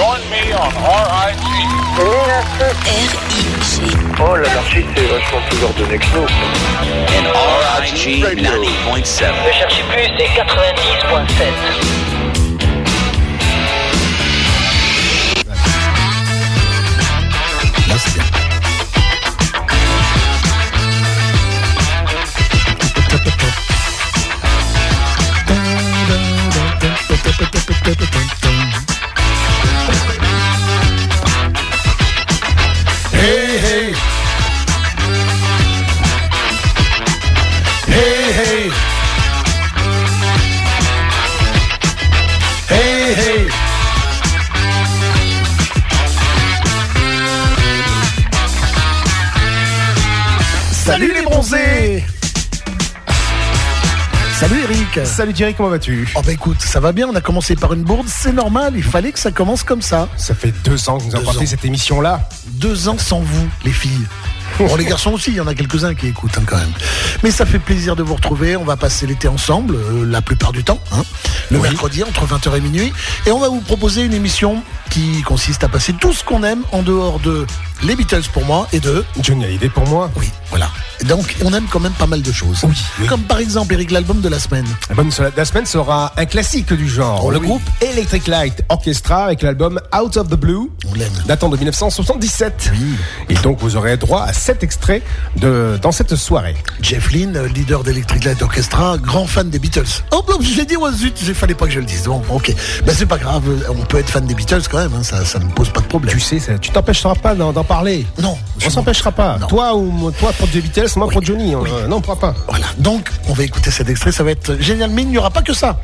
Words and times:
Join 0.00 0.22
me 0.30 0.40
on 0.54 0.72
RIG. 0.80 1.44
R-I-G. 2.00 3.20
Oh, 4.18 4.34
l'anarchie, 4.34 4.86
c'est 4.96 5.04
vachement 5.04 5.42
plus 5.50 5.62
ordonné 5.62 5.98
que 5.98 6.06
nous. 6.14 6.24
and 7.18 7.28
RIG 7.84 8.24
90.7. 8.24 9.28
Ne 9.44 9.52
cherchez 9.52 9.82
plus, 9.92 10.08
c'est 10.16 10.30
90.7. 10.40 11.44
Là, 17.86 17.96
c'est 17.98 18.40
Eric 54.96 55.06
Salut 55.06 55.32
Thierry, 55.32 55.54
comment 55.54 55.68
vas-tu? 55.68 56.08
Oh 56.16 56.20
bah 56.24 56.32
écoute, 56.32 56.60
ça 56.60 56.80
va 56.80 56.92
bien, 56.92 57.08
on 57.08 57.14
a 57.14 57.20
commencé 57.20 57.54
par 57.54 57.72
une 57.72 57.82
bourde, 57.82 58.08
c'est 58.08 58.32
normal, 58.32 58.72
il 58.76 58.82
fallait 58.82 59.12
que 59.12 59.18
ça 59.18 59.30
commence 59.30 59.62
comme 59.62 59.82
ça. 59.82 60.08
Ça 60.16 60.34
fait 60.34 60.52
deux 60.64 60.88
ans 60.88 60.98
que 60.98 61.04
nous 61.04 61.16
avons 61.16 61.46
cette 61.46 61.64
émission-là. 61.64 62.28
Deux 62.54 62.88
ans 62.88 62.98
sans 62.98 63.20
vous, 63.20 63.48
les 63.64 63.72
filles. 63.72 64.06
Bon, 64.58 64.74
les 64.76 64.84
garçons 64.84 65.12
aussi, 65.12 65.30
il 65.30 65.36
y 65.36 65.40
en 65.40 65.46
a 65.46 65.54
quelques-uns 65.54 65.94
qui 65.94 66.08
écoutent 66.08 66.36
hein, 66.38 66.44
quand 66.46 66.56
même. 66.56 66.72
Mais 67.22 67.30
ça 67.30 67.46
fait 67.46 67.58
plaisir 67.58 67.94
de 67.94 68.02
vous 68.02 68.14
retrouver, 68.14 68.56
on 68.56 68.64
va 68.64 68.76
passer 68.76 69.06
l'été 69.06 69.28
ensemble, 69.28 69.76
euh, 69.76 70.04
la 70.04 70.22
plupart 70.22 70.52
du 70.52 70.64
temps, 70.64 70.80
hein, 70.92 71.02
le 71.50 71.60
mercredi 71.60 72.02
entre 72.02 72.26
20h 72.26 72.56
et 72.56 72.60
minuit. 72.60 72.92
Et 73.26 73.30
on 73.30 73.38
va 73.38 73.48
vous 73.48 73.60
proposer 73.60 74.02
une 74.02 74.14
émission 74.14 74.62
qui 74.90 75.22
consiste 75.22 75.62
à 75.62 75.68
passer 75.68 75.92
tout 75.92 76.12
ce 76.12 76.24
qu'on 76.24 76.42
aime 76.42 76.62
en 76.72 76.82
dehors 76.82 77.20
de 77.20 77.46
les 77.82 77.96
Beatles 77.96 78.22
pour 78.32 78.44
moi 78.44 78.68
et 78.72 78.80
de... 78.80 79.04
Johnny 79.22 79.44
Hallyday 79.44 79.68
pour 79.68 79.86
moi. 79.88 80.10
Oui, 80.16 80.30
voilà. 80.50 80.68
Donc 81.06 81.34
on 81.44 81.52
aime 81.54 81.66
quand 81.70 81.80
même 81.80 81.92
pas 81.92 82.06
mal 82.06 82.20
de 82.22 82.32
choses. 82.32 82.58
Oui, 82.64 82.74
oui. 83.00 83.06
Comme 83.06 83.22
par 83.22 83.38
exemple, 83.38 83.72
Eric, 83.72 83.90
l'album 83.90 84.20
de 84.20 84.28
la 84.28 84.38
semaine. 84.38 84.66
L'album 84.88 85.08
de 85.08 85.32
la 85.36 85.44
semaine 85.44 85.64
sera 85.66 86.12
un 86.16 86.26
classique 86.26 86.72
du 86.74 86.88
genre. 86.88 87.24
Oh 87.24 87.30
le 87.30 87.38
oui. 87.38 87.46
groupe 87.46 87.62
Electric 87.80 88.26
Light 88.26 88.62
Orchestra 88.68 89.24
avec 89.24 89.40
l'album 89.42 89.80
Out 89.98 90.16
of 90.18 90.28
the 90.28 90.34
Blue, 90.34 90.70
On 90.90 90.94
l'aime. 90.94 91.10
datant 91.26 91.48
de 91.48 91.56
1977. 91.56 92.70
Oui. 92.72 92.94
Et 93.30 93.34
donc 93.34 93.58
vous 93.60 93.76
aurez 93.76 93.96
droit 93.96 94.22
à 94.22 94.32
sept 94.32 94.62
extraits 94.62 95.02
de, 95.36 95.78
dans 95.80 95.92
cette 95.92 96.14
soirée. 96.16 96.56
Jeff 96.82 97.10
Lynne, 97.12 97.42
leader 97.54 97.82
d'Electric 97.82 98.24
Light 98.24 98.42
Orchestra, 98.42 98.98
grand 98.98 99.26
fan 99.26 99.48
des 99.48 99.58
Beatles. 99.58 100.02
Oh, 100.12 100.22
bon, 100.26 100.34
je 100.42 100.56
l'ai 100.56 100.66
dit, 100.66 100.76
oh, 100.78 100.90
zut, 100.92 101.14
il 101.26 101.34
fallait 101.34 101.54
pas 101.54 101.66
que 101.66 101.72
je 101.72 101.80
le 101.80 101.86
dise. 101.86 102.04
Bon, 102.04 102.22
ok. 102.30 102.54
Ben, 102.84 102.94
c'est 102.96 103.06
pas 103.06 103.18
grave, 103.18 103.42
on 103.70 103.84
peut 103.86 103.98
être 103.98 104.10
fan 104.10 104.26
des 104.26 104.34
Beatles 104.34 104.62
quand 104.70 104.78
même, 104.78 104.92
hein, 104.94 105.02
ça, 105.02 105.24
ça 105.24 105.38
ne 105.38 105.44
pose 105.50 105.70
pas 105.70 105.80
de 105.80 105.86
problème. 105.86 106.14
Tu 106.14 106.20
sais, 106.20 106.38
ça- 106.40 106.58
tu 106.58 106.70
t'empêcheras 106.70 107.14
pas 107.14 107.34
d'en 107.34 107.52
d'en 107.52 107.64
parler. 107.74 108.04
Non. 108.20 108.36
On 108.66 108.68
s'empêchera 108.70 109.12
pas. 109.12 109.38
Non. 109.38 109.46
Toi 109.46 109.76
ou 109.76 110.10
toi 110.10 110.32
pour 110.32 110.48
Beatles, 110.48 110.88
moi 110.96 111.06
pour 111.08 111.22
Johnny. 111.24 111.54
on- 111.54 111.64
euh, 111.64 111.86
non, 111.86 111.96
on 111.96 112.00
pourra 112.00 112.16
pas. 112.18 112.34
Voilà. 112.48 112.66
Donc, 112.78 113.08
on 113.28 113.32
va 113.32 113.44
écouter 113.44 113.70
cet 113.70 113.88
extrait, 113.88 114.10
ça 114.10 114.24
va 114.24 114.32
être 114.32 114.56
génial. 114.60 114.90
Mais 114.90 115.02
il 115.02 115.08
n'y 115.08 115.18
aura 115.18 115.30
pas 115.30 115.42
que 115.42 115.54
ça. 115.54 115.78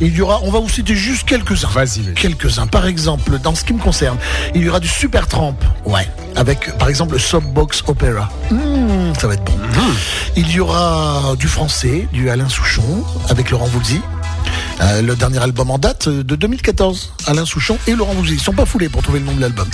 Il 0.00 0.12
y 0.16 0.20
aura, 0.20 0.40
on 0.42 0.50
va 0.50 0.58
vous 0.58 0.68
citer 0.68 0.96
juste 0.96 1.28
quelques-uns. 1.28 1.68
Vas-y. 1.68 2.12
Quelques-uns. 2.14 2.66
Par 2.66 2.86
exemple, 2.86 3.38
dans 3.38 3.54
ce 3.54 3.62
qui 3.64 3.72
me 3.72 3.78
concerne, 3.78 4.16
il 4.56 4.62
y 4.62 4.68
aura 4.68 4.80
du 4.80 4.88
super 4.88 5.28
tramp. 5.28 5.54
Ouais. 5.84 6.08
Avec, 6.34 6.76
par 6.76 6.88
exemple, 6.88 7.12
le 7.12 7.18
Subbox 7.20 7.84
Opera. 7.86 8.28
Mmh, 8.50 9.14
ça 9.20 9.28
va 9.28 9.34
être 9.34 9.44
bon. 9.44 9.52
Il 10.36 10.50
y 10.50 10.58
aura 10.60 11.34
du 11.38 11.46
français, 11.46 12.08
du 12.12 12.30
Alain 12.30 12.48
Souchon, 12.48 13.04
avec 13.28 13.50
Laurent 13.50 13.66
Voulzy. 13.66 14.00
Euh, 14.80 15.02
le 15.02 15.16
dernier 15.16 15.38
album 15.38 15.70
en 15.70 15.78
date 15.78 16.08
euh, 16.08 16.22
de 16.22 16.36
2014, 16.36 17.12
Alain 17.26 17.44
Souchon 17.44 17.78
et 17.86 17.94
Laurent 17.94 18.14
Voulzy. 18.14 18.34
Ils 18.34 18.40
sont 18.40 18.52
pas 18.52 18.66
foulés 18.66 18.88
pour 18.88 19.02
trouver 19.02 19.18
le 19.18 19.26
nom 19.26 19.34
de 19.34 19.40
l'album. 19.40 19.68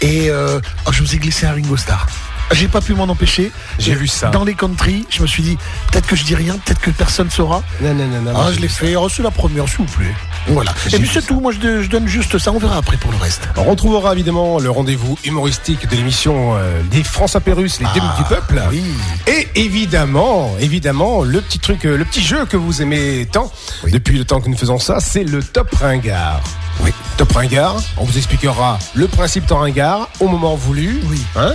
Et 0.00 0.28
euh, 0.28 0.60
oh, 0.86 0.92
je 0.92 1.02
me 1.02 1.06
suis 1.06 1.18
glissé 1.18 1.46
un 1.46 1.52
Ringo 1.52 1.76
Starr. 1.76 2.06
J'ai 2.52 2.68
pas 2.68 2.80
pu 2.80 2.94
m'en 2.94 3.04
empêcher. 3.04 3.50
J'ai 3.78 3.94
vu 3.94 4.06
ça. 4.06 4.28
Dans 4.28 4.44
les 4.44 4.54
country, 4.54 5.06
je 5.10 5.22
me 5.22 5.26
suis 5.26 5.42
dit, 5.42 5.58
peut-être 5.90 6.06
que 6.06 6.16
je 6.16 6.24
dis 6.24 6.34
rien, 6.34 6.56
peut-être 6.64 6.80
que 6.80 6.90
personne 6.90 7.30
saura. 7.30 7.62
Non, 7.80 7.94
non, 7.94 8.06
non, 8.06 8.22
non. 8.22 8.32
Ah, 8.36 8.52
je 8.52 8.60
l'ai 8.60 8.68
fait. 8.68 8.96
Oh, 8.96 9.08
c'est 9.08 9.22
la 9.22 9.30
première, 9.30 9.68
s'il 9.68 9.78
vous 9.78 9.96
plaît. 9.96 10.14
Voilà. 10.48 10.72
Et 10.92 10.98
puis 10.98 11.10
c'est 11.12 11.22
tout. 11.22 11.40
Moi, 11.40 11.52
je, 11.52 11.82
je 11.82 11.88
donne 11.88 12.06
juste 12.06 12.38
ça. 12.38 12.52
On 12.52 12.58
verra 12.58 12.76
après 12.76 12.96
pour 12.96 13.12
le 13.12 13.18
reste. 13.18 13.48
On 13.56 13.64
retrouvera 13.64 14.12
évidemment 14.12 14.58
le 14.58 14.70
rendez-vous 14.70 15.18
humoristique 15.24 15.88
de 15.88 15.96
l'émission 15.96 16.56
euh, 16.56 16.82
des 16.90 17.02
François 17.02 17.40
Pérus, 17.40 17.80
les 17.80 17.86
débuts 17.94 18.06
du 18.16 18.24
peuple. 18.24 18.60
Ah, 18.62 18.68
oui. 18.70 18.82
Et 19.26 19.48
évidemment, 19.54 20.54
évidemment, 20.60 21.22
le 21.22 21.40
petit 21.40 21.58
truc, 21.58 21.84
euh, 21.84 21.96
le 21.96 22.04
petit 22.04 22.22
jeu 22.22 22.44
que 22.46 22.56
vous 22.56 22.82
aimez 22.82 23.26
tant 23.30 23.50
depuis 23.90 24.18
le 24.18 24.24
temps 24.24 24.40
que 24.40 24.48
nous 24.48 24.56
faisons 24.56 24.78
ça, 24.78 25.00
c'est 25.00 25.24
le 25.24 25.42
top 25.42 25.74
ringard. 25.80 26.40
Oui, 26.80 26.92
top 27.16 27.32
ringard. 27.32 27.76
On 27.96 28.04
vous 28.04 28.16
expliquera 28.16 28.78
le 28.94 29.06
principe 29.06 29.46
de 29.46 29.52
ringard 29.52 30.08
au 30.20 30.28
moment 30.28 30.54
voulu. 30.54 31.00
Oui. 31.08 31.20
Hein 31.36 31.54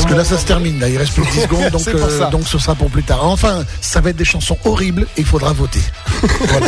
Parce 0.00 0.12
que 0.12 0.16
là, 0.16 0.24
ça 0.24 0.38
se 0.38 0.46
termine. 0.46 0.80
Là, 0.80 0.88
il 0.88 0.96
reste 0.96 1.12
plus 1.12 1.22
que 1.24 1.30
10 1.30 1.40
secondes. 1.42 1.68
Donc, 1.72 1.86
euh, 1.88 2.30
donc, 2.30 2.48
ce 2.48 2.58
sera 2.58 2.74
pour 2.74 2.88
plus 2.88 3.02
tard. 3.02 3.22
Enfin, 3.26 3.64
ça 3.82 4.00
va 4.00 4.10
être 4.10 4.16
des 4.16 4.24
chansons 4.24 4.56
horribles 4.64 5.02
et 5.16 5.20
il 5.20 5.26
faudra 5.26 5.52
voter. 5.52 5.80
voilà. 6.48 6.66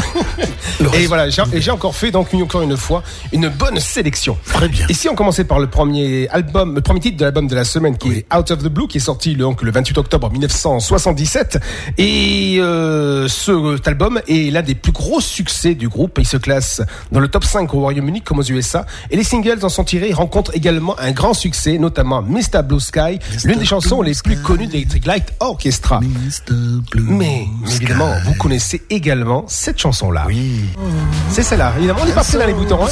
Et 0.98 1.06
voilà, 1.06 1.30
j'ai 1.30 1.42
et 1.52 1.60
j'ai 1.60 1.70
encore 1.70 1.94
fait 1.96 2.10
donc 2.10 2.32
une- 2.32 2.42
encore 2.42 2.62
une 2.62 2.76
fois 2.76 3.02
une 3.32 3.48
bonne 3.48 3.78
sélection. 3.80 4.36
Très 4.52 4.68
bien. 4.68 4.86
Et 4.88 4.94
si 4.94 5.08
on 5.08 5.14
commençait 5.14 5.44
par 5.44 5.58
le 5.60 5.66
premier 5.68 6.28
album, 6.28 6.74
le 6.74 6.80
premier 6.82 7.00
titre 7.00 7.16
de 7.16 7.24
l'album 7.24 7.46
de 7.46 7.54
la 7.54 7.64
semaine 7.64 7.96
qui 7.96 8.08
Oui. 8.08 8.24
est 8.30 8.36
Out 8.36 8.50
of 8.50 8.58
the 8.62 8.68
Blue, 8.68 8.86
qui 8.88 8.98
est 8.98 9.00
sorti 9.00 9.32
le, 9.34 9.38
donc, 9.44 9.62
le 9.62 9.70
28 9.70 9.96
octobre 9.98 10.30
1977. 10.30 11.58
Et 11.98 12.58
euh, 12.60 13.28
ce, 13.28 13.76
cet 13.76 13.88
album 13.88 14.20
est 14.28 14.52
l'un 14.52 14.62
des 14.62 14.74
plus 14.74 14.92
gros 14.92 15.20
succès 15.20 15.74
du 15.74 15.88
groupe. 15.88 16.18
Il 16.18 16.26
se 16.26 16.36
classe 16.36 16.82
dans 17.12 17.20
le 17.20 17.28
top 17.28 17.44
5 17.44 17.72
au 17.74 17.80
Royaume-Uni 17.80 18.20
comme 18.22 18.38
aux 18.40 18.42
USA. 18.44 18.84
Et 19.10 19.16
les 19.16 19.24
singles 19.24 19.58
en 19.64 19.68
sont 19.68 19.84
tirés 19.84 20.08
Ils 20.10 20.14
rencontrent 20.14 20.54
également 20.54 20.98
un 20.98 21.12
grand 21.12 21.34
succès, 21.34 21.78
notamment 21.78 22.22
Mr. 22.22 22.62
Blue 22.64 22.80
Sky, 22.80 23.18
l'une 23.44 23.58
des 23.58 23.64
chansons 23.64 24.02
les 24.02 24.14
plus 24.22 24.36
connues 24.36 24.66
d'Electric 24.66 25.06
Light 25.06 25.32
Orchestra. 25.40 26.00
Mais 26.96 27.46
évidemment, 27.66 28.14
vous 28.24 28.34
connaissez 28.34 28.82
également 28.90 29.44
cette 29.48 29.78
chanson-là. 29.78 30.24
Oui. 30.26 30.64
C'est 31.30 31.42
celle-là. 31.42 31.74
Évidemment, 31.78 32.00
on 32.02 32.06
n'est 32.06 32.12
pas 32.12 32.24
pris 32.24 32.38
dans 32.38 32.46
les 32.46 32.54
boutons. 32.54 32.84
Hein. 32.84 32.88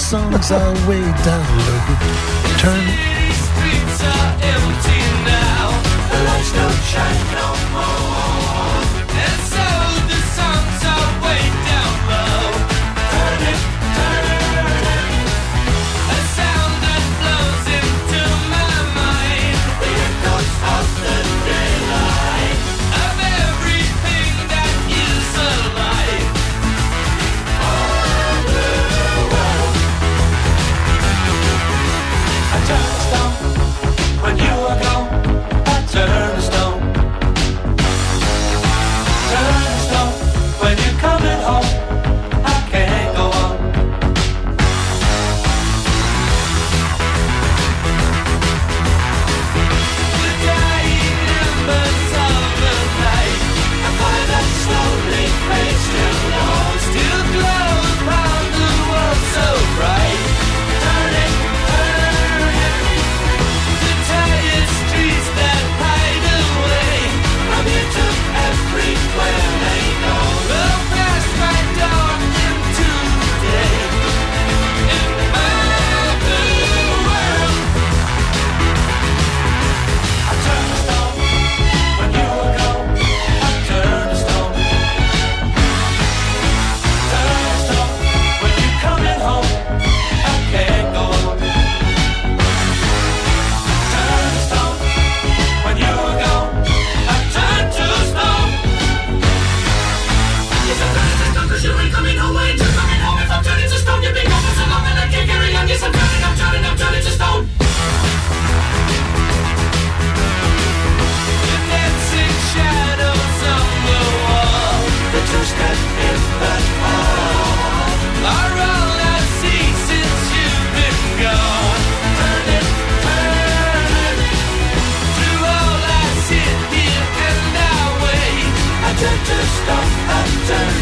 listen 130.50 130.79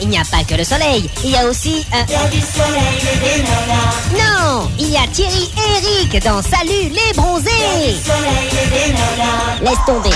il 0.00 0.08
n'y 0.08 0.18
a 0.18 0.22
pas 0.30 0.44
que 0.44 0.54
le 0.54 0.64
soleil. 0.64 1.08
Il 1.24 1.30
y 1.30 1.36
a 1.36 1.46
aussi... 1.46 1.86
euh, 1.94 2.02
il 2.08 2.12
y 2.12 2.16
a 2.16 2.28
du 2.28 2.40
soleil 2.40 2.98
et 3.00 3.16
des 3.18 3.42
nanas. 3.42 4.08
Non, 4.12 4.70
il 4.78 4.90
y 4.90 4.96
a 4.96 5.06
Thierry 5.12 5.50
et 5.56 5.86
Eric 5.86 6.24
dans 6.24 6.42
Salut 6.42 6.90
les 6.90 7.12
bronzés. 7.14 7.96
Soleil 8.04 8.48
et 8.50 8.68
des 8.68 8.92
nanas. 8.92 9.60
Laisse 9.62 9.84
tomber. 9.86 10.10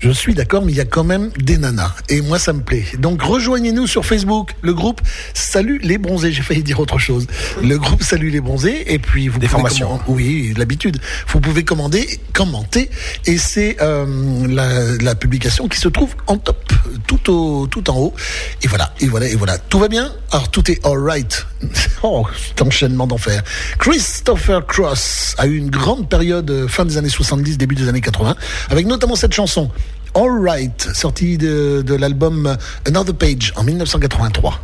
Je 0.00 0.10
suis 0.10 0.34
d'accord, 0.34 0.64
mais 0.64 0.70
il 0.70 0.76
y 0.76 0.80
a 0.80 0.84
quand 0.84 1.02
même 1.02 1.30
des 1.38 1.58
nanas. 1.58 1.92
Et 2.08 2.20
moi, 2.20 2.38
ça 2.38 2.52
me 2.52 2.60
plaît. 2.60 2.84
Donc, 2.98 3.20
rejoignez-nous 3.20 3.88
sur 3.88 4.06
Facebook, 4.06 4.54
le 4.62 4.72
groupe 4.72 5.00
Salut 5.34 5.80
les 5.82 5.98
bronzés. 5.98 6.30
J'ai 6.30 6.42
failli 6.42 6.62
dire 6.62 6.78
autre 6.78 6.98
chose. 6.98 7.26
Le 7.62 7.78
groupe 7.78 8.02
Salut 8.02 8.30
les 8.30 8.40
bronzés. 8.40 8.92
Et 8.92 9.00
puis, 9.00 9.26
vous 9.26 9.40
Des 9.40 9.46
pouvez 9.46 9.48
formations. 9.48 9.98
Oui, 10.06 10.54
l'habitude. 10.56 11.00
Vous 11.28 11.40
pouvez 11.40 11.64
commander, 11.64 12.20
commenter. 12.32 12.90
Et 13.26 13.38
c'est 13.38 13.76
euh, 13.80 14.46
la, 14.46 14.96
la 15.02 15.14
publication 15.16 15.66
qui 15.66 15.78
se 15.78 15.88
trouve 15.88 16.14
en 16.28 16.38
top, 16.38 16.72
tout, 17.08 17.30
au, 17.32 17.66
tout 17.66 17.90
en 17.90 17.96
haut. 17.98 18.14
Et 18.62 18.68
voilà, 18.68 18.94
et 19.00 19.06
voilà, 19.06 19.26
et 19.26 19.34
voilà. 19.34 19.58
Tout 19.58 19.80
va 19.80 19.88
bien? 19.88 20.12
Alors, 20.30 20.48
tout 20.50 20.70
est 20.70 20.84
alright. 20.86 21.46
Oh, 22.04 22.24
cet 22.46 22.62
enchaînement 22.62 23.08
d'enfer. 23.08 23.42
Christopher 23.80 24.64
Cross 24.64 25.34
a 25.36 25.48
eu 25.48 25.56
une 25.56 25.68
grande 25.68 26.08
période 26.08 26.48
euh, 26.48 26.68
fin 26.68 26.84
des 26.84 26.96
années 26.96 27.08
70, 27.08 27.58
début 27.58 27.74
des 27.74 27.88
années 27.88 28.00
80, 28.00 28.36
avec 28.70 28.86
notamment 28.86 29.16
cette 29.16 29.34
chanson. 29.34 29.68
All 30.14 30.30
Right, 30.40 30.88
sortie 30.94 31.38
de, 31.38 31.82
de 31.84 31.94
l'album 31.94 32.56
Another 32.86 33.14
Page 33.14 33.52
en 33.56 33.64
1983. 33.64 34.60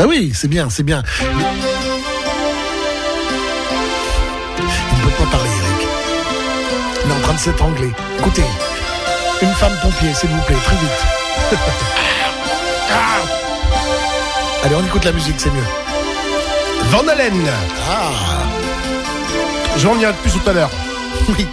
Bah 0.00 0.06
oui, 0.08 0.32
c'est 0.34 0.48
bien, 0.48 0.70
c'est 0.70 0.82
bien. 0.82 1.02
Il 1.20 1.26
ne 1.26 1.32
peut 5.02 5.10
pas 5.18 5.26
parler, 5.30 5.50
Eric. 5.50 5.88
Il 7.04 7.10
est 7.10 7.14
en 7.14 7.20
train 7.20 7.34
de 7.34 7.38
s'étrangler. 7.38 7.90
Écoutez, 8.18 8.46
une 9.42 9.50
femme 9.50 9.76
pompier, 9.82 10.14
s'il 10.14 10.30
vous 10.30 10.40
plaît, 10.40 10.56
très 10.64 10.76
vite. 10.76 11.04
Allez, 14.64 14.74
on 14.74 14.86
écoute 14.86 15.04
la 15.04 15.12
musique, 15.12 15.34
c'est 15.36 15.50
mieux. 15.50 15.66
Van 16.84 17.06
Halen. 17.06 17.46
Ah. 17.86 18.10
J'en 19.76 19.96
dirai 19.96 20.14
plus 20.22 20.32
tout 20.32 20.48
à 20.48 20.54
l'heure. 20.54 20.70
Oui. 21.28 21.46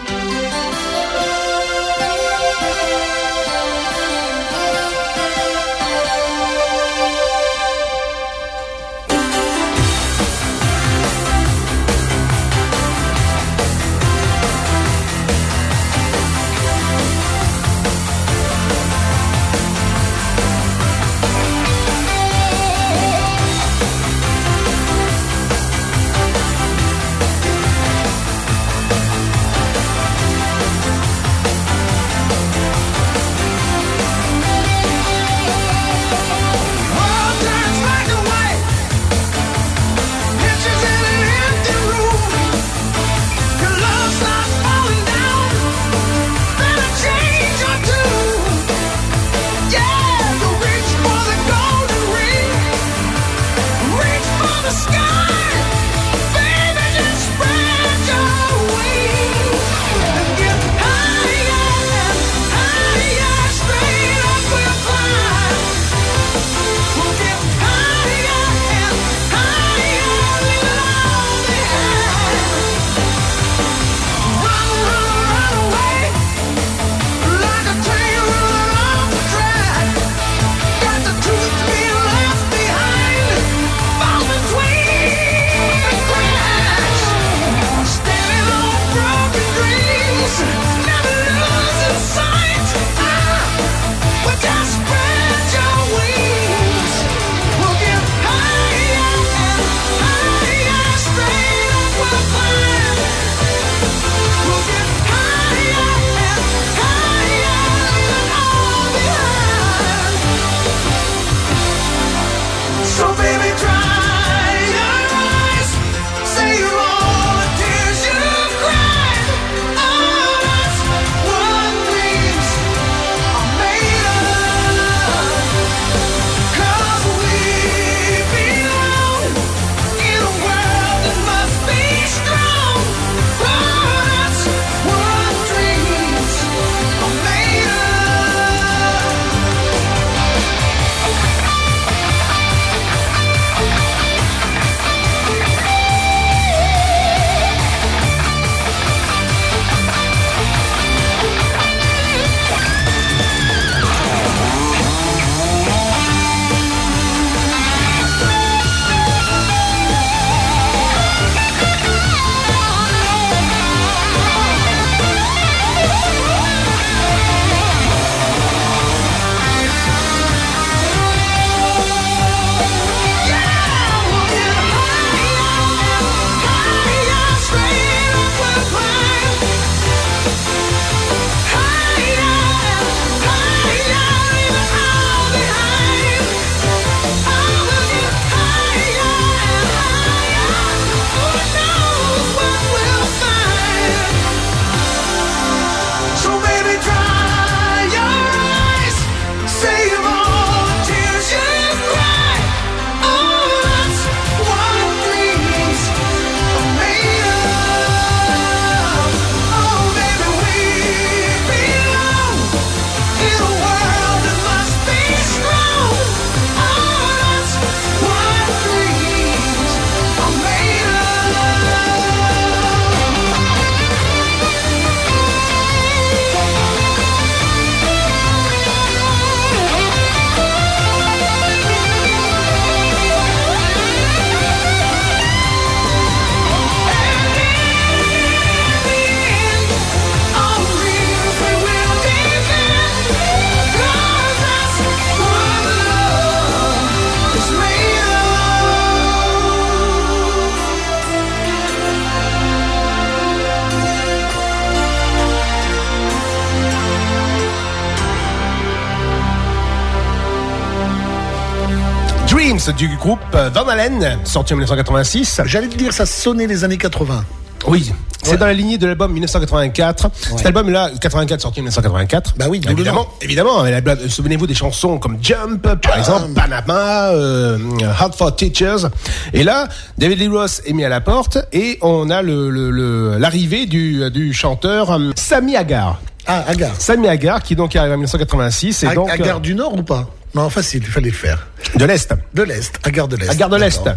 Du 262.76 262.90
groupe 262.98 263.20
euh, 263.34 263.50
Van 263.54 263.68
Halen, 263.68 264.20
sorti 264.26 264.54
en 264.54 264.58
1986. 264.58 265.42
J'allais 265.46 265.68
te 265.68 265.78
dire, 265.78 265.94
ça 265.94 266.06
sonnait 266.06 266.48
les 266.48 266.64
années 266.66 266.78
80. 266.78 267.24
Oui, 267.68 267.92
c'est 268.24 268.32
Ouais. 268.32 268.38
dans 268.38 268.46
la 268.46 268.54
lignée 268.54 268.78
de 268.78 268.86
l'album 268.88 269.12
1984. 269.14 270.10
Cet 270.38 270.46
album-là, 270.46 270.92
84 271.00 271.42
sorti 271.42 271.60
en 271.62 271.64
1984. 271.64 272.34
Bah 272.38 272.46
oui, 272.50 272.62
évidemment, 272.70 273.08
évidemment. 273.22 273.64
La- 273.64 273.82
Souvenez-vous 274.10 274.48
des 274.48 274.54
chansons 274.54 274.98
comme 275.00 275.18
Jump, 275.22 275.62
par 275.82 275.98
exemple, 275.98 276.34
Panama, 276.36 277.10
euh, 277.14 277.58
Hard 277.98 278.16
for 278.16 278.36
Teachers. 278.36 278.88
Et 279.34 279.44
là, 279.44 279.68
David 279.98 280.20
Lee 280.20 280.28
Roth 280.28 280.62
est 280.66 280.74
mis 280.74 280.84
à 280.84 280.90
la 280.90 281.00
porte 281.02 281.38
et 281.54 281.78
on 281.82 282.10
a 282.10 282.22
le- 282.22 283.18
l'arrivée 283.18 283.66
du, 283.66 284.10
du 284.12 284.34
chanteur 284.34 284.92
euh, 284.92 285.12
Sami 285.16 285.56
Hagar. 285.56 286.00
Ah, 286.26 286.44
Agar. 286.48 286.72
Sami 286.78 287.08
Hagar 287.08 287.42
qui 287.42 287.56
donc 287.56 287.76
arrive 287.76 287.92
en 287.92 287.96
1986 287.98 288.84
et 288.84 288.88
À, 288.88 288.94
donc 288.96 289.16
Gare 289.18 289.40
du 289.40 289.56
Nord 289.56 289.76
ou 289.76 289.84
pas? 289.84 290.10
Non, 290.36 290.50
facile, 290.50 290.84
il 290.86 290.92
fallait 290.92 291.10
le 291.10 291.16
faire. 291.16 291.48
De 291.78 291.86
l'Est. 291.86 292.14
De 292.34 292.44
l'Est, 292.44 292.80
à 292.84 292.92
Gare 292.92 293.08
de 293.08 293.16
l'Est. 293.16 293.30
à 293.30 293.36
Gare 293.36 293.50
de 293.50 293.58
l'Est. 293.58 293.90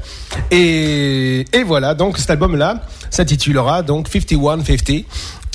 Et, 0.51 1.45
et 1.53 1.63
voilà, 1.63 1.95
donc 1.95 2.19
cet 2.19 2.31
album-là 2.31 2.83
s'intitulera 3.11 3.83
donc 3.83 4.09
5150. 4.09 5.05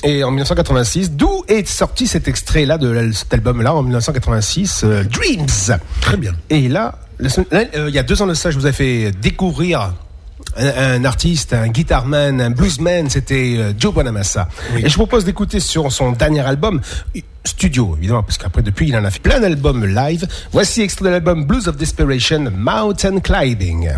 Et 0.04 0.22
en 0.22 0.30
1986, 0.30 1.12
d'où 1.12 1.44
est 1.48 1.66
sorti 1.66 2.06
cet 2.06 2.28
extrait-là 2.28 2.78
de 2.78 3.10
cet 3.12 3.32
album-là 3.32 3.74
en 3.74 3.82
1986, 3.82 4.82
euh, 4.84 5.04
Dreams. 5.04 5.78
Très 6.00 6.16
bien. 6.16 6.32
Et 6.50 6.68
là, 6.68 6.98
euh, 7.52 7.86
il 7.88 7.94
y 7.94 7.98
a 7.98 8.02
deux 8.02 8.20
ans 8.20 8.26
de 8.26 8.34
ça, 8.34 8.50
je 8.50 8.58
vous 8.58 8.66
ai 8.66 8.72
fait 8.72 9.10
découvrir 9.10 9.94
un, 10.56 10.66
un 10.66 11.04
artiste, 11.04 11.54
un 11.54 11.68
guitarman, 11.68 12.40
un 12.40 12.50
bluesman, 12.50 13.08
c'était 13.08 13.56
euh, 13.56 13.72
Joe 13.78 13.94
Bonamassa. 13.94 14.48
Et 14.76 14.88
je 14.88 14.94
vous 14.94 15.06
propose 15.06 15.24
d'écouter 15.24 15.60
sur 15.60 15.90
son 15.90 16.12
dernier 16.12 16.40
album, 16.40 16.80
studio 17.56 17.96
évidemment, 17.96 18.22
parce 18.22 18.36
qu'après 18.36 18.60
depuis 18.60 18.88
il 18.88 18.96
en 18.96 19.04
a 19.04 19.10
fait 19.10 19.20
plein 19.20 19.40
d'albums 19.40 19.86
live. 19.86 20.26
Voici 20.52 20.82
extrait 20.82 21.06
de 21.06 21.10
l'album 21.10 21.44
Blues 21.44 21.68
of 21.68 21.76
Desperation, 21.76 22.50
Mountain 22.54 23.20
Climbing. 23.20 23.90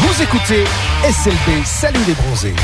Vous 0.00 0.22
écoutez 0.22 0.64
SLB, 1.04 1.64
salut 1.64 2.00
les 2.08 2.14
bronzés. 2.14 2.54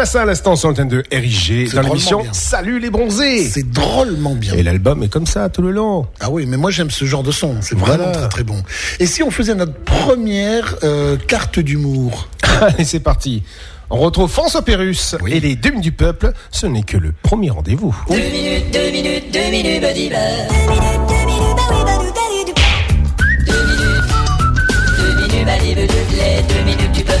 Joe 0.00 0.06
Bonamassa 0.08 0.22
à 0.22 0.24
l'instant 0.24 0.56
sur 0.56 0.68
l'antenne 0.68 0.88
de 0.88 1.04
RIG 1.12 1.74
dans 1.74 1.82
l'émission. 1.82 2.22
Salut 2.32 2.80
les 2.80 2.88
bronzés. 2.88 3.44
C'est 3.44 3.70
drôlement 3.70 4.34
bien. 4.34 4.54
Et 4.54 4.62
l'album 4.62 5.02
est 5.02 5.08
comme 5.08 5.26
ça 5.26 5.50
tout 5.50 5.60
le 5.60 5.72
long. 5.72 6.06
Ah 6.20 6.30
oui, 6.30 6.46
mais 6.46 6.56
moi 6.56 6.70
j'aime 6.70 6.90
ce 6.90 7.04
genre 7.04 7.22
de 7.22 7.30
son. 7.32 7.56
C'est 7.60 7.76
Voilà. 7.76 7.96
vraiment 7.96 8.12
très 8.12 8.28
très 8.30 8.42
bon. 8.44 8.62
Et 8.98 9.04
si 9.06 9.22
on 9.22 9.30
faisait 9.30 9.54
notre 9.54 9.74
première 9.74 10.74
euh, 10.84 11.16
carte 11.18 11.58
d'humour 11.58 12.28
Allez, 12.62 12.84
c'est 12.84 13.00
parti. 13.00 13.42
On 13.90 13.98
retrouve 13.98 14.30
François 14.30 14.62
Pérus 14.62 15.16
Oui. 15.20 15.32
et 15.34 15.40
les 15.40 15.54
deux 15.54 15.68
minutes 15.70 15.82
du 15.84 15.92
peuple. 15.92 16.32
Ce 16.50 16.66
n'est 16.66 16.82
que 16.82 16.96
le 16.96 17.12
premier 17.22 17.50
rendez-vous. 17.50 17.94
Deux 18.08 18.16
minutes, 18.16 18.72
deux 18.72 18.90
minutes, 18.90 19.24
deux 19.32 19.50
minutes, 19.50 19.82
Buddy 19.82 20.08
Bear. 20.08 20.48
Deux 20.48 20.70
minutes, 20.70 21.08
Buddy 25.44 25.74
Bear, 25.74 25.88
les 26.16 26.42
deux 26.54 26.64
minutes 26.64 26.92
du 26.92 27.02
peuple. 27.04 27.20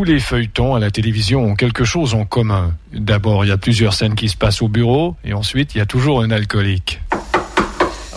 Tous 0.00 0.04
les 0.04 0.18
feuilletons 0.18 0.74
à 0.74 0.78
la 0.80 0.90
télévision 0.90 1.44
ont 1.44 1.54
quelque 1.54 1.84
chose 1.84 2.14
en 2.14 2.24
commun. 2.24 2.72
D'abord, 2.90 3.44
il 3.44 3.48
y 3.48 3.50
a 3.50 3.58
plusieurs 3.58 3.92
scènes 3.92 4.14
qui 4.14 4.30
se 4.30 4.36
passent 4.38 4.62
au 4.62 4.68
bureau, 4.68 5.14
et 5.24 5.34
ensuite, 5.34 5.74
il 5.74 5.78
y 5.78 5.80
a 5.82 5.84
toujours 5.84 6.22
un 6.22 6.30
alcoolique. 6.30 7.02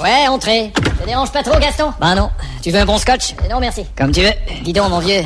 Ouais, 0.02 0.30
entrez. 0.30 0.72
Ça 0.98 1.06
dérange 1.06 1.34
pas 1.34 1.44
trop, 1.44 1.60
Gaston? 1.60 1.92
Bah 2.00 2.16
non. 2.16 2.30
Tu 2.62 2.72
veux 2.72 2.80
un 2.80 2.86
bon 2.86 2.98
scotch? 2.98 3.36
Non, 3.50 3.60
merci. 3.60 3.84
Comme 3.98 4.14
tu 4.14 4.22
veux. 4.22 4.32
Dis 4.64 4.72
donc, 4.72 4.92
mon 4.92 5.00
vieux, 5.00 5.24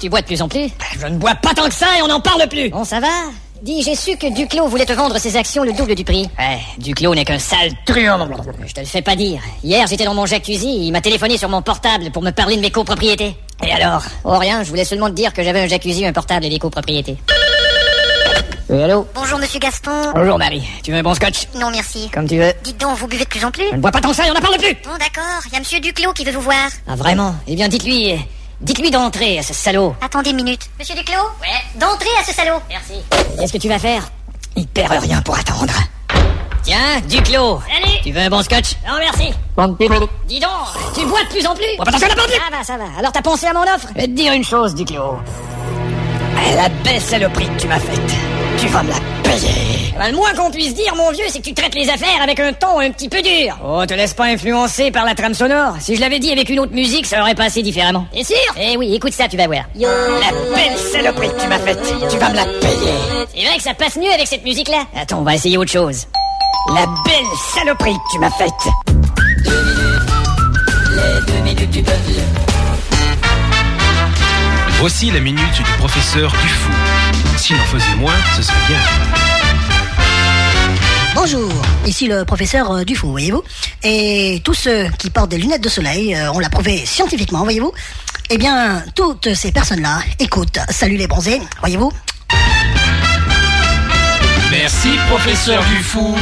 tu 0.00 0.08
bois 0.08 0.20
de 0.20 0.26
plus 0.26 0.42
en 0.42 0.48
plus? 0.48 0.70
Je 0.98 1.06
ne 1.06 1.16
bois 1.16 1.36
pas 1.36 1.54
tant 1.54 1.68
que 1.68 1.74
ça 1.74 1.86
et 1.96 2.02
on 2.02 2.08
n'en 2.08 2.20
parle 2.20 2.48
plus. 2.48 2.70
Bon, 2.70 2.82
ça 2.82 2.98
va 2.98 3.06
Dis, 3.62 3.82
j'ai 3.82 3.94
su 3.94 4.16
que 4.16 4.32
Duclos 4.32 4.68
voulait 4.68 4.86
te 4.86 4.92
vendre 4.94 5.18
ses 5.18 5.36
actions 5.36 5.62
le 5.62 5.74
double 5.74 5.94
du 5.94 6.02
prix. 6.02 6.30
Ouais, 6.38 6.60
Duclos 6.78 7.14
n'est 7.14 7.26
qu'un 7.26 7.38
sale 7.38 7.72
truand. 7.84 8.26
Je 8.66 8.72
te 8.72 8.80
le 8.80 8.86
fais 8.86 9.02
pas 9.02 9.14
dire. 9.14 9.42
Hier, 9.62 9.86
j'étais 9.86 10.04
dans 10.04 10.14
mon 10.14 10.24
jacuzzi, 10.24 10.86
il 10.86 10.92
m'a 10.92 11.02
téléphoné 11.02 11.36
sur 11.36 11.50
mon 11.50 11.60
portable 11.60 12.10
pour 12.10 12.22
me 12.22 12.30
parler 12.30 12.56
de 12.56 12.62
mes 12.62 12.70
copropriétés. 12.70 13.36
Et 13.62 13.70
alors? 13.72 14.02
Oh, 14.24 14.38
rien, 14.38 14.62
je 14.62 14.70
voulais 14.70 14.86
seulement 14.86 15.08
te 15.08 15.14
dire 15.14 15.34
que 15.34 15.42
j'avais 15.42 15.60
un 15.60 15.66
jacuzzi, 15.66 16.06
un 16.06 16.12
portable 16.14 16.46
et 16.46 16.48
des 16.48 16.58
copropriétés. 16.58 17.18
Oui, 18.70 18.82
allô? 18.82 19.06
Bonjour 19.14 19.38
Monsieur 19.38 19.58
Gaston. 19.58 20.12
Bonjour, 20.14 20.38
Marie. 20.38 20.62
Tu 20.82 20.92
veux 20.92 20.96
un 20.98 21.02
bon 21.02 21.12
scotch? 21.12 21.48
Non 21.56 21.70
merci. 21.70 22.08
Comme 22.14 22.26
tu 22.26 22.38
veux. 22.38 22.54
Dites 22.64 22.80
donc, 22.80 22.96
vous 22.96 23.08
buvez 23.08 23.24
de 23.24 23.28
plus 23.28 23.44
en 23.44 23.50
plus? 23.50 23.68
Je 23.68 23.76
ne 23.76 23.80
bois 23.80 23.90
pas 23.90 24.00
tant 24.00 24.14
ça 24.14 24.26
et 24.26 24.30
on 24.30 24.34
n'en 24.34 24.40
parle 24.40 24.56
plus 24.56 24.74
Bon 24.84 24.96
d'accord, 24.98 25.42
il 25.48 25.52
y 25.52 25.56
a 25.56 25.58
Monsieur 25.58 25.80
Duclos 25.80 26.14
qui 26.14 26.24
veut 26.24 26.32
vous 26.32 26.40
voir. 26.40 26.70
Ah 26.88 26.96
vraiment? 26.96 27.34
Eh 27.46 27.56
bien 27.56 27.68
dites-lui, 27.68 28.12
euh, 28.12 28.16
dites-lui 28.60 28.90
d'entrer 28.90 29.38
à 29.38 29.42
ce 29.42 29.54
salaud. 29.54 29.94
Attendez 30.00 30.30
une 30.30 30.36
minute. 30.36 30.62
Monsieur 30.78 30.94
Duclos 30.94 31.14
Ouais. 31.40 31.48
D'entrer 31.78 32.08
à 32.20 32.24
ce 32.24 32.32
salaud. 32.32 32.60
Merci. 32.68 32.94
Qu'est-ce 33.38 33.52
que 33.52 33.58
tu 33.58 33.68
vas 33.68 33.78
faire? 33.78 34.08
Il 34.56 34.66
perd 34.66 34.92
rien 35.02 35.22
pour 35.22 35.38
attendre. 35.38 35.72
Tiens, 36.62 37.00
Duclos. 37.08 37.60
Salut. 37.72 37.96
Tu 38.02 38.12
veux 38.12 38.20
un 38.20 38.28
bon 38.28 38.42
scotch? 38.42 38.72
Non 38.86 38.96
merci. 38.98 39.32
Dis 40.26 40.40
donc, 40.40 40.50
tu 40.94 41.06
bois 41.06 41.22
de 41.24 41.28
plus 41.28 41.46
en 41.46 41.54
plus 41.54 41.64
pas 41.78 41.84
que 41.92 41.98
ça, 41.98 42.08
n'en 42.08 42.14
parle 42.14 42.28
plus 42.28 42.38
Ah 42.46 42.50
bah 42.50 42.64
ça 42.64 42.76
va. 42.76 42.84
Alors 42.98 43.12
t'as 43.12 43.22
pensé 43.22 43.46
à 43.46 43.52
mon 43.52 43.62
offre? 43.62 43.88
Je 43.94 44.00
vais 44.00 44.06
te 44.06 44.12
dire 44.12 44.32
une 44.32 44.44
chose, 44.44 44.74
Duclos. 44.74 45.18
La 46.56 46.68
belle 46.68 47.00
saloperie 47.00 47.46
que 47.48 47.60
tu 47.60 47.68
m'as 47.68 47.78
faite, 47.78 48.00
tu 48.58 48.66
vas 48.68 48.82
me 48.82 48.90
la 48.90 48.96
payer. 49.30 49.94
Bah, 49.98 50.08
le 50.08 50.16
moins 50.16 50.32
qu'on 50.34 50.50
puisse 50.50 50.74
dire, 50.74 50.94
mon 50.96 51.10
vieux, 51.10 51.24
c'est 51.28 51.40
que 51.40 51.44
tu 51.44 51.54
traites 51.54 51.74
les 51.74 51.88
affaires 51.88 52.22
avec 52.22 52.40
un 52.40 52.52
ton 52.52 52.80
un 52.80 52.90
petit 52.90 53.08
peu 53.08 53.22
dur. 53.22 53.56
Oh, 53.64 53.84
te 53.86 53.94
laisse 53.94 54.14
pas 54.14 54.24
influencer 54.24 54.90
par 54.90 55.04
la 55.04 55.14
trame 55.14 55.34
sonore. 55.34 55.74
Si 55.80 55.96
je 55.96 56.00
l'avais 56.00 56.18
dit 56.18 56.32
avec 56.32 56.48
une 56.48 56.60
autre 56.60 56.72
musique, 56.72 57.06
ça 57.06 57.20
aurait 57.20 57.34
passé 57.34 57.62
différemment. 57.62 58.06
T'es 58.12 58.24
sûr? 58.24 58.36
Eh 58.58 58.76
oui, 58.76 58.94
écoute 58.94 59.12
ça, 59.12 59.28
tu 59.28 59.36
vas 59.36 59.46
voir. 59.46 59.64
La 59.74 60.54
belle 60.54 60.76
saloperie 60.92 61.28
que 61.28 61.40
tu 61.42 61.48
m'as 61.48 61.58
faite, 61.58 61.80
tu 62.10 62.18
vas 62.18 62.30
me 62.30 62.36
la 62.36 62.44
payer. 62.44 63.26
C'est 63.34 63.44
vrai 63.44 63.56
que 63.56 63.62
ça 63.62 63.74
passe 63.74 63.96
mieux 63.96 64.12
avec 64.12 64.26
cette 64.26 64.44
musique-là. 64.44 64.84
Attends, 64.96 65.18
on 65.18 65.24
va 65.24 65.34
essayer 65.34 65.56
autre 65.56 65.70
chose. 65.70 66.06
La 66.74 66.86
belle 67.04 67.26
saloperie 67.54 67.94
que 67.94 68.12
tu 68.12 68.18
m'as 68.18 68.30
faite. 68.30 68.50
Les 70.90 71.32
deux 71.32 71.40
minutes 71.42 71.70
du. 71.70 71.84
Voici 74.80 75.10
la 75.10 75.20
minute 75.20 75.52
du 75.52 75.62
professeur 75.78 76.32
Dufou. 76.32 76.72
S'il 77.36 77.56
en 77.56 77.64
faisait 77.64 77.96
moins, 77.96 78.14
ce 78.34 78.42
serait 78.42 78.56
bien. 78.66 78.78
Bonjour, 81.22 81.52
ici 81.84 82.06
le 82.08 82.24
professeur 82.24 82.70
euh, 82.70 82.82
Dufaux, 82.82 83.10
voyez-vous. 83.10 83.42
Et 83.82 84.40
tous 84.42 84.54
ceux 84.54 84.88
qui 84.98 85.10
portent 85.10 85.30
des 85.30 85.36
lunettes 85.36 85.62
de 85.62 85.68
soleil, 85.68 86.14
euh, 86.14 86.32
on 86.32 86.38
l'a 86.38 86.48
prouvé 86.48 86.78
scientifiquement, 86.86 87.42
voyez-vous. 87.42 87.74
Eh 88.30 88.38
bien, 88.38 88.82
toutes 88.94 89.34
ces 89.34 89.52
personnes-là 89.52 89.98
écoutent 90.18 90.58
Salut 90.70 90.96
les 90.96 91.06
bronzés, 91.06 91.42
voyez-vous. 91.58 91.92
Merci, 94.50 94.88
professeur 95.10 95.62
Dufou. 95.64 96.16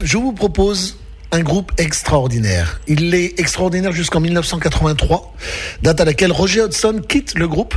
Je 0.00 0.16
vous 0.16 0.32
propose 0.32 0.96
un 1.32 1.40
groupe 1.40 1.72
extraordinaire. 1.76 2.80
Il 2.86 3.16
est 3.16 3.40
extraordinaire 3.40 3.90
jusqu'en 3.90 4.20
1983, 4.20 5.34
date 5.82 6.00
à 6.00 6.04
laquelle 6.04 6.30
Roger 6.30 6.60
Hodgson 6.60 7.02
quitte 7.08 7.36
le 7.36 7.48
groupe. 7.48 7.74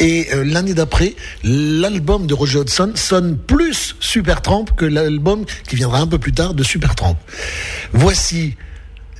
Et 0.00 0.28
euh, 0.32 0.44
l'année 0.44 0.74
d'après, 0.74 1.14
l'album 1.44 2.26
de 2.26 2.34
Roger 2.34 2.58
Hodgson 2.58 2.92
sonne 2.94 3.38
plus 3.38 3.94
Supertramp 4.00 4.66
que 4.76 4.84
l'album 4.84 5.44
qui 5.68 5.76
viendra 5.76 6.00
un 6.00 6.06
peu 6.06 6.18
plus 6.18 6.32
tard 6.32 6.54
de 6.54 6.62
Supertramp. 6.62 7.16
Voici 7.92 8.56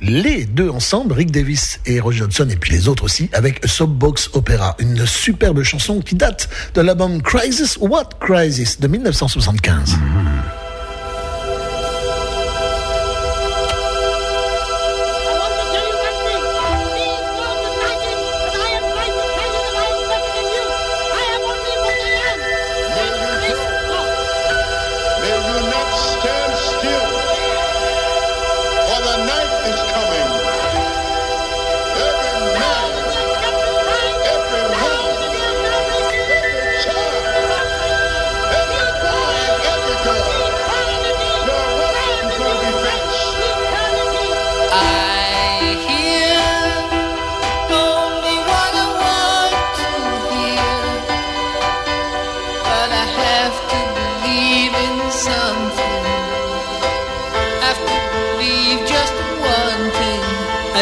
les 0.01 0.45
deux 0.45 0.69
ensemble, 0.69 1.13
Rick 1.13 1.31
Davis 1.31 1.79
et 1.85 1.99
Roger 1.99 2.23
Hodgson, 2.23 2.49
et 2.49 2.57
puis 2.57 2.71
les 2.71 2.87
autres 2.87 3.03
aussi, 3.03 3.29
avec 3.31 3.65
Soapbox 3.65 4.31
Opera, 4.33 4.75
une 4.79 5.05
superbe 5.05 5.63
chanson 5.63 6.01
qui 6.01 6.15
date 6.15 6.49
de 6.73 6.81
l'album 6.81 7.21
Crisis 7.21 7.77
What 7.79 8.09
Crisis 8.19 8.79
de 8.79 8.87
1975. 8.87 9.95
May 9.95 10.62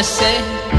I 0.02 0.71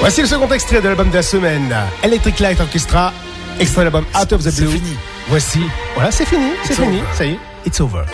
Voici 0.00 0.20
le 0.20 0.26
second 0.26 0.48
extrait 0.48 0.80
de 0.80 0.88
l'album 0.88 1.10
de 1.10 1.14
la 1.14 1.22
semaine, 1.22 1.72
Electric 2.02 2.40
Light 2.40 2.60
Orchestra, 2.60 3.12
extrait 3.60 3.82
de 3.82 3.90
l'album 3.90 4.04
Out 4.20 4.32
of 4.32 4.42
the 4.42 4.52
Blue. 4.56 4.80
Voici, 5.28 5.60
voilà, 5.94 6.10
c'est 6.10 6.26
fini, 6.26 6.50
c'est 6.64 6.74
fini, 6.74 7.02
ça 7.16 7.24
y 7.24 7.34
est, 7.34 7.38
it's 7.64 7.80
over. 7.80 8.04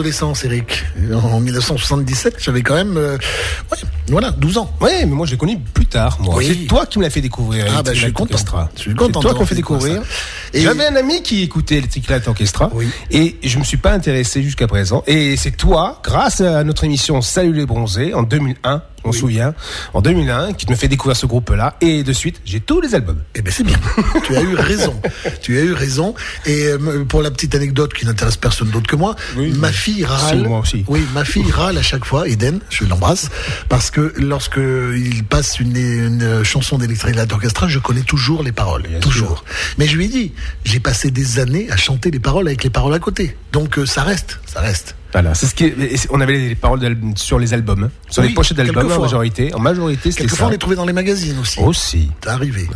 Adolescence, 0.00 0.44
Eric. 0.44 0.84
En 1.12 1.40
1977, 1.40 2.36
j'avais 2.38 2.62
quand 2.62 2.74
même, 2.74 2.96
euh, 2.96 3.18
ouais, 3.70 3.78
voilà, 4.08 4.30
12 4.30 4.56
ans. 4.56 4.72
Ouais, 4.80 5.04
mais 5.04 5.14
moi 5.14 5.26
je 5.26 5.32
l'ai 5.32 5.36
connu 5.36 5.58
plus 5.58 5.84
tard, 5.86 6.18
moi. 6.20 6.36
Oui. 6.36 6.46
C'est 6.48 6.66
toi 6.66 6.86
qui 6.86 6.98
me 6.98 7.04
l'as 7.04 7.10
fait 7.10 7.20
découvrir. 7.20 7.66
Ah, 7.76 7.82
bah, 7.82 7.92
je 7.92 8.00
suis 8.00 8.12
content. 8.12 8.38
Je 8.76 8.80
suis 8.80 8.94
content 8.94 9.20
C'est 9.20 9.28
toi 9.28 9.38
m'as 9.38 9.46
fait 9.46 9.54
découvrir. 9.54 10.02
Et- 10.54 10.62
J'avais 10.62 10.86
un 10.86 10.96
ami 10.96 11.22
qui 11.22 11.42
écoutait 11.42 11.76
Electric 11.76 12.08
Light 12.08 12.26
Orchestra. 12.26 12.70
Et 13.10 13.36
je 13.44 13.58
me 13.58 13.64
suis 13.64 13.76
pas 13.76 13.92
intéressé 13.92 14.42
jusqu'à 14.42 14.66
présent. 14.66 15.04
Et 15.06 15.36
c'est 15.36 15.52
toi, 15.52 16.00
grâce 16.02 16.40
à 16.40 16.64
notre 16.64 16.84
émission 16.84 17.20
Salut 17.20 17.52
les 17.52 17.66
bronzés, 17.66 18.14
en 18.14 18.22
2001, 18.22 18.82
on 19.04 19.12
se 19.12 19.20
souvient, 19.20 19.54
en 19.94 20.00
2001, 20.00 20.52
qui 20.54 20.68
me 20.70 20.76
fait 20.76 20.88
découvrir 20.88 21.16
ce 21.16 21.26
groupe-là. 21.26 21.76
Et 21.80 22.02
de 22.02 22.12
suite, 22.12 22.40
j'ai 22.44 22.60
tous 22.60 22.80
les 22.80 22.94
albums. 22.94 23.20
Eh 23.34 23.42
ben 23.42 23.52
c'est 23.52 23.64
bien. 23.64 23.78
tu 24.24 24.36
as 24.36 24.42
eu 24.42 24.54
raison. 24.54 25.00
Tu 25.40 25.58
as 25.58 25.62
eu 25.62 25.72
raison. 25.72 26.14
Et 26.46 26.66
euh, 26.66 27.04
pour 27.04 27.22
la 27.22 27.30
petite 27.30 27.54
anecdote 27.54 27.94
qui 27.94 28.06
n'intéresse 28.06 28.36
personne 28.36 28.70
d'autre 28.70 28.86
que 28.86 28.96
moi, 28.96 29.16
ma 29.36 29.72
fille 29.72 30.04
râle. 30.04 30.46
Moi 30.46 30.60
aussi. 30.60 30.84
Oui, 30.88 31.04
ma 31.14 31.24
fille 31.24 31.50
râle 31.52 31.78
à 31.78 31.82
chaque 31.82 32.04
fois. 32.04 32.28
Eden, 32.28 32.60
je 32.70 32.84
l'embrasse 32.84 33.28
parce 33.68 33.90
que 33.90 34.12
lorsque 34.16 34.58
il 34.58 35.24
passe 35.24 35.60
une, 35.60 35.76
une 35.76 36.44
chanson 36.44 36.78
d'Electric 36.78 37.16
Light 37.16 37.32
Orchestra, 37.32 37.68
je 37.68 37.78
connais 37.78 38.02
toujours 38.02 38.42
les 38.42 38.52
paroles, 38.52 38.84
toujours. 39.00 39.44
Mais 39.78 39.86
je 39.86 39.96
lui 39.96 40.06
ai 40.06 40.08
dit, 40.08 40.32
j'ai 40.64 40.80
passé 40.80 41.10
des 41.10 41.38
années 41.38 41.68
à 41.70 41.76
chanter 41.76 42.10
les 42.10 42.20
paroles 42.20 42.46
avec 42.46 42.64
les 42.64 42.70
paroles 42.70 42.94
à 42.94 42.98
côté. 42.98 43.36
Donc 43.52 43.78
euh, 43.78 43.86
ça 43.86 44.02
reste, 44.02 44.40
ça 44.52 44.60
reste. 44.60 44.94
Voilà, 45.12 45.34
c'est 45.34 45.46
ce 45.46 45.54
qui 45.56 45.64
est- 45.64 46.06
on 46.10 46.20
avait 46.20 46.38
les 46.38 46.54
paroles 46.54 46.96
sur 47.16 47.38
les 47.40 47.52
albums, 47.52 47.90
sur 48.08 48.22
Oui, 48.22 48.28
les 48.28 48.34
pochettes 48.34 48.56
d'albums 48.56 48.90
en 48.92 49.00
majorité. 49.00 49.52
En 49.54 49.58
majorité, 49.58 50.10
c'était 50.12 50.22
Quelquefois, 50.22 50.46
on 50.46 50.50
les 50.50 50.58
trouvait 50.58 50.76
dans 50.76 50.84
les 50.86 50.92
magazines 50.92 51.36
aussi. 51.40 51.58
Aussi. 51.60 52.10
C'est 52.22 52.30
arrivé. 52.30 52.68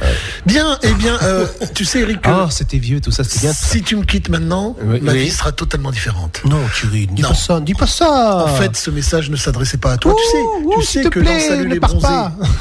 Bien, 0.45 0.77
eh 0.83 0.93
bien, 0.95 1.17
euh, 1.23 1.47
tu 1.75 1.85
sais, 1.85 2.01
Eric. 2.01 2.19
Ah, 2.25 2.49
c'était 2.51 2.79
vieux, 2.79 3.01
tout 3.01 3.13
ça, 3.13 3.23
c'était 3.23 3.41
bien. 3.47 3.53
Si 3.53 3.83
tu 3.83 3.95
me 3.97 4.03
quittes 4.05 4.29
maintenant, 4.31 4.77
Oui, 4.83 4.99
ma 5.01 5.13
vie 5.15 5.31
sera 5.31 5.53
totalement 5.53 5.93
différente. 5.93 6.41
Non, 6.45 6.59
Thierry, 6.75 7.07
dis 7.07 7.23
Non. 7.23 7.29
pas 7.29 7.35
ça, 7.35 7.61
dis 7.61 7.75
pas 7.75 7.87
ça. 7.87 8.47
En 8.49 8.55
fait, 8.57 8.77
ce 8.77 8.91
message 8.91 9.31
ne 9.31 9.37
s'adressait 9.37 9.79
pas 9.79 9.93
à 9.93 9.97
toi. 9.97 10.15
tu 10.17 10.25
sais, 10.31 10.45
tu 10.81 10.87
sais 10.87 11.11
que 11.11 11.21
plaît, 11.21 11.49
dans 11.49 11.55
Salut 11.57 11.69
les 11.69 11.79
bronzés, 11.81 12.07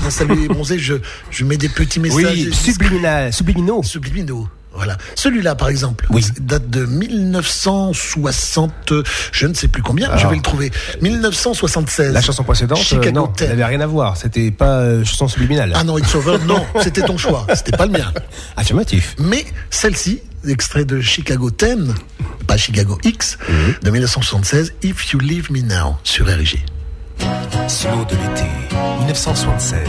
dans 0.03 0.09
Salut 0.09 0.35
les 0.39 0.47
bronzés, 0.47 0.77
je, 0.77 0.95
je 1.31 1.45
mets 1.45 1.57
des 1.57 1.69
petits 1.69 1.99
messages. 1.99 2.23
Oui, 2.23 2.53
subliminal, 2.53 3.33
subliminaux. 3.33 3.81
Subliminaux. 3.83 4.47
Voilà. 4.75 4.97
Celui-là, 5.15 5.55
par 5.55 5.69
exemple, 5.69 6.07
date 6.39 6.69
de 6.69 6.85
1960, 6.85 8.93
je 9.31 9.47
ne 9.47 9.53
sais 9.53 9.67
plus 9.67 9.81
combien, 9.83 10.15
je 10.17 10.27
vais 10.27 10.35
le 10.35 10.41
trouver. 10.41 10.71
1976. 11.01 12.13
La 12.13 12.21
chanson 12.21 12.43
précédente, 12.43 12.79
euh, 12.79 12.83
Chicago 12.83 13.11
non, 13.11 13.27
10. 13.37 13.43
elle 13.43 13.49
n'avait 13.49 13.65
rien 13.65 13.81
à 13.81 13.87
voir. 13.87 14.17
C'était 14.17 14.49
pas 14.51 14.79
euh, 14.79 15.03
chanson 15.05 15.27
subliminale. 15.27 15.73
Ah 15.75 15.83
non, 15.83 15.97
It's 15.97 16.13
Over, 16.15 16.37
non, 16.47 16.65
c'était 16.81 17.01
ton 17.01 17.17
choix, 17.17 17.45
c'était 17.53 17.75
pas 17.77 17.85
le 17.85 17.91
mien. 17.91 18.11
Affirmatif. 18.57 19.15
Mais 19.19 19.45
celle-ci, 19.69 20.21
extrait 20.47 20.85
de 20.85 21.01
Chicago 21.01 21.51
10, 21.51 21.93
pas 22.47 22.57
Chicago 22.57 22.97
X, 23.03 23.37
Mhm. 23.47 23.75
de 23.83 23.91
1976, 23.91 24.73
If 24.83 25.11
You 25.11 25.19
Leave 25.19 25.51
Me 25.51 25.61
Now, 25.61 25.97
sur 26.03 26.25
RG. 26.25 26.59
Slow 27.67 28.05
de 28.05 28.15
l'été, 28.15 28.47
1976. 28.99 29.87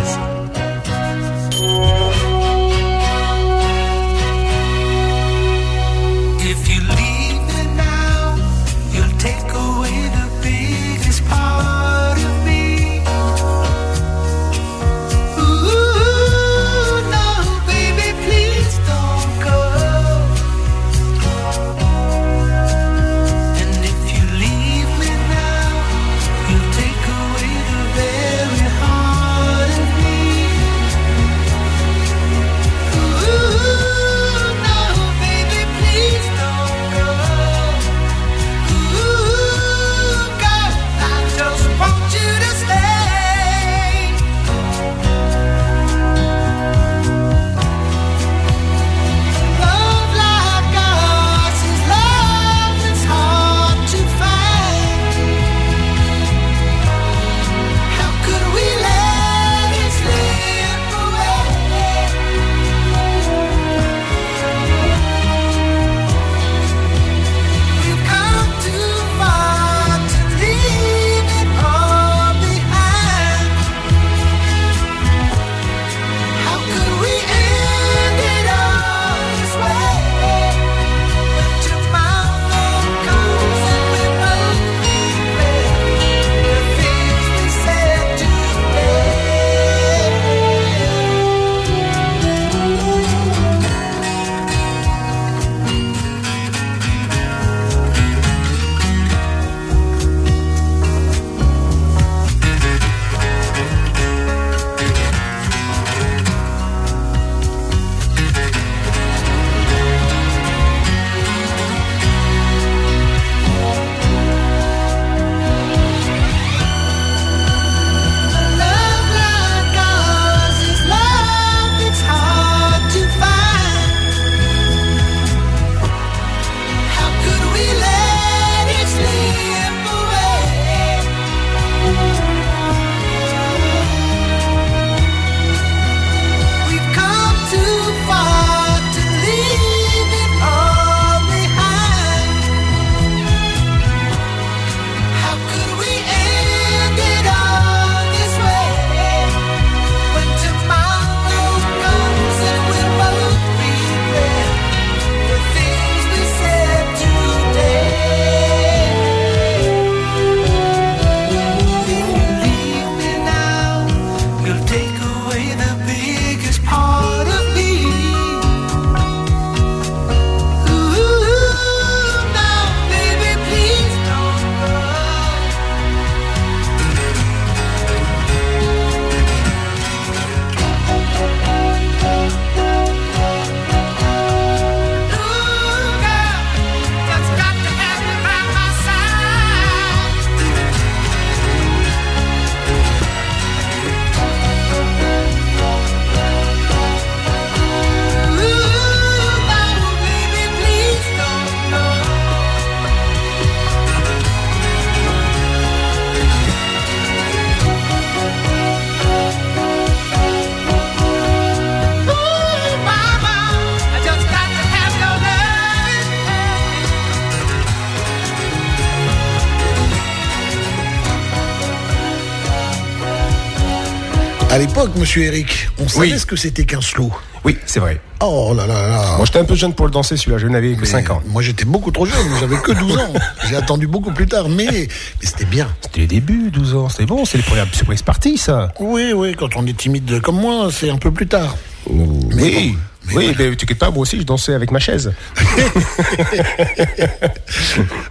L'époque, 224.85 225.01
monsieur 225.01 225.23
Eric, 225.25 225.69
on 225.79 225.89
savait 225.89 226.13
Oui. 226.13 226.19
ce 226.19 226.27
que 226.27 226.37
c'était 226.37 226.65
qu'un 226.65 226.81
slow. 226.81 227.11
Oui, 227.45 227.57
c'est 227.67 227.81
vrai. 227.81 228.01
Oh 228.21 228.55
là 228.57 228.67
là 228.67 228.89
là. 228.89 229.17
Moi, 229.17 229.27
j'étais 229.27 229.39
un 229.39 229.45
peu 229.45 229.55
jeune 229.55 229.75
pour 229.75 229.85
le 229.87 229.91
danser, 229.93 230.17
celui-là. 230.17 230.39
Je 230.39 230.47
n'avais 230.47 230.75
que 230.75 230.81
Mais 230.81 230.87
5 230.87 231.11
ans. 231.11 231.23
Moi, 231.27 231.43
j'étais 231.43 231.65
beaucoup 231.67 231.91
trop 231.91 232.07
jeune. 232.07 232.27
J'avais 232.41 232.57
que 232.57 232.73
12 232.73 232.97
ans. 232.99 233.13
J'ai 233.49 233.57
attendu 233.57 233.87
beaucoup 233.87 234.13
plus 234.13 234.27
tard, 234.27 234.49
mais, 234.49 234.67
mais 234.71 234.89
c'était 235.21 235.45
bien. 235.45 235.69
C'était 235.83 236.01
les 236.01 236.07
débuts, 236.07 236.51
12 236.51 236.75
ans. 236.75 236.89
C'était 236.89 237.05
bon, 237.07 237.25
c'est 237.25 237.37
les 237.37 237.45
premières 237.45 237.67
surprises 237.75 238.03
parties, 238.03 238.39
ça. 238.39 238.73
Oui, 238.81 239.13
oui, 239.15 239.35
quand 239.39 239.57
on 239.57 239.67
est 239.67 239.77
timide 239.77 240.21
comme 240.23 240.41
moi, 240.41 240.69
c'est 240.73 240.89
un 240.91 240.97
peu 240.99 241.11
plus 241.11 241.27
tard. 241.27 241.55
oui. 241.89 242.77
Oui, 243.15 243.35
mais 243.39 243.55
t'inquiète 243.57 243.79
pas, 243.79 243.91
moi 243.91 244.03
aussi, 244.03 244.19
je 244.19 244.23
dansais 244.25 244.55
avec 244.55 244.71
ma 244.71 244.79
chaise. 244.79 245.13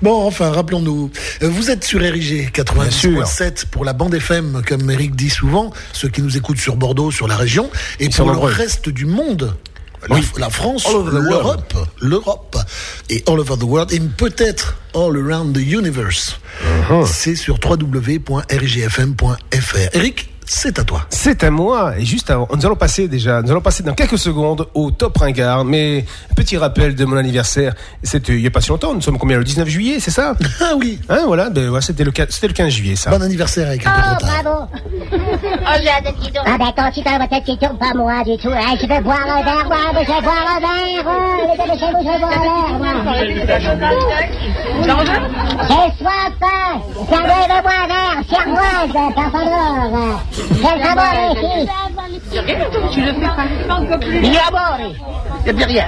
Bon, 0.01 0.25
enfin, 0.27 0.51
rappelons-nous. 0.51 1.09
Euh, 1.41 1.49
Vous 1.49 1.69
êtes 1.71 1.83
sur 1.85 1.99
RIG 2.01 2.51
90.7 2.51 3.65
pour 3.67 3.85
la 3.85 3.93
bande 3.93 4.13
FM, 4.13 4.61
comme 4.67 4.89
Eric 4.91 5.15
dit 5.15 5.29
souvent, 5.29 5.71
ceux 5.93 6.09
qui 6.09 6.21
nous 6.21 6.35
écoutent 6.37 6.59
sur 6.59 6.75
Bordeaux, 6.75 7.11
sur 7.11 7.27
la 7.27 7.37
région, 7.37 7.69
et 7.99 8.05
Ils 8.05 8.11
pour 8.15 8.29
le 8.31 8.37
reste 8.37 8.89
du 8.89 9.05
monde. 9.05 9.55
La, 10.09 10.15
Oui. 10.17 10.27
la 10.37 10.49
France, 10.49 10.85
l'Europe, 10.91 11.73
l'Europe 12.01 12.57
et 13.09 13.23
all 13.27 13.39
over 13.39 13.55
the 13.57 13.63
world, 13.63 13.93
et 13.93 14.01
peut-être 14.01 14.75
all 14.93 15.15
around 15.15 15.55
the 15.55 15.61
universe. 15.65 16.37
Uh-huh. 16.89 17.05
C'est 17.07 17.35
sur 17.35 17.57
www.rgfm.fr. 17.63 18.35
Eric, 19.93 20.32
c'est 20.45 20.79
à 20.79 20.83
toi. 20.83 21.01
C'est 21.09 21.43
à 21.43 21.49
moi. 21.51 21.93
Et 21.97 22.05
juste 22.05 22.29
avant, 22.29 22.47
nous 22.53 22.65
allons 22.65 22.75
passer 22.75 23.07
déjà, 23.07 23.41
nous 23.41 23.51
allons 23.51 23.61
passer 23.61 23.83
dans 23.83 23.93
quelques 23.93 24.17
secondes 24.17 24.67
au 24.73 24.91
top 24.91 25.17
ringard. 25.17 25.65
Mais 25.65 26.05
petit 26.35 26.57
rappel 26.57 26.95
de 26.95 27.05
mon 27.05 27.17
anniversaire. 27.17 27.73
C'était 28.03 28.33
il 28.33 28.41
y 28.41 28.47
a 28.47 28.51
pas 28.51 28.61
si 28.61 28.69
longtemps. 28.69 28.93
Nous 28.93 29.01
sommes 29.01 29.17
combien 29.17 29.37
le 29.37 29.43
19 29.43 29.67
juillet, 29.67 29.99
c'est 29.99 30.11
ça? 30.11 30.33
Ah 30.61 30.73
oui. 30.77 30.99
Hein, 31.09 31.23
voilà. 31.25 31.49
Ben 31.49 31.69
ouais, 31.69 31.81
c'était 31.81 32.03
le, 32.03 32.11
c'était 32.29 32.47
le 32.47 32.53
15 32.53 32.69
juillet, 32.71 32.95
ça. 32.95 33.09
Bon 33.11 33.21
anniversaire 33.21 33.67
avec 33.67 33.85
un 33.85 33.91
Oh, 33.95 34.15
bravo 34.21 34.69
Oh, 35.11 35.75
j'ai 35.77 36.13
qui 36.13 36.31
donc 36.31 36.43
Ah 36.45 36.57
ben, 36.57 36.71
quand 36.75 36.91
tu 36.91 37.03
t'as 37.03 37.17
la 37.17 37.27
tête 37.27 37.43
qui 37.43 37.57
tourne, 37.57 37.77
pas 37.77 37.93
moi 37.95 38.23
du 38.23 38.37
tout. 38.41 38.49
Hein, 38.49 38.75
je 38.81 38.87
veux 38.87 39.01
boire 39.01 39.25
un 39.27 39.43
verre, 39.43 39.65
moi, 39.65 39.77
je 39.93 40.11
veux 40.11 40.21
boire 40.21 40.47
un 40.55 40.59
verre. 40.59 41.05
Oh, 41.05 41.11
je 41.57 41.85
veux 41.85 42.19
boire 42.19 42.31
un 42.31 42.39
verre, 42.39 42.79
moi. 42.79 42.93
J'ai 45.67 45.97
soif, 45.97 46.33
hein. 46.41 46.81
Servez-moi 47.09 47.71
un 47.83 47.87
verre, 47.87 48.21
servoise, 48.29 49.13
Carpador. 49.15 50.21
Quel 50.35 50.83
sabor, 50.83 51.37
ici 51.37 51.69
Tu 52.93 53.01
le 53.01 53.13
fais 53.13 53.67
pas 53.67 53.73
un 53.75 53.85
peu 53.85 53.99
plus. 53.99 54.21
Yabori 54.25 54.95
Il 55.45 55.45
n'y 55.45 55.49
a 55.49 55.53
plus 55.53 55.65
rien. 55.65 55.85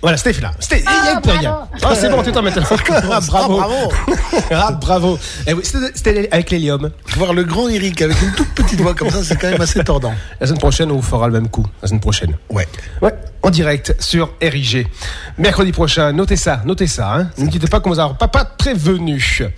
Voilà, 0.00 0.16
Steph 0.16 0.40
là. 0.40 0.52
Steph, 0.60 0.78
il 0.78 0.84
y 0.84 1.08
a 1.16 1.20
plus 1.20 1.32
rien. 1.32 1.58
Ah, 1.82 1.94
c'est 1.94 2.08
bon, 2.08 2.22
tu 2.22 2.30
t'en 2.32 2.42
maintenant. 2.42 2.62
Ah, 3.10 3.20
bravo. 3.26 3.56
bravo. 3.56 3.92
ah, 4.52 4.72
bravo. 4.72 5.18
Eh 5.46 5.52
oui, 5.54 5.60
c'était- 5.64 5.90
C'était 5.94 6.28
avec 6.30 6.50
l'hélium. 6.50 6.90
Voir 7.16 7.32
le 7.34 7.42
grand 7.44 7.68
Eric 7.68 8.00
avec 8.02 8.20
une 8.22 8.32
toute 8.32 8.50
petite 8.54 8.80
voix 8.80 8.94
comme 8.94 9.10
ça, 9.10 9.24
c'est 9.24 9.36
quand 9.36 9.50
même 9.50 9.60
assez 9.60 9.82
tordant. 9.82 10.12
La 10.40 10.46
semaine 10.46 10.60
prochaine, 10.60 10.90
on 10.92 10.96
vous 10.96 11.02
fera 11.02 11.26
le 11.26 11.32
même 11.32 11.48
coup. 11.48 11.66
La 11.82 11.88
semaine 11.88 12.00
prochaine. 12.00 12.36
Ouais. 12.50 12.68
Ouais, 13.02 13.12
en 13.42 13.50
direct 13.50 13.94
sur 14.00 14.34
RIG. 14.42 14.86
Mercredi 15.38 15.72
prochain, 15.72 16.12
notez 16.12 16.36
ça, 16.36 16.62
notez 16.64 16.86
ça. 16.86 17.14
Hein. 17.14 17.30
Ne 17.38 17.46
dites 17.48 17.68
pas 17.70 17.80
qu'on 17.80 17.90
vous 17.90 18.00
a 18.00 18.12
pas, 18.14 18.28
pas 18.28 18.44
prévenu. 18.44 19.16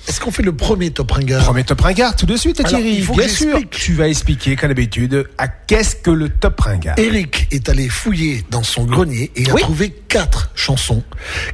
Est-ce 0.09 0.21
qu'on 0.21 0.31
fait 0.31 0.43
le 0.43 0.55
premier 0.55 0.91
top 0.91 1.11
ringard 1.13 1.45
Premier 1.45 1.65
top 1.65 1.81
ringard 1.81 2.15
tout 2.17 2.27
de 2.27 2.37
suite, 2.37 2.61
Alors, 2.61 2.71
Thierry. 2.71 2.97
il 2.99 3.05
faut 3.05 3.15
que 3.15 3.19
Bien 3.21 3.29
sûr, 3.29 3.59
tu 3.71 3.95
vas 3.95 4.09
expliquer, 4.09 4.57
comme 4.57 4.69
d'habitude, 4.69 5.27
à 5.39 5.49
qu'est-ce 5.49 5.97
que 5.97 6.11
le 6.11 6.29
top 6.29 6.61
ringard. 6.61 6.99
Eric 6.99 7.49
est 7.51 7.69
allé 7.69 7.89
fouiller 7.89 8.45
dans 8.51 8.63
son 8.63 8.85
grenier 8.85 9.31
et 9.37 9.49
a 9.49 9.55
Oui. 9.55 9.63
trouvé 9.63 9.91
quatre 10.09 10.51
chansons. 10.55 11.03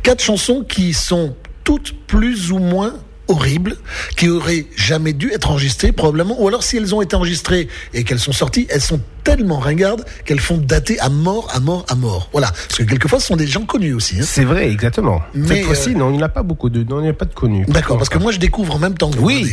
Quatre 0.02 0.22
chansons 0.22 0.64
qui 0.68 0.94
sont 0.94 1.36
toutes 1.64 1.94
plus 2.06 2.50
ou 2.52 2.58
moins 2.58 2.94
horribles, 3.28 3.76
qui 4.16 4.28
auraient 4.28 4.66
jamais 4.76 5.12
dû 5.12 5.30
être 5.32 5.50
enregistrées 5.50 5.92
probablement, 5.92 6.40
ou 6.40 6.48
alors 6.48 6.62
si 6.62 6.76
elles 6.76 6.94
ont 6.94 7.02
été 7.02 7.16
enregistrées 7.16 7.68
et 7.94 8.04
qu'elles 8.04 8.18
sont 8.20 8.32
sorties, 8.32 8.66
elles 8.70 8.80
sont 8.80 9.00
tellement 9.24 9.58
ringardes 9.58 10.04
qu'elles 10.24 10.40
font 10.40 10.58
dater 10.58 10.98
à 11.00 11.08
mort, 11.08 11.48
à 11.52 11.58
mort, 11.60 11.84
à 11.88 11.94
mort. 11.96 12.28
Voilà, 12.32 12.48
parce 12.48 12.78
que 12.78 12.84
quelquefois 12.84 13.18
ce 13.20 13.26
sont 13.26 13.36
des 13.36 13.46
gens 13.48 13.64
connus 13.64 13.94
aussi. 13.94 14.20
hein. 14.20 14.24
C'est 14.24 14.44
vrai, 14.44 14.70
exactement. 14.70 15.20
Mais, 15.34 15.48
Cette 15.48 15.64
fois-ci, 15.64 15.88
euh, 15.90 15.98
non, 15.98 16.10
il 16.10 16.16
n'y 16.16 16.22
en 16.22 16.26
a 16.26 16.28
pas 16.28 16.42
beaucoup 16.44 16.70
de, 16.70 16.84
non, 16.84 17.00
il 17.00 17.04
n'y 17.04 17.08
a 17.08 17.14
pas 17.14 17.24
de 17.24 17.34
connus. 17.34 17.64
D'accord, 17.68 17.96
parce 17.98 18.08
que 18.08 18.18
moi 18.18 18.30
je 18.32 18.38
découvre 18.38 18.74
en 18.74 18.78
même 18.78 18.96
temps 18.96 19.10
que 19.10 19.16
vous, 19.18 19.26
Oui. 19.26 19.52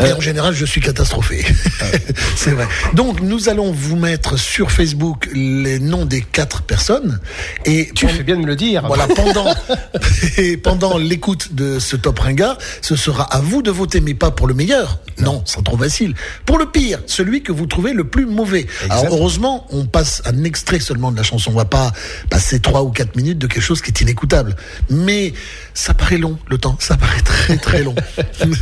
Euh, 0.00 0.06
Et 0.06 0.12
en 0.12 0.20
général, 0.20 0.54
je 0.54 0.64
suis 0.64 0.80
catastrophé. 0.80 1.44
c'est 2.36 2.50
vrai. 2.50 2.66
Donc, 2.94 3.20
nous 3.20 3.48
allons 3.48 3.72
vous 3.72 3.96
mettre 3.96 4.38
sur 4.38 4.70
Facebook 4.70 5.28
les 5.34 5.78
noms 5.78 6.04
des 6.04 6.20
quatre 6.20 6.62
personnes. 6.62 7.20
Et 7.64 7.90
Tu 7.94 8.06
fais 8.08 8.22
bien 8.22 8.36
de 8.36 8.42
me 8.42 8.46
le 8.46 8.56
dire. 8.56 8.84
Voilà, 8.86 9.06
pendant, 9.16 9.46
et 10.36 10.56
pendant 10.56 10.98
l'écoute 10.98 11.54
de 11.54 11.78
ce 11.78 11.96
top 11.96 12.18
ringard, 12.18 12.58
ce 12.82 12.96
sera 12.96 13.24
à 13.24 13.40
vous 13.40 13.62
de 13.62 13.70
voter, 13.70 14.00
mais 14.00 14.14
pas 14.14 14.30
pour 14.30 14.46
le 14.46 14.54
meilleur. 14.54 14.98
Non, 15.18 15.42
c'est 15.46 15.64
trop 15.64 15.78
facile. 15.78 16.14
Pour 16.44 16.58
le 16.58 16.66
pire, 16.66 17.00
celui 17.06 17.42
que 17.42 17.52
vous 17.52 17.66
trouvez 17.66 17.94
le 17.94 18.04
plus 18.04 18.26
mauvais. 18.26 18.66
Alors, 18.90 19.06
heureusement, 19.10 19.66
on 19.70 19.86
passe 19.86 20.20
un 20.26 20.44
extrait 20.44 20.78
seulement 20.78 21.10
de 21.10 21.16
la 21.16 21.22
chanson. 21.22 21.50
On 21.52 21.56
va 21.56 21.64
pas 21.64 21.90
passer 22.28 22.60
trois 22.60 22.82
ou 22.82 22.90
quatre 22.90 23.16
minutes 23.16 23.38
de 23.38 23.46
quelque 23.46 23.62
chose 23.62 23.80
qui 23.80 23.90
est 23.90 24.00
inécoutable. 24.02 24.56
Mais 24.90 25.32
ça 25.72 25.94
paraît 25.94 26.18
long, 26.18 26.38
le 26.48 26.58
temps. 26.58 26.76
Ça 26.80 26.98
paraît 26.98 27.22
très, 27.22 27.56
très 27.56 27.82
long. 27.82 27.94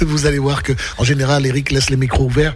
vous 0.01 0.27
allez 0.27 0.39
voir 0.39 0.63
que, 0.63 0.73
en 0.99 1.03
général, 1.05 1.24
Eric 1.45 1.71
laisse 1.71 1.91
les 1.91 1.97
micros 1.97 2.25
ouverts. 2.25 2.55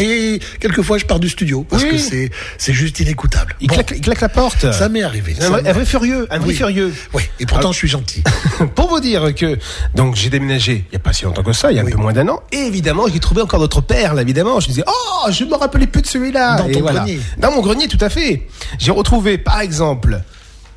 Et 0.00 0.38
quelquefois, 0.60 0.96
je 0.98 1.04
pars 1.06 1.18
du 1.18 1.28
studio 1.28 1.66
parce 1.68 1.82
Oui. 1.82 1.90
que 1.90 1.98
c'est 1.98 2.30
c'est 2.56 2.72
juste 2.72 3.00
inécoutable. 3.00 3.56
Il, 3.60 3.66
Bon, 3.66 3.74
claque, 3.74 3.92
il 3.96 4.00
claque 4.00 4.20
la 4.20 4.28
porte. 4.28 4.70
ça 4.72 4.88
m'est 4.88 5.02
arrivé. 5.02 5.34
Un 5.38 5.40
ça 5.42 5.48
vrai, 5.50 5.62
m'est 5.62 5.70
un 5.70 5.72
vrai 5.72 5.84
furieux, 5.84 6.28
un 6.30 6.38
vrai 6.38 6.48
Oui. 6.50 6.54
furieux. 6.54 6.94
Oui, 7.14 7.22
et 7.40 7.46
pourtant 7.46 7.70
Ah. 7.70 7.72
je 7.72 7.78
suis 7.78 7.88
gentil. 7.88 8.22
Pour 8.76 8.88
vous 8.88 9.00
dire 9.00 9.34
que 9.34 9.58
donc 9.96 10.14
j'ai 10.14 10.30
déménagé 10.30 10.84
il 10.88 10.92
y 10.92 10.96
a 10.96 11.00
pas 11.00 11.12
si 11.12 11.24
longtemps 11.24 11.42
que 11.42 11.52
ça, 11.52 11.72
il 11.72 11.76
y 11.76 11.80
a 11.80 11.82
Oui. 11.82 11.90
un 11.92 11.96
peu 11.96 12.00
moins 12.00 12.12
d'un 12.12 12.28
an, 12.28 12.40
et 12.52 12.58
évidemment 12.58 13.06
j'ai 13.12 13.18
trouvé 13.18 13.42
encore 13.42 13.58
d'autres 13.58 13.80
perles. 13.80 14.20
Évidemment, 14.20 14.60
je 14.60 14.66
me 14.68 14.72
disais 14.74 14.84
oh 14.86 15.30
je 15.32 15.44
me 15.44 15.56
rappelais 15.56 15.88
plus 15.88 16.02
de 16.02 16.06
celui-là. 16.06 16.58
Dans 16.58 16.68
Et 16.68 16.72
ton 16.72 16.80
voilà. 16.82 17.00
grenier. 17.00 17.18
Dans 17.38 17.50
mon 17.50 17.60
grenier, 17.60 17.88
tout 17.88 17.98
à 18.00 18.08
fait. 18.08 18.46
J'ai 18.78 18.92
retrouvé 18.92 19.36
par 19.36 19.60
exemple 19.60 20.20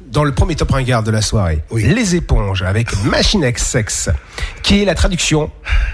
dans 0.07 0.23
le 0.23 0.34
premier 0.34 0.55
top 0.55 0.71
ringard 0.71 1.03
de 1.03 1.11
la 1.11 1.21
soirée, 1.21 1.61
Oui. 1.69 1.84
les 1.84 2.15
éponges 2.15 2.63
avec 2.63 2.88
Machine 3.05 3.43
X 3.43 3.63
Sex, 3.67 4.09
qui 4.63 4.82
est 4.82 4.86
la 4.86 4.95
traduction 4.95 5.51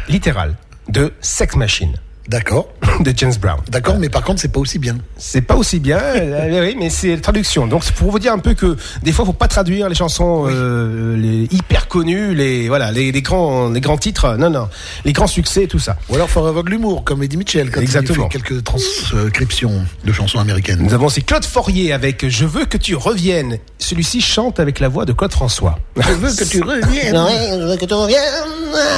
littérale 0.07 0.55
de 0.89 1.13
Sex 1.21 1.55
Machine 1.55 1.95
D'accord. 2.27 2.67
de 2.99 3.13
James 3.15 3.33
Brown. 3.39 3.59
D'accord, 3.69 3.97
mais 3.99 4.09
par 4.09 4.23
contre, 4.23 4.41
c'est 4.41 4.51
pas 4.51 4.59
aussi 4.59 4.79
bien. 4.79 4.97
C'est 5.17 5.41
pas 5.41 5.55
aussi 5.55 5.79
bien, 5.79 5.97
euh, 6.15 6.67
oui, 6.67 6.75
mais 6.77 6.89
c'est 6.89 7.15
la 7.15 7.21
traduction. 7.21 7.67
Donc 7.67 7.83
c'est 7.85 7.93
pour 7.93 8.11
vous 8.11 8.19
dire 8.19 8.33
un 8.33 8.39
peu 8.39 8.53
que 8.53 8.75
des 9.01 9.13
fois, 9.13 9.25
faut 9.25 9.33
pas 9.33 9.47
traduire 9.47 9.87
les 9.87 9.95
chansons 9.95 10.45
euh, 10.49 11.15
les 11.15 11.43
hyper 11.55 11.87
connues, 11.87 12.35
les 12.35 12.67
voilà, 12.67 12.91
les, 12.91 13.11
les 13.13 13.21
grands, 13.21 13.69
les 13.69 13.79
grands 13.79 13.97
titres. 13.97 14.35
Non, 14.37 14.49
non, 14.49 14.67
les 15.05 15.13
grands 15.13 15.27
succès, 15.27 15.67
tout 15.67 15.79
ça. 15.79 15.97
Ou 16.09 16.15
alors, 16.15 16.29
faut 16.29 16.45
avoir 16.45 16.65
de 16.65 16.69
l'humour, 16.69 17.05
comme 17.05 17.23
Eddie 17.23 17.37
Mitchell, 17.37 17.71
quand 17.71 17.79
Exactement. 17.79 18.27
il 18.29 18.31
fait 18.33 18.43
quelques 18.43 18.63
transcriptions 18.63 19.85
de 20.03 20.11
chansons 20.11 20.39
américaines. 20.39 20.79
Nous 20.81 20.93
avons 20.93 21.05
aussi 21.05 21.23
Claude 21.23 21.45
Fourier 21.45 21.93
avec 21.93 22.27
Je 22.27 22.45
veux 22.45 22.65
que 22.65 22.77
tu 22.77 22.95
reviennes. 22.95 23.57
Celui-ci 23.79 24.21
chante 24.21 24.59
avec 24.59 24.79
la 24.79 24.87
voix 24.87 25.05
de 25.05 25.13
Claude 25.13 25.31
François. 25.31 25.77
Je 25.95 26.11
veux 26.13 26.33
que 26.33 26.43
tu 26.43 26.61
reviennes. 26.61 27.15
Je 27.15 27.63
veux 27.67 27.77
que 27.77 27.85
tu 27.85 27.93
reviennes. 27.93 28.19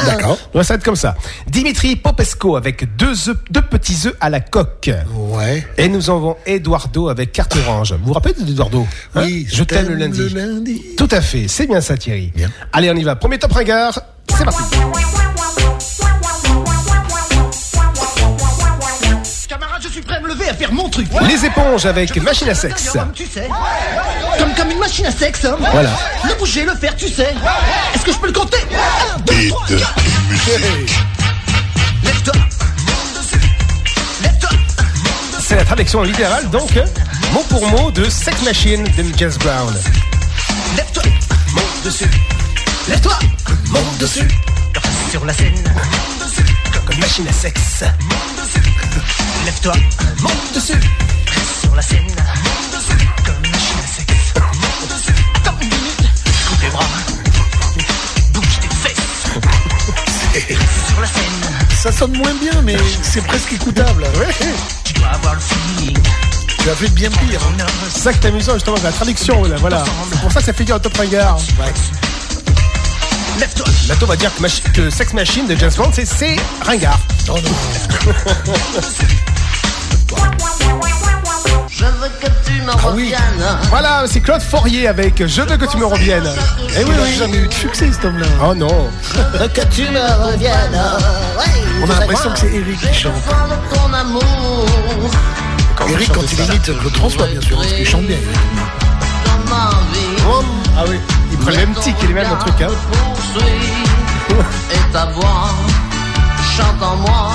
D'accord. 0.06 0.38
Donc, 0.54 0.64
ça 0.64 0.74
va 0.74 0.78
être 0.78 0.84
comme 0.86 0.96
ça. 0.96 1.16
Dimitri 1.48 1.96
Popesco 1.98 2.56
avec 2.56 2.96
deux, 2.96 3.14
œufs- 3.30 3.38
deux 3.52 3.62
petits 3.62 3.98
œufs 4.08 4.16
à 4.22 4.30
la 4.30 4.40
coque. 4.40 4.90
Ouais. 5.16 5.68
Et 5.78 5.90
nous 5.90 6.10
avons 6.10 6.38
Eduardo 6.46 7.10
avec 7.10 7.32
carte 7.34 7.56
orange. 7.58 7.94
Vous 7.94 8.08
vous 8.08 8.14
rappelez 8.14 8.34
d'Eduardo 8.36 8.88
Hein 9.16 9.24
Oui, 9.26 9.46
je 9.52 9.64
t'aime 9.64 9.90
le 9.90 9.96
lundi. 9.96 10.30
lundi. 10.30 10.82
Tout 10.98 11.10
à 11.12 11.20
fait, 11.22 11.48
c'est 11.50 11.68
bien 11.68 11.82
ça 11.82 11.98
Thierry. 11.98 12.32
Bien. 12.36 12.50
Allez, 12.72 12.90
on 12.90 12.96
y 12.96 13.04
va. 13.04 13.16
Premier 13.18 13.38
top 13.38 13.52
ringard, 13.52 14.00
c'est 14.30 14.46
parti. 14.46 14.64
Les 21.28 21.46
éponges 21.46 21.86
avec 21.86 22.16
machine 22.22 22.50
à 22.50 22.56
sexe. 22.56 22.90
Tu 23.14 23.26
sais. 23.26 23.48
Comme, 24.38 24.54
comme 24.56 24.72
une 24.72 24.80
machine 24.80 25.06
à 25.06 25.12
sexe. 25.12 25.46
hein. 25.46 25.56
Voilà. 25.72 25.90
Le 26.28 26.34
bouger, 26.36 26.64
le 26.66 26.76
faire, 26.76 26.96
tu 26.96 27.08
sais. 27.08 27.34
Est-ce 27.94 28.04
que 28.04 28.12
je 28.12 28.18
peux 28.18 28.28
le 28.28 28.34
compter? 28.34 28.58
1, 29.16 29.20
2, 29.20 29.50
3, 29.50 29.66
4. 29.68 29.96
Lève-toi. 32.04 32.34
Lève-toi. 34.24 34.50
C'est 35.42 35.56
la 35.56 35.66
traduction 35.66 36.04
littérale, 36.04 36.50
donc, 36.50 36.76
euh, 36.78 36.86
mot 37.34 37.44
pour 37.50 37.66
mot 37.68 37.92
de 37.92 38.08
Sex 38.10 38.42
Machine 38.44 38.84
de 38.84 39.06
James 39.18 39.34
Brown. 39.44 39.74
Lève-toi. 40.78 41.04
Monte 41.54 41.84
dessus. 41.86 42.10
Lève-toi. 42.88 43.18
Monte 43.70 43.98
dessus. 44.00 44.28
Sur 45.12 45.26
la 45.26 45.34
scène. 45.34 45.64
Comme 46.90 47.00
machine 47.00 47.28
à 47.28 47.34
sexe. 47.34 47.84
Lève-toi. 49.46 49.74
Monte 50.22 50.54
dessus. 50.56 50.80
Sur 51.62 51.76
la 51.76 51.82
scène. 51.84 52.08
Comme 53.26 53.36
une 53.46 53.52
machine 53.52 53.78
à 53.84 53.88
sexe. 53.88 54.34
Attends 55.36 55.58
une 55.62 55.68
minute. 55.68 56.10
Coupe 56.50 56.62
les 56.64 56.70
bras. 56.70 56.86
Bouge 58.34 58.60
tes 58.60 58.70
fesses. 58.70 58.96
Sur 60.88 61.00
la 61.00 61.08
scène. 61.08 61.78
Ça 61.78 61.92
sonne 61.92 62.18
moins 62.18 62.34
bien, 62.42 62.60
mais 62.64 62.78
c'est 63.04 63.24
presque 63.24 63.54
écoutable. 63.54 64.08
Tu 64.84 64.94
dois 64.94 65.10
avoir 65.10 65.36
le 65.36 65.42
feeling. 65.42 65.98
Tu 66.58 66.70
as 66.70 66.76
fait 66.76 66.88
de 66.88 66.96
bien 66.96 67.12
pire. 67.12 67.42
C'est 67.94 68.00
ça 68.00 68.14
qui 68.14 68.26
est 68.26 68.30
amusant, 68.30 68.54
justement, 68.56 68.78
c'est 68.78 68.84
la 68.84 68.92
traduction, 68.92 69.44
là, 69.44 69.58
voilà. 69.58 69.84
C'est 70.12 70.22
pour 70.22 70.32
ça 70.32 70.40
que 70.40 70.46
ça 70.48 70.54
dire 70.64 70.76
un 70.76 70.80
top 70.80 70.98
ringard. 70.98 71.38
Lève-toi. 73.40 73.66
Bientôt, 73.86 74.06
on 74.06 74.10
va 74.10 74.16
dire 74.16 74.34
que, 74.36 74.42
machi- 74.42 74.62
que 74.74 74.90
Sex 74.90 75.14
Machine 75.14 75.48
de 75.48 75.56
James 75.56 75.72
Brown, 75.76 75.92
c'est 75.94 76.06
c'est 76.06 76.36
ringard. 76.66 77.00
Oh 77.30 77.36
non. 77.44 77.52
Je 81.70 81.86
veux 81.86 82.10
que 82.22 82.28
tu 82.46 82.62
me 82.62 82.72
reviennes. 82.72 83.20
Voilà, 83.70 84.04
c'est 84.08 84.20
Claude 84.20 84.42
Fourier 84.42 84.88
avec 84.88 85.26
Je 85.26 85.42
veux 85.42 85.58
que 85.58 85.66
tu 85.66 85.78
me 85.78 85.86
reviennes. 85.86 86.30
Eh 86.78 86.84
oui, 86.84 86.92
oui, 87.02 87.16
jamais 87.18 87.38
eu 87.38 87.48
de 87.48 87.54
succès 87.54 87.90
cet 87.92 88.04
homme-là. 88.06 88.26
Oh 88.44 88.54
non. 88.54 88.90
Je 89.14 89.38
veux 89.38 89.48
que 89.48 89.62
tu 89.74 89.84
me 89.90 90.26
reviennes. 90.26 90.82
On 91.82 91.90
a 91.90 92.00
l'impression 92.00 92.32
que 92.32 92.40
c'est 92.40 92.54
Eric 92.54 92.80
qui 92.82 92.94
chante. 92.94 93.14
de 93.16 93.76
ton 93.76 93.94
amour. 93.94 94.66
Eric, 95.90 96.12
quand 96.14 96.22
il 96.34 96.40
imite 96.40 96.64
Claude 96.80 96.96
François, 96.98 97.28
bien 97.28 97.42
sûr, 97.42 97.58
parce 97.58 97.72
qu'il 97.74 97.88
chante 97.88 98.06
bien. 98.06 98.18
Dans 99.26 99.50
ma 99.56 99.70
vie. 99.94 100.44
Ah 100.78 100.84
oui, 100.88 100.98
il 101.40 101.46
prend 101.46 101.52
le 101.52 101.58
même 101.58 101.74
tic 101.76 101.96
et 102.04 102.08
les 102.08 102.14
mêmes 102.14 102.38
trucs. 102.40 102.62
Hein. 102.62 102.68
et 104.72 104.94
ta 104.94 105.06
voix 105.08 105.50
chante 106.56 106.82
en 106.82 106.96
moi 106.98 107.32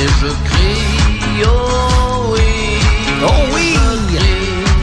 et 0.00 0.06
je 0.20 0.26
crie 0.48 1.44
oh 1.44 2.34
oui. 2.34 2.78
Oh 3.24 3.30
oui. 3.54 3.78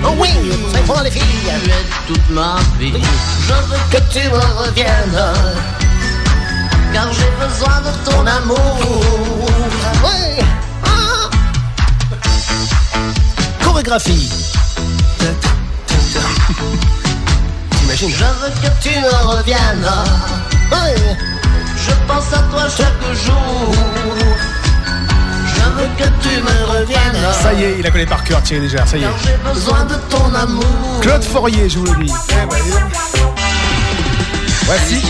Oh 0.05 0.15
oui, 0.17 0.29
c'est 0.73 0.85
pour 0.85 1.01
les 1.01 1.11
filles. 1.11 1.23
Tu 1.63 1.69
es 1.69 1.73
toute 2.07 2.29
ma 2.29 2.57
vie. 2.79 2.93
Je 3.47 3.53
veux 3.53 3.77
que 3.91 3.97
tu 4.11 4.29
me 4.29 4.63
reviennes 4.63 5.21
car 6.93 7.07
j'ai 7.13 7.31
besoin 7.39 7.81
de 7.81 8.09
ton 8.09 8.25
amour. 8.25 9.45
Ouais. 10.03 10.43
Ah. 10.85 11.29
Chorégraphie 13.63 14.29
Je 18.01 18.05
veux 18.05 18.49
que 18.61 18.69
tu 18.81 18.97
me 18.97 19.27
reviennes 19.27 19.89
Ouais 20.71 20.95
je 21.75 21.91
pense 22.07 22.33
à 22.33 22.43
toi 22.43 22.63
chaque 22.69 23.13
jour 23.25 23.73
je 25.45 25.61
veux 25.61 25.89
que 25.97 26.09
tu 26.21 26.41
me 26.41 26.77
reviennes 26.77 27.33
Ça 27.41 27.53
y 27.53 27.63
est, 27.63 27.75
il 27.79 27.85
a 27.85 27.91
connaît 27.91 28.05
par 28.05 28.23
cœur 28.23 28.41
Thierry 28.41 28.63
Légère, 28.63 28.87
ça 28.87 28.97
y 28.97 29.03
est. 29.03 29.07
j'ai 29.25 29.37
besoin 29.49 29.83
de 29.83 29.95
ton 30.09 30.33
amour 30.33 30.99
Claude 31.01 31.23
Fourier, 31.25 31.67
je 31.67 31.79
vous 31.79 31.85
le 31.85 32.05
dis. 32.05 32.13
Voici 34.63 35.01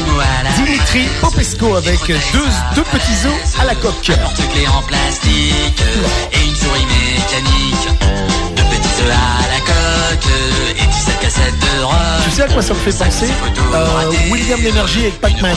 Dimitri 0.56 1.08
Popesco 1.22 1.76
avec 1.76 2.08
deux, 2.08 2.48
deux 2.76 2.84
petits 2.84 3.28
os 3.28 3.60
à 3.62 3.66
la 3.66 3.76
coque. 3.76 4.12
porte-clés 4.20 4.68
en 4.68 4.82
plastique 4.82 5.84
et 6.34 6.44
une 6.44 6.56
souris 6.56 6.88
mécanique. 6.88 8.59
Œufs 9.02 9.12
à 9.12 9.48
la 9.54 9.60
coque 9.60 10.32
et 10.78 10.86
17 10.86 11.20
cassettes 11.20 11.60
de 11.60 11.84
rock. 11.84 11.96
Tu 12.26 12.32
sais 12.32 12.44
à 12.44 12.48
quoi 12.48 12.62
ça 12.62 12.74
me 12.74 12.80
fait 12.80 12.92
penser 12.98 13.28
Euh, 13.74 14.12
William 14.32 14.62
Lénergie 14.62 15.02
avec 15.02 15.20
Pac-Man. 15.22 15.56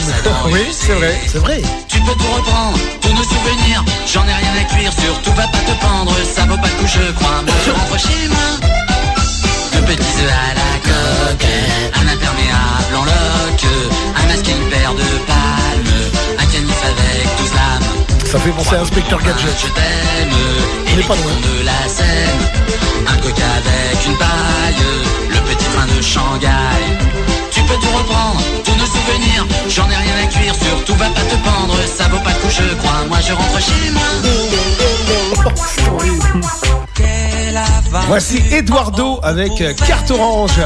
Oui, 0.51 0.61
c'est 0.71 0.93
vrai. 0.93 1.19
C'est 1.27 1.39
vrai. 1.39 1.61
Tu 1.87 1.99
peux 2.01 2.11
tout 2.13 2.31
reprendre, 2.35 2.77
tous 3.01 3.09
nos 3.13 3.23
souvenirs. 3.23 3.83
J'en 4.11 4.23
ai 4.23 4.33
rien 4.33 4.53
à 4.61 4.63
cuire, 4.73 4.91
surtout 4.93 5.31
va 5.33 5.47
pas 5.47 5.57
te 5.59 5.71
pendre. 5.85 6.13
Ça 6.35 6.43
vaut 6.45 6.57
pas 6.57 6.67
le 6.67 6.73
coup, 6.81 6.87
je 6.87 7.11
crois. 7.13 7.41
Je 7.65 7.71
rentre 7.71 7.99
chez 7.99 8.27
moi. 8.27 8.69
Deux 9.73 9.81
petits 9.81 10.23
œufs 10.23 10.31
à 10.31 10.53
la 10.53 10.71
coque, 10.87 11.47
un 11.95 12.07
imperméable 12.07 12.95
en 12.97 13.03
loque, 13.05 13.65
un 14.15 14.27
masque 14.27 14.47
et 14.47 14.51
une 14.51 14.69
paire 14.69 14.93
de 14.93 15.07
palmes, 15.27 15.95
un 16.39 16.45
canif 16.45 16.81
avec 16.83 17.25
12 17.25 17.32
lames. 17.32 17.32
Ça 18.33 18.39
fait 18.39 18.49
penser 18.49 18.75
à 18.75 18.81
Inspecteur 18.81 19.21
Gadget. 19.21 19.55
Je 19.59 19.67
t'aime, 19.67 20.33
et 20.97 21.03
pas 21.03 21.15
loin. 21.15 21.31
de 21.43 21.65
la 21.65 21.87
Seine, 21.87 22.41
un 23.07 23.17
coca 23.17 23.43
avec 23.57 24.07
une 24.07 24.17
paille, 24.17 24.83
le 25.29 25.37
petit 25.37 25.65
train 25.65 25.85
de 25.85 26.01
Shanghai. 26.01 26.49
Tu 27.51 27.61
peux 27.61 27.75
tout 27.75 27.95
reprendre, 27.95 28.41
tous 28.63 28.71
nos 28.71 28.87
souvenirs, 28.87 29.45
j'en 29.69 29.87
ai 29.87 29.95
rien 29.95 30.15
à 30.23 30.25
cuire, 30.25 30.55
surtout 30.55 30.95
va 30.95 31.09
pas 31.09 31.21
te 31.21 31.35
pendre, 31.35 31.75
ça 31.95 32.05
vaut 32.05 32.17
pas 32.21 32.31
le 32.31 32.35
coup, 32.37 32.49
je 32.49 32.73
crois, 32.73 33.05
moi 33.07 33.19
je 33.21 33.33
rentre 33.33 33.59
chez 33.61 33.91
moi. 33.91 34.01
Voici 38.07 38.41
Eduardo 38.51 39.19
avec 39.21 39.63
carte 39.75 40.09
orange. 40.09 40.59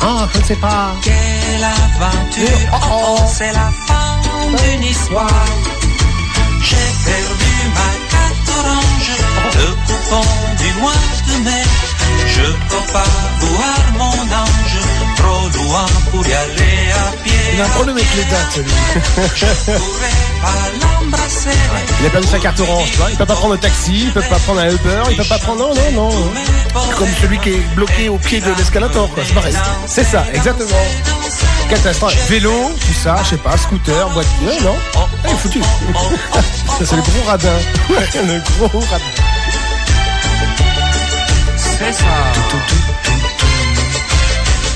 Ah, 0.00 0.28
je 0.32 0.38
ne 0.38 0.44
sais 0.44 0.54
pas 0.54 0.92
Quelle 1.02 1.64
aventure, 1.64 2.68
oh 2.72 3.16
oh, 3.18 3.18
c'est 3.26 3.52
la 3.52 3.72
fin 3.88 4.20
d'une 4.46 4.84
histoire. 4.84 5.44
Perdu 7.08 7.52
ma 7.76 7.90
carte 8.12 8.50
orange, 8.58 9.14
le 9.56 9.68
coupon 9.86 10.26
du 10.60 10.80
mois 10.80 11.04
de 11.26 11.44
mai. 11.44 11.97
Je 12.26 12.42
peux 12.42 12.92
pas 12.92 13.04
voir 13.40 13.92
mon 13.94 14.22
ange, 14.22 14.78
trop 15.16 15.48
loin 15.62 15.86
pour 16.10 16.26
y 16.26 16.32
aller 16.32 16.92
à 16.92 17.12
pied. 17.22 17.32
Il 17.54 17.60
a 17.60 17.64
un 17.64 17.68
problème 17.70 17.96
avec 17.96 18.08
les 18.16 18.24
dates, 18.24 18.56
lui. 18.56 18.72
Pas 20.42 20.48
l'embrasser. 20.80 21.50
Il 22.00 22.06
a 22.06 22.10
perdu 22.10 22.28
sa 22.28 22.38
carte 22.38 22.60
orange, 22.60 22.90
tu 22.92 22.98
vois. 22.98 23.10
Il 23.10 23.16
peut 23.16 23.26
pas 23.26 23.34
prendre 23.34 23.54
un 23.54 23.58
taxi, 23.58 24.04
il 24.04 24.12
peut 24.12 24.20
pas 24.22 24.38
prendre 24.38 24.60
un 24.60 24.70
Uber, 24.70 25.02
il 25.10 25.16
peut 25.16 25.24
pas 25.24 25.38
prendre. 25.38 25.58
Non, 25.60 25.74
non, 25.74 26.10
non. 26.10 26.30
Comme 26.96 27.08
celui 27.20 27.38
qui 27.40 27.50
est 27.50 27.74
bloqué 27.74 28.08
au 28.08 28.18
pied 28.18 28.40
de 28.40 28.50
l'escalator, 28.52 29.10
quoi. 29.12 29.22
C'est 29.26 29.34
pareil. 29.34 29.54
C'est 29.86 30.04
ça, 30.04 30.24
exactement. 30.32 30.68
Catastrophe. 31.68 32.14
Vélo, 32.28 32.52
tout 32.80 32.94
ça, 32.94 33.16
je 33.24 33.30
sais 33.30 33.36
pas, 33.36 33.56
scooter, 33.56 34.08
voiture. 34.10 34.32
Non, 34.42 34.70
non. 34.70 34.76
Ah, 34.96 35.06
il 35.24 35.30
est 35.30 35.36
foutu. 35.36 35.60
Ça, 36.78 36.84
c'est 36.84 36.96
le 36.96 37.02
gros 37.02 37.22
radin. 37.26 37.58
le 37.88 38.68
gros 38.68 38.80
radin. 38.80 39.37
C'est 41.78 41.92
ça. 41.92 42.04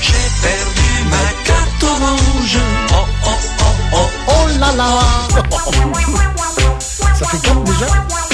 J'ai 0.01 0.13
perdu 0.41 0.89
ma 1.09 1.25
carte 1.43 1.83
orange. 1.83 2.57
Oh 2.91 3.05
oh 3.25 3.29
oh 3.59 3.73
oh. 3.93 4.09
Oh 4.27 4.47
là 4.57 4.71
là 4.77 4.89
Ça 7.13 7.25
fait 7.25 7.41
4 7.41 7.63
déjà? 7.63 8.32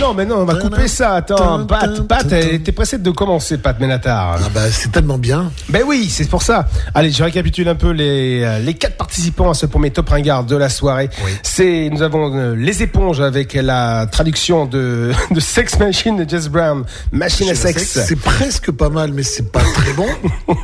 Non, 0.00 0.14
mais 0.14 0.24
non, 0.24 0.38
on 0.38 0.44
va 0.44 0.54
couper 0.54 0.88
ça. 0.88 1.14
Attends, 1.16 1.66
Pat, 1.66 2.00
Pat, 2.06 2.32
elle 2.32 2.54
était 2.54 2.72
pressée 2.72 2.96
de 2.96 3.10
commencer, 3.10 3.58
Pat 3.58 3.78
Menatar. 3.78 4.38
Ah 4.42 4.48
bah 4.54 4.70
c'est 4.70 4.90
tellement 4.90 5.18
bien. 5.18 5.52
Ben 5.68 5.82
oui, 5.86 6.08
c'est 6.10 6.28
pour 6.28 6.42
ça. 6.42 6.66
Allez, 6.94 7.10
je 7.10 7.22
récapitule 7.22 7.68
un 7.68 7.74
peu 7.74 7.90
les, 7.90 8.42
euh, 8.42 8.58
les 8.60 8.74
quatre 8.74 8.96
participants 8.96 9.50
à 9.50 9.54
ce 9.54 9.66
premier 9.66 9.90
top 9.90 10.08
ringard 10.08 10.44
de 10.44 10.56
la 10.56 10.68
soirée. 10.70 11.10
C'est, 11.42 11.90
nous 11.92 12.02
avons 12.02 12.34
euh, 12.34 12.54
les 12.56 12.82
éponges 12.82 13.20
avec 13.20 13.52
la 13.52 14.06
traduction 14.06 14.64
de, 14.64 15.12
de 15.30 15.40
Sex 15.40 15.78
Machine 15.78 16.24
de 16.24 16.28
Jess 16.28 16.48
Brown, 16.48 16.84
Machine 17.12 17.50
à 17.50 17.54
sexe. 17.54 17.98
C'est 18.06 18.18
presque 18.18 18.70
pas 18.70 18.88
mal, 18.88 19.12
mais 19.12 19.22
c'est 19.22 19.52
pas 19.52 19.62
très 19.74 19.92
bon. 19.92 20.08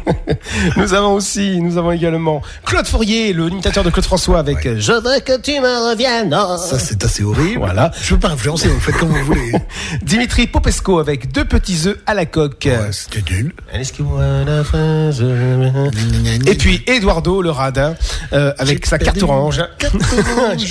Nous 0.76 0.94
avons 0.94 1.14
aussi, 1.14 1.60
nous 1.60 1.76
avons 1.78 1.92
également 1.92 2.42
Claude 2.64 2.86
Fourier, 2.86 3.32
le 3.32 3.48
imitateur 3.48 3.84
de 3.84 3.90
Claude 3.90 4.04
François 4.04 4.38
avec 4.38 4.64
euh, 4.66 4.76
Je 4.78 4.92
veux 4.92 5.20
que 5.20 5.38
tu 5.40 5.52
me 5.60 5.90
reviennes. 5.90 6.30
Ça 6.30 6.78
c'est 6.78 7.04
assez 7.04 7.22
horrible. 7.22 7.58
Voilà. 7.58 7.90
Je 8.00 8.14
veux 8.14 8.20
pas 8.20 8.30
influencer, 8.30 8.68
vous 8.68 8.80
faites 8.80 8.96
comme 8.96 9.10
vous 9.10 9.25
voulez. 9.26 9.52
Dimitri 10.02 10.46
Popesco 10.46 10.98
avec 10.98 11.32
deux 11.32 11.44
petits 11.44 11.86
œufs 11.86 11.98
à 12.06 12.14
la 12.14 12.26
coque. 12.26 12.68
C'était 12.90 13.22
nul. 13.32 13.54
Et 16.46 16.54
puis 16.54 16.82
Eduardo 16.86 17.42
le 17.42 17.50
radin 17.50 17.94
euh, 18.32 18.52
avec 18.58 18.86
sa 18.86 18.98
carte 18.98 19.22
orange. 19.22 19.62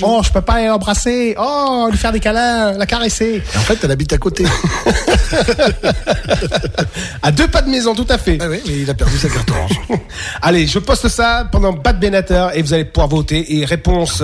oh, 0.02 0.22
je 0.24 0.32
peux 0.32 0.42
pas 0.42 0.66
l'embrasser. 0.66 1.36
Oh, 1.40 1.88
lui 1.92 1.98
faire 1.98 2.12
des 2.12 2.20
câlins, 2.20 2.74
la 2.74 2.86
caresser. 2.86 3.44
Et 3.54 3.58
en 3.58 3.62
fait, 3.62 3.80
elle 3.84 3.92
habite 3.92 4.14
à 4.14 4.18
côté. 4.18 4.46
à 7.22 7.32
deux 7.32 7.48
pas 7.48 7.62
de 7.62 7.70
maison, 7.70 7.96
tout 7.96 8.08
à 8.10 8.18
fait. 8.18 8.38
Ah 8.42 8.48
oui, 8.50 8.62
mais 8.66 8.80
il 8.80 8.90
a 8.90 8.94
perdu 8.94 9.18
sa 9.18 9.30
carte 9.30 9.50
orange. 9.52 9.80
Allez, 10.42 10.68
je 10.68 10.80
poste 10.80 11.08
ça 11.08 11.48
pendant 11.52 11.74
Bad 11.74 12.00
Benatar 12.00 12.56
et 12.56 12.62
vous 12.62 12.74
allez 12.74 12.86
pouvoir 12.86 13.08
voter. 13.08 13.58
Et 13.58 13.66
réponse 13.66 14.24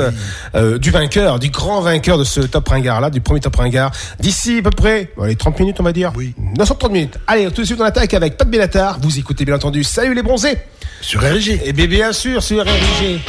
euh, 0.56 0.78
du 0.78 0.92
vainqueur, 0.92 1.40
du 1.40 1.50
grand 1.50 1.82
vainqueur 1.82 2.18
de 2.18 2.24
ce 2.24 2.42
top 2.42 2.68
ringard 2.70 3.02
là, 3.02 3.10
du 3.10 3.22
premier 3.22 3.40
top 3.40 3.56
ringard, 3.56 3.92
d'ici 4.22 4.60
à 4.60 4.62
peu 4.62 4.70
près 4.70 5.12
bon, 5.18 5.24
allez, 5.24 5.36
30 5.36 5.60
minutes, 5.60 5.78
on 5.80 5.84
va 5.84 5.92
dire. 5.92 6.12
Oui. 6.16 6.34
930 6.58 6.92
minutes. 6.92 7.18
Allez, 7.28 7.50
tout 7.52 7.62
de 7.62 7.66
suite 7.66 7.80
on 7.80 7.84
attaque 7.84 8.14
avec 8.14 8.38
Pat 8.38 8.50
Benatar. 8.50 9.00
Vous 9.02 9.20
écoutez 9.20 9.46
bien 9.46 9.56
entendu. 9.56 9.84
Salut 9.84 10.14
les 10.14 10.24
bronzés. 10.24 10.58
Sur 11.02 11.22
RG. 11.22 11.62
Et 11.66 11.74
bien, 11.74 11.88
bien 11.88 12.14
sûr, 12.14 12.42
sur 12.44 12.64
RG. 12.64 13.20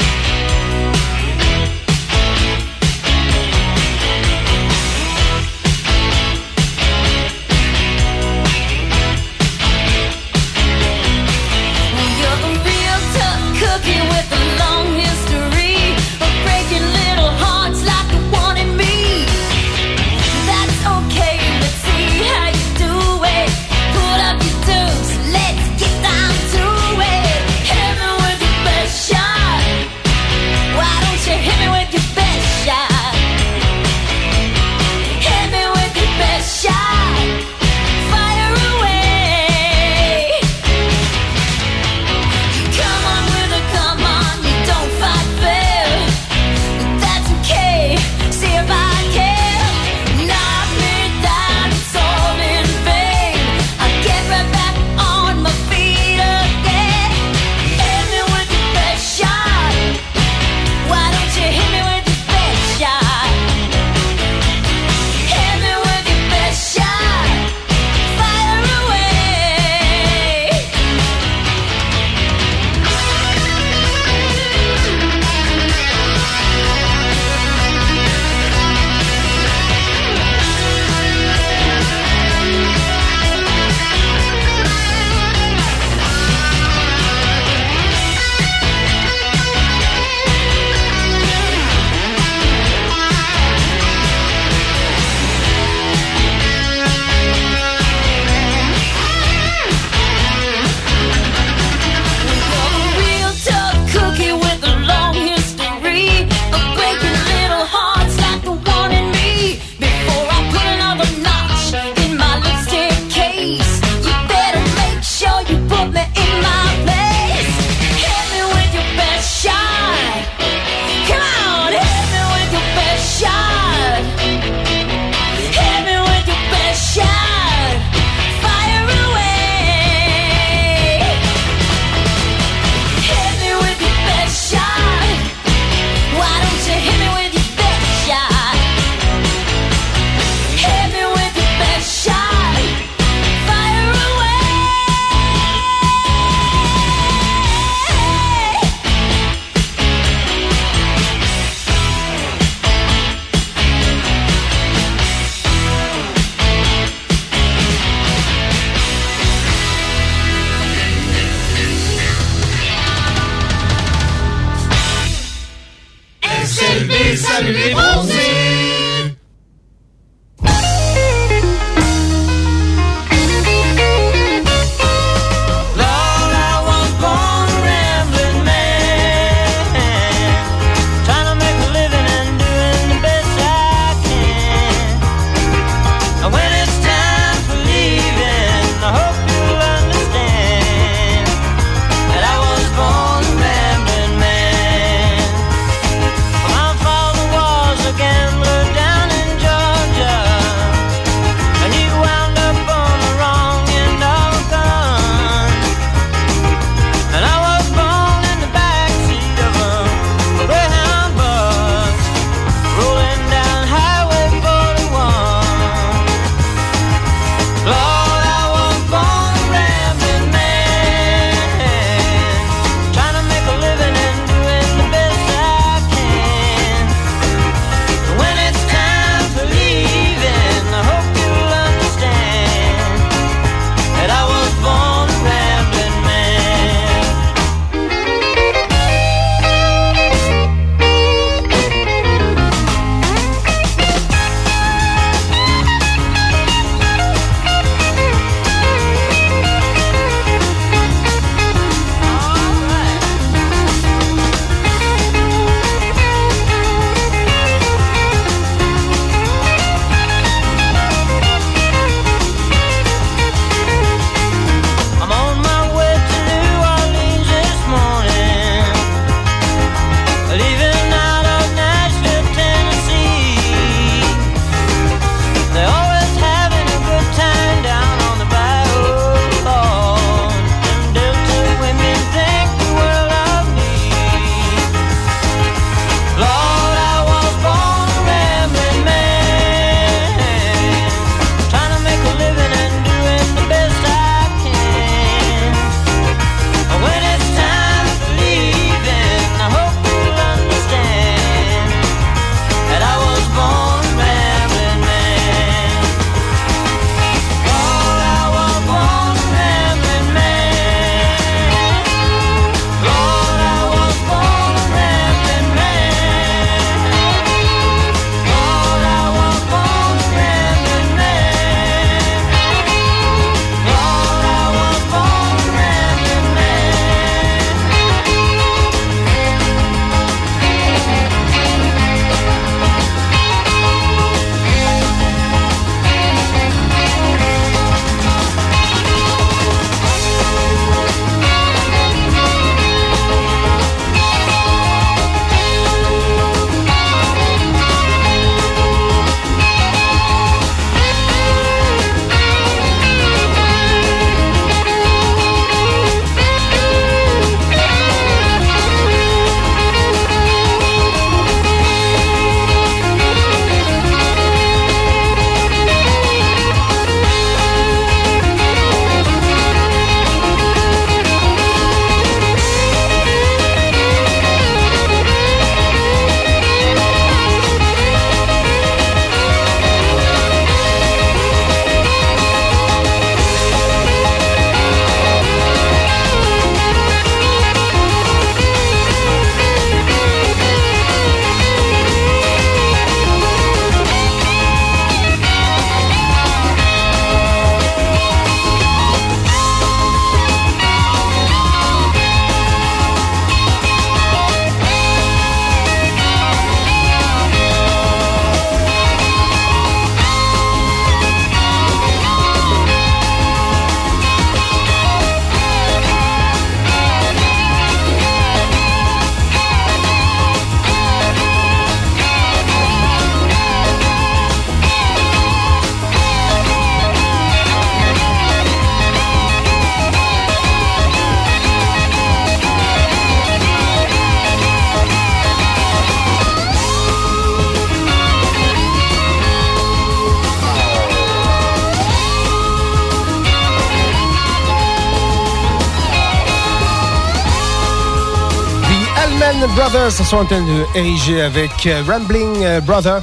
Brothers 449.49 449.90
l'antenne 450.12 450.47
de 450.47 450.64
RIG 450.78 451.18
avec 451.18 451.66
euh, 451.66 451.82
Rambling 451.86 452.45
euh, 452.45 452.61
Brother. 452.61 453.03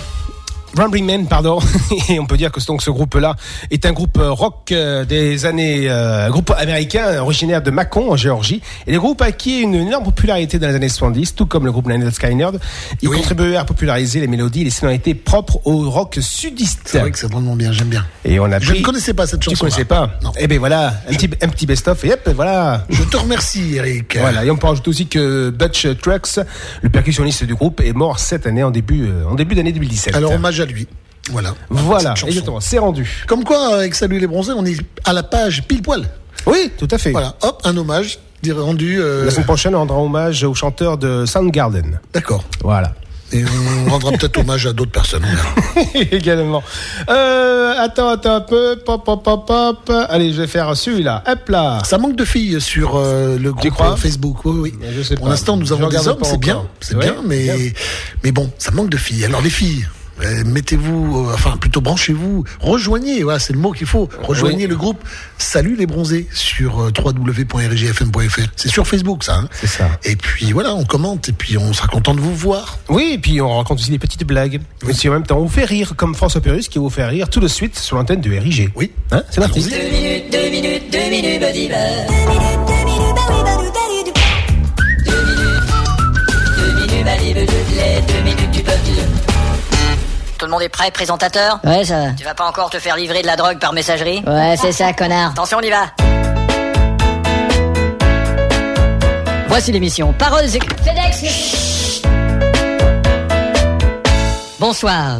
Rambling 0.77 1.05
Man, 1.05 1.27
pardon. 1.27 1.59
Et 2.09 2.19
on 2.19 2.25
peut 2.25 2.37
dire 2.37 2.51
que 2.51 2.63
donc 2.65 2.81
ce 2.81 2.89
groupe-là 2.91 3.35
est 3.71 3.85
un 3.85 3.91
groupe 3.91 4.17
euh, 4.17 4.31
rock 4.31 4.71
euh, 4.71 5.03
des 5.05 5.45
années, 5.45 5.89
euh, 5.89 6.27
un 6.27 6.29
groupe 6.29 6.51
américain 6.57 7.19
originaire 7.21 7.61
de 7.61 7.71
Macon 7.71 8.11
en 8.11 8.15
Géorgie. 8.15 8.61
Et 8.87 8.93
le 8.93 8.99
groupe 8.99 9.21
a 9.21 9.25
acquis 9.25 9.61
une 9.61 9.75
énorme 9.75 10.03
popularité 10.05 10.59
dans 10.59 10.67
les 10.67 10.75
années 10.75 10.89
70, 10.89 11.35
tout 11.35 11.45
comme 11.45 11.65
le 11.65 11.71
groupe 11.71 11.87
Nine 11.87 12.03
Inch 12.03 12.13
Skynyrd. 12.13 12.59
Il 13.01 13.09
contribuait 13.09 13.55
à 13.55 13.65
populariser 13.65 14.19
les 14.19 14.27
mélodies 14.27 14.61
et 14.61 14.65
les 14.65 14.69
sonorités 14.69 15.15
propres 15.15 15.59
au 15.65 15.89
rock 15.89 16.17
sudiste. 16.21 16.81
C'est 16.85 16.99
vrai 16.99 17.11
que 17.11 17.19
c'est 17.19 17.31
vraiment 17.31 17.55
bien, 17.55 17.71
j'aime 17.71 17.87
bien. 17.89 18.05
Et 18.23 18.39
on 18.39 18.45
a 18.51 18.59
Je 18.59 18.69
pris- 18.69 18.79
ne 18.79 18.85
connaissais 18.85 19.13
pas 19.13 19.25
cette 19.27 19.39
Tu 19.39 19.49
chanson. 19.49 19.61
connaissais 19.65 19.85
pas 19.85 20.11
Eh 20.39 20.47
ben 20.47 20.59
voilà, 20.59 20.93
un 21.09 21.13
petit, 21.13 21.29
un 21.41 21.47
petit 21.49 21.65
best-of 21.65 22.03
et 22.05 22.13
hop, 22.13 22.29
voilà. 22.35 22.85
Je 22.89 23.03
te 23.03 23.17
remercie, 23.17 23.75
Eric. 23.75 24.17
Voilà, 24.19 24.45
et 24.45 24.51
on 24.51 24.57
peut 24.57 24.67
rajouter 24.67 24.89
aussi 24.89 25.07
que 25.07 25.49
Butch 25.49 25.87
Trucks, 26.01 26.39
le 26.81 26.89
percussionniste 26.89 27.43
du 27.45 27.55
groupe, 27.55 27.81
est 27.81 27.93
mort 27.93 28.19
cette 28.19 28.45
année 28.47 28.63
en 28.63 28.71
début, 28.71 29.05
euh, 29.07 29.25
en 29.29 29.35
début 29.35 29.55
d'année 29.55 29.71
2017. 29.71 30.15
Alors 30.15 30.31
hommage 30.59 30.61
à 30.61 30.65
lui. 30.65 30.87
Voilà. 31.31 31.53
Voilà, 31.69 32.13
exactement, 32.25 32.59
c'est 32.59 32.79
rendu. 32.79 33.23
Comme 33.27 33.43
quoi, 33.43 33.75
avec 33.75 33.93
Salut 33.95 34.19
les 34.19 34.27
bronzés, 34.27 34.53
on 34.55 34.65
est 34.65 34.77
à 35.05 35.13
la 35.13 35.23
page 35.23 35.63
pile 35.67 35.81
poil. 35.81 36.03
Oui, 36.47 36.71
tout 36.77 36.87
à 36.91 36.97
fait. 36.97 37.11
Voilà, 37.11 37.35
hop, 37.41 37.61
un 37.65 37.75
hommage 37.77 38.19
rendu. 38.49 38.99
euh, 38.99 39.25
La 39.25 39.31
semaine 39.31 39.45
prochaine, 39.45 39.75
on 39.75 39.79
rendra 39.79 39.97
hommage 39.99 40.43
au 40.43 40.53
chanteur 40.55 40.97
de 40.97 41.25
Soundgarden. 41.25 41.99
D'accord. 42.13 42.43
Voilà. 42.63 42.93
Et 43.31 43.43
on 43.85 43.91
rendra 43.91 44.11
peut-être 44.13 44.37
hommage 44.39 44.65
à 44.65 44.73
d'autres 44.73 44.91
personnes. 44.91 45.25
Également. 46.11 46.63
Euh, 47.09 47.73
attends, 47.77 48.07
attends 48.09 48.35
un 48.37 48.41
peu. 48.41 48.77
Pop, 48.83 49.05
pop, 49.05 49.23
pop, 49.23 49.45
pop. 49.45 49.91
Allez, 50.09 50.33
je 50.33 50.41
vais 50.41 50.47
faire 50.47 50.75
celui-là. 50.75 51.23
Hop 51.27 51.49
là. 51.49 51.79
Ça 51.85 51.99
manque 51.99 52.15
de 52.15 52.25
filles 52.25 52.59
sur 52.59 52.95
euh, 52.95 53.37
le 53.37 53.53
groupe 53.53 53.79
euh, 53.81 53.95
Facebook. 53.97 54.37
Oui, 54.45 54.55
oui. 54.59 54.73
Je 54.97 55.03
sais 55.03 55.15
Pour 55.15 55.27
l'instant, 55.29 55.57
nous 55.57 55.71
avons 55.73 55.89
des 55.89 56.07
hommes, 56.07 56.17
c'est 56.23 56.39
bien, 56.39 56.63
c'est 56.79 56.95
Ouais, 56.95 57.03
bien, 57.11 57.15
mais 57.23 57.43
bien. 57.43 57.71
mais 58.23 58.31
bon, 58.31 58.49
ça 58.57 58.71
manque 58.71 58.89
de 58.89 58.97
filles. 58.97 59.25
Alors 59.25 59.41
les 59.41 59.51
filles. 59.51 59.85
Euh, 60.21 60.43
Mettez-vous, 60.45 61.29
euh, 61.29 61.33
enfin 61.33 61.57
plutôt 61.57 61.81
branchez-vous, 61.81 62.43
rejoignez, 62.59 63.23
voilà 63.23 63.39
c'est 63.39 63.53
le 63.53 63.59
mot 63.59 63.71
qu'il 63.71 63.87
faut, 63.87 64.09
rejoignez 64.21 64.67
le 64.67 64.75
groupe 64.75 65.03
Salut 65.37 65.75
les 65.75 65.85
bronzés 65.85 66.27
sur 66.33 66.79
euh, 66.79 66.91
www.rgfm.fr. 66.97 68.41
C'est 68.55 68.69
sur 68.69 68.85
Facebook 68.85 69.23
ça. 69.23 69.41
C'est 69.53 69.67
ça. 69.67 69.89
Et 70.03 70.15
puis 70.15 70.51
voilà, 70.51 70.75
on 70.75 70.83
commente 70.83 71.29
et 71.29 71.31
puis 71.31 71.57
on 71.57 71.73
sera 71.73 71.87
content 71.87 72.13
de 72.13 72.19
vous 72.19 72.35
voir. 72.35 72.79
Oui, 72.89 73.11
et 73.13 73.17
puis 73.17 73.41
on 73.41 73.57
raconte 73.57 73.79
aussi 73.79 73.91
des 73.91 73.99
petites 73.99 74.25
blagues. 74.25 74.61
Mais 74.85 74.93
si 74.93 75.07
en 75.09 75.13
même 75.13 75.25
temps 75.25 75.37
on 75.37 75.43
vous 75.43 75.49
fait 75.49 75.65
rire, 75.65 75.93
comme 75.95 76.13
François 76.13 76.41
Pérus 76.41 76.67
qui 76.67 76.77
vous 76.77 76.89
fait 76.89 77.05
rire 77.05 77.29
tout 77.29 77.39
de 77.39 77.47
suite 77.47 77.77
sur 77.77 77.95
l'antenne 77.95 78.21
de 78.21 78.29
RIG. 78.29 78.71
Oui. 78.75 78.91
Hein, 79.11 79.23
c'est 79.29 79.41
parti. 79.41 79.61
Deux 79.61 79.91
minutes, 79.91 80.31
deux 80.31 80.49
minutes, 80.49 80.91
deux 80.91 81.09
minutes, 81.09 82.78
le 90.49 90.51
monde 90.55 90.63
est 90.63 90.69
prêt, 90.69 90.89
présentateur 90.89 91.59
Ouais, 91.63 91.85
ça 91.85 91.99
va. 91.99 92.11
Tu 92.17 92.23
vas 92.23 92.33
pas 92.33 92.45
encore 92.45 92.71
te 92.71 92.79
faire 92.79 92.97
livrer 92.97 93.21
de 93.21 93.27
la 93.27 93.35
drogue 93.35 93.59
par 93.59 93.71
messagerie 93.71 94.23
Ouais, 94.25 94.55
c'est 94.59 94.71
ça, 94.71 94.93
connard. 94.93 95.31
Attention, 95.31 95.59
on 95.59 95.61
y 95.61 95.69
va 95.69 95.85
Voici 99.47 99.71
l'émission. 99.71 100.11
Paroles 100.13 100.45
et... 100.45 100.59
FedEx, 100.59 102.03
Bonsoir. 104.59 105.19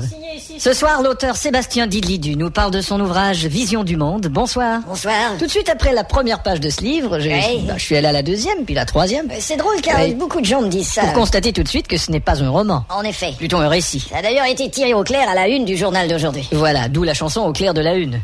Ce 0.60 0.74
soir, 0.74 1.02
l'auteur 1.02 1.38
Sébastien 1.38 1.88
Didlidu 1.88 2.36
nous 2.36 2.52
parle 2.52 2.72
de 2.72 2.82
son 2.82 3.00
ouvrage 3.00 3.46
Vision 3.46 3.86
du 3.86 3.96
monde. 3.96 4.28
Bonsoir. 4.28 4.82
Bonsoir. 4.86 5.38
Tout 5.40 5.46
de 5.46 5.50
suite 5.52 5.70
après 5.70 5.94
la 5.94 6.04
première 6.04 6.44
page 6.44 6.60
de 6.60 6.70
ce 6.70 6.82
livre, 6.82 7.18
j'ai- 7.20 7.30
Ouais. 7.32 7.60
bah, 7.66 7.76
je 7.78 7.84
suis 7.84 7.96
allé 7.96 8.08
à 8.08 8.12
la 8.12 8.22
deuxième, 8.24 8.66
puis 8.66 8.74
la 8.76 8.84
troisième. 8.86 9.30
C'est 9.40 9.56
drôle 9.56 9.80
car 9.82 9.98
Ouais. 10.00 10.14
beaucoup 10.14 10.42
de 10.42 10.46
gens 10.46 10.62
me 10.62 10.68
disent 10.68 10.90
ça. 10.92 11.04
Pour 11.04 11.14
constater 11.14 11.54
tout 11.54 11.64
de 11.64 11.70
suite 11.70 11.88
que 11.88 11.96
ce 11.96 12.12
n'est 12.12 12.20
pas 12.20 12.44
un 12.44 12.50
roman, 12.50 12.84
En 12.90 13.04
effet. 13.04 13.32
plutôt 13.38 13.56
un 13.58 13.70
récit. 13.70 14.06
Ça 14.12 14.18
a 14.18 14.22
d'ailleurs 14.22 14.48
été 14.48 14.70
tiré 14.70 14.94
au 14.94 15.04
clair 15.06 15.30
à 15.30 15.34
la 15.34 15.48
une 15.48 15.64
du 15.64 15.78
journal 15.78 16.10
d'aujourd'hui. 16.10 16.46
Voilà, 16.52 16.90
d'où 16.90 17.04
la 17.04 17.14
chanson 17.14 17.40
au 17.42 17.54
clair 17.54 17.74
de 17.74 17.80
la 17.82 17.94
une. 17.94 18.20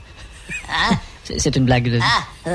Ah. 0.69 0.93
C'est- 1.37 1.55
une 1.55 1.65
blague. 1.65 1.89
De... 1.91 1.99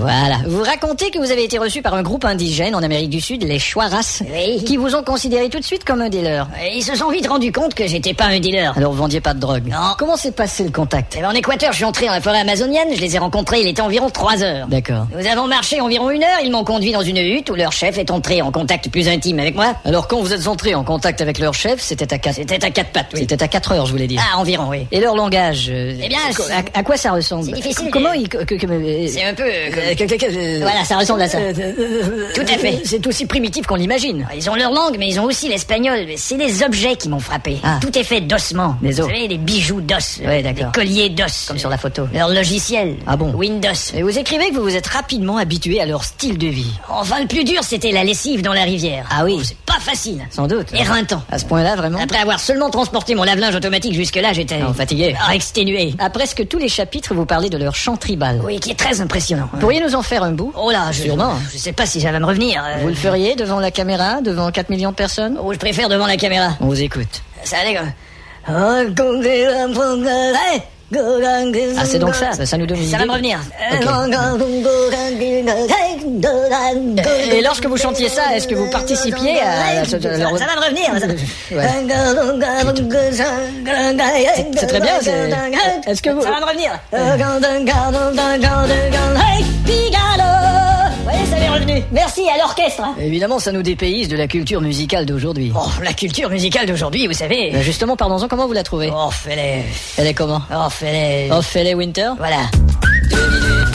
Voilà. 0.00 0.38
Vous 0.46 0.62
racontez 0.62 1.10
que 1.10 1.18
vous 1.18 1.30
avez 1.30 1.44
été 1.44 1.58
reçu 1.58 1.82
par 1.82 1.94
un 1.94 2.02
groupe 2.02 2.24
indigène 2.24 2.74
en 2.74 2.82
Amérique 2.82 3.10
du 3.10 3.20
Sud, 3.20 3.42
les 3.44 3.58
Chouaras, 3.58 4.22
Oui. 4.30 4.62
qui 4.64 4.76
vous 4.76 4.94
ont 4.94 5.02
considéré 5.02 5.48
tout 5.48 5.58
de 5.58 5.64
suite 5.64 5.84
comme 5.84 6.00
un 6.00 6.08
des 6.08 6.22
leurs. 6.22 6.48
Ils 6.74 6.82
se 6.82 6.94
sont 6.94 7.10
vite 7.10 7.26
rendus 7.28 7.52
compte 7.52 7.74
que 7.74 7.86
j'étais 7.86 8.14
pas 8.14 8.24
un 8.26 8.38
dealer. 8.40 8.72
Alors 8.76 8.92
vous 8.92 8.98
vendiez 8.98 9.20
pas 9.20 9.34
de 9.34 9.40
drogue. 9.40 9.66
Non. 9.68 9.94
Comment 9.98 10.16
s'est 10.16 10.32
passé 10.32 10.64
le 10.64 10.70
contact 10.70 11.14
Eh 11.16 11.22
ben, 11.22 11.28
En 11.30 11.32
Équateur, 11.34 11.72
je 11.72 11.76
suis 11.76 11.84
entré 11.84 12.06
dans 12.06 12.12
la 12.12 12.20
forêt 12.20 12.40
amazonienne, 12.40 12.88
je 12.94 13.00
les 13.00 13.16
ai 13.16 13.18
rencontrés, 13.18 13.60
il 13.60 13.68
était 13.68 13.82
environ 13.82 14.10
3 14.10 14.42
heures. 14.42 14.66
D'accord. 14.68 15.06
Nous 15.18 15.26
avons 15.26 15.46
marché 15.46 15.80
environ 15.80 16.10
une 16.10 16.22
heure, 16.22 16.38
ils 16.42 16.50
m'ont 16.50 16.64
conduit 16.64 16.92
dans 16.92 17.02
une 17.02 17.18
hutte 17.18 17.50
où 17.50 17.54
leur 17.54 17.72
chef 17.72 17.98
est 17.98 18.10
entré 18.10 18.42
en 18.42 18.50
contact 18.52 18.88
plus 18.90 19.08
intime 19.08 19.38
avec 19.38 19.54
moi. 19.54 19.74
Alors 19.84 20.08
quand 20.08 20.20
vous 20.20 20.32
êtes 20.32 20.46
entré 20.46 20.74
en 20.74 20.84
contact 20.84 21.20
avec 21.20 21.38
leur 21.38 21.54
chef, 21.54 21.80
c'était 21.80 22.12
à 22.12 22.18
4 22.18 22.34
C'était 22.36 22.64
à 22.64 22.70
quatre 22.70 22.90
pattes, 22.90 23.08
oui. 23.14 23.20
C'était 23.20 23.42
à 23.42 23.48
4 23.48 23.72
heures, 23.72 23.86
je 23.86 23.92
voulais 23.92 24.06
dire. 24.06 24.22
Ah, 24.34 24.38
environ, 24.38 24.68
oui. 24.68 24.86
Et 24.92 25.00
leur 25.00 25.14
langage 25.14 25.68
euh, 25.70 25.96
Eh 26.02 26.08
bien, 26.08 26.18
à, 26.74 26.78
à 26.78 26.82
quoi 26.82 26.96
ça 26.96 27.12
ressemble? 27.12 27.50
Comment 27.90 28.12
que- 28.12 28.36
euh, 28.38 29.06
C'est 29.08 29.24
un 29.24 29.34
peu... 29.34 29.42
euh, 29.44 29.94
comme- 29.96 30.08
euh, 30.36 30.58
Voilà, 30.62 30.84
ça 30.84 30.96
ressemble 30.98 31.22
à 31.22 31.28
ça. 31.28 31.38
Tout 32.34 32.40
à 32.42 32.58
fait. 32.58 32.80
C'est 32.84 33.06
aussi 33.06 33.26
primitif 33.26 33.66
qu'on 33.66 33.76
l'imagine. 33.76 34.26
Ils 34.36 34.48
ont 34.50 34.54
leur 34.54 34.72
langue, 34.72 34.96
mais 34.98 35.08
ils 35.08 35.18
ont 35.20 35.24
aussi 35.24 35.48
l'espagnol. 35.48 36.06
C'est 36.16 36.36
les 36.36 36.62
objets 36.62 36.96
qui 36.96 37.08
m'ont 37.08 37.20
frappé. 37.20 37.58
Ah. 37.62 37.78
Tout 37.80 37.96
est 37.98 38.04
fait 38.04 38.20
d'ossements. 38.20 38.76
Des 38.82 39.00
os. 39.00 39.06
Vous 39.06 39.12
savez, 39.12 39.28
des 39.28 39.38
bijoux 39.38 39.80
d'os. 39.80 40.20
Ouais, 40.24 40.42
Des 40.42 40.54
colliers 40.74 41.08
d'os. 41.10 41.46
Comme 41.48 41.58
sur 41.58 41.70
la 41.70 41.78
photo. 41.78 42.02
Leur 42.12 42.28
logiciel. 42.28 42.96
Ah 43.06 43.16
bon 43.16 43.32
Windows. 43.34 43.68
Et 43.94 44.02
vous 44.02 44.18
écrivez 44.18 44.50
que 44.50 44.54
vous 44.56 44.62
vous 44.62 44.76
êtes 44.76 44.86
rapidement 44.86 45.36
habitué 45.36 45.80
à 45.80 45.86
leur 45.86 46.04
style 46.04 46.38
de 46.38 46.46
vie. 46.48 46.72
Enfin, 46.88 47.20
le 47.20 47.26
plus 47.26 47.44
dur, 47.44 47.62
c'était 47.62 47.92
la 47.92 48.04
lessive 48.04 48.42
dans 48.42 48.52
la 48.52 48.62
rivière. 48.62 49.06
Ah 49.10 49.24
oui. 49.24 49.36
Oh, 49.38 49.42
c'est 49.42 49.56
pas 49.58 49.78
facile. 49.80 50.26
Sans 50.30 50.46
doute. 50.46 50.66
Éreintant. 50.74 51.22
À 51.30 51.38
ce 51.38 51.44
point-là, 51.44 51.76
vraiment 51.76 51.98
Après 52.02 52.18
avoir 52.18 52.40
seulement 52.40 52.70
transporté 52.70 53.14
mon 53.14 53.24
lave-linge 53.24 53.54
automatique 53.54 53.94
jusque-là, 53.94 54.32
j'étais... 54.32 54.58
Ah, 54.66 54.72
fatigué. 54.72 55.14
Ah, 55.26 55.34
exténué. 55.34 55.94
À 55.98 56.10
presque 56.10 56.46
tous 56.48 56.58
les 56.58 56.68
chapitres, 56.68 57.14
vous 57.14 57.26
parlez 57.26 57.48
de 57.50 57.56
leur 57.58 57.67
chant 57.74 57.96
tribal. 57.96 58.40
Oui, 58.44 58.60
qui 58.60 58.70
est 58.70 58.78
très 58.78 59.00
impressionnant. 59.00 59.48
Pourriez 59.60 59.80
nous 59.80 59.94
en 59.94 60.02
faire 60.02 60.22
un 60.22 60.32
bout 60.32 60.52
Oh 60.56 60.70
là, 60.70 60.90
je, 60.92 61.02
Sûrement. 61.02 61.34
Je 61.52 61.58
sais 61.58 61.72
pas 61.72 61.86
si 61.86 62.00
ça 62.00 62.12
va 62.12 62.18
me 62.20 62.26
revenir. 62.26 62.62
euh, 62.64 62.78
Vous 62.82 62.88
le 62.88 62.94
feriez 62.94 63.34
devant 63.36 63.60
la 63.60 63.70
caméra, 63.70 64.20
devant 64.20 64.50
4 64.50 64.70
millions 64.70 64.90
de 64.90 64.96
personnes 64.96 65.36
Oh, 65.42 65.52
je 65.52 65.58
préfère 65.58 65.88
devant 65.88 66.06
la 66.06 66.16
caméra. 66.16 66.50
On 66.60 66.66
vous 66.66 66.80
écoute. 66.82 67.22
Ça 67.44 67.58
allait 67.58 67.74
comme... 67.76 67.92
Ah, 71.78 71.82
c'est 71.84 71.98
donc 71.98 72.14
ça, 72.14 72.32
ça 72.46 72.56
nous 72.56 72.66
donne 72.66 72.78
une 72.78 72.88
Ça 72.88 72.96
va 72.98 73.04
me 73.06 73.12
revenir. 73.12 73.40
Et 77.30 77.42
lorsque 77.42 77.66
vous 77.66 77.76
chantiez 77.76 78.08
ça, 78.08 78.34
est-ce 78.34 78.48
que 78.48 78.54
vous 78.54 78.70
participiez 78.70 79.40
à... 79.40 79.84
Ça, 79.84 80.00
ça 80.00 80.08
va 80.08 80.16
me 80.16 80.64
revenir. 80.64 80.90
C'est 84.56 84.66
très 84.66 84.80
bien, 84.80 84.98
Est-ce 85.86 86.00
que 86.02 86.10
vous... 86.10 86.22
Ça 86.22 86.30
va 86.30 86.40
me 86.40 86.46
revenir. 86.46 86.70
Revenu. 91.46 91.82
Merci 91.92 92.22
à 92.28 92.38
l'orchestre. 92.38 92.82
hein. 92.82 92.94
Évidemment, 93.00 93.38
ça 93.38 93.52
nous 93.52 93.62
dépayse 93.62 94.08
de 94.08 94.16
la 94.16 94.26
culture 94.26 94.60
musicale 94.60 95.06
d'aujourd'hui. 95.06 95.52
Oh, 95.54 95.68
la 95.82 95.92
culture 95.92 96.30
musicale 96.30 96.66
d'aujourd'hui, 96.66 97.06
vous 97.06 97.12
savez. 97.12 97.50
Ben 97.52 97.62
justement, 97.62 97.96
parlons-en, 97.96 98.28
comment 98.28 98.46
vous 98.46 98.52
la 98.52 98.62
trouvez? 98.62 98.90
Oh. 98.94 99.10
Elle 99.96 100.06
est 100.06 100.14
comment? 100.14 100.42
Oh, 100.52 100.68
fais-les. 100.70 101.30
Oh, 101.32 101.42
Fele 101.42 101.74
Winter? 101.74 102.10
Voilà. 102.18 102.48
Deux 103.10 103.16
minutes. 103.16 103.68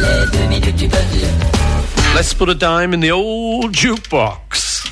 Les 0.00 0.38
deux 0.38 0.46
minutes 0.46 0.76
du 0.76 0.88
peuple. 0.88 1.02
Let's 2.16 2.34
put 2.34 2.48
a 2.50 2.54
dime 2.54 2.94
in 2.94 3.00
the 3.00 3.12
old 3.12 3.72
jukebox. 3.74 4.82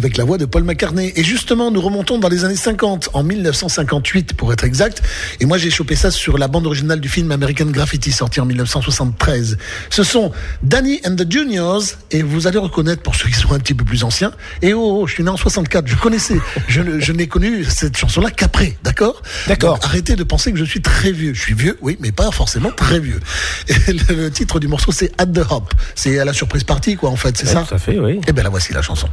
Avec 0.00 0.16
la 0.16 0.24
voix 0.24 0.38
de 0.38 0.46
Paul 0.46 0.64
McCartney. 0.64 1.12
Et 1.14 1.22
justement, 1.22 1.70
nous 1.70 1.80
remontons 1.82 2.18
dans 2.18 2.28
les 2.30 2.46
années 2.46 2.56
50, 2.56 3.10
en 3.12 3.22
1958 3.22 4.32
pour 4.32 4.50
être 4.50 4.64
exact. 4.64 5.02
Et 5.40 5.44
moi, 5.44 5.58
j'ai 5.58 5.70
chopé 5.70 5.94
ça 5.94 6.10
sur 6.10 6.38
la 6.38 6.48
bande 6.48 6.64
originale 6.66 7.00
du 7.00 7.08
film 7.10 7.30
American 7.32 7.66
Graffiti, 7.66 8.12
sorti 8.12 8.40
en 8.40 8.46
1973. 8.46 9.58
Ce 9.90 10.02
sont 10.02 10.32
Danny 10.62 11.00
and 11.04 11.16
the 11.16 11.30
Juniors, 11.30 11.82
et 12.10 12.22
vous 12.22 12.46
allez 12.46 12.56
reconnaître 12.58 13.02
pour 13.02 13.14
ceux 13.14 13.28
qui 13.28 13.34
sont 13.34 13.52
un 13.52 13.58
petit 13.58 13.74
peu 13.74 13.84
plus 13.84 14.02
anciens. 14.02 14.32
Et 14.62 14.72
oh, 14.72 15.00
oh, 15.02 15.06
je 15.06 15.12
suis 15.12 15.22
né 15.22 15.28
en 15.28 15.36
64, 15.36 15.86
je 15.86 15.96
connaissais, 15.96 16.38
je, 16.66 17.12
n'ai 17.12 17.26
connu 17.28 17.64
cette 17.64 17.96
chanson-là 17.98 18.30
qu'après, 18.30 18.78
d'accord? 18.82 19.20
D'accord. 19.48 19.78
Arrêtez 19.82 20.16
de 20.16 20.24
penser 20.24 20.50
que 20.50 20.58
je 20.58 20.64
suis 20.64 20.80
très 20.80 21.12
vieux. 21.12 21.34
Je 21.34 21.40
suis 21.42 21.54
vieux, 21.54 21.76
oui, 21.82 21.98
mais 22.00 22.10
pas 22.10 22.30
forcément 22.30 22.70
très 22.70 23.00
vieux. 23.00 23.20
Et 23.68 23.92
le, 23.92 24.14
le 24.14 24.30
titre 24.30 24.60
du 24.60 24.66
morceau, 24.68 24.92
c'est 24.92 25.12
At 25.20 25.26
the 25.26 25.42
Hop. 25.50 25.74
C'est 25.94 26.18
à 26.18 26.24
la 26.24 26.32
surprise 26.32 26.64
party, 26.64 26.96
quoi, 26.96 27.10
en 27.10 27.16
fait, 27.16 27.36
c'est 27.36 27.46
Ouais, 27.48 27.52
ça? 27.52 27.64
tout 27.68 27.74
à 27.74 27.78
fait, 27.78 27.98
oui. 27.98 28.20
Eh 28.26 28.32
bien, 28.32 28.42
la 28.44 28.48
voici 28.50 28.72
la 28.72 28.80
chanson. 28.82 29.08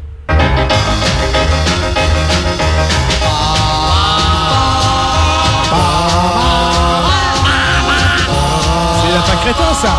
Crétin, 9.48 9.74
ça 9.74 9.94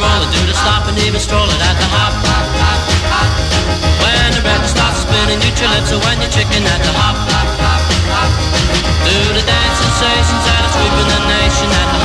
Well, 0.00 0.24
do 0.32 0.46
the 0.46 0.54
and 0.88 0.98
even 1.00 1.20
at 1.60 1.76
the 1.76 1.84
hop. 1.92 2.14
When 4.00 4.32
the 4.32 4.40
record 4.40 4.68
starts 4.68 5.00
spinning, 5.00 5.42
you 5.42 5.52
when 6.00 6.20
you're 6.22 6.30
chicken 6.30 6.64
at 6.64 6.80
the 6.80 6.92
hop. 6.96 7.16
hop. 7.28 8.30
Do 9.04 9.34
the 9.34 9.42
dance 9.44 9.78
sensations 9.84 10.44
that 10.48 10.64
are 10.64 10.72
sweeping 10.72 11.08
the 11.12 11.20
nation 11.28 11.68
at 11.68 11.88
the 11.92 11.98
hop. 11.98 12.03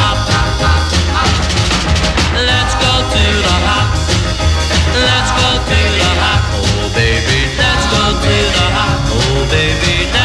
Let's 8.30 8.52
go 8.54 8.60
to 8.60 8.60
the 8.60 8.70
hop. 8.78 9.00
Oh 9.10 9.48
baby, 9.50 10.19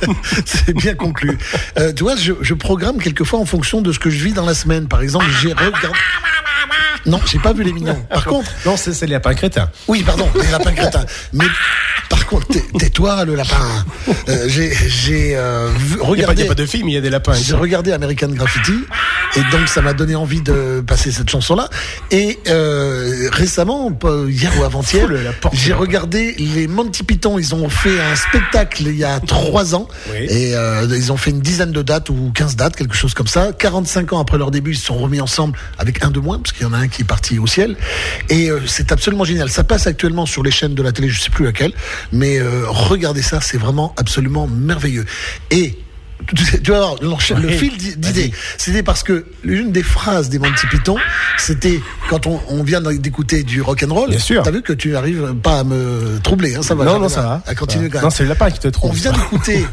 C'est 0.44 0.74
bien 0.74 0.94
conclu. 0.94 1.38
Euh, 1.78 1.92
tu 1.92 2.02
vois, 2.02 2.16
je, 2.16 2.32
je 2.40 2.54
programme 2.54 2.98
quelquefois 2.98 3.38
en 3.38 3.46
fonction 3.46 3.80
de 3.82 3.92
ce 3.92 3.98
que 3.98 4.10
je 4.10 4.22
vis 4.22 4.32
dans 4.32 4.46
la 4.46 4.54
semaine. 4.54 4.88
Par 4.88 5.00
exemple, 5.02 5.26
j'ai 5.42 5.52
regardé. 5.52 5.88
Non, 7.06 7.20
j'ai 7.24 7.38
pas 7.38 7.52
vu 7.52 7.62
les 7.62 7.72
mignons. 7.72 8.00
Par 8.10 8.24
contre. 8.24 8.50
Non, 8.64 8.76
c'est 8.76 8.92
c'est 8.92 9.06
les 9.06 9.12
lapins 9.12 9.34
crétins. 9.34 9.70
Oui, 9.86 10.02
pardon, 10.02 10.28
les 10.34 10.50
lapins 10.50 10.72
crétins. 10.72 11.04
Mais 11.32 11.44
par 12.26 12.40
contre, 12.40 12.48
tais- 12.48 12.64
tais-toi, 12.78 13.24
le 13.24 13.34
lapin. 13.36 13.84
Euh, 14.28 14.44
j'ai 14.48 14.72
j'ai 14.88 15.36
euh, 15.36 15.68
Il 15.78 15.86
n'y 15.88 15.94
a, 15.94 15.96
pas- 15.98 16.04
regardé. 16.06 16.48
a 16.48 16.54
de 16.54 16.66
film, 16.66 16.88
il 16.88 16.94
y 16.94 16.96
a 16.96 17.00
des 17.00 17.10
lapins. 17.10 17.34
J'ai 17.34 17.54
regardé 17.54 17.92
American 17.92 18.28
Graffiti 18.28 18.74
et 19.36 19.40
donc 19.52 19.68
ça 19.68 19.80
m'a 19.80 19.92
donné 19.92 20.16
envie 20.16 20.40
de 20.40 20.82
passer 20.86 21.12
cette 21.12 21.30
chanson-là. 21.30 21.68
Et 22.10 22.38
euh, 22.48 23.28
récemment, 23.32 23.96
hier 24.28 24.52
ou 24.58 24.64
avant-hier, 24.64 25.08
j'ai 25.52 25.72
regardé 25.72 26.34
les 26.38 26.66
Monty 26.66 27.04
Python. 27.04 27.38
Ils 27.38 27.54
ont 27.54 27.68
fait 27.68 28.00
un 28.00 28.16
spectacle 28.16 28.82
il 28.86 28.96
y 28.96 29.04
a 29.04 29.20
trois 29.20 29.74
ans 29.74 29.86
Oui. 30.12 30.26
et 30.28 30.50
ils 30.96 31.12
ont 31.12 31.16
fait 31.16 31.30
une 31.30 31.40
dizaine 31.40 31.70
de 31.72 31.82
dates 31.82 32.10
ou 32.10 32.32
15 32.34 32.56
dates, 32.56 32.76
quelque 32.76 32.96
chose 32.96 33.14
comme 33.14 33.26
ça. 33.28 33.50
45 33.56 34.12
ans 34.14 34.18
après 34.20 34.38
leur 34.38 34.50
début, 34.50 34.72
ils 34.72 34.78
se 34.78 34.86
sont 34.86 34.96
remis 34.98 35.20
ensemble 35.20 35.58
avec 35.78 36.04
un 36.04 36.10
de 36.10 36.18
moins 36.20 36.38
parce 36.38 36.52
qu'il 36.52 36.62
y 36.62 36.68
en 36.68 36.72
a 36.72 36.78
un 36.78 36.88
qui 36.88 37.02
est 37.02 37.06
parti 37.06 37.38
au 37.38 37.46
ciel. 37.46 37.76
Et 38.30 38.50
c'est 38.66 38.90
absolument 38.92 39.24
génial. 39.24 39.48
Ça 39.50 39.64
passe 39.64 39.86
actuellement 39.86 40.26
sur 40.26 40.42
les 40.42 40.50
chaînes 40.50 40.74
de 40.74 40.82
la 40.82 40.92
télé, 40.92 41.08
je 41.08 41.20
sais 41.20 41.30
plus 41.30 41.44
laquelle, 41.44 41.72
mais 42.16 42.38
euh, 42.38 42.64
regardez 42.68 43.22
ça, 43.22 43.40
c'est 43.40 43.58
vraiment 43.58 43.94
absolument 43.96 44.46
merveilleux. 44.48 45.04
Et 45.50 45.78
tu 46.64 46.70
vas 46.72 46.78
voir 46.78 46.94
le 47.38 47.48
fil 47.50 47.76
d'i- 47.76 47.94
d'idées. 47.96 48.32
C'était 48.56 48.82
parce 48.82 49.02
que 49.02 49.26
l'une 49.44 49.70
des 49.70 49.82
phrases 49.82 50.30
des 50.30 50.38
Monty 50.38 50.66
Python, 50.70 50.96
c'était 51.36 51.78
quand 52.08 52.26
on, 52.26 52.40
on 52.48 52.62
vient 52.62 52.80
d'écouter 52.80 53.42
du 53.42 53.60
rock 53.60 53.84
and 53.86 53.92
roll. 53.94 54.08
Bien 54.10 54.18
sûr. 54.18 54.42
T'as 54.42 54.50
vu 54.50 54.62
que 54.62 54.72
tu 54.72 54.96
arrives 54.96 55.34
pas 55.42 55.60
à 55.60 55.64
me 55.64 56.18
troubler, 56.22 56.54
hein, 56.56 56.62
ça 56.62 56.74
va. 56.74 56.84
Non, 56.86 56.98
non, 56.98 57.08
ça 57.10 57.20
va. 57.22 57.42
À 57.46 57.54
continuer 57.54 57.88
quand 57.90 57.98
même. 57.98 58.04
Non, 58.04 58.10
c'est 58.10 58.22
le 58.22 58.30
lapin 58.30 58.50
qui 58.50 58.58
te 58.60 58.68
trompe. 58.68 58.92
On 58.92 58.94
vient 58.94 59.12
d'écouter 59.12 59.66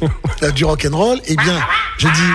euh, 0.44 0.52
du 0.52 0.66
rock 0.66 0.86
and 0.92 0.96
roll, 0.98 1.20
et 1.28 1.36
bien, 1.38 1.60
je 1.98 2.08
dis. 2.08 2.34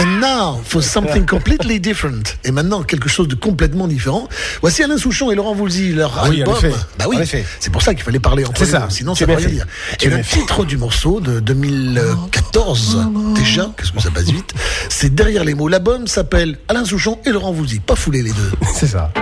And 0.00 0.20
now 0.20 0.60
for 0.64 0.82
something 0.82 1.26
completely 1.26 1.80
different. 1.80 2.36
Et 2.44 2.52
maintenant 2.52 2.82
quelque 2.84 3.08
chose 3.08 3.26
de 3.26 3.34
complètement 3.34 3.88
différent. 3.88 4.28
Voici 4.60 4.82
Alain 4.84 4.96
Souchon 4.96 5.30
et 5.32 5.34
Laurent 5.34 5.54
Voulzy, 5.54 5.92
leur 5.92 6.16
Ah 6.16 6.26
oui, 6.28 6.42
album. 6.42 6.56
Bah 6.98 7.06
oui, 7.08 7.16
c'est 7.58 7.70
pour 7.72 7.82
ça 7.82 7.94
qu'il 7.94 8.04
fallait 8.04 8.20
parler 8.20 8.44
entre 8.44 8.58
C'est 8.58 8.66
les 8.66 8.70
ça. 8.70 8.86
sinon 8.90 9.14
Tu 9.14 9.24
ça 9.24 9.26
ne 9.26 9.32
veut 9.32 9.38
rien 9.38 9.48
dire. 9.48 9.66
Tu 9.98 10.06
Et 10.06 10.10
le 10.10 10.22
titre 10.22 10.64
du 10.64 10.76
morceau 10.76 11.20
de 11.20 11.40
2014 11.40 12.98
déjà, 13.34 13.70
qu'est-ce 13.76 13.92
que 13.92 14.00
ça 14.00 14.10
passe 14.10 14.26
vite, 14.26 14.52
c'est 14.88 15.14
derrière 15.14 15.44
les 15.44 15.54
mots. 15.54 15.68
L'album 15.68 16.06
s'appelle 16.06 16.58
Alain 16.68 16.84
Souchon 16.84 17.18
et 17.24 17.30
Laurent 17.30 17.52
Voulzy. 17.52 17.80
Pas 17.80 17.96
fouler 17.96 18.22
les 18.22 18.32
deux. 18.32 18.52
C'est 18.74 18.86
ça. 18.88 19.12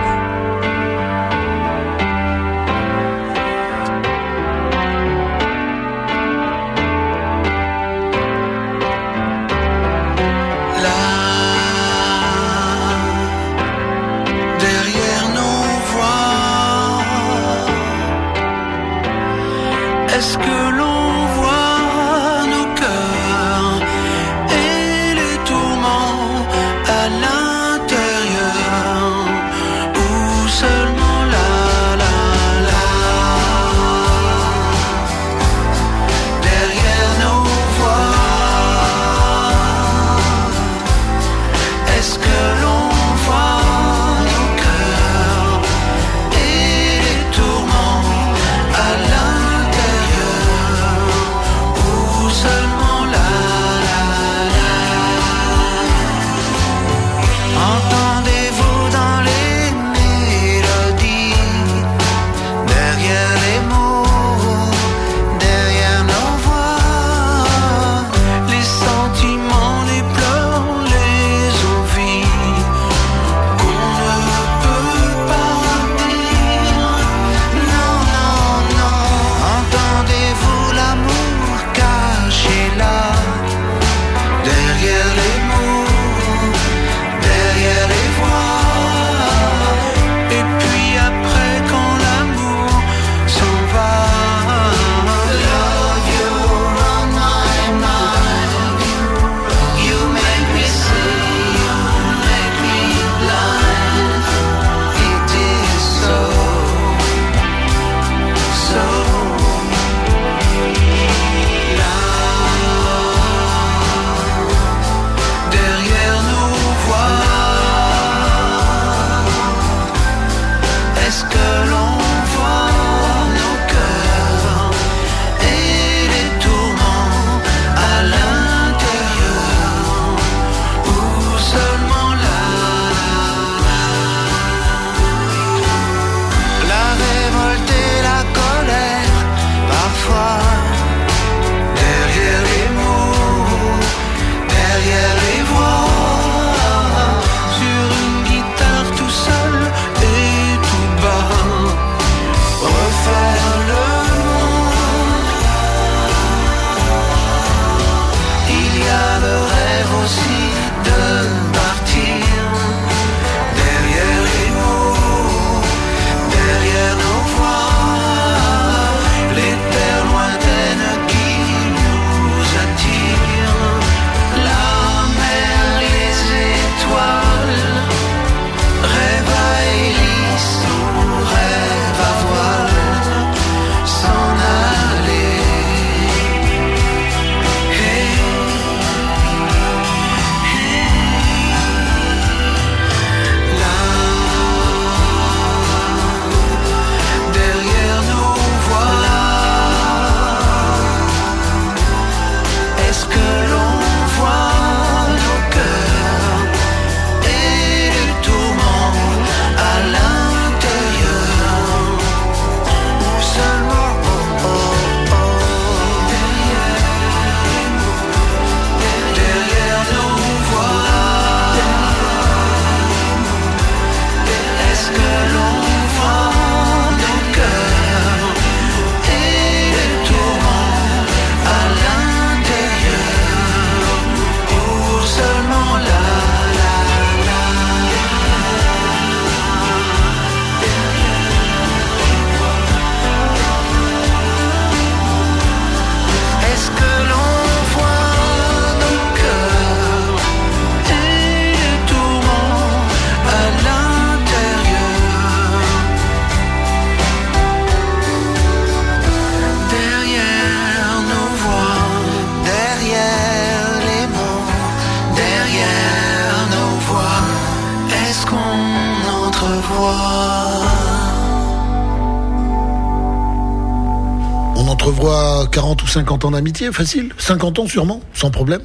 Ou 275.87 275.89
50 275.89 276.25
ans 276.25 276.31
d'amitié, 276.31 276.71
facile. 276.71 277.11
50 277.17 277.59
ans 277.59 277.67
sûrement, 277.67 278.01
sans 278.13 278.29
problème. 278.29 278.61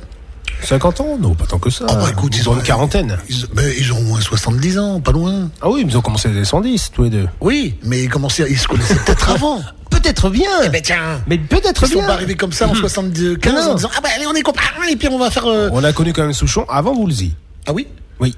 50 0.64 1.00
ans 1.00 1.18
Non, 1.20 1.34
pas 1.34 1.46
tant 1.46 1.58
que 1.58 1.70
ça. 1.70 1.84
Ah 1.88 1.94
bah 1.94 2.08
écoute, 2.10 2.36
ils 2.36 2.48
ont 2.48 2.52
ont 2.52 2.56
une 2.56 2.62
quarantaine. 2.62 3.16
Ils, 3.28 3.46
mais 3.54 3.74
ils 3.78 3.92
ont 3.92 3.98
au 3.98 4.02
moins 4.02 4.20
70 4.20 4.78
ans, 4.78 5.00
pas 5.00 5.12
loin. 5.12 5.50
Ah 5.60 5.70
oui, 5.70 5.84
mais 5.84 5.92
ils 5.92 5.96
ont 5.98 6.02
commencé 6.02 6.28
les 6.28 6.44
110, 6.44 6.90
tous 6.92 7.04
les 7.04 7.10
deux. 7.10 7.28
Oui, 7.40 7.74
mais 7.84 8.02
ils, 8.02 8.08
commençaient, 8.08 8.46
ils 8.50 8.58
se 8.58 8.66
connaissaient 8.68 8.94
peut-être 9.06 9.30
avant. 9.30 9.60
Peut-être 9.90 10.30
bien. 10.30 10.50
Eh 10.64 10.68
ben 10.68 10.80
tiens. 10.82 11.20
Mais 11.26 11.38
peut-être 11.38 11.84
Ils 11.84 11.92
sont 11.92 11.98
bien. 11.98 12.06
pas 12.08 12.14
arrivés 12.14 12.34
comme 12.34 12.52
ça 12.52 12.66
en 12.66 12.72
Mhm. 12.74 12.80
75 12.80 13.52
Non. 13.54 13.70
en 13.72 13.74
disant 13.74 13.90
Ah 13.96 14.00
bah 14.02 14.08
allez, 14.16 14.26
on 14.26 14.34
est 14.34 14.42
copains, 14.42 14.60
et 14.90 14.96
puis 14.96 15.08
on 15.08 15.18
va 15.18 15.30
faire. 15.30 15.46
euh, 15.46 15.68
On 15.72 15.82
a 15.84 15.92
connu 15.92 16.12
quand 16.12 16.22
même 16.22 16.32
Souchon 16.32 16.64
avant 16.68 16.92
Woolsey. 16.94 17.30
Ah 17.66 17.72
oui? 17.72 17.86
Oui. 18.20 18.34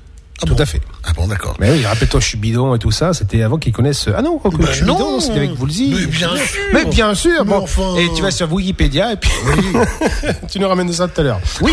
tout 0.47 0.57
à 0.59 0.67
fait. 0.67 0.81
Mais 1.65 1.71
oui, 1.71 1.87
rappelle-toi, 1.87 2.21
je 2.21 2.27
suis 2.27 2.37
bidon 2.37 2.75
et 2.75 2.79
tout 2.79 2.91
ça, 2.91 3.15
c'était 3.15 3.41
avant 3.43 3.57
qu'ils 3.57 3.73
connaissent. 3.73 4.07
Ah 4.15 4.21
non, 4.21 4.39
Ben 4.45 4.51
je 4.69 4.73
suis 4.73 4.85
non. 4.85 4.97
bidon, 4.97 5.19
c'était 5.21 5.39
avec 5.39 5.59
Woolsey. 5.59 5.87
Mais 5.95 6.05
bien 6.07 6.37
sûr. 6.37 6.61
Mais 6.75 6.85
bien 6.85 7.15
sûr. 7.15 7.45
Mais 7.45 7.51
Bon. 7.51 7.63
enfin. 7.63 7.97
Et 7.97 8.07
tu 8.15 8.21
vas 8.21 8.31
sur 8.31 8.53
Wikipédia 8.53 9.13
et 9.13 9.17
puis 9.17 9.31
tu 10.51 10.59
nous 10.61 10.69
ramènes 10.69 10.93
ça 10.93 11.09
tout 11.09 11.23
à 11.23 11.25
l'heure. 11.25 11.41
Oui. 11.63 11.73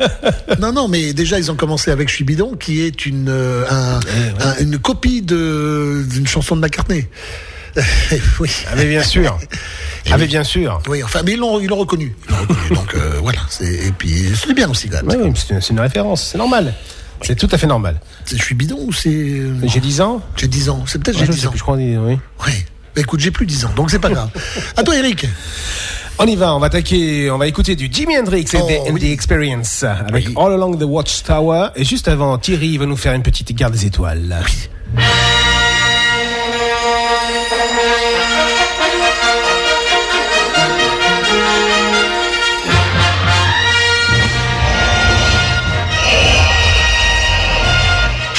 non, 0.60 0.72
non, 0.74 0.86
mais 0.86 1.14
déjà, 1.14 1.38
ils 1.38 1.50
ont 1.50 1.54
commencé 1.54 1.90
avec 1.90 2.10
Je 2.10 2.14
suis 2.16 2.24
bidon, 2.24 2.56
qui 2.60 2.82
est 2.82 3.06
une, 3.06 3.30
euh, 3.30 3.64
un- 3.70 4.00
un- 4.46 4.56
une 4.60 4.78
copie 4.78 5.22
d'une 5.22 6.26
chanson 6.26 6.54
de 6.54 6.60
McCartney. 6.60 7.06
oui. 8.38 8.50
Ah 8.70 8.74
mais 8.76 8.84
bien 8.84 9.02
sûr. 9.02 9.38
Ah 10.10 10.18
mais 10.18 10.26
bien 10.26 10.44
sûr. 10.44 10.82
Oui, 10.88 11.02
enfin, 11.02 11.22
mais 11.24 11.32
ils 11.32 11.38
l'ont, 11.38 11.58
ils 11.58 11.68
l'ont 11.68 11.76
reconnu. 11.78 12.14
Ils 12.28 12.32
l'ont 12.32 12.40
reconnu. 12.40 12.68
donc 12.74 12.94
euh, 12.94 13.12
voilà. 13.22 13.38
C'est, 13.48 13.64
et 13.86 13.92
puis 13.96 14.26
c'est 14.38 14.52
bien 14.52 14.68
aussi 14.68 14.90
quand 14.90 15.02
même. 15.02 15.22
Oui, 15.22 15.32
c'est 15.34 15.70
une 15.70 15.80
référence, 15.80 16.28
c'est 16.32 16.38
normal. 16.38 16.74
C'est 17.22 17.36
tout 17.36 17.48
à 17.52 17.58
fait 17.58 17.66
normal. 17.66 18.00
Je 18.26 18.36
suis 18.36 18.54
bidon 18.54 18.78
ou 18.86 18.92
c'est. 18.92 19.08
euh, 19.10 19.54
J'ai 19.64 19.80
10 19.80 20.00
ans 20.00 20.20
J'ai 20.36 20.48
10 20.48 20.68
ans. 20.70 20.84
C'est 20.86 21.02
peut-être 21.02 21.18
j'ai 21.18 21.26
je 21.26 21.32
10 21.32 21.38
sais 21.40 21.46
ans. 21.46 21.50
plus, 21.50 21.58
je 21.58 21.62
crois, 21.62 21.76
oui. 21.76 21.96
Oui. 21.98 22.18
Bah, 22.94 23.00
écoute, 23.00 23.20
j'ai 23.20 23.30
plus 23.30 23.46
10 23.46 23.64
ans, 23.66 23.70
donc 23.74 23.90
c'est 23.90 23.98
pas 23.98 24.10
grave. 24.10 24.28
à 24.76 24.82
toi, 24.82 24.96
Eric. 24.96 25.26
On 26.18 26.26
y 26.26 26.36
va, 26.36 26.54
on 26.54 26.58
va 26.58 26.66
attaquer, 26.66 27.30
on 27.30 27.38
va 27.38 27.46
écouter 27.46 27.74
du 27.74 27.88
Jimi 27.90 28.18
Hendrix 28.18 28.44
et 28.52 28.58
Oh, 28.60 28.88
oui. 28.92 29.00
the 29.00 29.04
Experience 29.04 29.82
avec 29.82 30.28
All 30.36 30.52
Along 30.52 30.76
the 30.78 30.82
Watchtower. 30.84 31.68
Et 31.74 31.84
juste 31.84 32.06
avant, 32.06 32.36
Thierry 32.38 32.76
va 32.76 32.84
nous 32.86 32.96
faire 32.98 33.14
une 33.14 33.22
petite 33.22 33.50
garde 33.56 33.72
des 33.72 33.86
étoiles. 33.86 34.42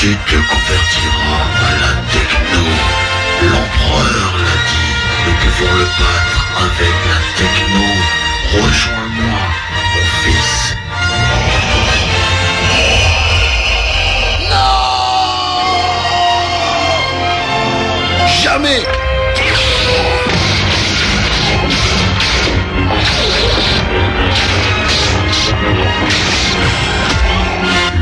Tu 0.04 0.10
te 0.10 0.36
convertiras 0.36 1.46
à 1.66 1.72
la 1.80 1.94
techno. 2.12 2.64
L'empereur 3.42 4.34
l'a 4.38 4.58
dit. 4.68 4.92
Nous 5.26 5.36
pouvons 5.40 5.74
le 5.78 5.86
battre 5.86 6.42
avec 6.58 6.96
la 7.08 7.20
techno. 7.38 7.86
Rejoins-moi, 8.52 9.44
mon 9.94 10.06
fils. 10.26 10.76
Jamais 18.44 18.84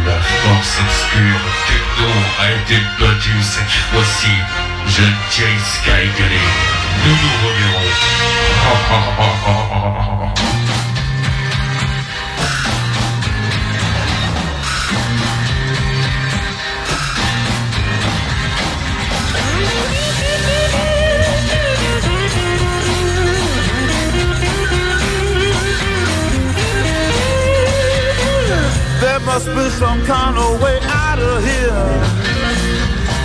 La 0.03 0.19
force 0.19 0.79
obscure 0.81 1.50
battue 3.41 3.43
cette 3.43 3.69
fois-ci. 3.91 4.27
Je 4.87 5.03
tiens 5.29 5.45
Skygalé. 5.73 6.41
Nous 7.05 7.11
nous 7.11 7.47
reverrons. 7.47 7.91
There 28.99 29.19
must 29.21 29.47
be 29.47 29.69
some 29.79 30.05
kind 30.05 30.37
of 30.37 30.61
way 30.61 30.79
out 30.83 31.19
of 31.19 31.43
here. 31.43 32.10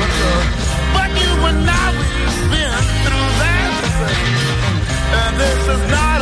But, 0.00 0.14
uh, 0.30 0.42
but 0.94 1.10
you 1.22 1.32
and 1.50 1.70
I, 1.70 1.84
we've 1.98 2.40
been 2.52 2.84
through 3.04 3.28
that. 3.42 3.70
And 5.20 5.32
this 5.40 5.68
is 5.74 5.90
not. 5.90 6.15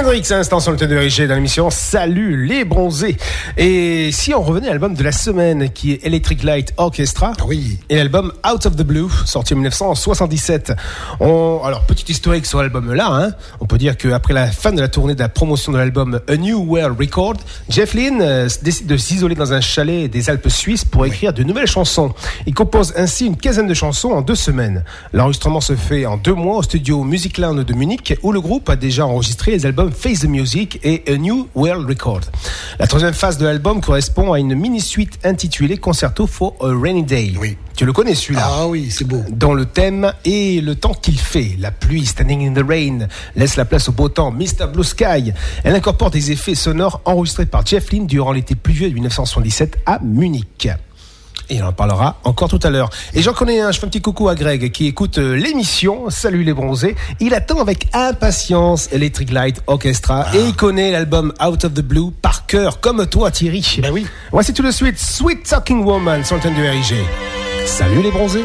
Hendrix, 0.00 0.22
à 0.30 0.36
l'instant 0.36 0.60
sur 0.60 0.70
le 0.72 0.78
thème 0.78 0.88
de 0.88 0.96
RG 0.96 1.28
dans 1.28 1.34
l'émission 1.34 1.68
Salut 1.68 2.46
les 2.46 2.64
bronzés. 2.64 3.18
Et 3.58 4.10
si 4.12 4.32
on 4.32 4.40
revenait 4.40 4.68
à 4.68 4.70
l'album 4.70 4.94
de 4.94 5.02
la 5.02 5.12
semaine 5.12 5.68
qui 5.68 5.92
est 5.92 6.06
Electric 6.06 6.42
Light 6.42 6.72
Orchestra. 6.78 7.34
Oui. 7.46 7.78
Et 7.90 7.96
l'album 7.96 8.32
Out 8.50 8.64
of 8.64 8.76
the 8.76 8.82
Blue, 8.82 9.10
sorti 9.26 9.52
en 9.52 9.56
1977. 9.56 10.72
On, 11.20 11.60
alors, 11.64 11.82
petit 11.82 12.10
historique 12.10 12.46
sur 12.46 12.62
l'album 12.62 12.94
là, 12.94 13.08
hein. 13.10 13.32
On 13.60 13.66
peut 13.66 13.76
dire 13.76 13.98
qu'après 13.98 14.32
la 14.32 14.46
fin 14.46 14.72
de 14.72 14.80
la 14.80 14.88
tournée 14.88 15.14
de 15.14 15.20
la 15.20 15.28
promotion 15.28 15.70
de 15.70 15.76
l'album 15.76 16.20
A 16.28 16.36
New 16.36 16.60
World 16.60 16.98
Record, 16.98 17.34
Jeff 17.68 17.92
Lynne 17.92 18.22
euh, 18.22 18.48
décide 18.62 18.86
de 18.86 18.96
s'isoler 18.96 19.34
dans 19.34 19.52
un 19.52 19.60
chalet 19.60 20.10
des 20.10 20.30
Alpes 20.30 20.48
suisses 20.48 20.86
pour 20.86 21.04
écrire 21.04 21.34
de 21.34 21.42
nouvelles 21.42 21.66
chansons. 21.66 22.14
Il 22.46 22.54
compose 22.54 22.94
ainsi 22.96 23.26
une 23.26 23.36
quinzaine 23.36 23.68
de 23.68 23.74
chansons 23.74 24.12
en 24.12 24.22
deux 24.22 24.34
semaines. 24.34 24.82
L'enregistrement 25.12 25.60
se 25.60 25.76
fait 25.76 26.06
en 26.06 26.16
deux 26.16 26.34
mois 26.34 26.56
au 26.56 26.62
studio 26.62 27.04
Musicland 27.04 27.62
de 27.62 27.74
Munich 27.74 28.14
où 28.22 28.32
le 28.32 28.40
groupe 28.40 28.70
a 28.70 28.76
déjà 28.76 29.04
enregistré 29.04 29.50
les 29.50 29.66
albums 29.66 29.89
Face 29.92 30.20
the 30.20 30.24
Music 30.24 30.78
et 30.82 31.02
A 31.06 31.16
New 31.16 31.48
World 31.54 31.88
Record. 31.88 32.20
La 32.78 32.86
troisième 32.86 33.12
phase 33.12 33.38
de 33.38 33.44
l'album 33.44 33.80
correspond 33.80 34.32
à 34.32 34.38
une 34.38 34.54
mini-suite 34.54 35.18
intitulée 35.24 35.76
Concerto 35.76 36.26
for 36.26 36.54
a 36.60 36.68
Rainy 36.68 37.02
Day. 37.02 37.34
Oui. 37.38 37.56
Tu 37.76 37.86
le 37.86 37.92
connais 37.92 38.14
celui-là? 38.14 38.46
Ah 38.46 38.66
oui, 38.66 38.90
c'est 38.90 39.06
beau. 39.06 39.22
Dont 39.30 39.54
le 39.54 39.64
thème 39.64 40.12
est 40.24 40.62
le 40.62 40.74
temps 40.74 40.92
qu'il 40.92 41.18
fait. 41.18 41.56
La 41.58 41.70
pluie, 41.70 42.04
standing 42.04 42.48
in 42.48 42.52
the 42.52 42.66
rain, 42.66 43.08
laisse 43.36 43.56
la 43.56 43.64
place 43.64 43.88
au 43.88 43.92
beau 43.92 44.08
temps, 44.08 44.30
Mr. 44.30 44.66
Blue 44.72 44.84
Sky. 44.84 45.32
Elle 45.64 45.74
incorpore 45.74 46.10
des 46.10 46.30
effets 46.30 46.54
sonores 46.54 47.00
enregistrés 47.04 47.46
par 47.46 47.64
Jeff 47.64 47.90
Lynne 47.90 48.06
durant 48.06 48.32
l'été 48.32 48.54
pluvieux 48.54 48.88
de 48.88 48.94
1977 48.94 49.78
à 49.86 49.98
Munich. 50.02 50.68
Et 51.50 51.60
on 51.60 51.66
en 51.66 51.72
parlera 51.72 52.16
encore 52.24 52.48
tout 52.48 52.60
à 52.62 52.70
l'heure. 52.70 52.90
Et 53.12 53.22
j'en 53.22 53.32
connais 53.32 53.60
un, 53.60 53.72
je 53.72 53.80
fais 53.80 53.86
un 53.86 53.88
petit 53.88 54.00
coucou 54.00 54.28
à 54.28 54.36
Greg 54.36 54.70
qui 54.70 54.86
écoute 54.86 55.18
euh, 55.18 55.34
l'émission. 55.34 56.08
Salut 56.08 56.44
les 56.44 56.54
bronzés. 56.54 56.94
Il 57.18 57.34
attend 57.34 57.60
avec 57.60 57.88
impatience 57.92 58.88
Electric 58.92 59.32
Light 59.32 59.60
Orchestra 59.66 60.26
et 60.32 60.40
il 60.40 60.54
connaît 60.54 60.92
l'album 60.92 61.32
Out 61.44 61.64
of 61.64 61.74
the 61.74 61.80
Blue 61.80 62.12
par 62.22 62.46
cœur, 62.46 62.80
comme 62.80 63.04
toi 63.06 63.32
Thierry. 63.32 63.80
Ben 63.82 63.90
oui. 63.92 64.06
Voici 64.30 64.54
tout 64.54 64.62
de 64.62 64.70
suite 64.70 64.98
Sweet 64.98 65.42
Talking 65.42 65.84
Woman 65.84 66.24
sur 66.24 66.36
le 66.36 66.42
thème 66.42 66.54
du 66.54 66.62
RIG. 66.62 66.94
Salut 67.66 68.02
les 68.02 68.12
bronzés. 68.12 68.44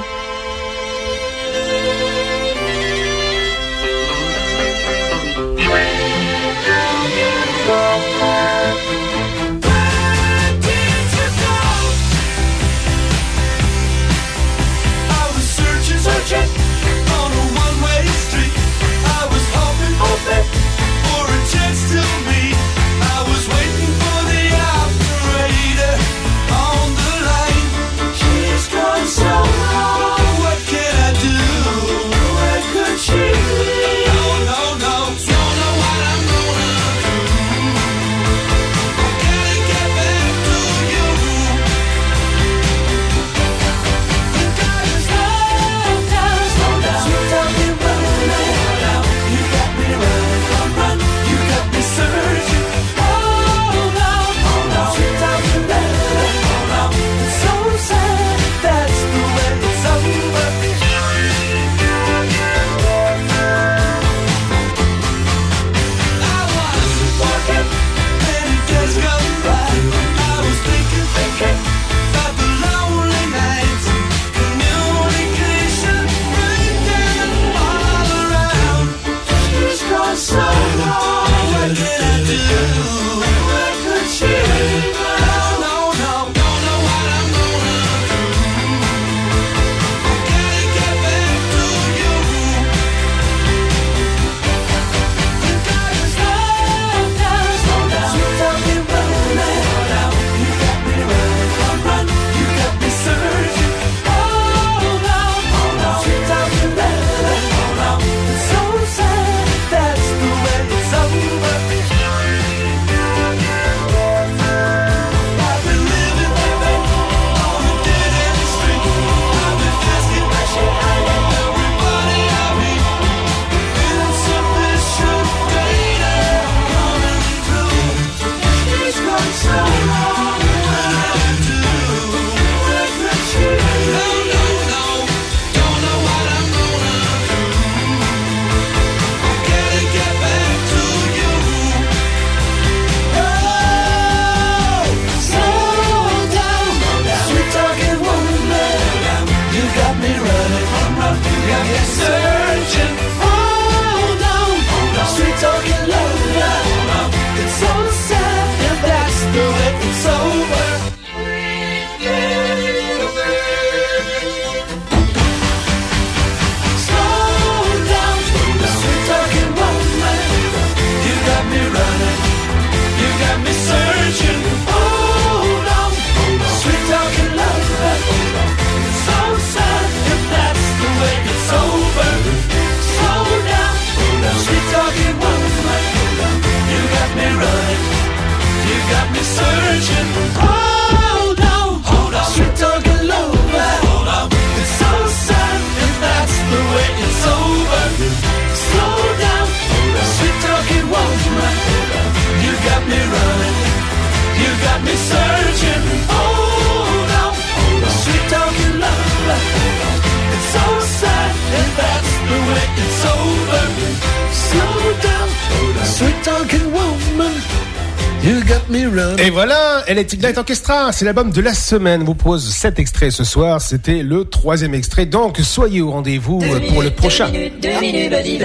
Orchestra, 220.33 220.91
c'est 220.91 221.05
l'album 221.05 221.29
de 221.29 221.39
la 221.39 221.53
semaine. 221.53 222.03
Vous 222.03 222.15
propose 222.15 222.49
sept 222.49 222.79
extraits 222.79 223.11
ce 223.11 223.23
soir. 223.23 223.61
C'était 223.61 224.01
le 224.01 224.25
troisième 224.25 224.73
extrait. 224.73 225.05
Donc, 225.05 225.37
soyez 225.37 225.81
au 225.81 225.91
rendez-vous 225.91 226.39
pour 226.69 226.81
le 226.81 226.89
prochain. 226.89 227.27
Deux 227.27 227.37
minutes, 227.37 227.61
deux 227.61 227.79
minutes. 227.79 228.43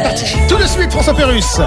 Tout 0.48 0.57
de 0.57 0.66
suite, 0.66 0.90
François 0.90 1.15
Pérus. 1.15 1.59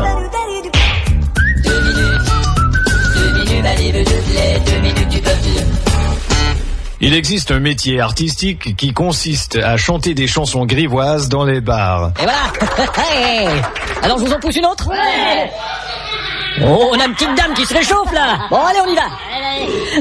Il 7.01 7.13
existe 7.15 7.51
un 7.51 7.59
métier 7.59 7.99
artistique 7.99 8.75
qui 8.77 8.93
consiste 8.93 9.55
à 9.55 9.77
chanter 9.77 10.13
des 10.13 10.27
chansons 10.27 10.65
grivoises 10.65 11.27
dans 11.27 11.43
les 11.43 11.59
bars. 11.59 12.11
Et 12.19 12.23
voilà 12.23 13.51
Alors 14.03 14.19
je 14.19 14.25
vous 14.25 14.31
en 14.31 14.39
pousse 14.39 14.55
une 14.55 14.65
autre. 14.65 14.89
Oh, 16.61 16.91
on 16.93 16.99
a 16.99 17.05
une 17.05 17.13
petite 17.13 17.35
dame 17.35 17.53
qui 17.55 17.65
se 17.65 17.73
réchauffe 17.73 18.13
là 18.13 18.37
Bon 18.49 18.57
allez, 18.57 18.79
on 18.85 18.91
y 18.91 18.95
va 18.95 19.01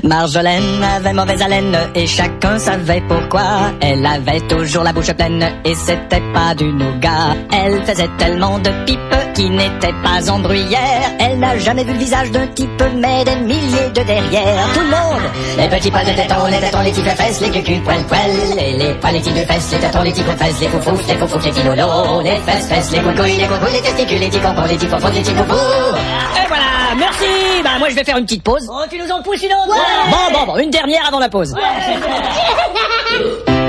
Marjolaine 0.02 0.82
avait 0.82 1.12
mauvaise 1.12 1.42
haleine 1.42 1.76
et 1.94 2.06
chacun 2.06 2.58
savait 2.58 3.02
pourquoi. 3.08 3.72
Elle 3.80 4.04
avait 4.04 4.40
toujours 4.42 4.84
la 4.84 4.92
bouche 4.92 5.12
pleine 5.12 5.46
et 5.64 5.74
c'était 5.74 6.22
pas 6.32 6.54
du 6.54 6.72
nougat. 6.72 7.34
Elle 7.52 7.82
faisait 7.84 8.10
tellement 8.18 8.58
de 8.58 8.70
pipes 8.86 8.98
qui 9.34 9.50
n'étaient 9.50 9.94
pas 10.02 10.30
en 10.30 10.38
bruyère. 10.38 11.12
Elle 11.18 11.38
n'a 11.38 11.58
jamais 11.58 11.84
vu 11.84 11.92
le 11.92 11.98
visage 11.98 12.30
d'un 12.30 12.46
type 12.48 12.82
mais 12.96 13.24
des 13.24 13.36
milliers 13.36 13.90
de 13.94 14.02
derrière. 14.02 14.68
Tout 14.74 14.80
le 14.80 14.86
monde 14.86 15.22
Les 15.58 15.68
petits 15.68 15.90
poils 15.90 16.06
de 16.06 16.12
tétons, 16.12 16.46
les 16.50 16.58
tétons, 16.58 16.80
les 16.82 16.90
petits 16.90 17.02
fesses, 17.02 17.40
les 17.40 17.50
cucus, 17.50 17.80
poil 17.84 18.02
poil. 18.04 18.20
Les, 18.56 18.72
les 18.78 18.94
poils, 18.94 19.12
les 19.12 19.20
petits 19.20 19.32
de 19.32 19.44
fesses, 19.44 19.72
les 19.72 19.78
tétons, 19.78 20.02
les 20.02 20.10
petits 20.10 20.22
fesses, 20.22 20.60
les 20.60 20.68
foufoufs, 20.68 21.06
les 21.08 21.14
foufous, 21.16 21.38
les 21.44 21.50
petits 21.50 21.62
lolos, 21.62 22.22
les 22.22 22.36
fesses, 22.36 22.68
fesses, 22.68 22.90
les 22.92 23.00
couilles, 23.00 23.36
les 23.36 23.46
couilles, 23.46 23.72
les 23.72 23.80
testicules, 23.80 24.18
les 24.18 24.28
petits 24.28 24.38
les 24.38 24.42
pompons, 24.42 25.08
les 25.08 25.20
petits 25.20 25.34
foufous. 25.34 25.96
Et 26.36 26.48
voilà, 26.48 26.71
merci 26.96 27.62
Bah 27.64 27.78
moi 27.78 27.88
je 27.90 27.94
vais 27.94 28.04
faire 28.04 28.16
une 28.16 28.24
petite 28.24 28.42
pause. 28.42 28.68
Oh, 28.70 28.82
tu 28.90 28.98
nous 28.98 29.10
en 29.10 29.22
pousses 29.22 29.42
une 29.42 29.52
autre 29.52 29.76
Bon, 30.10 30.32
bon, 30.32 30.46
bon, 30.52 30.58
une 30.58 30.70
dernière 30.70 31.06
avant 31.06 31.18
la 31.18 31.28
pause. 31.28 31.54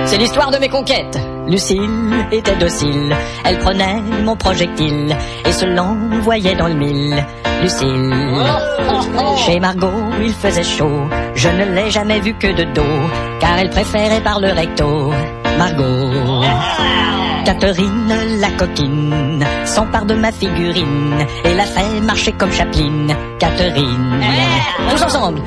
C'est 0.05 0.17
l'histoire 0.17 0.51
de 0.51 0.57
mes 0.57 0.69
conquêtes. 0.69 1.17
Lucille 1.47 2.25
était 2.31 2.55
docile, 2.55 3.15
elle 3.45 3.57
prenait 3.59 3.99
mon 4.23 4.35
projectile 4.35 5.15
et 5.45 5.51
se 5.51 5.65
l'envoyait 5.65 6.55
dans 6.55 6.67
le 6.67 6.73
mille. 6.75 7.25
Lucille, 7.61 8.13
chez 9.45 9.59
Margot, 9.59 9.91
il 10.21 10.33
faisait 10.33 10.63
chaud. 10.63 11.01
Je 11.35 11.49
ne 11.49 11.65
l'ai 11.65 11.89
jamais 11.91 12.19
vue 12.19 12.33
que 12.35 12.47
de 12.47 12.63
dos, 12.73 13.09
car 13.39 13.57
elle 13.57 13.69
préférait 13.69 14.21
par 14.21 14.39
le 14.39 14.49
recto. 14.51 15.11
Margot. 15.57 16.43
Catherine, 17.45 18.39
la 18.39 18.49
coquine, 18.51 19.45
s'empare 19.65 20.05
de 20.05 20.13
ma 20.15 20.31
figurine 20.31 21.25
et 21.43 21.53
la 21.53 21.65
fait 21.65 21.99
marcher 22.01 22.31
comme 22.33 22.51
Chapeline. 22.51 23.13
Catherine. 23.37 24.21
Tous 24.89 25.03
ensemble. 25.03 25.41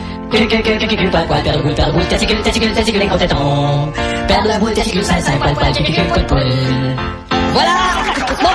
Voilà 7.52 7.70
Bon, 8.42 8.48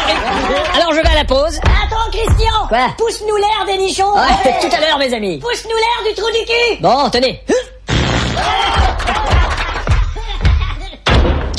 alors 0.75 0.93
je 0.93 0.99
vais 1.01 1.07
à 1.09 1.15
la 1.15 1.25
pause. 1.25 1.59
Attends, 1.63 2.11
Christian 2.11 2.67
Quoi? 2.67 2.89
Pousse-nous 2.97 3.35
l'air 3.37 3.65
des 3.65 3.77
nichons 3.81 4.13
Ouais, 4.13 4.59
tout 4.61 4.75
à 4.75 4.79
l'heure, 4.79 4.99
mes 4.99 5.13
amis. 5.13 5.39
Pousse-nous 5.39 5.75
l'air 5.75 6.13
du 6.13 6.21
trou 6.21 6.29
du 6.31 6.45
cul 6.45 6.81
Bon, 6.81 7.09
tenez. 7.09 7.41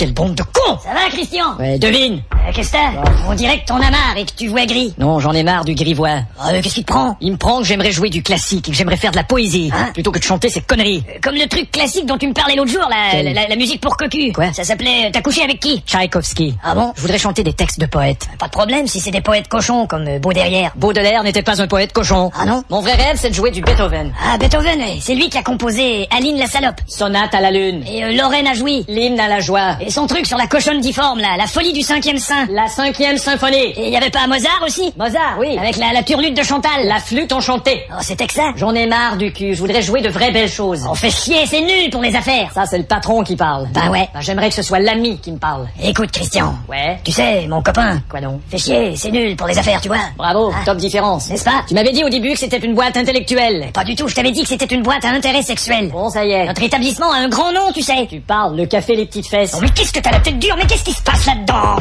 Quelle 0.03 0.15
bande 0.15 0.35
de 0.35 0.43
cons 0.43 0.79
Ça 0.83 0.89
va, 0.95 1.09
Christian 1.11 1.57
Ouais, 1.61 1.79
devine. 1.79 2.23
Euh, 2.33 2.51
Qu'est-ce 2.53 2.73
que 2.73 2.77
t'as 2.77 2.91
On 3.31 3.35
dirait 3.35 3.61
que 3.61 3.67
t'en 3.67 3.77
as 3.77 3.89
marre 3.93 4.17
et 4.17 4.25
que 4.25 4.33
tu 4.37 4.49
vois 4.49 4.67
gris. 4.67 4.93
Non, 4.99 5.21
j'en 5.21 5.31
ai 5.33 5.45
marre 5.45 5.65
du 5.65 5.77
grivois. 5.77 6.23
Ah, 6.41 6.49
mais 6.51 6.61
qu'est-ce 6.61 6.75
qui 6.75 6.83
te 6.85 6.93
prend 6.93 7.17
Il 7.21 7.31
me 7.31 7.37
prend 7.37 7.59
que 7.61 7.65
j'aimerais 7.65 7.93
jouer 7.93 8.11
du 8.11 8.21
classique, 8.21 8.65
que 8.65 8.73
j'aimerais 8.73 8.97
faire 8.97 9.13
de 9.13 9.17
la 9.17 9.23
poésie, 9.23 9.71
Hein 9.73 9.91
plutôt 9.95 10.11
que 10.11 10.19
de 10.19 10.25
chanter 10.25 10.49
ces 10.49 10.61
conneries. 10.61 11.05
Euh, 11.09 11.19
Comme 11.23 11.37
le 11.37 11.47
truc 11.47 11.71
classique 11.71 12.05
dont 12.05 12.19
tu 12.19 12.27
me 12.27 12.33
parlais 12.33 12.57
l'autre 12.57 12.73
jour, 12.73 12.83
la, 12.91 13.23
la, 13.23 13.47
la 13.47 13.55
musique 13.55 13.81
pour 13.81 13.97
cocu. 13.97 14.33
Quoi 14.33 14.53
Ça 14.53 14.65
s'appelait 14.65 15.07
euh, 15.07 15.11
T'as 15.13 15.23
couché 15.23 15.41
avec 15.45 15.61
qui 15.61 15.81
Tchaïkovski. 15.87 16.57
Ah 16.65 16.75
bon 16.75 16.93
Je 16.97 17.03
voudrais 17.03 17.19
chanter 17.19 17.45
des 17.45 17.53
textes 17.53 17.79
de 17.79 17.87
poètes. 17.87 18.27
Pas 18.41 18.47
de 18.47 18.51
problème 18.53 18.89
si 18.89 18.99
c'est 18.99 19.13
des 19.13 19.21
poètes 19.21 19.47
cochons 19.47 19.87
comme 19.87 20.09
euh, 20.09 20.19
Baudelaire. 20.19 20.73
Baudelaire 20.75 21.23
n'était 21.23 21.43
pas 21.43 21.63
un 21.63 21.69
poète 21.69 21.93
cochon. 21.93 22.33
Ah 22.37 22.45
non 22.45 22.65
Mon 22.71 22.81
vrai 22.81 22.95
rêve, 22.95 23.19
c'est 23.21 23.31
de 23.31 23.35
jouer 23.37 23.53
du 23.53 23.61
Beethoven. 23.63 24.13
Ah, 24.21 24.37
Beethoven, 24.37 24.81
c'est 25.01 25.15
lui 25.15 25.29
qui 25.29 25.39
a 25.39 25.45
composé 25.45 26.09
Aline 26.11 26.39
la 26.39 26.47
salope. 26.49 26.81
Sonate 26.89 27.33
à 27.37 27.41
la 27.41 27.53
lune. 27.53 27.85
Et 27.87 28.03
euh, 28.03 28.13
Lorraine 28.17 28.49
a 28.49 28.55
joui. 28.55 28.85
L'hymne 28.89 29.21
à 29.21 29.29
la 29.29 29.39
joie. 29.39 29.77
Et 29.81 29.92
son 29.93 30.07
truc 30.07 30.27
sur 30.27 30.37
la 30.39 30.47
cochonne 30.47 30.81
difforme, 30.81 31.21
là, 31.21 31.37
la 31.39 31.47
folie 31.47 31.73
du 31.73 31.83
cinquième 31.83 32.19
saint. 32.19 32.47
La 32.51 32.67
cinquième 32.69 33.17
symphonie. 33.19 33.73
Et 33.77 33.91
y 33.91 33.97
avait 33.97 34.11
pas 34.11 34.27
Mozart 34.27 34.61
aussi? 34.67 34.93
Mozart, 34.99 35.37
oui. 35.39 35.57
Avec 35.59 35.77
la, 35.77 35.93
la 35.93 36.03
turlute 36.03 36.37
de 36.37 36.43
Chantal. 36.43 36.87
La 36.87 36.97
flûte 36.99 37.33
enchantée. 37.33 37.83
Oh, 37.91 37.97
c'était 38.01 38.27
que 38.27 38.33
ça. 38.33 38.53
J'en 38.57 38.75
ai 38.75 38.87
marre 38.87 39.17
du 39.17 39.33
cul. 39.33 39.55
Je 39.55 39.61
voudrais 39.61 39.83
jouer 39.83 40.01
de 40.01 40.09
vraies 40.09 40.31
belles 40.33 40.51
choses. 40.51 40.85
On 40.91 40.95
fait 40.95 41.11
chier, 41.11 41.47
c'est 41.47 41.61
nul 41.61 41.91
pour 41.91 42.03
les 42.03 42.17
affaires. 42.17 42.51
Ça, 42.55 42.65
c'est 42.67 42.79
le 42.79 42.85
patron 42.85 43.23
qui 43.23 43.37
parle. 43.37 43.69
Bah 43.73 43.91
ouais. 43.91 44.09
Bah, 44.15 44.21
J'aimerais 44.21 44.49
que 44.49 44.55
ce 44.55 44.63
soit 44.63 44.79
l'ami 44.81 45.19
qui 45.19 45.31
me 45.33 45.39
parle. 45.39 45.69
Écoute, 45.83 46.11
Christian. 46.11 46.55
Ouais. 46.69 46.99
Tu 47.05 47.13
sais, 47.13 47.47
mon 47.47 47.63
copain. 47.63 48.01
Quoi 48.11 48.21
donc? 48.21 48.41
Fait 48.51 48.59
chier, 48.59 48.97
c'est 48.97 49.11
nul 49.11 49.37
pour 49.37 49.47
les 49.47 49.59
affaires, 49.59 49.81
tu 49.81 49.89
vois. 49.89 49.99
Bravo, 50.17 50.51
Ah. 50.55 50.65
top 50.65 50.79
différence. 50.79 51.29
N'est-ce 51.29 51.45
pas? 51.45 51.63
Tu 51.69 51.75
m'avais 51.75 51.93
dit 51.93 52.03
au 52.05 52.09
début 52.09 52.33
que 52.33 52.39
c'était 52.39 52.59
une 52.59 52.75
boîte 52.75 52.97
intellectuelle. 52.97 53.69
Pas 53.75 53.85
du 53.85 53.95
tout, 53.95 54.09
je 54.09 54.15
t'avais 54.15 54.31
dit 54.31 54.43
que 54.43 54.49
c'était 54.49 54.65
une 54.75 54.83
boîte 54.83 55.05
à 55.05 55.09
intérêt 55.09 55.43
sexuel. 55.43 55.89
Bon, 55.91 56.09
ça 56.09 56.25
y 56.25 56.31
est. 56.33 56.47
Notre 56.47 56.63
établissement 56.63 57.11
a 57.13 57.17
un 57.19 57.29
grand 57.29 57.53
nom, 57.53 57.71
tu 57.75 57.83
sais. 57.83 58.07
Tu 58.09 58.21
parles, 58.21 58.57
le 58.57 58.67
café 58.67 58.95
les 58.97 59.07
petites 59.07 59.27
fesses. 59.29 59.53
Oh, 59.57 59.59
mais 59.61 59.69
qu'est-ce 59.83 59.93
que 59.93 59.99
t'as 60.01 60.13
la 60.13 60.21
tête 60.21 60.39
dure 60.39 60.55
Mais 60.57 60.65
qu'est-ce 60.67 60.85
qui 60.85 60.93
se 60.93 61.03
passe 61.03 61.27
là-dedans 61.27 61.77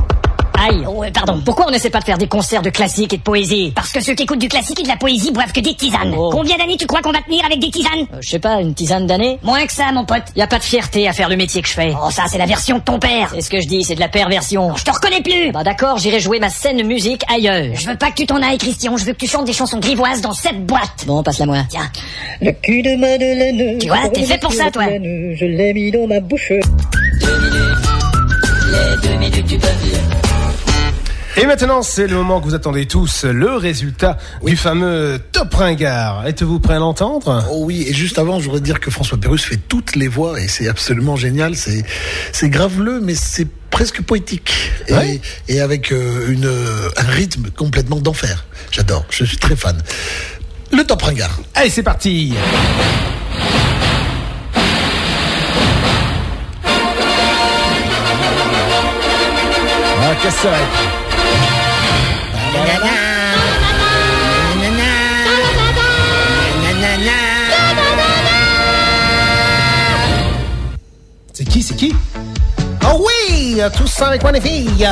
Aïe. 0.60 0.84
Oh, 0.88 1.04
pardon. 1.14 1.42
Pourquoi 1.44 1.68
on 1.68 1.72
n'essaie 1.72 1.90
pas 1.90 2.00
de 2.00 2.04
faire 2.04 2.18
des 2.20 2.28
concerts 2.28 2.62
de 2.62 2.70
classique 2.70 3.14
et 3.14 3.18
de 3.18 3.22
poésie 3.22 3.72
Parce 3.76 3.92
que 3.92 4.00
ceux 4.02 4.14
qui 4.14 4.24
écoutent 4.24 4.40
du 4.40 4.48
classique 4.48 4.80
et 4.80 4.84
de 4.84 4.88
la 4.88 4.96
poésie 4.96 5.32
boivent 5.32 5.52
que 5.52 5.60
des 5.60 5.74
tisanes. 5.74 6.14
Oh. 6.16 6.30
Combien 6.32 6.56
d'années 6.58 6.78
tu 6.78 6.86
crois 6.86 7.02
qu'on 7.02 7.12
va 7.12 7.22
tenir 7.22 7.44
avec 7.46 7.60
des 7.60 7.70
tisanes 7.72 8.06
Euh, 8.14 8.18
Je 8.22 8.30
sais 8.30 8.40
pas, 8.40 8.60
une 8.62 8.74
tisane 8.76 9.08
d'années 9.08 9.40
Moins 9.44 9.66
que 9.66 9.74
ça, 9.74 9.92
mon 9.92 10.06
pote. 10.06 10.24
Y 10.36 10.42
a 10.42 10.48
pas 10.48 10.60
de 10.60 10.64
fierté 10.64 11.08
à 11.08 11.14
faire 11.14 11.30
le 11.30 11.36
métier 11.36 11.62
que 11.64 11.68
je 11.68 11.74
fais. 11.74 11.94
Oh, 12.04 12.12
ça, 12.12 12.24
c'est 12.28 12.38
la 12.38 12.46
version 12.46 12.78
de 12.78 12.84
ton 12.84 13.00
père. 13.00 13.32
C'est 13.34 13.42
ce 13.42 13.50
que 13.50 13.60
je 13.62 13.68
dis, 13.68 13.84
c'est 13.84 13.96
de 13.96 14.00
la 14.00 14.08
perversion. 14.10 14.76
Je 14.76 14.84
te 14.84 14.92
reconnais 14.92 15.22
plus. 15.22 15.52
Bah 15.52 15.64
d'accord, 15.64 15.98
j'irai 15.98 16.20
jouer 16.20 16.40
ma 16.40 16.50
scène 16.50 16.86
musique 16.86 17.24
ailleurs. 17.34 17.74
Je 17.76 17.88
veux 17.88 17.98
pas 17.98 18.10
que 18.12 18.16
tu 18.18 18.26
t'en 18.28 18.42
ailles, 18.42 18.58
Christian. 18.60 18.98
Je 18.98 19.06
veux 19.06 19.14
que 19.14 19.18
tu 19.20 19.28
chantes 19.28 19.46
des 19.46 19.54
chansons 19.54 19.80
grivoises 19.80 20.22
dans 20.22 20.34
cette 20.34 20.64
boîte. 20.66 21.06
Bon, 21.08 21.24
passe-la 21.24 21.46
moi. 21.48 21.64
Tiens. 21.70 21.90
Le 22.42 22.52
cul 22.52 22.82
de 22.84 22.96
Madeleine. 22.98 23.80
Tu 23.80 23.88
vois, 23.88 24.10
t'es 24.10 24.24
fait 24.26 24.40
pour 24.40 24.54
ça, 24.54 24.70
toi. 24.70 24.84
Je 24.86 25.46
l'ai 25.46 25.74
mis 25.74 25.90
dans 25.92 26.06
ma 26.08 26.20
bouche. 26.20 26.52
Les 28.72 29.08
deux 29.10 29.16
minutes 29.18 29.46
du 29.46 29.58
peuple. 29.58 29.74
Et 31.38 31.46
maintenant, 31.46 31.82
c'est 31.82 32.08
le 32.08 32.16
moment 32.16 32.40
que 32.40 32.46
vous 32.46 32.56
attendez 32.56 32.86
tous, 32.86 33.24
le 33.26 33.56
résultat 33.56 34.18
du 34.44 34.56
fameux 34.58 35.20
Top 35.32 35.54
Ringard. 35.54 36.28
Êtes-vous 36.28 36.60
prêt 36.60 36.76
à 36.76 36.80
l'entendre? 36.80 37.46
Oh 37.52 37.64
oui, 37.66 37.86
et 37.88 37.94
juste 37.94 38.20
avant, 38.20 38.40
je 38.40 38.46
voudrais 38.46 38.60
dire 38.62 38.80
que 38.80 38.92
François 38.92 39.18
Pérusse 39.18 39.44
fait 39.46 39.58
toutes 39.58 39.96
les 39.96 40.08
voix 40.08 40.40
et 40.40 40.48
c'est 40.48 40.68
absolument 40.68 41.16
génial. 41.16 41.56
C'est 41.56 41.84
c'est 42.34 42.50
graveleux, 42.50 43.00
mais 43.02 43.16
c'est 43.16 43.48
presque 43.70 44.02
poétique 44.02 44.54
et, 44.88 44.94
Ouais. 44.94 45.22
et 45.48 45.62
avec 45.62 45.92
euh, 45.94 46.30
une 46.32 46.46
euh, 46.46 46.90
un 46.98 47.10
rythme 47.10 47.50
complètement 47.56 47.98
d'enfer. 48.02 48.46
J'adore, 48.72 49.06
je 49.10 49.24
suis 49.24 49.38
très 49.38 49.56
fan. 49.56 49.82
Le 50.74 50.84
Top 50.86 51.02
Ringard. 51.02 51.40
Allez, 51.56 51.70
c'est 51.70 51.84
parti 51.84 52.34
qu'est-ce 60.22 60.44
que 60.44 60.50
C'est 71.34 71.46
qui, 71.46 71.64
c'est 71.64 71.76
qui? 71.76 71.96
Oh 72.84 73.04
oui, 73.30 73.62
tout 73.76 73.88
ça 73.88 74.08
avec 74.08 74.22
moi 74.22 74.32
les 74.32 74.42
filles. 74.42 74.88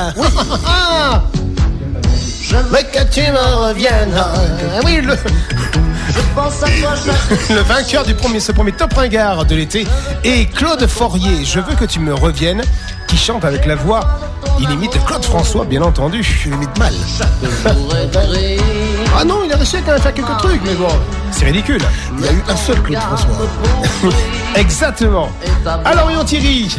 Je 2.41 2.55
veux 2.55 2.81
que 2.91 3.03
tu 3.13 3.21
me 3.21 3.67
reviennes. 3.67 4.15
Ah 4.15 4.79
Oui, 4.83 5.01
le, 5.01 5.15
Je 5.15 6.19
pense 6.35 6.63
à 6.63 6.67
toi 6.81 6.95
le 7.55 7.61
vainqueur 7.61 8.03
du 8.03 8.15
premier, 8.15 8.39
ce 8.39 8.51
premier 8.51 8.71
top 8.71 8.93
ringard 8.93 9.45
de 9.45 9.55
l'été 9.55 9.85
est 10.23 10.51
Claude 10.51 10.87
Forier. 10.87 11.45
Je 11.45 11.59
veux 11.59 11.75
que 11.75 11.85
tu 11.85 11.99
me 11.99 12.13
reviennes, 12.13 12.63
qui 13.09 13.17
chante 13.17 13.43
avec 13.43 13.65
la 13.65 13.75
voix. 13.75 14.01
Il 14.59 14.69
imite 14.69 15.03
Claude 15.05 15.25
François, 15.25 15.65
bien 15.65 15.81
entendu. 15.81 16.25
Il 16.45 16.53
imite 16.53 16.77
mal. 16.77 16.93
Ah 19.17 19.25
non, 19.25 19.39
il 19.43 19.51
a 19.51 19.55
réussi 19.55 19.77
à 19.77 19.81
quand 19.81 19.93
même 19.93 20.01
faire 20.01 20.13
quelques 20.13 20.37
trucs, 20.37 20.61
mais 20.63 20.75
bon, 20.75 20.87
c'est 21.31 21.45
ridicule. 21.45 21.81
Il 22.17 22.25
y 22.25 22.27
a 22.27 22.31
eu 22.31 22.43
un 22.47 22.55
seul 22.55 22.81
Claude 22.83 22.99
François. 22.99 23.29
Exactement. 24.55 25.29
Alors, 25.85 26.03
voyons 26.03 26.23
Thierry. 26.23 26.69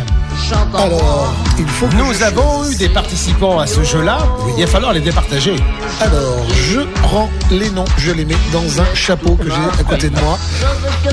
Alors, 0.75 1.35
il 1.59 1.67
faut 1.67 1.87
que 1.87 1.97
Nous 1.97 2.13
je 2.13 2.25
avons 2.25 2.69
eu 2.71 2.75
des 2.77 2.89
participants 2.89 3.59
à 3.59 3.67
ce 3.67 3.83
jeu-là. 3.83 4.19
Il 4.57 4.65
va 4.65 4.71
falloir 4.71 4.93
les 4.93 5.01
départager. 5.01 5.57
Alors, 6.01 6.47
je 6.55 6.81
prends 7.03 7.29
les 7.51 7.71
noms, 7.71 7.85
je 7.99 8.13
les 8.13 8.25
mets 8.25 8.37
dans 8.53 8.81
un 8.81 8.95
chapeau 8.95 9.35
que 9.35 9.47
j'ai 9.47 9.81
à 9.81 9.85
côté 9.85 10.09
de 10.11 10.19
moi. 10.21 10.39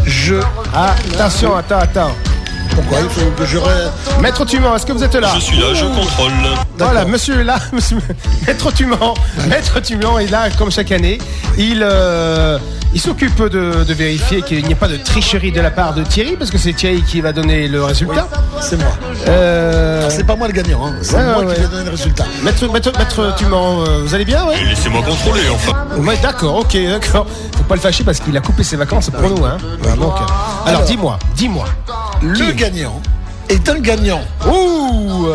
Je. 0.06 0.35
Ah, 0.73 0.95
attention, 1.14 1.56
attends, 1.56 1.80
attends. 1.80 2.11
Pourquoi 2.77 2.99
il 3.01 3.09
faut 3.09 3.31
que 3.31 3.45
je. 3.45 3.57
Maître 4.21 4.45
Tuman, 4.45 4.75
est-ce 4.75 4.85
que 4.85 4.93
vous 4.93 5.03
êtes 5.03 5.15
là 5.15 5.31
Je 5.33 5.39
suis 5.39 5.57
là, 5.57 5.73
je 5.73 5.85
contrôle. 5.85 6.31
Voilà, 6.77 7.05
monsieur 7.05 7.39
est 7.39 7.43
là, 7.43 7.57
monsieur, 7.73 7.97
Maître 8.45 8.71
Tuman, 8.71 9.15
Maître 9.47 9.79
Tuman 9.81 10.19
est 10.19 10.29
là 10.29 10.49
comme 10.57 10.69
chaque 10.71 10.91
année. 10.91 11.17
Il, 11.57 11.81
euh, 11.81 12.59
il 12.93 13.01
s'occupe 13.01 13.41
de, 13.41 13.83
de 13.83 13.93
vérifier 13.95 14.43
qu'il 14.43 14.63
n'y 14.63 14.71
ait 14.73 14.75
pas 14.75 14.87
de 14.87 14.97
tricherie 14.97 15.51
de 15.51 15.59
la 15.59 15.71
part 15.71 15.95
de 15.95 16.03
Thierry, 16.03 16.35
parce 16.37 16.51
que 16.51 16.59
c'est 16.59 16.73
Thierry 16.73 17.01
qui 17.01 17.19
va 17.19 17.33
donner 17.33 17.67
le 17.67 17.83
résultat. 17.83 18.27
C'est 18.61 18.77
moi. 18.77 18.91
Euh, 19.27 20.07
C'est 20.11 20.23
pas 20.25 20.35
moi 20.35 20.47
le 20.47 20.53
gagnant, 20.53 20.85
hein. 20.85 20.93
c'est 21.01 21.15
Ouais, 21.15 21.25
moi 21.25 21.43
ouais, 21.45 21.55
qui 21.55 21.61
vais 21.61 21.67
donner 21.67 21.85
le 21.85 21.91
résultat. 21.91 22.25
Maître, 22.43 22.71
Maître, 22.71 23.19
euh, 23.19 24.01
vous 24.03 24.13
allez 24.13 24.25
bien, 24.25 24.45
ouais? 24.45 24.63
Laissez-moi 24.63 25.01
contrôler, 25.01 25.41
enfin. 25.51 25.73
Ouais, 25.97 26.17
d'accord, 26.21 26.57
ok, 26.57 26.77
d'accord. 26.87 27.25
pas 27.67 27.75
le 27.75 27.81
fâcher 27.81 28.03
parce 28.03 28.19
qu'il 28.19 28.37
a 28.37 28.39
coupé 28.39 28.63
ses 28.63 28.75
vacances 28.77 29.09
pour 29.09 29.29
nous. 29.29 29.43
Hein. 29.45 29.57
Donc, 29.83 29.91
alors, 29.91 30.29
Alors. 30.65 30.83
dis-moi, 30.83 31.17
dis-moi. 31.35 31.65
Le 32.21 32.51
gagnant 32.51 32.66
est 33.49 33.69
un 33.69 33.80
gagnant. 33.80 34.22
Ouh 34.48 35.27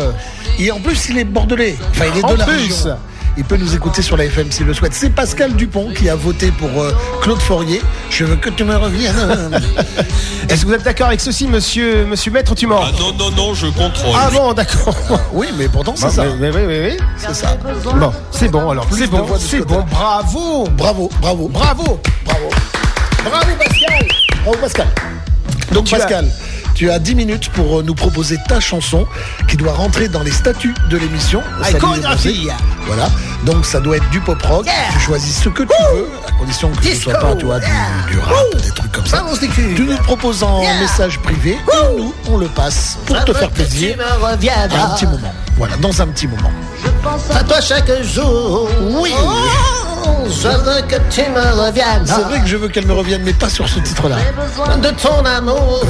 Et 0.59 0.71
en 0.71 0.79
plus, 0.79 1.09
il 1.09 1.17
est 1.17 1.23
bordelais. 1.23 1.75
Enfin, 1.91 2.05
il 2.13 2.19
est 2.19 2.21
de 2.21 2.27
En 2.27 2.35
la 2.35 2.45
plus. 2.45 2.55
région. 2.57 2.97
Il 3.35 3.43
peut 3.43 3.57
nous 3.57 3.73
écouter 3.73 4.03
sur 4.03 4.15
la 4.15 4.25
FM 4.25 4.51
s'il 4.51 4.67
le 4.67 4.75
souhaite. 4.75 4.93
C'est 4.93 5.09
Pascal 5.09 5.53
Dupont 5.55 5.89
qui 5.97 6.07
a 6.07 6.13
voté 6.15 6.51
pour 6.51 6.69
euh, 6.79 6.91
Claude 7.23 7.39
Fourier. 7.41 7.81
Je 8.11 8.25
veux 8.25 8.35
que 8.35 8.51
tu 8.51 8.63
me 8.63 8.75
reviennes. 8.75 9.15
Est-ce 10.49 10.61
que 10.61 10.67
vous 10.67 10.73
êtes 10.73 10.83
d'accord 10.83 11.07
avec 11.07 11.19
ceci, 11.19 11.47
monsieur, 11.47 12.05
monsieur 12.05 12.31
Maître 12.31 12.53
Tu 12.53 12.67
mens 12.67 12.81
Ah 12.83 12.91
non, 12.99 13.11
non, 13.13 13.31
non, 13.31 13.53
je 13.55 13.65
contrôle. 13.67 14.15
Ah 14.15 14.29
bon, 14.31 14.53
d'accord. 14.53 14.95
oui, 15.33 15.47
mais 15.57 15.67
pourtant, 15.67 15.95
c'est 15.95 16.05
Bon, 16.05 16.11
ça. 16.11 16.25
mais- 16.39 16.51
mais 16.51 16.55
oui, 16.55 16.61
oui, 16.67 16.89
oui. 16.91 16.97
C'est 17.17 17.33
ça. 17.33 17.57
Bon, 17.95 18.11
c'est 18.29 18.49
bon 18.49 18.69
alors. 18.69 18.85
Plus 18.85 18.99
C'est 18.99 19.05
de 19.07 19.11
bon, 19.11 19.23
voix 19.23 19.37
de 19.37 19.41
ce 19.41 19.47
c'est 19.47 19.61
bon. 19.65 19.83
Bravo. 19.89 20.67
Bravo, 20.77 21.09
bravo, 21.19 21.47
Bravo. 21.47 21.99
bravo. 22.25 22.49
Bravo, 23.25 23.47
Pascal. 23.57 24.07
Bravo, 24.43 24.57
Pascal. 24.61 24.87
Donc, 25.71 25.85
Tu 25.85 25.95
as- 25.95 25.99
Pascal, 25.99 26.27
tu 26.75 26.89
as 26.91 26.99
10 26.99 27.15
minutes 27.15 27.49
pour 27.49 27.79
euh, 27.79 27.83
nous 27.83 27.95
proposer 27.95 28.37
ta 28.47 28.59
chanson 28.59 29.05
qui 29.47 29.57
doit 29.57 29.73
rentrer 29.73 30.07
dans 30.07 30.23
les 30.23 30.31
statuts 30.31 30.73
de 30.89 30.97
l'émission. 30.97 31.41
Ah, 31.61 31.71
chorégraphie. 31.73 32.45
Bronzés. 32.47 32.63
Voilà. 32.87 33.09
Donc, 33.45 33.65
ça 33.65 33.79
doit 33.79 33.97
être 33.97 34.09
du 34.09 34.19
pop 34.19 34.41
rock. 34.43 34.65
Tu 34.93 34.99
choisis 34.99 35.37
ce 35.41 35.49
que 35.49 35.63
tu 35.63 35.69
veux, 35.93 36.07
à 36.27 36.31
condition 36.31 36.69
que 36.71 36.77
ce 36.83 36.89
Disco. 36.89 37.11
soit 37.11 37.19
pas, 37.19 37.35
tu 37.35 37.45
vois, 37.45 37.59
du, 37.59 37.65
du 38.11 38.19
rap, 38.19 38.35
des 38.61 38.69
trucs 38.71 38.91
comme 38.91 39.05
ça. 39.05 39.17
Tu 39.75 39.83
nous 39.83 39.97
proposes 39.97 40.43
en 40.43 40.61
message 40.79 41.19
privé 41.19 41.51
et 41.51 41.97
nous, 41.97 42.13
on 42.29 42.37
le 42.37 42.47
passe 42.47 42.97
pour 43.05 43.23
te 43.25 43.33
faire 43.33 43.49
plaisir. 43.51 43.97
Un 44.31 44.37
petit 44.95 45.05
moment. 45.05 45.33
Voilà, 45.57 45.75
dans 45.77 46.01
un 46.01 46.07
petit 46.07 46.27
moment. 46.27 46.51
À 47.35 47.43
toi 47.43 47.61
chaque 47.61 47.91
jour. 48.03 48.69
Oui. 48.81 49.11
Je 50.27 50.47
veux 50.47 50.81
que 50.87 50.95
tu 51.09 51.21
me 51.29 51.61
reviennes. 51.65 52.05
C'est 52.05 52.21
vrai 52.21 52.39
que 52.41 52.47
je 52.47 52.57
veux 52.57 52.67
qu'elle 52.67 52.87
me 52.87 52.93
revienne, 52.93 53.21
mais 53.23 53.33
pas 53.33 53.49
sur 53.49 53.67
ce 53.67 53.79
titre-là. 53.79 54.17
besoin 54.35 54.77
de 54.77 54.89
ton 54.89 55.23
amour. 55.25 55.81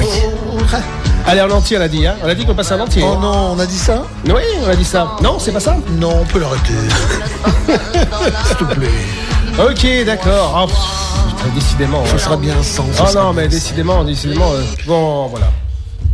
Allez, 1.26 1.40
en 1.40 1.50
entier, 1.50 1.78
on 1.78 1.80
a 1.80 1.88
dit. 1.88 2.06
Hein. 2.06 2.16
On 2.22 2.28
a 2.28 2.34
dit 2.34 2.44
qu'on 2.44 2.54
passait 2.54 2.74
en 2.74 2.80
entier. 2.80 3.02
Oh 3.04 3.18
non, 3.20 3.52
on 3.52 3.58
a 3.58 3.66
dit 3.66 3.78
ça 3.78 4.04
Oui, 4.26 4.42
on 4.64 4.68
a 4.68 4.76
dit 4.76 4.84
ça. 4.84 5.16
Non, 5.22 5.38
c'est 5.38 5.52
pas 5.52 5.60
ça 5.60 5.76
Non, 5.98 6.18
on 6.20 6.24
peut 6.24 6.38
l'arrêter. 6.38 6.74
S'il 8.46 8.56
te 8.56 8.64
plaît. 8.64 8.88
Ok, 9.58 10.04
d'accord. 10.04 10.68
Oh, 10.68 11.48
décidément. 11.54 12.04
Ce 12.06 12.12
ouais. 12.12 12.18
sera 12.18 12.36
bien 12.36 12.62
sans. 12.62 12.84
Oh 13.00 13.14
non, 13.14 13.32
mais 13.32 13.48
décidément, 13.48 14.04
décidément. 14.04 14.52
euh, 14.52 14.62
bon, 14.86 15.26
voilà. 15.28 15.46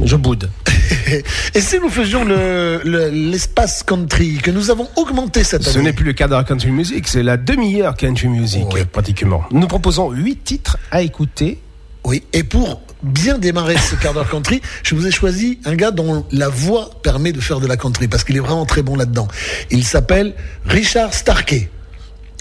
Je 0.03 0.17
boude. 0.17 0.49
Et 1.55 1.61
si 1.61 1.79
nous 1.81 1.89
faisions 1.89 2.25
le- 2.25 2.81
le- 2.85 3.09
l'espace 3.11 3.83
country 3.83 4.39
que 4.43 4.51
nous 4.51 4.71
avons 4.71 4.89
augmenté 4.97 5.45
cette 5.45 5.63
Ce 5.63 5.71
année 5.77 5.85
n'est 5.87 5.93
plus 5.93 6.05
le 6.05 6.13
cadre 6.13 6.43
country 6.45 6.71
music, 6.71 7.07
c'est 7.09 7.23
la 7.23 7.37
demi-heure 7.37 7.97
country 7.97 8.29
music, 8.29 8.65
Oui. 8.73 8.81
pratiquement. 8.91 9.45
Nous 9.51 9.67
proposons 9.67 10.11
huit 10.11 10.43
titres 10.45 10.77
à 10.91 11.03
écouter. 11.03 11.59
Oui, 12.05 12.23
et 12.33 12.43
pour 12.45 12.81
bien 13.03 13.39
démarrer 13.39 13.77
ce 13.77 13.95
quart 13.95 14.15
d'heure 14.15 14.29
country, 14.29 14.61
je 14.83 14.95
vous 14.95 15.07
ai 15.07 15.11
choisi 15.11 15.59
un 15.65 15.75
gars 15.75 15.91
dont 15.91 16.25
la 16.33 16.49
voix 16.49 16.91
permet 17.03 17.33
de 17.33 17.41
faire 17.41 17.61
de 17.61 17.67
la 17.67 17.77
country 17.77 18.09
parce 18.09 18.25
qu'il 18.25 18.37
est 18.37 18.41
vraiment 18.41 18.65
très 18.67 18.83
bon 18.83 18.97
là-dedans. 18.97 19.29
Il 19.71 19.85
s'appelle 19.85 20.35
Richard 20.67 21.13
Starkey. 21.15 21.69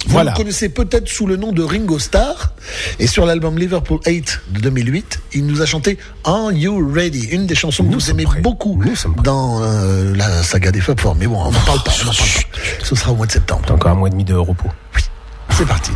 Vous 0.05 0.11
Voilà. 0.13 0.31
le 0.31 0.37
connaissez 0.37 0.69
peut-être 0.69 1.07
sous 1.09 1.27
le 1.27 1.35
nom 1.35 1.51
de 1.51 1.61
Ringo 1.61 1.99
Starr. 1.99 2.53
Et 2.99 3.07
sur 3.07 3.25
l'album 3.25 3.57
Liverpool 3.57 3.99
8 4.05 4.41
de 4.51 4.59
2008, 4.61 5.19
il 5.33 5.45
nous 5.45 5.61
a 5.61 5.65
chanté 5.65 5.97
Are 6.23 6.51
You 6.51 6.89
Ready? 6.93 7.27
Une 7.31 7.45
des 7.47 7.55
chansons 7.55 7.83
que 7.83 7.89
Nous 7.89 7.99
vous 7.99 8.09
aimez 8.09 8.23
prêts. 8.23 8.41
beaucoup 8.41 8.81
Nous 8.83 9.21
dans 9.23 9.61
euh, 9.61 10.15
la 10.15 10.41
saga 10.43 10.71
des 10.71 10.79
Fab 10.81 10.99
Four. 10.99 11.15
Mais 11.15 11.27
bon, 11.27 11.39
on 11.41 11.51
n'en 11.51 11.59
parle 11.61 11.83
pas. 11.83 11.91
on 12.05 12.09
en 12.09 12.13
parle 12.13 12.17
pas. 12.17 12.85
Ce 12.85 12.95
sera 12.95 13.11
au 13.11 13.15
mois 13.15 13.25
de 13.27 13.31
septembre. 13.31 13.69
Encore 13.71 13.91
un 13.91 13.95
mois 13.95 14.07
et 14.07 14.11
demi 14.11 14.23
de 14.23 14.35
repos. 14.35 14.69
C'est 15.51 15.65
parti. 15.67 15.91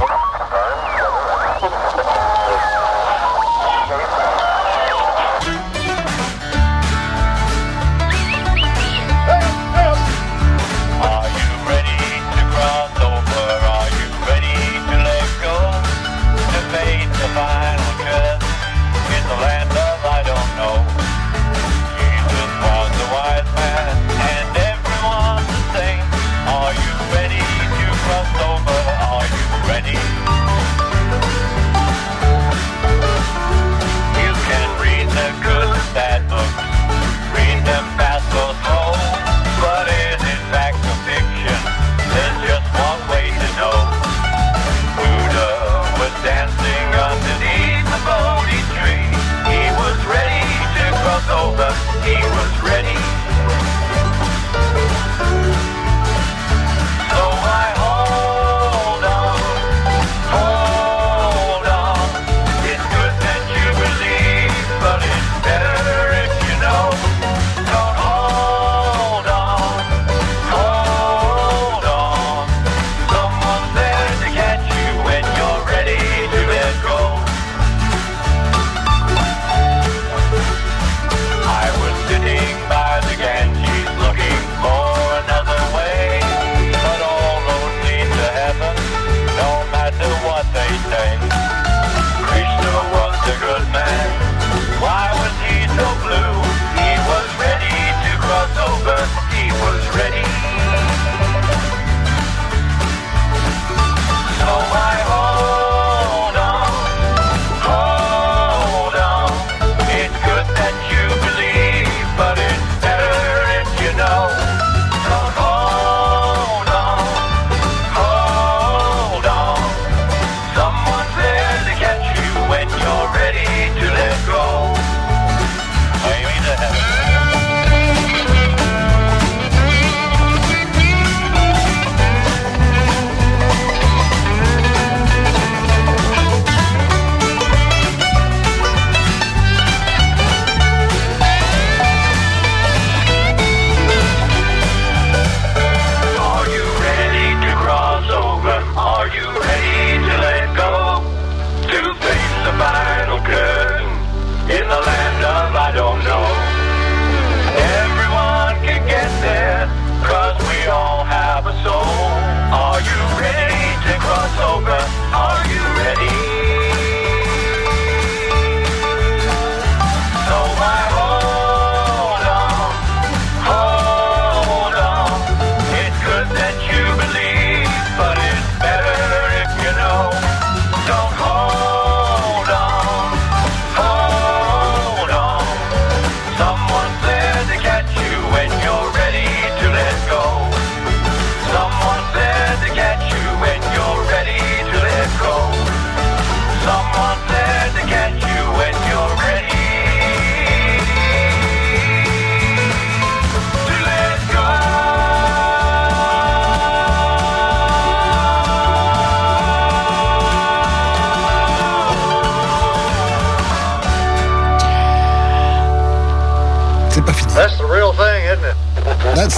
was 51.26 51.30
over, 51.30 51.72
he 52.04 52.16
was 52.16 52.63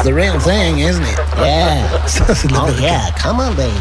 the 0.05 0.13
real 0.13 0.39
thing, 0.39 0.79
isn't 0.79 1.03
it? 1.03 1.19
Yeah. 1.37 1.83
Ça, 2.07 2.33
c'est 2.33 2.47
de 2.47 2.53
Oh 2.55 2.69
yeah, 2.79 3.11
come 3.21 3.39
on 3.39 3.51
baby. 3.55 3.71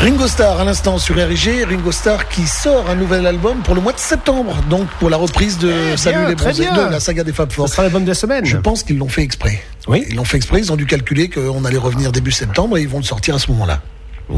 Ringo 0.00 0.26
Starr, 0.28 0.60
à 0.60 0.64
l'instant 0.64 0.98
sur 0.98 1.16
RG. 1.16 1.64
Ringo 1.68 1.90
Starr 1.92 2.28
qui 2.28 2.46
sort 2.46 2.88
un 2.88 2.94
nouvel 2.94 3.26
album 3.26 3.58
pour 3.62 3.74
le 3.74 3.80
mois 3.80 3.92
de 3.92 3.98
septembre. 3.98 4.56
Donc, 4.70 4.86
pour 5.00 5.10
la 5.10 5.16
reprise 5.16 5.58
de 5.58 5.72
Salut 5.96 6.18
bien, 6.18 6.28
les 6.28 6.34
bronzés, 6.34 6.64
bien. 6.68 6.86
de 6.86 6.92
la 6.92 7.00
saga 7.00 7.24
des 7.24 7.32
Fab 7.32 7.50
Four. 7.50 7.68
Ce 7.68 7.72
sera 7.74 7.82
l'album 7.84 8.04
de 8.04 8.08
la 8.08 8.14
semaine. 8.14 8.44
Je 8.44 8.56
pense 8.56 8.82
qu'ils 8.82 8.98
l'ont 8.98 9.08
fait 9.08 9.22
exprès. 9.22 9.62
Oui. 9.88 10.04
Ils 10.08 10.16
l'ont 10.16 10.24
fait 10.24 10.36
exprès. 10.36 10.58
Ils 10.58 10.72
ont 10.72 10.76
dû 10.76 10.86
calculer 10.86 11.28
qu'on 11.28 11.64
allait 11.64 11.78
revenir 11.78 12.12
début 12.12 12.32
septembre 12.32 12.78
et 12.78 12.82
ils 12.82 12.88
vont 12.88 12.98
le 12.98 13.04
sortir 13.04 13.34
à 13.34 13.38
ce 13.38 13.50
moment-là. 13.52 13.80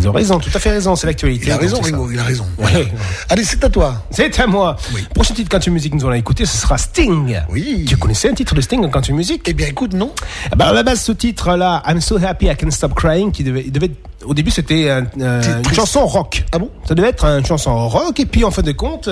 Ils 0.07 0.11
ont 0.11 0.13
raison, 0.13 0.39
tout 0.39 0.51
à 0.55 0.61
fait 0.61 0.71
raison, 0.71 0.95
c'est 0.95 1.09
l'actualité. 1.09 1.47
Il 1.47 1.53
a 1.53 1.57
raison. 1.57 1.81
Ringo, 1.81 2.09
il 2.13 2.19
a 2.19 2.23
raison. 2.23 2.47
Ouais. 2.59 2.87
Allez, 3.29 3.43
c'est 3.43 3.65
à 3.65 3.69
toi. 3.69 4.05
C'est 4.11 4.39
à 4.39 4.47
moi. 4.47 4.77
Prochain 5.13 5.35
titre 5.35 5.49
Country 5.49 5.73
Music 5.73 5.93
nous 5.95 6.05
allons 6.07 6.15
écouter, 6.15 6.47
ce 6.47 6.57
sera 6.57 6.79
Sting. 6.79 7.37
Oui. 7.51 7.85
Tu 7.89 7.97
connaissais 7.97 8.31
un 8.31 8.35
titre 8.35 8.55
de 8.55 8.61
Sting 8.61 8.85
en 8.85 8.89
Country 8.89 9.13
Music 9.15 9.43
Eh 9.47 9.53
bien, 9.53 9.67
écoute, 9.67 9.95
non. 9.95 10.13
Ah 10.53 10.55
bah, 10.55 10.69
à 10.69 10.73
la 10.73 10.85
base, 10.85 11.01
ce 11.01 11.11
titre-là, 11.11 11.83
I'm 11.89 12.01
So 12.01 12.19
Happy 12.25 12.47
I 12.47 12.57
Can 12.57 12.71
Stop 12.71 12.95
Crying, 12.95 13.33
qui 13.33 13.43
devait, 13.43 13.65
il 13.67 13.73
devait 13.73 13.91
au 14.27 14.35
début, 14.35 14.51
c'était 14.51 14.91
un- 14.91 15.07
euh, 15.21 15.43
une 15.67 15.75
chanson 15.75 16.05
rock. 16.07 16.45
Ah 16.53 16.59
bon? 16.59 16.71
Ça 16.87 16.95
devait 16.95 17.09
être 17.09 17.25
une 17.25 17.45
chanson 17.47 17.89
rock, 17.89 18.19
et 18.21 18.27
puis 18.27 18.45
en 18.45 18.51
fin 18.51 18.63
de 18.63 18.73
compte, 18.73 19.09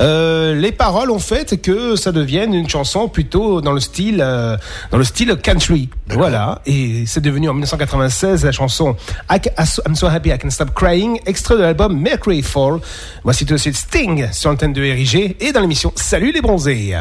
euh, 0.00 0.54
les 0.54 0.72
paroles 0.72 1.10
ont 1.10 1.18
fait 1.18 1.60
que 1.60 1.96
ça 1.96 2.12
devienne 2.12 2.54
une 2.54 2.68
chanson 2.68 3.08
plutôt 3.08 3.60
dans 3.60 3.72
le 3.72 3.80
style, 3.80 4.20
euh, 4.24 4.56
dans 4.90 4.98
le 4.98 5.04
style 5.04 5.34
country. 5.42 5.88
Voilà. 6.08 6.60
Et 6.66 7.04
c'est 7.06 7.20
devenu 7.20 7.48
en 7.48 7.52
1996 7.54 8.44
la 8.44 8.52
chanson 8.52 8.96
I'm 9.30 9.94
So 9.94 10.06
Happy 10.06 10.30
I 10.30 10.38
Can 10.38 10.50
Stop 10.50 10.74
Crying, 10.74 11.18
extrait 11.26 11.56
de 11.56 11.62
l'album 11.62 11.98
Mercury 11.98 12.42
Fall. 12.42 12.78
Voici 13.24 13.44
tout 13.44 13.54
de 13.54 13.58
suite 13.58 13.76
Sting 13.76 14.28
sur 14.32 14.50
l'antenne 14.50 14.72
de 14.72 14.80
RIG 14.82 15.36
et 15.40 15.52
dans 15.52 15.60
l'émission 15.60 15.92
Salut 15.96 16.32
les 16.32 16.40
bronzés. 16.40 16.94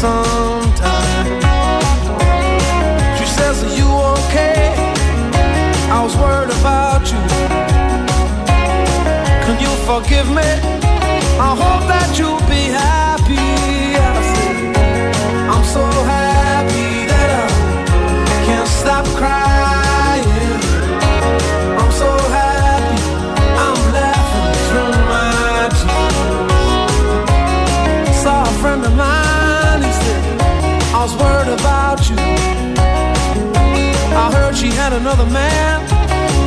She 0.00 0.06
says, 3.26 3.62
Are 3.62 3.76
you 3.76 3.90
okay? 4.16 4.72
I 5.90 6.00
was 6.02 6.16
worried 6.16 6.48
about 6.60 7.02
you. 7.12 7.20
Can 9.44 9.60
you 9.60 9.68
forgive 9.84 10.26
me? 10.30 10.48
I 11.38 11.54
hope 11.54 11.86
that 11.88 12.18
you'll 12.18 12.40
another 35.10 35.30
man. 35.32 35.80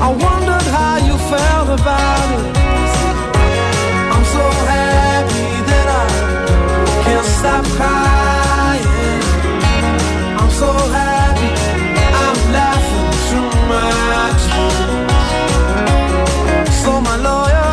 I 0.01 0.09
wondered 0.25 0.67
how 0.77 0.95
you 1.07 1.17
felt 1.31 1.67
about 1.79 2.27
it. 2.39 2.45
I'm 4.13 4.25
so 4.35 4.45
happy 4.71 5.49
that 5.69 5.87
I 6.01 6.05
can't 7.03 7.27
stop 7.39 7.65
crying. 7.77 9.21
I'm 10.39 10.51
so 10.61 10.71
happy 10.99 11.51
I'm 12.23 12.39
laughing 12.57 13.11
my 13.73 14.27
tears. 14.43 15.13
So 16.83 16.91
my 17.09 17.17
lawyer, 17.27 17.71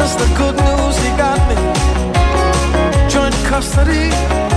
Mr. 0.00 0.24
Good 0.38 0.56
News, 0.64 0.96
he 1.04 1.10
got 1.22 1.38
me 1.48 1.56
joint 3.12 3.36
custody 3.50 4.53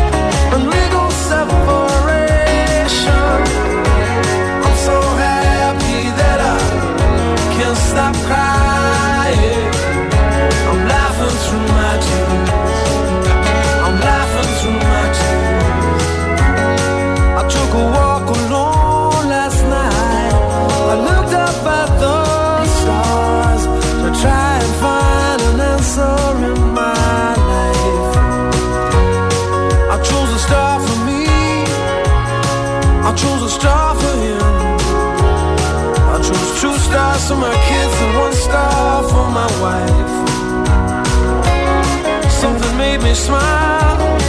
me 43.07 43.15
smile. 43.15 44.19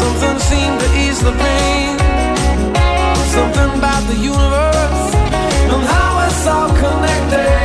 Something 0.00 0.38
seemed 0.50 0.78
to 0.80 0.88
ease 1.02 1.20
the 1.28 1.32
pain. 1.44 1.98
Something 3.36 3.70
about 3.78 4.02
the 4.10 4.18
universe 4.34 5.14
and 5.72 5.82
how 5.94 6.26
it's 6.26 6.46
all 6.46 6.70
connected. 6.82 7.61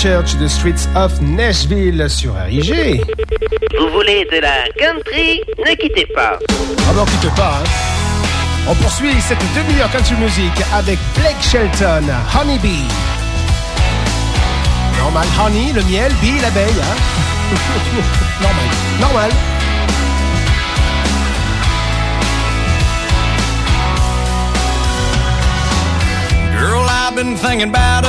Church 0.00 0.38
de 0.38 0.48
Streets 0.48 0.88
of 0.96 1.20
Nashville 1.20 2.08
sur 2.08 2.32
RIG. 2.34 3.04
Vous 3.78 3.88
voulez 3.90 4.26
de 4.32 4.40
la 4.40 4.64
country 4.78 5.42
Ne 5.58 5.74
quittez 5.74 6.06
pas. 6.06 6.38
Ah 6.48 6.92
ben, 6.94 7.02
on 7.02 7.04
quitte 7.04 7.34
pas, 7.34 7.60
hein. 7.60 7.68
On 8.66 8.74
poursuit 8.76 9.20
cette 9.20 9.42
demi-heure 9.54 9.90
country 9.92 10.14
music 10.14 10.52
avec 10.72 10.98
Blake 11.16 11.42
Shelton, 11.42 12.04
Honey 12.34 12.58
Bee. 12.60 12.88
Normal, 15.00 15.26
honey, 15.38 15.70
le 15.74 15.82
miel, 15.82 16.10
bee, 16.22 16.40
l'abeille, 16.40 16.80
hein. 16.80 16.96
Normal, 18.40 18.64
normal. 19.02 19.30
Girl, 26.58 26.86
I've 26.88 27.14
been 27.14 27.36
thinking 27.36 27.68
about 27.68 28.06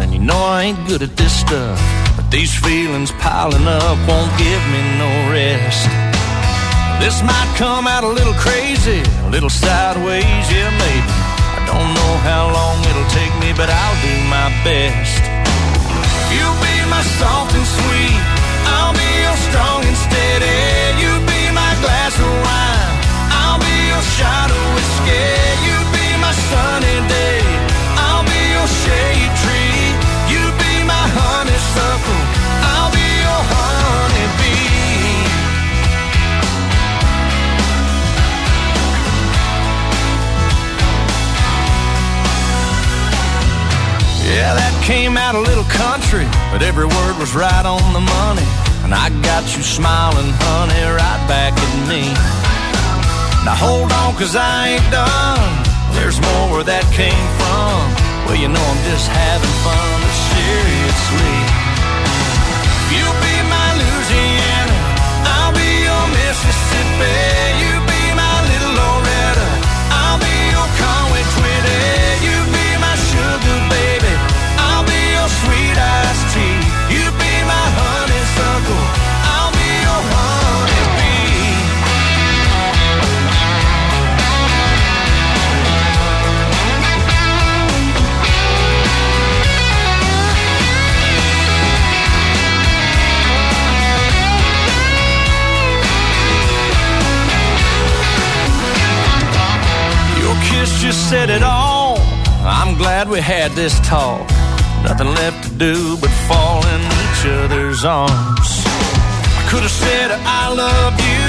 and 0.00 0.12
you 0.12 0.18
know 0.18 0.36
I 0.36 0.72
ain't 0.72 0.88
good 0.88 1.02
at 1.02 1.16
this 1.16 1.32
stuff. 1.32 1.78
But 2.16 2.30
these 2.30 2.52
feelings 2.54 3.12
piling 3.20 3.66
up 3.66 3.98
won't 4.08 4.32
give 4.40 4.62
me 4.72 4.80
no 4.96 5.10
rest. 5.30 5.88
This 7.00 7.22
might 7.22 7.50
come 7.56 7.86
out 7.86 8.04
a 8.04 8.08
little 8.08 8.34
crazy, 8.34 9.00
a 9.24 9.30
little 9.30 9.48
sideways, 9.48 10.44
yeah, 10.52 10.68
maybe. 10.68 11.12
I 11.56 11.60
don't 11.64 11.90
know 11.96 12.12
how 12.28 12.52
long 12.52 12.76
it'll 12.88 13.10
take 13.12 13.32
me, 13.40 13.52
but 13.56 13.68
I'll 13.68 13.98
do 14.04 14.14
my 14.28 14.48
best. 14.64 15.22
You'll 16.32 16.60
be 16.60 16.76
my 16.92 17.02
soft 17.16 17.56
and 17.56 17.64
sweet, 17.64 18.20
I'll 18.76 18.92
be 18.92 19.10
your 19.24 19.38
strong 19.48 19.80
and 19.84 19.96
steady. 19.96 20.60
You'll 21.00 21.24
be 21.24 21.42
my 21.56 21.72
glass 21.80 22.14
of 22.20 22.32
wine, 22.44 22.94
I'll 23.32 23.60
be 23.60 23.76
your 23.92 24.04
shot 24.20 24.48
of 24.52 24.62
whiskey. 24.76 25.24
You'll 25.64 25.90
be 25.96 26.06
my 26.20 26.34
sunny 26.52 26.98
day, 27.08 27.40
I'll 27.96 28.24
be 28.28 28.40
your 28.56 28.68
shade 28.84 29.32
tree. 29.40 29.69
I'll 31.76 32.90
be 32.90 32.98
your 32.98 33.42
honeybee. 33.52 34.70
Yeah, 44.26 44.54
that 44.54 44.74
came 44.84 45.16
out 45.16 45.34
a 45.34 45.40
little 45.40 45.64
country, 45.64 46.26
but 46.52 46.62
every 46.62 46.86
word 46.86 47.18
was 47.18 47.34
right 47.34 47.66
on 47.66 47.92
the 47.92 48.00
money. 48.00 48.46
And 48.84 48.94
I 48.94 49.10
got 49.22 49.44
you 49.56 49.62
smiling, 49.62 50.32
honey, 50.42 50.82
right 50.90 51.22
back 51.28 51.54
at 51.54 51.74
me. 51.86 52.10
Now 53.44 53.54
hold 53.54 53.92
on, 53.92 54.14
cause 54.16 54.34
I 54.34 54.76
ain't 54.76 54.90
done. 54.90 55.50
There's 55.94 56.20
more 56.20 56.50
where 56.52 56.64
that 56.64 56.84
came 56.92 57.26
from. 57.38 57.78
Well, 58.26 58.38
you 58.38 58.48
know 58.48 58.62
I'm 58.62 58.82
just 58.86 59.06
having 59.08 59.54
fun, 59.66 59.99
mysteriously 60.50 61.69
kiss 100.50 100.82
just 100.82 101.08
said 101.10 101.30
it 101.30 101.42
all. 101.42 101.98
I'm 102.42 102.76
glad 102.76 103.08
we 103.08 103.20
had 103.20 103.52
this 103.52 103.78
talk. 103.80 104.26
Nothing 104.82 105.12
left 105.22 105.44
to 105.46 105.50
do 105.56 105.96
but 106.00 106.10
fall 106.28 106.60
in 106.74 106.80
each 107.02 107.22
other's 107.40 107.84
arms. 107.84 108.48
I 109.40 109.42
could 109.50 109.62
have 109.62 109.76
said 109.84 110.08
I 110.24 110.48
love 110.52 110.94
you, 110.98 111.26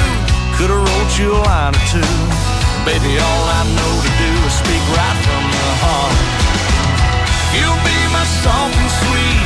could 0.58 0.70
have 0.74 0.84
wrote 0.88 1.14
you 1.20 1.30
a 1.36 1.42
line 1.44 1.76
or 1.76 1.86
two. 1.92 2.16
Baby, 2.88 3.12
all 3.20 3.46
I 3.60 3.62
know 3.78 3.94
to 4.06 4.12
do 4.24 4.32
is 4.48 4.54
speak 4.64 4.84
right 4.98 5.20
from 5.28 5.44
the 5.54 5.70
heart. 5.84 6.18
You'll 7.54 7.84
be 7.86 8.00
my 8.16 8.26
soft 8.42 8.74
and 8.74 8.92
sweet, 9.04 9.46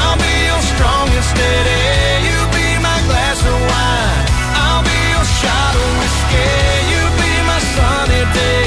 I'll 0.00 0.18
be 0.18 0.34
your 0.50 0.62
strong 0.72 1.06
and 1.12 1.26
steady. 1.30 1.84
You'll 2.26 2.52
be 2.56 2.68
my 2.80 2.98
glass 3.06 3.38
of 3.44 3.58
wine, 3.70 4.24
I'll 4.64 4.82
be 4.82 4.98
your 5.12 5.26
shot 5.38 5.72
of 5.76 5.88
whiskey. 6.00 6.56
You'll 6.90 7.16
be 7.20 7.32
my 7.44 7.60
sunny 7.76 8.24
day, 8.32 8.66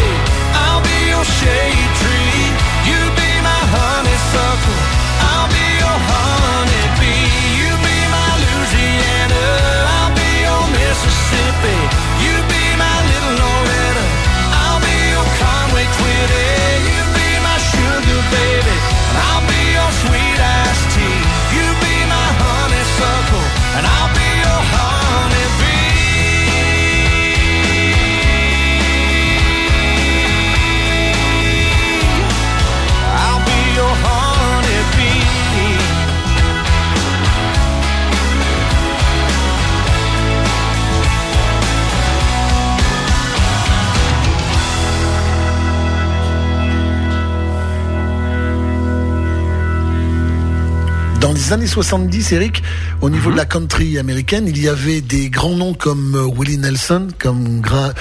I'll 0.62 0.82
be 0.82 0.98
your 1.14 1.26
shade 1.40 1.92
tree. 2.02 2.44
You 2.90 3.00
be 3.20 3.32
my 3.50 3.62
honeysuckle, 3.76 4.82
I'll 5.30 5.50
be 5.56 5.66
your 5.84 6.00
honeybee. 6.10 6.75
Les 51.46 51.54
années 51.54 51.68
70, 51.68 52.32
Eric, 52.32 52.64
au 53.02 53.10
niveau 53.12 53.32
de 53.32 53.38
la 53.38 53.46
country 53.46 54.00
américaine, 54.00 54.46
il 54.48 54.60
y 54.60 54.68
avait 54.68 55.02
des 55.02 55.30
grands 55.30 55.56
noms 55.56 55.76
comme 55.76 56.16
euh, 56.16 56.26
Willie 56.26 56.58
Nelson, 56.58 57.10
comme 57.20 57.62
Gra 57.62 57.94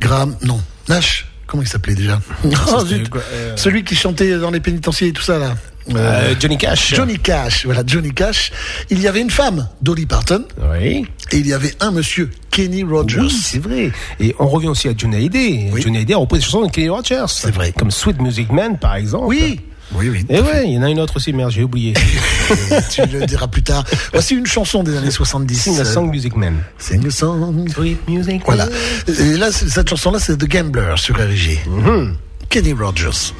Graham, 0.00 0.36
non, 0.42 0.60
Nash, 0.88 1.26
comment 1.48 1.64
il 1.64 1.68
s'appelait 1.68 1.96
déjà? 1.96 2.20
Oh, 2.44 2.84
euh, 2.92 3.56
Celui 3.56 3.82
qui 3.82 3.96
chantait 3.96 4.38
dans 4.38 4.52
les 4.52 4.60
pénitenciers 4.60 5.08
et 5.08 5.12
tout 5.12 5.22
ça 5.22 5.38
là. 5.40 5.56
Euh, 5.92 6.36
Johnny 6.38 6.56
Cash. 6.56 6.94
Johnny 6.94 7.18
Cash, 7.18 7.64
voilà, 7.64 7.82
Johnny 7.84 8.12
Cash. 8.12 8.52
Il 8.88 9.00
y 9.00 9.08
avait 9.08 9.20
une 9.20 9.30
femme, 9.30 9.68
Dolly 9.80 10.06
Parton. 10.06 10.44
Oui. 10.70 11.04
Et 11.32 11.38
il 11.38 11.46
y 11.48 11.52
avait 11.52 11.74
un 11.80 11.90
monsieur, 11.90 12.30
Kenny 12.52 12.84
Rogers. 12.84 13.18
Oui, 13.18 13.30
c'est 13.30 13.58
vrai. 13.58 13.90
Et 14.20 14.32
on 14.38 14.46
revient 14.46 14.68
aussi 14.68 14.86
à 14.86 14.92
Johnny 14.96 15.16
Hallyday. 15.16 15.72
Johnny 15.82 15.96
Hallyday 15.96 16.14
a 16.14 16.18
repris 16.18 16.38
des 16.38 16.44
chansons 16.44 16.66
de 16.66 16.70
Kenny 16.70 16.88
Rogers. 16.88 17.26
C'est 17.26 17.50
vrai. 17.52 17.72
Comme 17.76 17.90
Sweet 17.90 18.20
Music 18.22 18.52
Man, 18.52 18.78
par 18.78 18.94
exemple. 18.94 19.24
Oui. 19.26 19.60
Oui, 19.94 20.08
oui. 20.08 20.24
Et 20.28 20.40
ouais, 20.40 20.64
il 20.66 20.72
y 20.72 20.78
en 20.78 20.82
a 20.82 20.90
une 20.90 21.00
autre 21.00 21.16
aussi, 21.16 21.32
merde, 21.32 21.50
j'ai 21.50 21.62
oublié. 21.62 21.94
tu 22.90 23.02
le 23.06 23.26
diras 23.26 23.46
plus 23.46 23.62
tard. 23.62 23.84
Voici 24.12 24.34
une 24.34 24.46
chanson 24.46 24.82
des 24.82 24.96
années 24.96 25.10
70. 25.10 25.54
Sing 25.54 25.78
a 25.80 25.84
Song 25.84 26.08
Music 26.10 26.34
Man. 26.36 26.62
Sing 26.78 27.06
a 27.06 27.10
song. 27.10 27.68
Sweet 27.68 28.08
Music 28.08 28.42
Voilà. 28.46 28.68
Et 29.06 29.36
là, 29.36 29.52
cette 29.52 29.88
chanson-là, 29.88 30.18
c'est 30.18 30.36
The 30.38 30.48
Gambler 30.48 30.94
sur 30.96 31.16
RG. 31.16 31.60
Mhm. 31.66 32.16
Kenny 32.48 32.72
Rogers. 32.72 33.32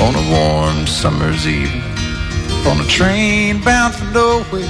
on 0.00 0.14
a 0.14 0.30
warm 0.30 0.86
summer's 0.86 1.46
evening 1.46 1.82
on 2.66 2.78
a 2.80 2.84
train 2.88 3.62
bound 3.64 3.94
for 3.94 4.04
nowhere. 4.12 4.68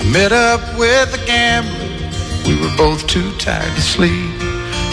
I 0.00 0.04
met 0.12 0.32
up 0.32 0.60
with 0.78 1.14
a 1.14 1.26
gambler. 1.26 1.86
We 2.46 2.60
were 2.60 2.74
both 2.76 3.06
too 3.06 3.30
tired 3.38 3.72
to 3.74 3.80
sleep, 3.82 4.30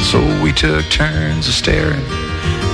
so 0.05 0.19
we 0.43 0.51
took 0.51 0.85
turns 0.85 1.47
of 1.47 1.53
staring 1.53 2.05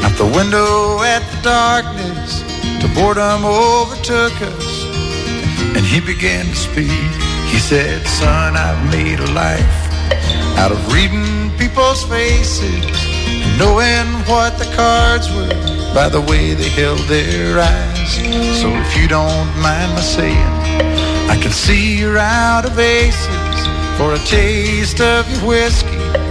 out 0.04 0.16
the 0.18 0.32
window 0.36 1.02
at 1.02 1.24
the 1.32 1.42
darkness. 1.42 2.44
Till 2.80 2.94
boredom 2.94 3.46
overtook 3.46 4.36
us, 4.42 4.86
and 5.76 5.86
he 5.86 6.02
began 6.02 6.46
to 6.46 6.56
speak. 6.56 7.12
He 7.52 7.60
said, 7.60 8.06
"Son, 8.06 8.58
I've 8.58 8.84
made 8.92 9.20
a 9.20 9.32
life 9.32 9.80
out 10.58 10.72
of 10.72 10.80
reading 10.94 11.52
people's 11.58 12.04
faces." 12.04 13.12
and 13.44 13.58
knowing 13.58 14.08
what 14.32 14.58
the 14.60 14.70
cards 14.76 15.28
were 15.36 15.50
by 15.94 16.10
the 16.10 16.22
way 16.22 16.54
they 16.54 16.70
held 16.70 17.00
their 17.08 17.60
eyes. 17.60 18.14
So 18.62 18.68
if 18.84 18.98
you 18.98 19.08
don't 19.08 19.50
mind 19.68 19.90
my 19.94 20.02
saying, 20.02 20.54
I 21.30 21.38
can 21.42 21.52
see 21.52 21.98
you're 21.98 22.18
out 22.18 22.66
of 22.66 22.78
aces 22.78 23.68
for 23.98 24.14
a 24.14 24.20
taste 24.20 25.02
of 25.02 25.30
your 25.32 25.48
whiskey. 25.48 26.31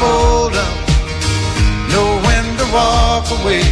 fold 0.00 0.54
'em, 0.54 0.74
know 1.92 2.08
when 2.26 2.44
to 2.60 2.66
walk 2.78 3.26
away, 3.38 3.64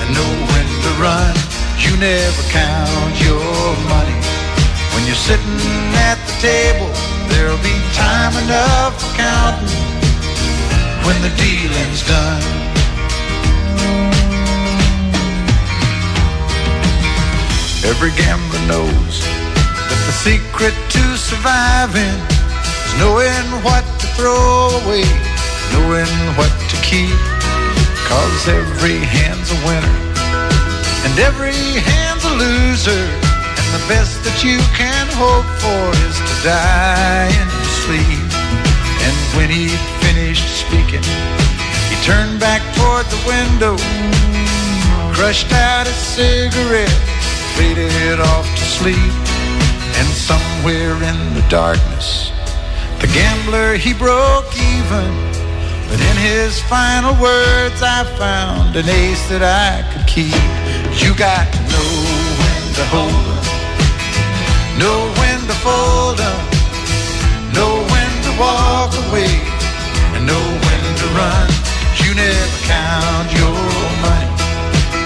and 0.00 0.08
know 0.16 0.32
when 0.50 0.68
to 0.84 0.90
run. 1.04 1.34
You 1.84 1.96
never 1.96 2.42
count 2.50 3.14
your 3.26 3.76
money. 3.94 4.18
When 4.92 5.06
you're 5.06 5.24
sitting 5.30 5.60
at 6.10 6.18
the 6.28 6.34
table, 6.50 6.90
there'll 7.28 7.64
be 7.72 7.76
time 7.94 8.34
enough 8.44 8.92
for 9.00 9.10
counting 9.16 9.98
when 11.04 11.18
the 11.22 11.32
dealing's 11.46 12.02
done. 12.16 12.46
Every 17.90 18.12
gambler 18.22 18.64
knows 18.72 19.14
that 19.88 20.00
the 20.08 20.16
secret 20.28 20.74
to 20.94 21.04
surviving 21.16 22.18
is 22.86 22.94
knowing 23.00 23.48
what 23.66 23.84
to 24.00 24.06
throw 24.16 24.68
away, 24.82 25.06
knowing 25.72 26.12
what 26.36 26.52
to 26.70 26.76
keep. 26.82 27.18
Cause 28.08 28.48
every 28.48 28.98
hand's 28.98 29.50
a 29.52 29.66
winner 29.66 30.08
and 31.04 31.18
every 31.20 31.56
hand's 31.80 32.24
a 32.24 32.34
loser. 32.34 33.04
And 33.58 33.68
the 33.74 33.84
best 33.88 34.22
that 34.24 34.38
you 34.42 34.58
can 34.74 35.06
hope 35.14 35.48
for 35.62 35.84
is 36.06 36.16
to 36.18 36.34
die 36.44 37.30
in 37.30 37.46
your 37.48 37.72
sleep. 37.86 38.30
And 39.06 39.16
when 39.36 39.48
he 39.50 39.72
finished 40.04 40.46
speaking, 40.62 41.04
he 41.90 41.96
turned 42.04 42.40
back 42.40 42.62
toward 42.76 43.06
the 43.14 43.22
window, 43.26 43.74
crushed 45.14 45.52
out 45.52 45.86
a 45.86 45.94
cigarette, 45.94 46.98
faded 47.56 48.20
off 48.20 48.46
to 48.58 48.64
sleep. 48.64 49.14
And 49.98 50.08
somewhere 50.14 50.94
in 50.94 51.18
the 51.34 51.44
darkness, 51.48 52.30
the 53.00 53.08
gambler 53.08 53.74
he 53.74 53.94
broke 53.94 54.50
even. 54.54 55.37
But 55.88 56.00
in 56.00 56.16
his 56.16 56.60
final 56.60 57.14
words, 57.16 57.80
I 57.82 58.04
found 58.20 58.76
an 58.76 58.88
ace 58.88 59.24
that 59.32 59.42
I 59.42 59.82
could 59.90 60.06
keep. 60.06 60.36
You 61.00 61.16
got 61.16 61.48
to 61.48 61.60
know 61.72 61.92
when 62.40 62.62
to 62.76 62.84
hold 62.92 63.24
'em, 63.32 63.44
know 64.82 64.98
when 65.20 65.38
to 65.48 65.56
fold 65.64 66.20
'em, 66.20 66.40
know 67.56 67.72
when 67.92 68.10
to 68.26 68.32
walk 68.36 68.92
away, 69.08 69.32
and 70.14 70.26
know 70.30 70.46
when 70.66 70.84
to 71.00 71.06
run. 71.16 71.48
You 72.04 72.10
never 72.14 72.58
count 72.68 73.28
your 73.40 73.58
money 74.04 74.32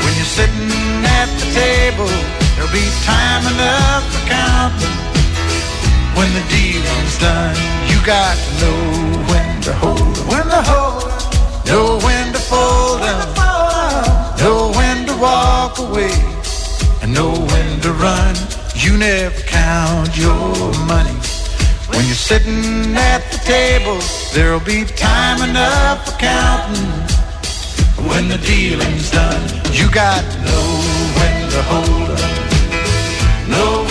when 0.03 0.13
you're 0.19 0.35
sitting 0.39 0.73
at 1.21 1.29
the 1.39 1.49
table. 1.63 2.11
There'll 2.55 2.75
be 2.75 2.89
time 3.07 3.45
enough 3.55 4.03
for 4.13 4.23
counting 4.27 4.99
when 6.17 6.29
the 6.35 6.45
dealing's 6.51 7.17
done. 7.19 7.91
You 8.03 8.07
got 8.07 8.37
to 8.37 8.53
know 8.61 8.81
when 9.31 9.61
to 9.62 9.73
hold 9.74 10.01
hold 10.01 10.19
'em, 10.19 10.27
when 10.27 10.47
to 10.51 10.62
hold 10.73 11.05
'em, 11.05 11.20
know 11.66 11.99
when 12.05 12.33
to 12.33 12.41
fold 12.51 13.01
'em, 13.01 13.29
know 14.43 14.73
when 14.77 15.07
to 15.07 15.15
walk 15.19 15.79
away, 15.79 16.11
and 17.01 17.15
know 17.15 17.31
when 17.31 17.81
to 17.83 17.93
run. 17.93 18.35
You 18.74 18.97
never 18.97 19.41
count 19.43 20.16
your 20.16 20.74
money. 20.93 21.16
When 21.91 22.05
you're 22.09 22.24
sitting 22.31 22.97
at 22.97 23.23
the 23.31 23.39
table, 23.39 23.99
there'll 24.35 24.66
be 24.74 24.85
time 24.85 25.41
enough 25.49 26.05
for 26.05 26.16
counting. 26.19 26.91
When 28.09 28.27
the 28.27 28.39
dealing's 28.39 29.12
done, 29.12 29.43
you 29.73 29.89
got 29.89 30.23
to 30.33 30.39
know 30.49 30.66
when 31.19 31.51
to 31.55 31.62
hold 31.70 32.19
'em, 32.19 32.35
know 33.53 33.82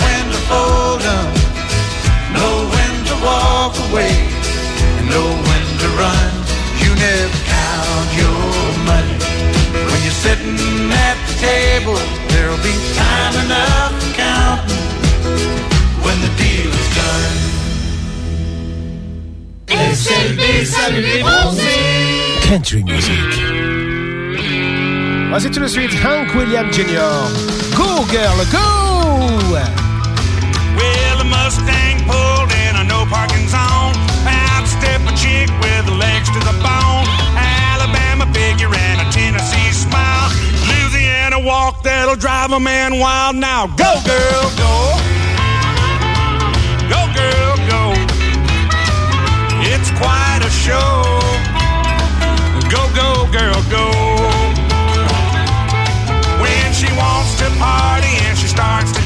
walk 3.62 3.78
away, 3.90 4.10
and 4.98 5.06
know 5.12 5.28
when 5.46 5.64
to 5.82 5.88
run. 6.02 6.30
You 6.82 6.90
never 7.06 7.38
count 7.54 8.08
your 8.22 8.42
money. 8.90 9.16
When 9.90 10.00
you're 10.04 10.20
sitting 10.26 10.58
at 11.06 11.16
the 11.28 11.34
table, 11.50 11.98
there'll 12.30 12.64
be 12.70 12.74
time 13.02 13.34
enough 13.44 13.92
for 14.02 14.12
counting. 14.24 14.84
When 16.04 16.16
the 16.24 16.32
deal 16.42 16.70
is 16.82 16.88
done. 17.00 17.36
SLB, 19.68 20.42
salut 20.64 21.02
les 21.02 21.22
bronzés 21.22 22.48
Country 22.48 22.82
music. 22.82 23.22
Voici 25.30 25.50
tout 25.50 25.60
de 25.60 25.68
suite 25.68 25.94
Hank 26.04 26.34
William 26.34 26.66
Jr. 26.72 27.14
Go 27.76 28.04
girl, 28.10 28.38
go! 28.56 28.66
Well, 30.76 31.18
the 31.18 31.24
Mustang 31.24 31.98
parking 33.12 33.46
zone. 33.46 33.92
Out 34.24 34.64
step 34.64 35.04
a 35.04 35.12
chick 35.12 35.52
with 35.60 35.84
legs 36.00 36.32
to 36.32 36.40
the 36.40 36.56
bone. 36.64 37.04
Alabama 37.36 38.24
figure 38.32 38.72
and 38.72 38.98
a 39.04 39.06
Tennessee 39.12 39.70
smile. 39.72 40.32
Louisiana 40.68 41.38
walk 41.38 41.82
that'll 41.82 42.16
drive 42.16 42.52
a 42.52 42.60
man 42.60 42.98
wild. 42.98 43.36
Now 43.36 43.66
go, 43.66 43.92
girl, 44.08 44.46
go. 44.56 44.74
Go, 46.88 47.00
girl, 47.12 47.54
go. 47.68 47.82
It's 49.68 49.90
quite 50.00 50.40
a 50.40 50.52
show. 50.64 51.04
Go, 52.72 52.82
go, 52.96 53.28
girl, 53.36 53.60
go. 53.68 53.86
When 56.40 56.68
she 56.72 56.88
wants 56.96 57.36
to 57.40 57.48
party 57.60 58.12
and 58.24 58.34
she 58.38 58.48
starts 58.48 58.90
to 58.92 59.01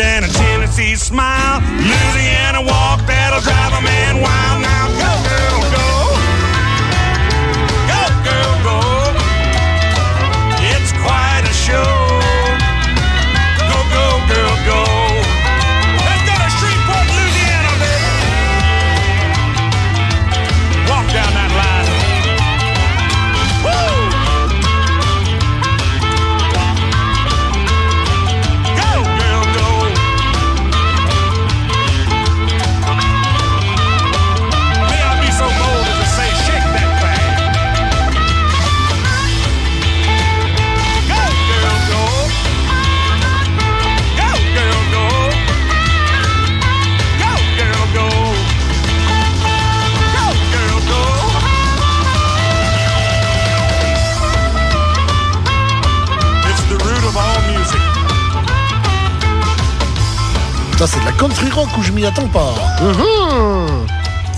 and 0.00 0.24
a 0.24 0.28
Tennessee 0.28 0.96
smile. 0.96 1.60
Rock 61.56 61.78
où 61.78 61.82
je 61.82 61.90
m'y 61.92 62.04
attends 62.04 62.28
pas. 62.28 62.54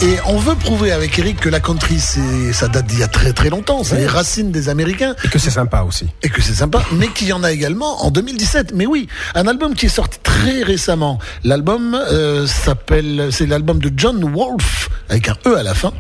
Et 0.01 0.19
on 0.27 0.39
veut 0.39 0.55
prouver 0.55 0.93
avec 0.93 1.19
Eric 1.19 1.41
que 1.41 1.49
la 1.49 1.59
country, 1.59 1.99
c'est, 1.99 2.53
ça 2.53 2.69
date 2.69 2.87
d'il 2.87 3.01
y 3.01 3.03
a 3.03 3.09
très 3.09 3.33
très 3.33 3.51
longtemps. 3.51 3.83
C'est 3.83 3.97
les 3.97 4.07
racines 4.07 4.53
des 4.53 4.69
Américains. 4.69 5.17
Et 5.25 5.29
que 5.29 5.41
c'est 5.41 5.51
sympa 5.51 5.83
aussi. 5.83 6.07
Et 6.23 6.29
que 6.29 6.41
c'est 6.41 6.55
sympa, 6.55 6.85
mais 6.93 7.09
qu'il 7.09 7.27
y 7.27 7.33
en 7.33 7.43
a 7.43 7.51
également 7.51 8.05
en 8.05 8.13
2017. 8.13 8.73
Mais 8.73 8.87
oui, 8.87 9.09
un 9.35 9.49
album 9.49 9.75
qui 9.75 9.87
est 9.87 9.89
sorti 9.89 10.21
très 10.23 10.63
récemment. 10.63 11.19
L'album 11.43 11.97
euh, 11.97 12.47
s'appelle, 12.47 13.31
c'est 13.33 13.47
l'album 13.47 13.81
de 13.81 13.91
John 13.97 14.23
Wolfe 14.33 14.89
avec 15.09 15.29
un 15.29 15.37
E 15.47 15.57
à 15.57 15.63
la 15.63 15.75
fin. 15.75 15.93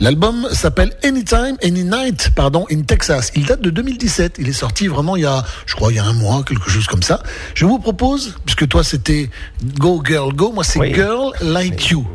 L'album 0.00 0.48
s'appelle 0.52 0.92
Anytime, 1.04 1.56
Any 1.62 1.84
Night, 1.84 2.30
pardon, 2.34 2.66
in 2.70 2.82
Texas. 2.82 3.30
Il 3.34 3.44
date 3.46 3.60
de 3.60 3.70
2017. 3.70 4.36
Il 4.38 4.48
est 4.48 4.52
sorti 4.52 4.86
vraiment 4.88 5.16
il 5.16 5.22
y 5.22 5.26
a, 5.26 5.44
je 5.66 5.74
crois, 5.74 5.92
il 5.92 5.96
y 5.96 5.98
a 5.98 6.04
un 6.04 6.12
mois, 6.12 6.42
quelque 6.46 6.70
chose 6.70 6.86
comme 6.86 7.02
ça. 7.02 7.22
Je 7.54 7.64
vous 7.66 7.78
propose, 7.78 8.34
puisque 8.44 8.66
toi 8.68 8.82
c'était 8.84 9.30
Go 9.78 10.02
Girl 10.06 10.32
Go, 10.34 10.52
moi 10.52 10.64
c'est 10.64 10.94
Girl 10.94 11.32
Like 11.40 11.88
You. 11.90 12.06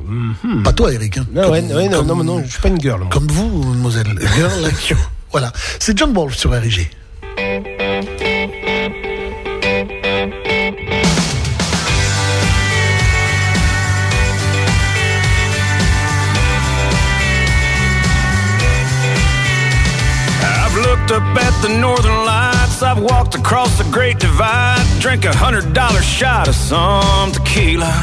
Pas 0.64 0.74
toi, 0.74 0.94
Eric. 0.94 1.18
Hein. 1.18 1.26
Non, 1.34 1.50
ouais, 1.52 1.62
Comme- 1.62 1.78
ouais, 1.78 1.90
non, 1.90 1.98
comme- 2.00 2.08
non, 2.08 2.24
non, 2.24 2.44
je 2.46 2.52
suis 2.52 2.62
pas 2.62 2.68
une 2.70 2.82
girl. 2.82 3.00
moi. 3.02 3.10
Comme 3.12 3.28
vous, 3.28 3.64
mademoiselle. 3.64 4.08
Girl 4.36 4.62
Like 4.62 4.90
You. 4.90 4.98
Voilà. 5.32 5.54
C'est 5.80 5.98
John 5.98 6.12
Wolfe 6.14 6.36
sur 6.36 6.52
RG. 6.52 6.90
The 21.62 21.70
northern 21.70 22.26
lights. 22.26 22.82
I've 22.82 23.02
walked 23.02 23.36
across 23.36 23.78
the 23.78 23.84
great 23.92 24.20
divide. 24.20 24.84
Drank 25.00 25.26
a 25.26 25.36
hundred 25.36 25.74
dollar 25.74 26.02
shot 26.02 26.48
of 26.48 26.56
some 26.56 27.32
tequila. 27.32 27.94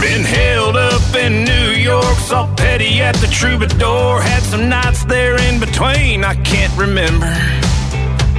Been 0.00 0.22
held 0.22 0.76
up 0.76 1.14
in 1.14 1.44
New 1.44 1.70
York, 1.70 2.16
saw 2.18 2.46
Petty 2.56 3.00
at 3.00 3.16
the 3.16 3.26
Troubadour. 3.26 4.20
Had 4.20 4.42
some 4.42 4.68
nights 4.68 5.04
there 5.04 5.36
in 5.48 5.58
between, 5.58 6.24
I 6.24 6.34
can't 6.42 6.76
remember. 6.76 7.32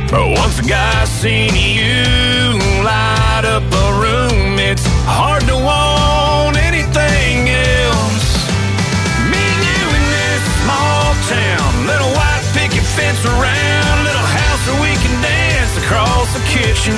But 0.09 0.29
once 0.29 0.59
a 0.59 0.63
guy 0.63 1.05
seen 1.05 1.53
you 1.55 2.59
light 2.83 3.43
up 3.45 3.63
a 3.63 3.87
room, 4.03 4.59
it's 4.59 4.85
hard 5.05 5.43
to 5.43 5.55
want 5.55 5.94
fence 12.95 13.19
around, 13.27 13.95
little 14.07 14.23
house 14.23 14.63
where 14.71 14.81
we 14.87 14.93
can 15.03 15.11
dance 15.19 15.75
across 15.83 16.31
the 16.31 16.43
kitchen. 16.47 16.95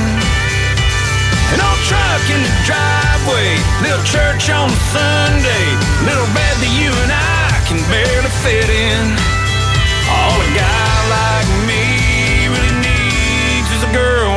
An 1.53 1.59
old 1.59 1.81
truck 1.89 2.23
in 2.29 2.41
the 2.45 2.53
driveway, 2.69 3.57
little 3.81 4.05
church 4.05 4.45
on 4.53 4.69
Sunday, 4.93 5.65
little 6.05 6.29
bed 6.37 6.55
that 6.61 6.73
you 6.77 6.93
and 7.01 7.09
I 7.09 7.49
can 7.65 7.81
barely 7.89 8.31
fit 8.45 8.69
in. 8.69 9.05
All 10.05 10.37
a 10.37 10.49
guy 10.53 10.95
like 11.09 11.49
me 11.65 12.45
really 12.45 12.75
needs 12.77 13.69
is 13.73 13.81
a 13.89 13.91
girl 13.91 14.36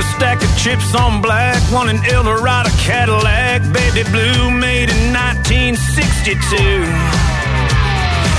a 0.00 0.02
stack 0.16 0.42
of 0.42 0.48
chips 0.56 0.94
on 0.94 1.20
black, 1.20 1.60
one 1.70 1.90
an 1.90 2.00
Eldorado 2.06 2.70
Cadillac, 2.80 3.60
baby 3.72 4.02
blue, 4.08 4.50
made 4.50 4.88
in 4.88 5.12
1962. 5.12 6.56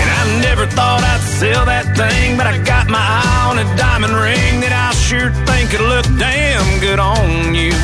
And 0.02 0.08
I 0.10 0.22
never 0.42 0.66
thought 0.66 1.04
I'd 1.06 1.22
sell 1.22 1.66
that 1.66 1.86
thing, 1.96 2.36
but 2.36 2.48
I 2.48 2.58
got 2.66 2.90
my 2.90 2.98
eye 2.98 3.46
on 3.52 3.60
a 3.62 3.68
diamond 3.78 4.14
ring 4.14 4.62
that 4.66 4.74
I 4.74 4.90
sure 5.06 5.30
think 5.46 5.70
could 5.70 5.86
look 5.86 6.08
damn 6.18 6.66
good 6.82 6.98
on 6.98 7.54
you. 7.54 7.78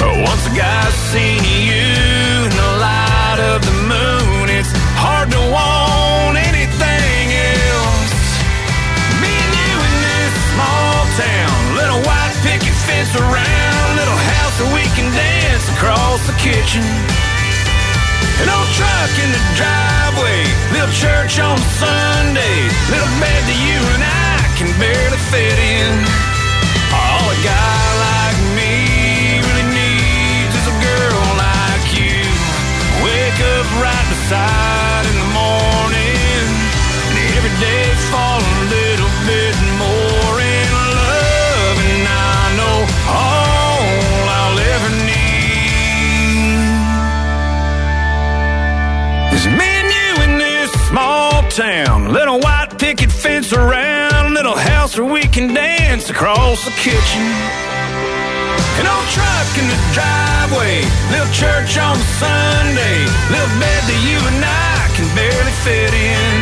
But 0.00 0.16
once 0.24 0.42
a 0.48 0.54
guy's 0.56 0.96
seen 1.12 1.44
you 1.44 1.84
in 2.48 2.54
the 2.56 2.70
light 2.80 3.40
of 3.52 3.60
the 3.68 3.76
moon, 3.84 4.48
it's 4.48 4.72
hard 4.96 5.28
to 5.30 5.40
want 5.52 5.93
around, 13.16 13.88
little 13.96 14.20
house 14.34 14.56
where 14.60 14.74
we 14.74 14.84
can 14.98 15.10
dance 15.14 15.68
across 15.78 16.20
the 16.26 16.36
kitchen. 16.42 16.82
An 18.42 18.48
old 18.50 18.70
truck 18.74 19.12
in 19.22 19.30
the 19.30 19.42
driveway, 19.54 20.42
little 20.74 20.94
church 20.94 21.38
on 21.38 21.58
Sunday, 21.78 22.58
little 22.90 23.12
bed 23.22 23.42
that 23.46 23.58
you 23.62 23.78
and 23.94 24.02
I 24.02 24.42
can 24.58 24.70
barely 24.78 25.20
fit 25.30 25.58
in. 25.58 25.94
All 26.90 27.30
a 27.30 27.38
guy 27.46 28.13
town. 51.54 52.10
Little 52.10 52.40
white 52.40 52.74
picket 52.78 53.12
fence 53.12 53.52
around, 53.52 54.34
little 54.34 54.58
house 54.58 54.98
where 54.98 55.06
we 55.06 55.22
can 55.22 55.54
dance 55.54 56.10
across 56.10 56.64
the 56.64 56.74
kitchen. 56.82 57.22
An 58.82 58.90
old 58.90 59.06
truck 59.14 59.50
in 59.54 59.66
the 59.70 59.78
driveway, 59.94 60.82
little 61.14 61.30
church 61.30 61.78
on 61.78 61.94
Sunday, 62.18 63.06
little 63.30 63.54
bed 63.62 63.82
that 63.86 64.00
you 64.02 64.18
and 64.18 64.42
I 64.42 64.90
can 64.98 65.06
barely 65.14 65.54
fit 65.62 65.94
in. 65.94 66.34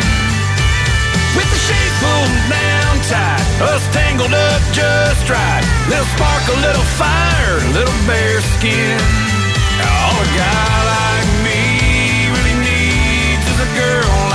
With 1.36 1.48
the 1.52 1.60
sheets 1.60 1.96
pulled 2.00 2.32
down 2.48 2.92
tight, 3.04 3.44
us 3.68 3.84
tangled 3.92 4.32
up 4.32 4.62
just 4.72 5.28
right. 5.28 5.64
Little 5.92 6.08
spark, 6.16 6.44
a 6.48 6.56
little 6.56 6.88
fire, 6.96 7.60
little 7.76 7.98
bare 8.08 8.40
skin. 8.56 8.96
All 9.76 10.16
a 10.16 10.28
guy 10.40 10.76
like 10.88 11.28
me 11.44 12.32
really 12.32 12.56
needs 12.64 13.44
is 13.44 13.60
a 13.60 13.70
girl 13.76 14.31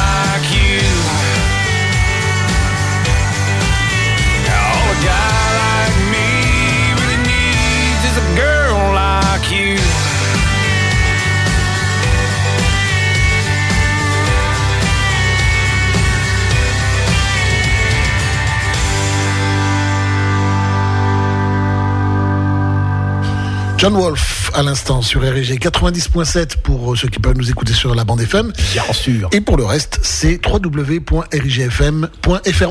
John 23.77 23.93
Wolfe 23.93 24.49
à 24.55 24.63
l'instant 24.63 25.01
sur 25.03 25.21
RG 25.21 25.59
90.7 25.59 26.57
pour 26.63 26.93
euh, 26.93 26.95
ceux 26.95 27.09
qui 27.09 27.19
peuvent 27.19 27.37
nous 27.37 27.49
écouter 27.51 27.73
sur 27.73 27.93
la 27.93 28.03
bande 28.03 28.21
FM. 28.21 28.51
Bien 28.73 28.83
sûr. 28.91 29.29
Et 29.31 29.39
pour 29.41 29.55
le 29.55 29.65
reste, 29.65 29.99
c'est 30.01 30.39
www.rigfm.fr. 30.43 32.07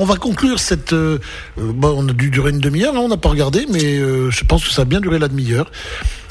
On 0.01 0.05
va 0.05 0.17
conclure 0.17 0.59
cette. 0.59 0.93
euh, 0.93 1.21
euh, 1.61 1.73
bon, 1.73 1.95
on 1.97 2.09
a 2.09 2.13
dû 2.13 2.31
durer 2.31 2.51
une 2.51 2.59
demi-heure, 2.59 2.95
on 2.95 3.09
n'a 3.09 3.17
pas 3.17 3.29
regardé, 3.29 3.67
mais 3.71 3.99
euh, 3.99 4.31
je 4.33 4.45
pense 4.45 4.65
que 4.67 4.73
ça 4.73 4.83
a 4.83 4.85
bien 4.85 5.01
duré 5.01 5.21
la 5.21 5.29
demi-heure. 5.29 5.71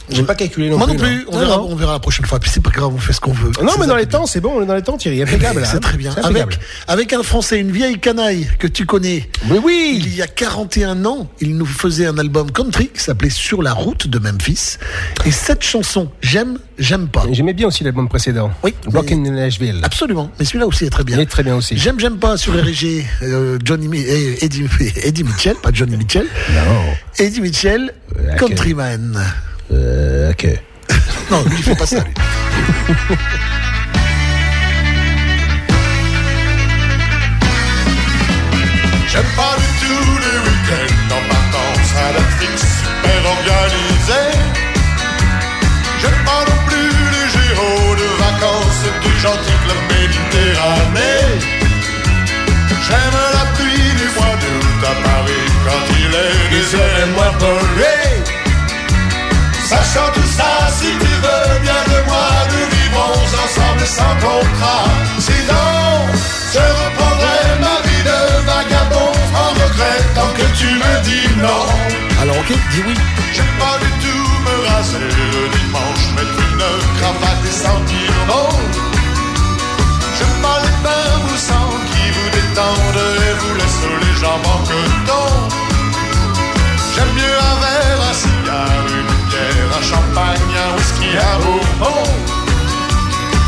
J'ai 0.09 0.23
pas 0.23 0.35
calculé 0.35 0.69
non 0.69 0.77
Moi 0.77 0.87
plus. 0.87 0.95
non 0.97 1.03
plus. 1.03 1.25
On, 1.29 1.33
Non, 1.33 1.39
verra, 1.39 1.57
non. 1.57 1.67
on 1.71 1.75
verra 1.75 1.93
la 1.93 1.99
prochaine 1.99 2.25
fois. 2.25 2.39
Puis 2.39 2.51
c'est 2.53 2.61
pas 2.61 2.69
grave, 2.69 2.91
on 2.93 2.97
fait 2.97 3.13
ce 3.13 3.19
qu'on 3.19 3.31
veut. 3.33 3.51
Non, 3.63 3.73
mais 3.79 3.87
dans 3.87 3.95
les 3.95 4.05
temps, 4.05 4.25
c'est 4.25 4.39
bon, 4.41 4.53
on 4.57 4.63
est 4.63 4.65
dans 4.65 4.75
les 4.75 4.81
temps, 4.81 4.97
Thierry. 4.97 5.21
Impeccable. 5.21 5.63
C'est 5.65 5.77
hein. 5.77 5.79
très 5.79 5.97
bien. 5.97 6.13
Avec, 6.23 6.59
avec 6.87 7.13
un 7.13 7.23
Français, 7.23 7.59
une 7.59 7.71
vieille 7.71 7.99
canaille 7.99 8.47
que 8.59 8.67
tu 8.67 8.85
connais. 8.85 9.27
Oui, 9.49 9.59
oui. 9.63 10.01
Il 10.05 10.15
y 10.15 10.21
a 10.21 10.27
41 10.27 11.05
ans, 11.05 11.27
il 11.41 11.57
nous 11.57 11.65
faisait 11.65 12.05
un 12.05 12.17
album 12.17 12.51
country 12.51 12.89
qui 12.89 13.01
s'appelait 13.01 13.29
Sur 13.29 13.61
la 13.61 13.73
route 13.73 14.07
de 14.07 14.19
Memphis. 14.19 14.77
Et 15.25 15.31
cette 15.31 15.63
chanson, 15.63 16.09
j'aime, 16.21 16.59
j'aime 16.77 17.07
pas. 17.07 17.23
J'aimais 17.31 17.53
bien 17.53 17.67
aussi 17.67 17.83
l'album 17.83 18.07
précédent. 18.07 18.51
Oui. 18.63 18.73
Blocking 18.87 19.27
in 19.27 19.31
Nashville. 19.31 19.79
Absolument. 19.83 20.29
Mais 20.39 20.45
celui-là 20.45 20.67
aussi 20.67 20.85
est 20.85 20.89
très 20.89 21.03
bien. 21.03 21.17
Il 21.17 21.21
est 21.21 21.25
très 21.25 21.43
bien 21.43 21.55
aussi. 21.55 21.77
J'aime, 21.77 21.99
j'aime 21.99 22.17
pas 22.17 22.37
sur 22.37 22.53
RG, 22.53 23.05
euh, 23.23 23.57
Johnny, 23.63 23.89
eh, 23.97 24.43
Eddie, 24.45 24.65
Eddie 25.03 25.23
Mitchell, 25.23 25.55
pas 25.61 25.71
Johnny 25.73 25.97
Mitchell. 25.97 26.25
Non. 26.53 26.93
Eddie 27.17 27.41
Mitchell, 27.41 27.93
ok. 28.17 28.37
Countryman. 28.39 29.19
Euh, 29.71 30.31
ok. 30.31 30.47
non, 31.31 31.43
il 31.51 31.63
faut 31.63 31.75
pas 31.75 31.85
ça. 31.85 32.03
J'aime 39.07 39.31
pas 39.37 39.55
du 39.57 39.69
tout 39.79 40.11
les 40.23 40.37
week-ends 40.45 41.15
en 41.15 41.21
vacances 41.33 41.93
à 41.95 42.11
la 42.11 42.23
fixe 42.37 42.67
super 42.83 43.31
organisée. 43.31 44.31
J'aime 46.01 46.21
pas 46.25 46.43
non 46.49 46.59
plus 46.67 46.91
les 47.15 47.27
géos 47.33 47.95
de 47.95 48.07
vacances 48.23 48.83
du 49.03 49.11
gentil 49.21 49.57
club 49.63 49.81
méditerranée. 49.89 51.39
J'aime 52.87 53.19
la 53.33 53.45
pluie 53.55 53.93
du 53.99 54.07
mois 54.15 54.35
d'août 54.41 54.81
à 54.83 54.95
Paris 55.07 55.47
quand 55.65 55.83
il 55.97 56.13
est 56.13 56.49
désert 56.51 56.99
et 57.03 57.09
moi 57.15 57.31
pollué. 57.39 58.04
Sachant 59.69 60.11
tout 60.13 60.29
ça, 60.37 60.67
si 60.79 60.85
tu 60.85 61.13
veux 61.25 61.59
bien 61.61 61.81
de 61.91 61.99
moi, 62.05 62.27
nous 62.51 62.67
vivrons 62.75 63.17
ensemble 63.43 63.85
sans 63.85 64.15
contrat. 64.25 64.85
Sinon, 65.17 65.71
je 66.53 66.63
reprendrai 66.81 67.39
ma 67.65 67.75
vie 67.85 68.03
de 68.09 68.19
vagabond 68.45 69.13
en 69.43 69.49
regret 69.61 69.99
tant 70.13 70.31
que 70.37 70.45
tu 70.59 70.67
me 70.67 70.91
dis 71.03 71.27
non. 71.41 71.65
Alors 72.21 72.37
ok, 72.37 72.51
dis 72.71 72.83
oui. 72.87 72.93
J'ai 73.33 73.49
pas 73.59 73.77
du 73.83 73.89
tout 74.03 74.27
me 74.45 74.67
raser 74.69 74.99
le 74.99 75.49
dimanche, 75.57 76.03
mettre 76.15 76.39
une 76.47 76.65
cravate 76.99 77.43
et 77.49 77.51
sentir 77.51 78.11
bon. 78.27 78.49
Je 80.19 80.25
parle 80.43 80.61
les 80.61 80.77
bains 80.85 81.17
moussants 81.25 81.75
qui 81.89 82.11
vous 82.15 82.29
détendent 82.37 83.03
et 83.27 83.33
vous 83.39 83.55
laissent 83.55 83.89
les 84.03 84.15
jambes 84.21 84.45
en 84.45 84.59
coton. 84.59 85.44
Un 89.77 89.81
champagne, 89.81 90.53
un 90.65 90.77
whisky, 90.77 91.09
un 91.17 91.37
bourbon. 91.43 92.03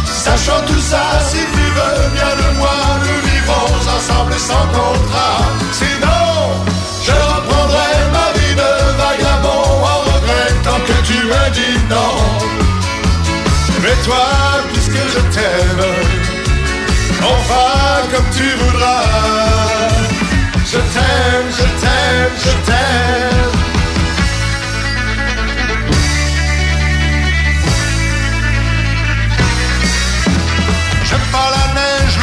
Sachant 0.06 0.62
tout 0.68 0.84
ça, 0.91 1.04
si 1.30 1.38
tu 1.56 1.66
veux 1.78 1.99
bien 2.16 2.32
le 2.41 2.58
moi, 2.60 2.78
nous 3.04 3.20
vivrons 3.30 3.70
ensemble 3.95 4.34
et 4.34 4.44
sans 4.49 4.66
contrat. 4.78 5.40
Sinon, 5.80 6.28
je 7.06 7.16
reprendrai 7.34 7.91
ma 8.18 8.28
vie 8.38 8.56
de 8.62 8.72
vagabond 9.02 9.68
en 9.94 9.99
regrettant 10.12 10.80
que 10.88 10.98
tu 11.08 11.18
me 11.32 11.44
dis 11.58 11.78
non. 11.90 12.16
Mais 13.82 13.95
toi, 14.04 14.28
puisque 14.74 15.02
je 15.14 15.22
t'aime, 15.34 15.86
on 17.22 17.38
fera 17.48 18.02
comme 18.12 18.30
tu 18.38 18.48
voudras. 18.62 19.04
Je 20.72 20.80
t'aime, 20.94 21.48
je 21.60 21.66
t'aime, 21.82 22.34
je 22.44 22.52
t'aime. 22.66 23.56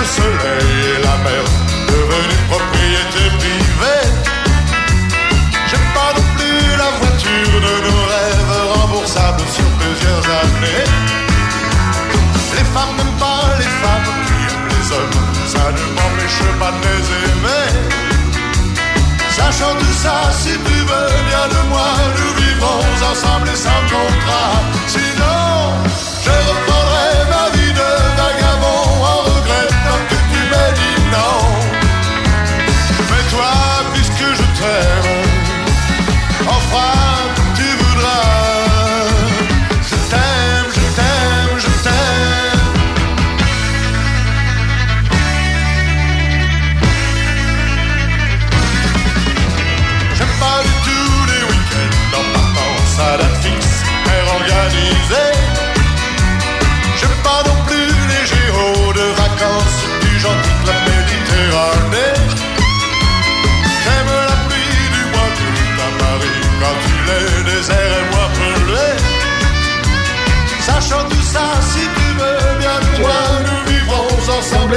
Le 0.05 0.09
soleil 0.09 0.97
et 0.97 1.03
la 1.03 1.17
mer, 1.25 1.54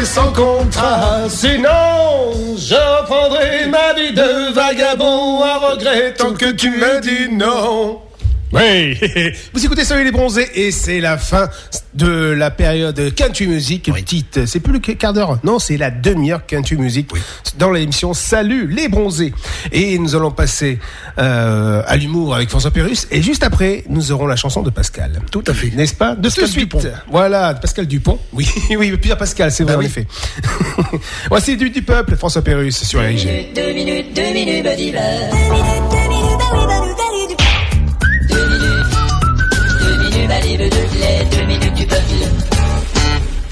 sans 0.06 0.32
contrat. 0.34 1.30
Sinon, 1.30 2.56
je 2.56 2.76
reprendrai 2.76 3.68
ma 3.68 3.94
vie 3.94 4.14
de 4.14 4.54
vagabond 4.54 5.42
en 5.44 5.60
regrettant 5.60 6.34
que 6.34 6.52
tu 6.52 6.70
me 6.72 7.00
dis 7.02 7.30
non. 7.32 8.02
Oui, 8.58 8.98
vous 9.54 9.64
écoutez 9.66 9.84
Salut 9.86 10.04
les 10.04 10.12
bronzés 10.12 10.48
et 10.56 10.72
c'est 10.72 11.00
la 11.00 11.18
fin 11.18 11.48
de 11.94 12.08
la 12.32 12.50
période 12.50 13.14
Country 13.14 13.46
Music. 13.48 13.92
Petite, 13.94 14.46
c'est 14.48 14.60
plus 14.60 14.74
le 14.74 14.80
quart 14.80 15.14
d'heure, 15.14 15.38
non, 15.44 15.60
c'est 15.60 15.78
la 15.78 15.92
demi-heure 15.92 16.46
Country 16.46 16.76
Music 16.76 17.10
dans 17.60 17.70
l'émission 17.72 18.14
Salut 18.14 18.68
les 18.68 18.88
bronzés. 18.88 19.34
Et 19.72 20.00
nous 20.00 20.16
allons 20.16 20.32
passer 20.32 20.80
euh, 21.20 21.84
à 21.86 21.98
l'humour 21.98 22.34
avec 22.36 22.50
François 22.50 22.72
Pérus 22.72 23.08
et 23.12 23.22
juste 23.22 23.44
après, 23.44 23.84
nous 23.90 24.12
aurons 24.12 24.26
la 24.26 24.36
chanson 24.36 24.64
de 24.64 24.70
Pascal. 24.72 25.22
Tout 25.32 25.44
à 25.46 25.54
fait. 25.54 25.70
N'est-ce 25.76 25.94
pas 25.96 26.16
De 26.16 26.24
Pascal 26.24 26.44
tout 26.46 26.48
de 26.48 26.52
suite. 26.52 26.76
Dupont. 26.78 26.92
Voilà, 27.12 27.54
Pascal 27.54 27.86
Dupont. 27.86 28.20
Oui, 28.34 28.48
oui, 28.78 28.98
Pierre 28.98 29.18
Pascal, 29.18 29.52
c'est 29.52 29.64
vrai 29.64 29.74
Ben 29.74 29.80
en 29.80 29.82
oui. 29.82 29.86
effet. 29.86 30.08
Voici 31.30 31.56
du, 31.58 31.70
du 31.70 31.84
peuple, 31.84 32.16
François 32.16 32.42
Pérus 32.42 32.84
sur 32.84 33.02
RIG. 33.02 33.54
Deux 33.54 33.74
minutes, 33.74 34.16
deux 34.16 34.34
minutes. 34.34 34.64
Deux 34.64 34.74
minutes, 34.74 36.67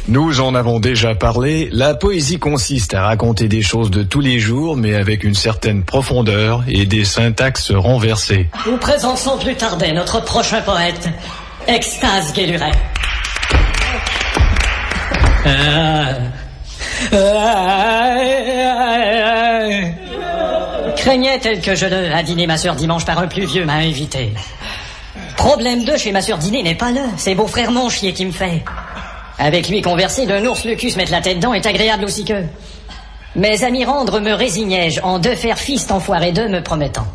Nous 0.07 0.40
en 0.40 0.53
avons 0.53 0.80
déjà 0.80 1.16
parlé, 1.16 1.68
la 1.72 1.95
poésie 1.95 2.38
consiste 2.38 2.94
à 2.94 3.02
raconter 3.02 3.48
des 3.48 3.64
choses 3.64 3.90
de 3.90 4.03
tous 4.03 4.20
les 4.22 4.40
jours, 4.40 4.78
mais 4.78 4.94
avec 4.94 5.24
une 5.24 5.34
certaine 5.34 5.84
profondeur 5.84 6.64
et 6.68 6.86
des 6.86 7.03
syntaxes 7.03 7.72
renversées. 7.72 8.48
Nous 8.68 8.78
présentons 8.78 9.38
plus 9.40 9.56
tarder 9.56 9.91
notre 9.94 10.24
prochain 10.24 10.62
poète, 10.62 11.10
Extase 11.68 12.34
Guéluret. 12.34 12.72
Craignait 20.98 21.40
tel 21.40 21.62
que 21.62 21.76
je 21.76 21.88
le 21.88 22.14
à 22.14 22.24
dîner 22.24 22.48
ma 22.48 22.57
sœur 22.57 22.76
dimanche 22.76 23.06
par 23.06 23.20
un 23.20 23.28
plus 23.28 23.45
vieux 23.45 23.66
m'a 23.66 23.74
invité. 23.74 24.32
Problème 25.38 25.84
2 25.84 25.98
chez 25.98 26.12
ma 26.12 26.22
sœur 26.22 26.38
dîner 26.38 26.64
n'est 26.64 26.76
pas 26.76 26.91
là, 26.91 27.06
c'est 27.18 27.36
beau-frère 27.36 27.72
mon 27.72 27.90
chier 27.90 28.14
qui 28.14 28.26
me 28.26 28.32
fait. 28.32 28.64
Avec 29.38 29.70
lui 29.70 29.82
converser, 29.82 30.26
d'un 30.26 30.45
ours 30.45 30.66
le 30.66 30.76
cul 30.76 30.90
se 30.90 30.98
mettre 30.98 31.12
la 31.12 31.22
tête 31.22 31.38
dedans 31.38 31.53
est 31.53 31.66
agréable 31.66 32.06
aussi 32.06 32.26
que. 32.26 32.44
À 33.36 33.70
m'y 33.70 33.84
rendre 33.84 34.22
me 34.22 34.32
résignai-je 34.32 35.02
en 35.02 35.20
deux 35.20 35.36
faire 35.36 35.57
fist 35.57 35.91
enfoiré 35.91 36.32
deux 36.32 36.48
me 36.48 36.64
promettant. 36.64 37.06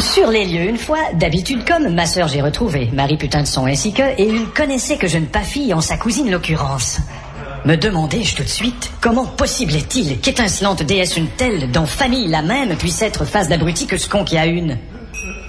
Sur 0.00 0.30
les 0.30 0.44
lieux, 0.44 0.68
une 0.68 0.78
fois, 0.78 0.98
d'habitude 1.14 1.64
comme 1.64 1.94
ma 1.94 2.06
sœur 2.06 2.28
j'ai 2.28 2.42
retrouvé, 2.42 2.90
Marie 2.92 3.16
putain 3.16 3.42
de 3.42 3.46
son 3.46 3.66
ainsi 3.66 3.92
que, 3.92 4.02
et 4.02 4.26
il 4.26 4.46
connaissait 4.48 4.96
que 4.96 5.06
je 5.06 5.18
ne 5.18 5.26
pas 5.26 5.42
fille 5.42 5.72
en 5.74 5.80
sa 5.80 5.96
cousine 5.96 6.30
l'occurrence. 6.30 6.98
Me 7.64 7.76
demandai-je 7.76 8.34
tout 8.34 8.42
de 8.42 8.48
suite, 8.48 8.90
comment 9.00 9.26
possible 9.26 9.76
est-il 9.76 10.18
qu'étincelante 10.20 10.82
déesse 10.82 11.16
une 11.16 11.28
telle, 11.28 11.70
dont 11.70 11.86
famille 11.86 12.26
la 12.26 12.42
même, 12.42 12.76
puisse 12.76 13.00
être 13.02 13.24
face 13.24 13.48
d'abruti 13.48 13.86
que 13.86 13.96
ce 13.96 14.08
con 14.08 14.24
qui 14.24 14.36
a 14.36 14.46
une? 14.46 14.78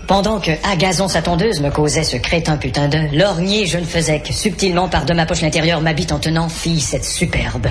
Pendant 0.07 0.39
que 0.39 0.51
Agazon 0.69 1.07
sa 1.07 1.21
tondeuse 1.21 1.61
me 1.61 1.69
causait 1.69 2.03
ce 2.03 2.17
crétin 2.17 2.57
putain 2.57 2.87
de 2.87 3.17
lorgner, 3.17 3.65
je 3.65 3.77
ne 3.77 3.85
faisais 3.85 4.19
que 4.19 4.33
subtilement 4.33 4.87
par 4.87 5.05
de 5.05 5.13
ma 5.13 5.25
poche 5.25 5.43
intérieure 5.43 5.81
m'habite 5.81 6.11
en 6.11 6.19
tenant 6.19 6.49
fille 6.49 6.81
cette 6.81 7.05
superbe. 7.05 7.67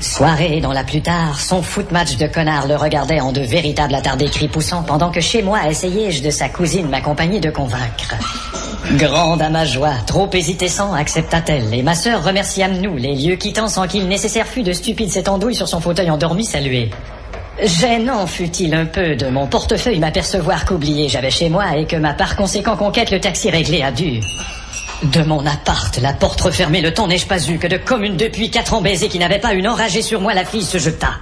Soirée 0.00 0.60
dans 0.60 0.72
la 0.72 0.82
plus 0.82 1.00
tard, 1.00 1.38
son 1.38 1.62
foot 1.62 1.92
match 1.92 2.16
de 2.16 2.26
connard 2.26 2.66
le 2.66 2.74
regardait 2.74 3.20
en 3.20 3.30
de 3.30 3.40
véritables 3.40 3.94
attardés 3.94 4.28
cris 4.28 4.48
poussants, 4.48 4.82
pendant 4.82 5.12
que 5.12 5.20
chez 5.20 5.42
moi 5.42 5.68
essayai-je 5.68 6.24
de 6.24 6.30
sa 6.30 6.48
cousine 6.48 6.88
m'accompagner 6.88 7.38
de 7.38 7.50
convaincre. 7.50 8.16
Grande 8.96 9.40
à 9.40 9.48
ma 9.48 9.64
joie, 9.64 9.94
trop 10.06 10.28
hésitessant, 10.32 10.92
accepta-t-elle, 10.92 11.72
et 11.72 11.82
ma 11.84 11.94
sœur 11.94 12.24
remerciâmes 12.24 12.80
nous, 12.80 12.96
les 12.96 13.14
lieux 13.14 13.36
quittant 13.36 13.68
sans 13.68 13.86
qu'il 13.86 14.08
nécessaire 14.08 14.48
fût 14.48 14.64
de 14.64 14.72
stupide 14.72 15.10
cette 15.10 15.28
andouille 15.28 15.54
sur 15.54 15.68
son 15.68 15.80
fauteuil 15.80 16.10
endormi 16.10 16.44
saluer. 16.44 16.90
Gênant 17.60 18.26
fut-il 18.26 18.74
un 18.74 18.86
peu 18.86 19.14
de 19.14 19.28
mon 19.28 19.46
portefeuille 19.46 19.98
m'apercevoir 19.98 20.64
qu'oublié 20.64 21.08
j'avais 21.08 21.30
chez 21.30 21.50
moi 21.50 21.76
et 21.76 21.86
que 21.86 21.96
ma 21.96 22.14
par 22.14 22.34
conséquent 22.34 22.76
conquête 22.76 23.10
le 23.10 23.20
taxi 23.20 23.50
réglé 23.50 23.82
a 23.82 23.92
dû. 23.92 24.20
De 25.02 25.22
mon 25.22 25.44
appart, 25.44 25.98
la 26.00 26.12
porte 26.12 26.40
refermée, 26.40 26.80
le 26.80 26.94
temps 26.94 27.08
n'ai-je 27.08 27.26
pas 27.26 27.44
eu 27.48 27.58
que 27.58 27.66
de 27.66 27.76
commune 27.76 28.16
depuis 28.16 28.50
quatre 28.50 28.72
ans 28.72 28.80
baisée 28.80 29.08
qui 29.08 29.18
n'avait 29.18 29.38
pas 29.38 29.52
une 29.52 29.68
enragée 29.68 30.00
sur 30.00 30.20
moi, 30.20 30.32
la 30.32 30.44
fille 30.44 30.64
se 30.64 30.78
jeta. 30.78 31.14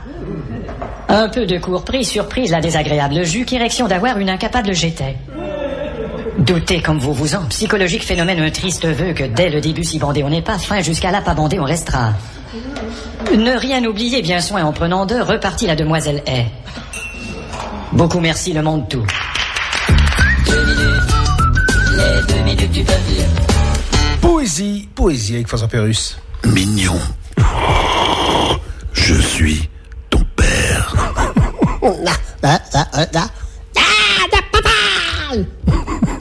Un 1.08 1.28
peu 1.28 1.46
de 1.46 1.58
cours 1.58 1.84
pris, 1.84 2.04
surprise 2.04 2.52
la 2.52 2.60
désagréable, 2.60 3.24
j'eus 3.24 3.44
qu'érection 3.44 3.88
d'avoir 3.88 4.18
une 4.18 4.30
incapable 4.30 4.72
j'étais. 4.72 5.16
Doutez 6.38 6.80
comme 6.80 6.98
vous 6.98 7.12
vous 7.12 7.34
en, 7.34 7.44
psychologique 7.46 8.04
phénomène, 8.04 8.38
un 8.40 8.50
triste 8.50 8.86
vœu 8.86 9.12
que 9.12 9.24
dès 9.24 9.50
le 9.50 9.60
début 9.60 9.84
si 9.84 9.98
bandé 9.98 10.22
on 10.22 10.30
n'est 10.30 10.42
pas, 10.42 10.58
fin 10.58 10.80
jusqu'à 10.80 11.10
là 11.10 11.20
pas 11.22 11.34
bandé 11.34 11.58
on 11.58 11.64
restera. 11.64 12.12
Ne 13.36 13.56
rien 13.56 13.84
oublier, 13.84 14.22
bien 14.22 14.40
soin 14.40 14.64
en 14.64 14.72
prenant 14.72 15.06
deux, 15.06 15.22
repartit 15.22 15.66
la 15.66 15.76
demoiselle 15.76 16.22
Hay. 16.26 16.46
Beaucoup 17.92 18.20
merci, 18.20 18.52
le 18.52 18.62
monde 18.62 18.88
tout. 18.88 19.04
Deux 20.46 20.64
minutes, 20.64 21.14
les 21.96 22.34
deux 22.34 22.42
minutes 22.42 22.70
du 22.72 22.82
peuple. 22.84 22.98
Poésie, 24.20 24.88
poésie 24.94 25.34
avec 25.34 25.48
François 25.48 25.68
Pérus. 25.68 26.18
Mignon. 26.44 26.98
Je 28.92 29.14
suis 29.14 29.68
ton 30.08 30.20
père. 30.36 30.94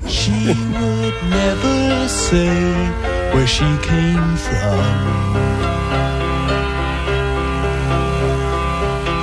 She 0.07 0.31
would 0.45 1.23
never 1.30 2.07
say 2.07 2.73
where 3.34 3.47
she 3.47 3.65
came 3.81 4.35
from. 4.38 5.48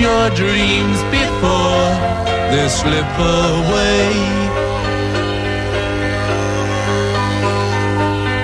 Your 0.00 0.30
dreams 0.30 1.02
before 1.10 1.90
they 2.52 2.68
slip 2.68 3.12
away. 3.18 4.12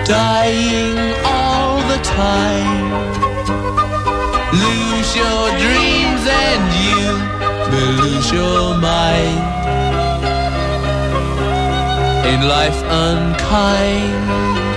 Dying 0.04 0.98
all 1.24 1.76
the 1.92 2.00
time. 2.02 2.90
Lose 4.52 5.10
your 5.14 5.44
dreams 5.64 6.22
and 6.26 6.64
you 6.82 7.04
may 7.70 7.88
lose 8.02 8.32
your 8.32 8.76
mind. 8.76 9.44
In 12.32 12.48
life 12.48 12.82
unkind. 12.82 14.73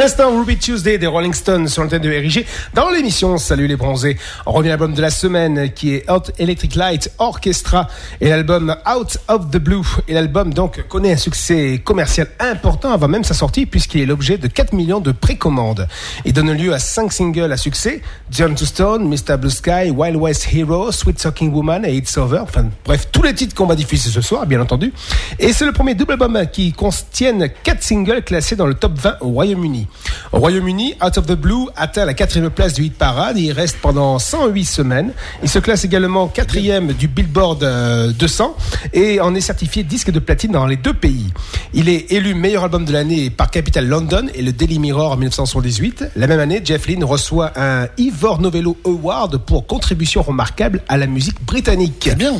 L'instant, 0.00 0.34
Ruby 0.34 0.56
Tuesday 0.56 0.96
des 0.96 1.06
Rolling 1.06 1.34
Stones 1.34 1.68
sur 1.68 1.82
l'antenne 1.82 2.00
de 2.00 2.08
RIG. 2.08 2.46
Dans 2.72 2.88
l'émission 2.88 3.36
Salut 3.36 3.66
les 3.66 3.76
bronzés, 3.76 4.16
on 4.46 4.52
revient 4.52 4.70
à 4.70 4.72
l'album 4.72 4.94
de 4.94 5.02
la 5.02 5.10
semaine 5.10 5.70
qui 5.74 5.92
est 5.94 6.10
Out 6.10 6.32
Electric 6.38 6.74
Light 6.74 7.12
Orchestra 7.18 7.86
et 8.18 8.30
l'album 8.30 8.74
Out 8.90 9.18
of 9.28 9.50
the 9.50 9.58
Blue. 9.58 9.84
Et 10.08 10.14
l'album 10.14 10.54
donc 10.54 10.82
connaît 10.88 11.12
un 11.12 11.18
succès 11.18 11.82
commercial 11.84 12.28
important 12.38 12.92
avant 12.92 13.08
même 13.08 13.24
sa 13.24 13.34
sortie 13.34 13.66
puisqu'il 13.66 14.00
est 14.00 14.06
l'objet 14.06 14.38
de 14.38 14.48
4 14.48 14.72
millions 14.72 15.00
de 15.00 15.12
précommandes. 15.12 15.86
Il 16.24 16.32
donne 16.32 16.50
lieu 16.52 16.72
à 16.72 16.78
5 16.78 17.12
singles 17.12 17.52
à 17.52 17.58
succès, 17.58 18.00
John 18.30 18.54
to 18.54 18.64
Stone, 18.64 19.06
Mr. 19.06 19.36
Blue 19.36 19.50
Sky, 19.50 19.90
Wild 19.90 20.16
West 20.16 20.48
Hero, 20.50 20.90
Sweet 20.92 21.18
Talking 21.18 21.52
Woman 21.52 21.84
et 21.84 21.94
It's 21.94 22.16
Over. 22.16 22.38
Enfin 22.38 22.70
bref, 22.86 23.08
tous 23.12 23.22
les 23.22 23.34
titres 23.34 23.54
qu'on 23.54 23.66
va 23.66 23.74
diffuser 23.74 24.08
ce 24.08 24.22
soir, 24.22 24.46
bien 24.46 24.62
entendu. 24.62 24.94
Et 25.38 25.52
c'est 25.52 25.66
le 25.66 25.72
premier 25.72 25.94
double 25.94 26.12
album 26.12 26.40
qui 26.50 26.72
contienne 26.72 27.50
4 27.64 27.82
singles 27.82 28.22
classés 28.22 28.56
dans 28.56 28.66
le 28.66 28.72
top 28.72 28.98
20 28.98 29.16
au 29.20 29.28
Royaume-Uni. 29.28 29.88
Au 30.32 30.38
Royaume-Uni, 30.38 30.94
Out 31.04 31.18
of 31.18 31.26
the 31.26 31.32
Blue 31.32 31.66
atteint 31.76 32.04
la 32.04 32.14
quatrième 32.14 32.50
place 32.50 32.72
du 32.74 32.84
hit 32.84 32.94
parade 32.94 33.36
et 33.36 33.42
il 33.42 33.52
reste 33.52 33.78
pendant 33.82 34.18
108 34.18 34.64
semaines. 34.64 35.12
Il 35.42 35.48
se 35.48 35.58
classe 35.58 35.84
également 35.84 36.28
quatrième 36.28 36.92
du 36.92 37.08
Billboard 37.08 37.64
euh, 37.64 38.12
200 38.12 38.56
et 38.92 39.20
en 39.20 39.34
est 39.34 39.40
certifié 39.40 39.82
disque 39.82 40.10
de 40.10 40.18
platine 40.18 40.52
dans 40.52 40.66
les 40.66 40.76
deux 40.76 40.94
pays. 40.94 41.32
Il 41.74 41.88
est 41.88 42.12
élu 42.12 42.34
meilleur 42.34 42.64
album 42.64 42.84
de 42.84 42.92
l'année 42.92 43.30
par 43.30 43.50
Capital 43.50 43.86
London 43.86 44.26
et 44.34 44.42
le 44.42 44.52
Daily 44.52 44.78
Mirror 44.78 45.12
en 45.12 45.16
1978. 45.16 46.04
La 46.16 46.26
même 46.26 46.40
année, 46.40 46.60
Jeff 46.64 46.86
Lynne 46.86 47.04
reçoit 47.04 47.52
un 47.56 47.88
Ivor 47.98 48.40
Novello 48.40 48.76
Award 48.84 49.38
pour 49.38 49.66
contribution 49.66 50.22
remarquable 50.22 50.82
à 50.88 50.96
la 50.96 51.06
musique 51.06 51.44
britannique. 51.44 52.10
Bien. 52.16 52.34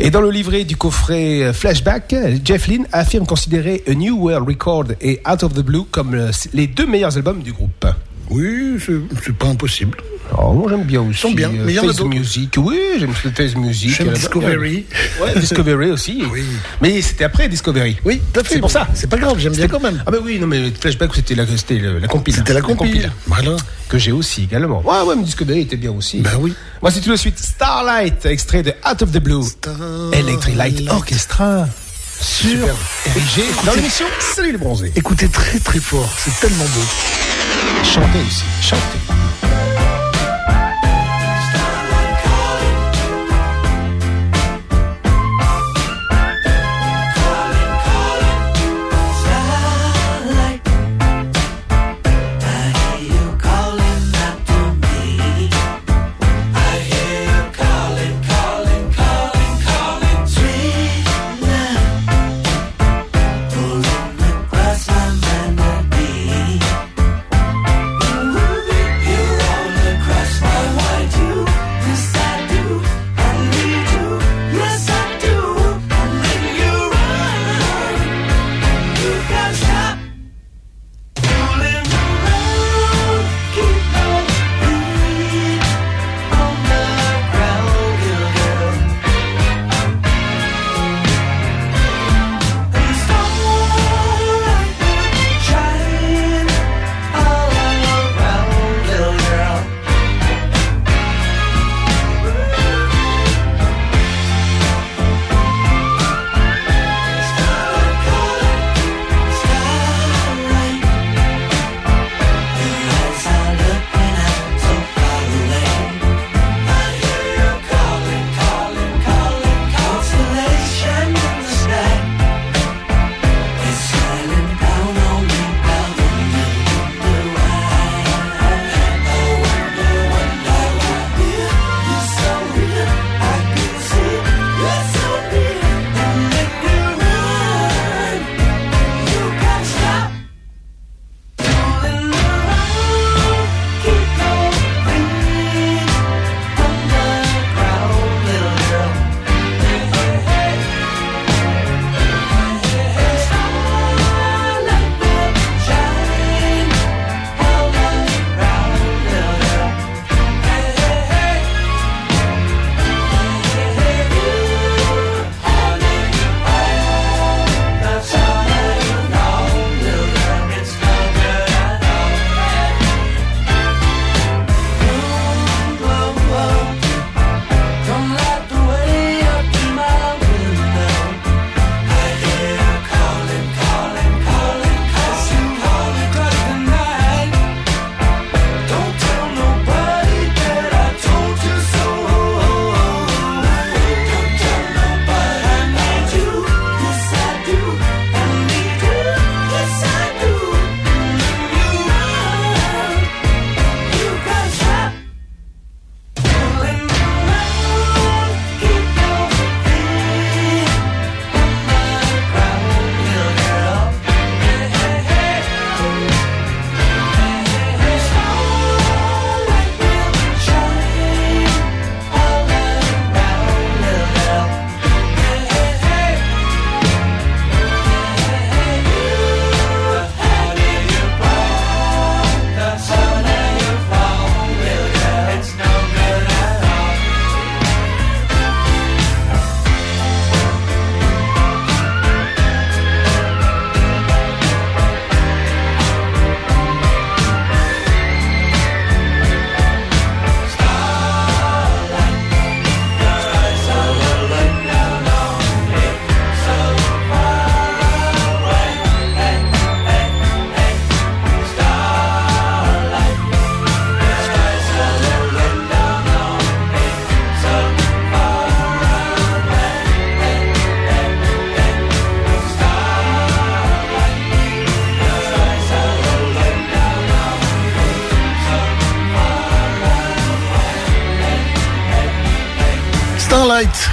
Et 0.00 0.10
dans 0.10 0.20
le 0.20 0.30
livret 0.30 0.62
du 0.62 0.76
coffret 0.76 1.42
euh, 1.42 1.52
Flashback, 1.52 2.14
Jeff 2.44 2.68
Lynne 2.68 2.86
affirme 2.92 3.26
considérer 3.26 3.82
A 3.88 3.94
New 3.94 4.16
World 4.16 4.46
Record 4.46 4.84
et 5.00 5.20
Out 5.28 5.42
of 5.42 5.54
the 5.54 5.60
Blue 5.60 5.84
comme 5.90 6.14
euh, 6.14 6.30
les 6.52 6.68
deux 6.68 6.86
meilleurs 6.86 7.16
albums 7.16 7.42
du 7.42 7.52
groupe. 7.52 7.84
Oui, 8.30 8.76
c'est 9.24 9.34
pas 9.34 9.46
impossible. 9.46 9.98
Oh, 10.36 10.52
moi 10.52 10.66
j'aime 10.68 10.84
bien 10.84 11.00
aussi. 11.00 11.20
sont 11.20 11.30
bien, 11.30 11.48
euh, 11.48 11.62
mais 11.64 11.72
il 11.72 11.76
y 11.76 11.78
en 11.78 11.84
a 11.84 11.86
d'autres. 11.86 12.04
Music, 12.06 12.54
oui, 12.58 12.78
j'aime 12.98 13.14
ce 13.14 13.28
Face 13.28 13.54
Music. 13.56 13.94
J'aime 13.96 14.12
Discovery. 14.12 14.84
Ouais, 15.22 15.34
Discovery 15.40 15.90
aussi. 15.90 16.22
Mais 16.82 17.00
c'était 17.00 17.24
après 17.24 17.48
Discovery. 17.48 17.96
Oui, 18.04 18.20
tout 18.32 18.40
à 18.40 18.44
fait. 18.44 18.54
C'est 18.54 18.60
pour 18.60 18.70
ça. 18.70 18.86
C'est 18.92 19.08
pas 19.08 19.16
grave, 19.16 19.38
j'aime 19.38 19.54
bien 19.54 19.68
quand 19.68 19.80
même. 19.80 20.02
Ah 20.06 20.10
bah 20.10 20.18
oui, 20.22 20.38
non 20.38 20.46
mais 20.46 20.70
Flashback 20.78 21.14
c'était 21.14 21.34
la, 21.34 21.46
c'était 21.46 21.78
la 21.78 22.06
compile. 22.08 22.34
C'était 22.34 22.52
la 22.52 22.60
compile. 22.60 23.10
Voilà. 23.26 23.56
Que 23.88 23.96
j'ai 23.98 24.12
aussi 24.12 24.44
également. 24.44 24.82
Ouais, 24.82 25.00
ouais, 25.08 25.16
mais 25.16 25.22
Discovery 25.22 25.60
était 25.60 25.76
bien 25.76 25.92
aussi. 25.92 26.20
Ben 26.20 26.32
oui. 26.38 26.52
Moi 26.82 26.90
c'est 26.90 27.00
tout 27.00 27.10
de 27.10 27.16
suite 27.16 27.38
Starlight, 27.38 28.26
extrait 28.26 28.62
de 28.62 28.74
Out 28.90 29.00
of 29.02 29.12
the 29.12 29.18
Blue. 29.18 29.44
Electric 30.12 30.56
Light 30.56 30.90
Orchestra. 30.90 31.66
Sur 32.20 32.50
Super. 32.50 32.74
RIG, 33.14 33.44
dans 33.64 33.74
l'émission 33.74 34.06
Salut 34.34 34.52
les 34.52 34.58
bronzés. 34.58 34.92
Écoutez 34.96 35.28
très 35.28 35.58
très 35.60 35.78
fort, 35.78 36.12
c'est 36.18 36.38
tellement 36.40 36.64
beau. 36.64 37.27
Chantez 37.84 38.20
aussi, 38.26 38.44
chantez. 38.60 39.27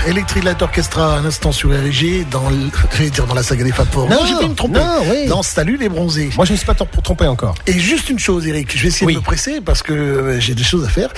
Electric 0.07 0.43
Light 0.43 0.61
Orchestra, 0.61 1.17
un 1.17 1.25
instant 1.25 1.51
sur 1.51 1.69
RG, 1.71 2.25
dans, 2.29 2.49
le- 2.49 3.09
dire 3.09 3.25
dans 3.25 3.33
la 3.33 3.41
saga 3.43 3.63
des 3.63 3.71
Fab 3.71 3.87
Four. 3.91 4.07
Non, 4.09 4.17
j'ai 4.27 4.35
failli 4.35 4.49
me 4.49 4.55
tromper. 4.55 4.79
non, 4.79 5.01
oui. 5.09 5.27
Dans 5.27 5.41
Salut 5.41 5.77
les 5.77 5.89
bronzés. 5.89 6.29
Moi, 6.35 6.45
je 6.45 6.51
ne 6.51 6.53
me 6.53 6.57
suis 6.57 6.65
pas 6.65 6.73
trom- 6.73 6.87
trompé 7.03 7.25
encore. 7.27 7.55
Et 7.65 7.73
juste 7.79 8.09
une 8.09 8.19
chose, 8.19 8.45
Eric, 8.47 8.75
je 8.75 8.81
vais 8.83 8.87
essayer 8.89 9.11
de 9.11 9.17
me 9.17 9.23
presser 9.23 9.61
parce 9.61 9.81
que 9.81 9.93
euh, 9.93 10.39
j'ai 10.39 10.53
des 10.53 10.63
choses 10.63 10.85
à 10.85 10.89
faire. 10.89 11.09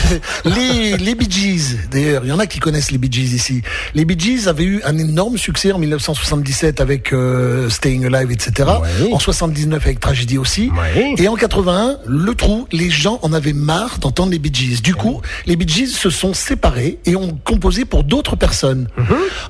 les, 0.44 0.96
les 0.96 1.14
Bee 1.14 1.30
Gees, 1.30 1.76
d'ailleurs, 1.90 2.22
il 2.24 2.28
y 2.28 2.32
en 2.32 2.38
a 2.38 2.46
qui 2.46 2.58
connaissent 2.58 2.90
les 2.90 2.98
Bee 2.98 3.10
Gees 3.10 3.34
ici. 3.34 3.62
Les 3.94 4.04
Bee 4.04 4.18
Gees 4.18 4.48
avaient 4.48 4.64
eu 4.64 4.80
un 4.84 4.96
énorme 4.98 5.38
succès 5.38 5.72
en 5.72 5.78
1977 5.78 6.80
avec 6.80 7.12
euh, 7.12 7.68
Staying 7.70 8.04
Alive, 8.12 8.30
etc. 8.30 8.68
En 9.12 9.18
79 9.18 9.82
avec 9.84 10.00
Tragedy 10.00 10.38
aussi. 10.38 10.70
Et 11.16 11.28
en 11.28 11.34
81, 11.36 11.96
le 12.06 12.34
trou, 12.34 12.66
les 12.72 12.90
gens 12.90 13.18
en 13.22 13.32
avaient 13.32 13.52
marre 13.52 13.98
d'entendre 13.98 14.32
les 14.32 14.38
Bee 14.38 14.52
Gees. 14.52 14.82
Du 14.82 14.94
coup, 14.94 15.22
les 15.46 15.56
Bee 15.56 15.68
Gees 15.68 15.86
se 15.88 16.10
sont 16.10 16.34
séparés 16.34 16.98
et 17.06 17.16
ont 17.16 17.38
composé 17.44 17.84
pour 17.84 18.04
d'autres 18.04 18.33
personnes. 18.36 18.88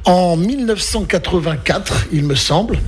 En 0.04 0.36
1984, 0.36 2.06
il 2.12 2.24
me 2.24 2.34
semble, 2.34 2.78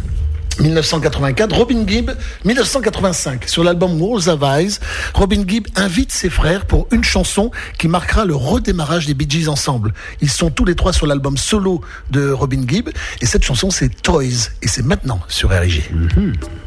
1984, 0.61 1.55
Robin 1.55 1.87
Gibb, 1.87 2.11
1985, 2.45 3.49
sur 3.49 3.63
l'album 3.63 4.01
Walls 4.01 4.29
of 4.29 4.41
Eyes, 4.43 4.79
Robin 5.15 5.45
Gibb 5.47 5.67
invite 5.77 6.13
ses 6.13 6.31
frères 6.31 6.65
pour 6.65 6.89
une 6.93 7.05
chanson 7.05 7.51
qui 7.79 7.89
marquera 7.89 8.25
le 8.25 8.35
redémarrage 8.35 9.07
des 9.07 9.15
Bee 9.15 9.29
Gees 9.29 9.49
ensemble. 9.49 9.93
Ils 10.23 10.31
sont 10.31 10.51
tous 10.51 10.65
les 10.65 10.75
trois 10.75 10.93
sur 10.93 11.07
l'album 11.07 11.37
solo 11.37 11.83
de 12.11 12.31
Robin 12.31 12.63
Gibb, 12.67 12.89
et 13.21 13.27
cette 13.27 13.45
chanson 13.45 13.71
c'est 13.71 13.91
Toys, 14.03 14.51
et 14.63 14.69
c'est 14.69 14.85
maintenant 14.85 15.21
sur 15.29 15.51
RIG. 15.51 15.91
Don't 16.17 16.66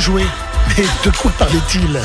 Jouer. 0.00 0.24
Mais 0.76 0.84
de 1.04 1.10
quoi 1.16 1.30
parlait-il 1.38 2.00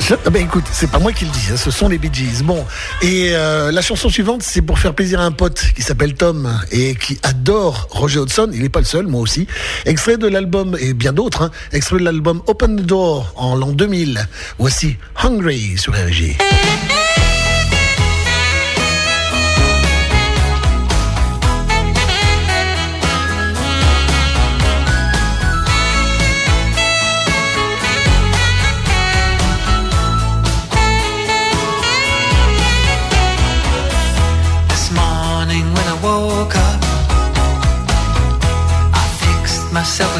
Je- 0.00 0.14
ah 0.24 0.30
ben 0.30 0.42
écoute, 0.42 0.64
c'est 0.72 0.90
pas 0.90 0.98
moi 0.98 1.12
qui 1.12 1.24
le 1.24 1.30
dis, 1.30 1.48
hein, 1.52 1.56
ce 1.56 1.70
sont 1.70 1.88
les 1.88 1.98
Bee 1.98 2.10
Gees. 2.12 2.42
Bon, 2.42 2.64
et 3.02 3.30
euh, 3.34 3.70
la 3.70 3.80
chanson 3.82 4.08
suivante, 4.08 4.42
c'est 4.42 4.60
pour 4.62 4.78
faire 4.78 4.92
plaisir 4.94 5.20
à 5.20 5.24
un 5.24 5.30
pote 5.30 5.62
qui 5.76 5.82
s'appelle 5.82 6.14
Tom 6.14 6.58
et 6.72 6.94
qui 6.96 7.18
adore 7.22 7.86
Roger 7.90 8.18
Hodgson. 8.20 8.50
Il 8.52 8.62
n'est 8.62 8.68
pas 8.68 8.80
le 8.80 8.86
seul, 8.86 9.06
moi 9.06 9.20
aussi. 9.20 9.46
Extrait 9.84 10.16
de 10.16 10.26
l'album 10.26 10.76
et 10.80 10.94
bien 10.94 11.12
d'autres. 11.12 11.42
Hein, 11.42 11.50
extrait 11.72 11.98
de 11.98 12.04
l'album 12.04 12.42
Open 12.46 12.76
the 12.76 12.82
Door 12.86 13.32
en 13.36 13.54
l'an 13.54 13.70
2000. 13.72 14.26
Voici 14.58 14.96
Hungry 15.22 15.74
sur 15.78 15.92
RG. 15.94 16.36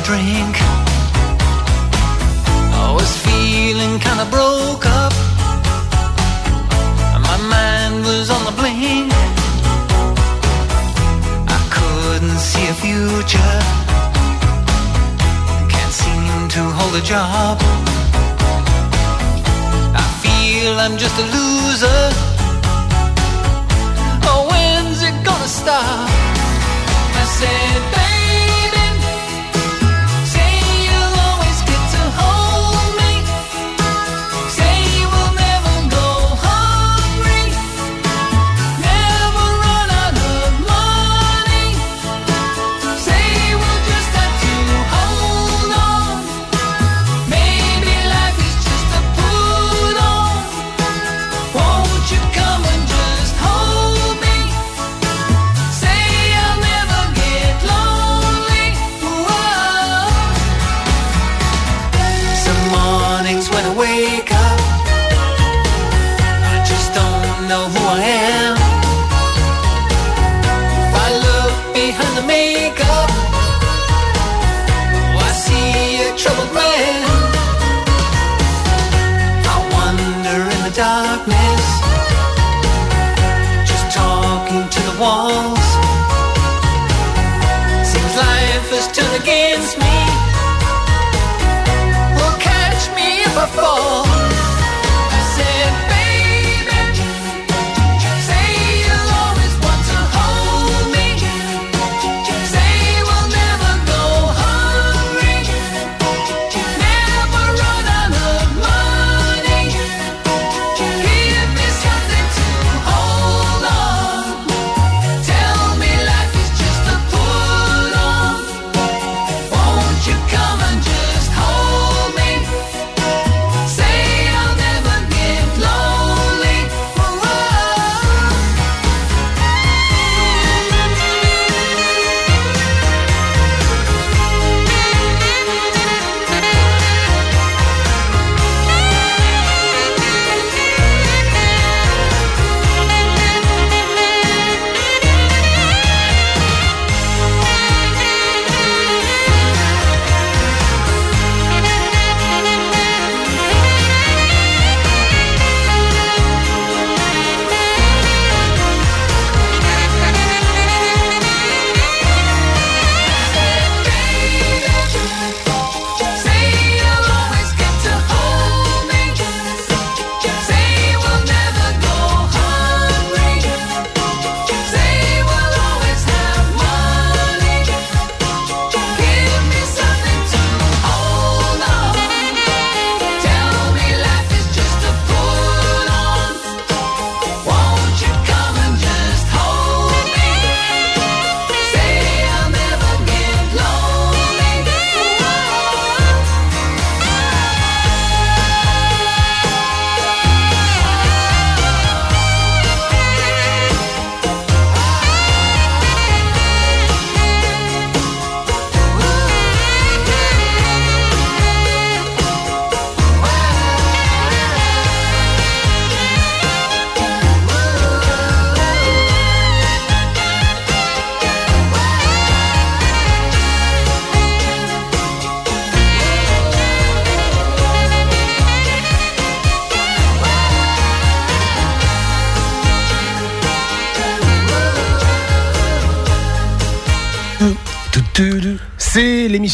Drink. 0.07 0.55
I 2.83 2.93
was 2.97 3.11
feeling 3.27 3.99
kinda 3.99 4.27
broke 4.37 4.87
up. 4.87 5.13
My 7.29 7.39
mind 7.55 7.97
was 8.09 8.31
on 8.31 8.43
the 8.49 8.55
blink. 8.61 9.13
I 11.57 11.61
couldn't 11.77 12.41
see 12.51 12.67
a 12.75 12.77
future. 12.85 13.57
Can't 15.73 15.95
seem 16.05 16.35
to 16.57 16.63
hold 16.79 16.95
a 17.03 17.05
job. 17.15 17.55
I 20.03 20.07
feel 20.23 20.73
I'm 20.85 20.97
just 21.03 21.17
a 21.25 21.27
loser. 21.37 22.03
Oh, 24.31 24.41
when's 24.51 25.01
it 25.09 25.17
gonna 25.29 25.51
stop? 25.61 26.09
I 27.23 27.25
said, 27.39 27.86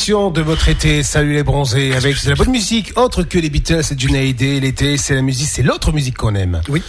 De 0.05 0.41
votre 0.41 0.69
été. 0.69 1.05
Salut 1.05 1.33
les 1.35 1.45
bronzés 1.45 1.95
avec 1.95 2.25
de 2.25 2.31
la 2.31 2.35
bonne 2.35 2.51
musique 2.51 2.93
autre 2.97 3.23
que 3.23 3.39
les 3.39 3.49
Beatles 3.51 3.83
et 3.89 3.95
Johnny 3.97 4.17
Hallyday. 4.19 4.59
L'été, 4.59 4.97
c'est 4.97 5.15
la 5.15 5.23
musique, 5.23 5.47
c'est 5.49 5.63
l'autre 5.63 5.93
musique 5.93 6.17
qu'on 6.17 6.35
aime. 6.35 6.61
Oui. 6.69 6.83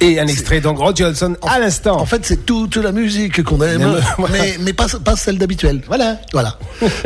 Et 0.00 0.18
un 0.18 0.26
extrait 0.26 0.60
donc 0.60 0.78
Rod 0.78 0.96
Johnson 0.96 1.36
à 1.46 1.60
l'instant. 1.60 2.00
En 2.00 2.06
fait, 2.06 2.26
c'est 2.26 2.44
toute 2.44 2.74
la 2.74 2.90
musique 2.90 3.44
qu'on 3.44 3.62
aime, 3.62 4.00
Voilà. 4.18 4.32
mais, 4.32 4.56
mais 4.58 4.72
pas, 4.72 4.88
pas 5.04 5.14
celle 5.14 5.38
d'habituel. 5.38 5.80
Voilà. 5.86 6.18
Voilà. 6.32 6.58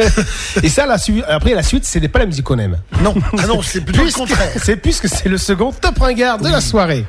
Et 0.62 0.70
ça, 0.70 0.86
la 0.86 0.96
suite, 0.96 1.24
après 1.28 1.52
la 1.54 1.62
suite, 1.62 1.84
ce 1.84 1.98
n'est 1.98 2.08
pas 2.08 2.20
la 2.20 2.26
musique 2.26 2.44
qu'on 2.46 2.58
aime. 2.58 2.78
Non, 3.02 3.14
ah 3.38 3.46
non, 3.46 3.60
c'est 3.60 3.82
plutôt 3.82 4.02
le 4.04 4.12
contraire. 4.12 4.52
C'est 4.62 4.76
puisque 4.76 5.08
c'est 5.10 5.28
le 5.28 5.36
second 5.36 5.72
top 5.72 5.98
ringard 5.98 6.38
de 6.38 6.48
la 6.48 6.62
soirée. 6.62 7.04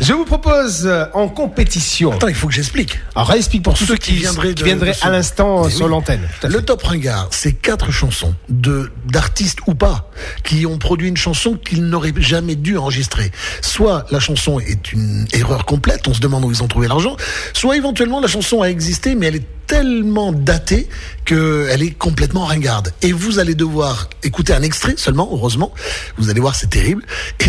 Je 0.00 0.12
vous 0.12 0.24
propose 0.24 0.86
euh, 0.86 1.04
en 1.14 1.28
compétition. 1.28 2.12
Attends, 2.12 2.28
il 2.28 2.34
faut 2.34 2.48
que 2.48 2.54
j'explique. 2.54 2.98
Alors, 3.14 3.32
explique 3.32 3.62
pour 3.62 3.74
tous 3.74 3.84
ceux 3.84 3.96
qui, 3.96 4.12
viendraient 4.12 4.54
qui 4.54 4.64
viendraient 4.64 4.92
de 4.92 5.06
à 5.06 5.10
l'instant 5.10 5.60
euh, 5.60 5.64
Mais 5.66 5.70
sur 5.70 5.86
oui. 5.86 5.90
l'antenne. 5.90 6.28
Le 6.44 6.62
top 6.62 6.82
ringard, 6.82 7.28
c'est 7.30 7.52
quatre 7.52 7.90
chansons 7.90 8.34
de 8.48 8.90
d'artistes 9.06 9.58
ou 9.66 9.74
pas 9.74 10.10
qui 10.44 10.66
ont 10.66 10.78
produit 10.78 11.08
une 11.08 11.16
chanson 11.16 11.56
qu'ils 11.56 11.84
n'auraient 11.84 12.12
jamais 12.16 12.54
dû 12.54 12.76
enregistrer. 12.76 13.30
Soit 13.60 14.06
la 14.10 14.20
chanson 14.20 14.60
est 14.60 14.92
une 14.92 15.26
erreur 15.32 15.64
complète, 15.64 16.08
on 16.08 16.14
se 16.14 16.20
demande 16.20 16.44
où 16.44 16.50
ils 16.50 16.62
ont 16.62 16.68
trouvé 16.68 16.88
l'argent, 16.88 17.16
soit 17.52 17.76
éventuellement 17.76 18.20
la 18.20 18.28
chanson 18.28 18.62
a 18.62 18.66
existé 18.66 19.14
mais 19.14 19.26
elle 19.26 19.36
est 19.36 19.46
tellement 19.66 20.32
datée 20.32 20.88
qu'elle 21.24 21.82
est 21.82 21.96
complètement 21.98 22.44
ringarde. 22.44 22.92
Et 23.02 23.12
vous 23.12 23.38
allez 23.38 23.54
devoir 23.54 24.08
écouter 24.22 24.52
un 24.52 24.62
extrait 24.62 24.94
seulement, 24.96 25.28
heureusement. 25.32 25.72
Vous 26.18 26.30
allez 26.30 26.40
voir, 26.40 26.54
c'est 26.54 26.70
terrible. 26.70 27.04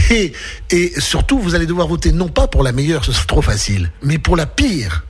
Et, 0.10 0.34
et 0.70 0.94
surtout, 1.00 1.40
vous 1.40 1.56
allez 1.56 1.66
devoir 1.66 1.88
voter 1.88 2.12
non 2.12 2.28
pas 2.28 2.48
pour 2.48 2.64
la 2.64 2.72
meilleure, 2.72 3.06
ce 3.06 3.12
serait 3.12 3.26
trop 3.26 3.42
facile, 3.42 3.92
mais 4.02 4.18
pour 4.18 4.36
la 4.36 4.46
pire. 4.46 5.06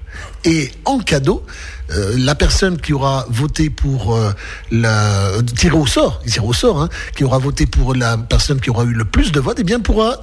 Et 0.46 0.72
en 0.86 1.00
cadeau, 1.00 1.46
euh, 1.92 2.16
la 2.18 2.36
personne 2.36 2.80
qui 2.80 2.94
aura 2.94 3.26
voté 3.30 3.70
pour 3.70 4.16
euh, 4.16 4.32
la 4.72 5.30
tiré 5.56 5.78
au 5.78 5.86
sort, 5.86 6.22
tiré 6.26 6.46
au 6.46 6.54
sort, 6.54 6.82
hein, 6.82 6.90
qui 7.16 7.24
aura 7.24 7.38
voté 7.38 7.66
pour 7.66 7.96
la 7.96 8.18
personne 8.18 8.60
qui 8.60 8.70
aura 8.70 8.84
eu 8.84 8.94
le 8.94 9.06
plus 9.06 9.32
de 9.32 9.40
votes, 9.40 9.58
eh 9.60 9.64
bien 9.64 9.80
pourra 9.80 10.18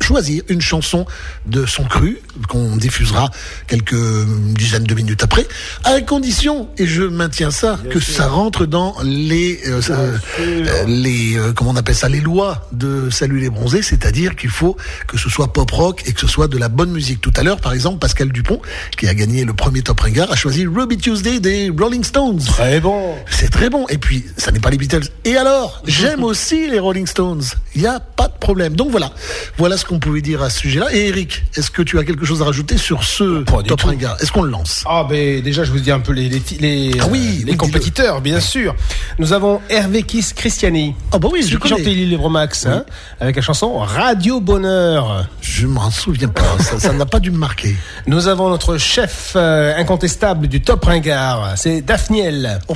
choisir 0.00 0.42
une 0.48 0.60
chanson 0.60 1.06
de 1.46 1.66
son 1.66 1.84
cru 1.84 2.20
qu'on 2.48 2.76
diffusera 2.76 3.30
quelques 3.66 4.26
dizaines 4.54 4.84
de 4.84 4.94
minutes 4.94 5.22
après, 5.22 5.46
à 5.84 6.00
condition, 6.00 6.68
et 6.78 6.86
je 6.86 7.02
maintiens 7.02 7.50
ça, 7.50 7.78
que 7.90 8.00
ça 8.00 8.26
rentre 8.26 8.66
dans 8.66 8.94
les 9.02 9.60
euh, 9.66 9.80
euh, 9.90 10.18
euh, 10.40 10.84
les 10.86 11.36
euh, 11.36 11.52
comment 11.52 11.70
on 11.70 11.76
appelle 11.76 11.94
ça, 11.94 12.08
les 12.08 12.20
lois 12.20 12.68
de 12.72 13.10
Salut 13.10 13.40
les 13.40 13.50
bronzés, 13.50 13.82
c'est-à-dire 13.82 14.36
qu'il 14.36 14.50
faut 14.50 14.76
que 15.06 15.18
ce 15.18 15.28
soit 15.28 15.52
pop 15.52 15.70
rock 15.70 16.02
et 16.06 16.12
que 16.12 16.20
ce 16.20 16.26
soit 16.26 16.48
de 16.48 16.58
la 16.58 16.68
bonne 16.68 16.90
musique. 16.90 17.20
Tout 17.20 17.32
à 17.36 17.42
l'heure, 17.42 17.60
par 17.60 17.72
exemple, 17.72 17.98
Pascal 17.98 18.30
Dupont, 18.32 18.60
qui 18.96 19.06
a 19.06 19.14
gagné 19.14 19.44
le 19.44 19.52
premier 19.52 19.82
Top 19.82 20.00
Ringard, 20.00 20.30
a 20.32 20.36
choisi 20.36 20.66
Ruby 20.66 20.96
Tuesday 20.96 21.40
des 21.40 21.70
Rolling 21.70 22.04
Stones. 22.04 22.40
Très 22.40 22.80
bon. 22.80 23.14
C'est 23.30 23.50
très 23.50 23.70
bon. 23.70 23.86
Et 23.88 23.98
puis, 23.98 24.24
ça 24.36 24.50
n'est 24.50 24.60
pas 24.60 24.70
les 24.70 24.78
Beatles. 24.78 25.08
Et 25.24 25.36
alors, 25.36 25.82
j'aime 25.86 26.24
aussi 26.24 26.68
les 26.68 26.78
Rolling 26.78 27.06
Stones. 27.06 27.44
Il 27.74 27.82
n'y 27.82 27.86
a 27.86 28.00
pas 28.00 28.28
de 28.28 28.38
problème. 28.38 28.74
Donc 28.74 28.90
voilà. 28.90 29.12
Voilà 29.56 29.76
ce 29.82 29.86
qu'on 29.86 29.98
pouvait 29.98 30.20
dire 30.20 30.42
à 30.42 30.48
ce 30.48 30.60
sujet-là. 30.60 30.86
Et 30.92 31.08
Eric, 31.08 31.42
est-ce 31.56 31.70
que 31.70 31.82
tu 31.82 31.98
as 31.98 32.04
quelque 32.04 32.24
chose 32.24 32.40
à 32.40 32.44
rajouter 32.44 32.78
sur 32.78 33.02
ce 33.02 33.42
Top. 33.42 33.80
Ringard 33.82 34.16
Est-ce 34.20 34.30
qu'on 34.30 34.42
le 34.42 34.50
lance? 34.50 34.84
Ah 34.86 35.04
ben 35.08 35.42
déjà 35.42 35.64
je 35.64 35.72
vous 35.72 35.80
dis 35.80 35.90
un 35.90 35.98
peu 35.98 36.12
les 36.12 36.28
les, 36.28 36.40
les, 36.60 36.92
Ah 37.00 37.06
oui, 37.10 37.18
euh, 37.18 37.38
oui, 37.38 37.44
les 37.46 37.56
compétiteurs 37.56 38.20
bien 38.20 38.38
sûr. 38.38 38.76
Nous 39.18 39.32
avons 39.32 39.60
Hervé 39.68 40.04
Kiss 40.04 40.32
Christiani. 40.34 40.94
Ah 41.10 41.18
bah 41.18 41.28
oui, 41.32 41.44
je 41.46 41.56
connais. 41.58 41.76
chantait 41.76 41.90
Lille 41.90 42.18
Max 42.30 42.66
hein, 42.66 42.84
avec 43.20 43.34
la 43.34 43.42
chanson 43.42 43.76
Radio 43.78 44.40
Bonheur. 44.40 45.26
Je 45.40 45.66
m'en 45.66 45.90
souviens 45.90 46.28
pas. 46.28 46.56
Ça 46.78 46.92
n'a 46.92 47.06
pas 47.06 47.18
dû 47.18 47.32
me 47.32 47.38
marquer. 47.38 47.76
Nous 48.06 48.28
avons 48.28 48.48
notre 48.48 48.78
chef 48.78 49.32
euh, 49.34 49.76
incontestable 49.76 50.46
du 50.46 50.62
Top 50.62 50.84
Ringard, 50.84 51.54
c'est 51.56 51.82
Daphniel. 51.82 52.60
Oh, 52.68 52.74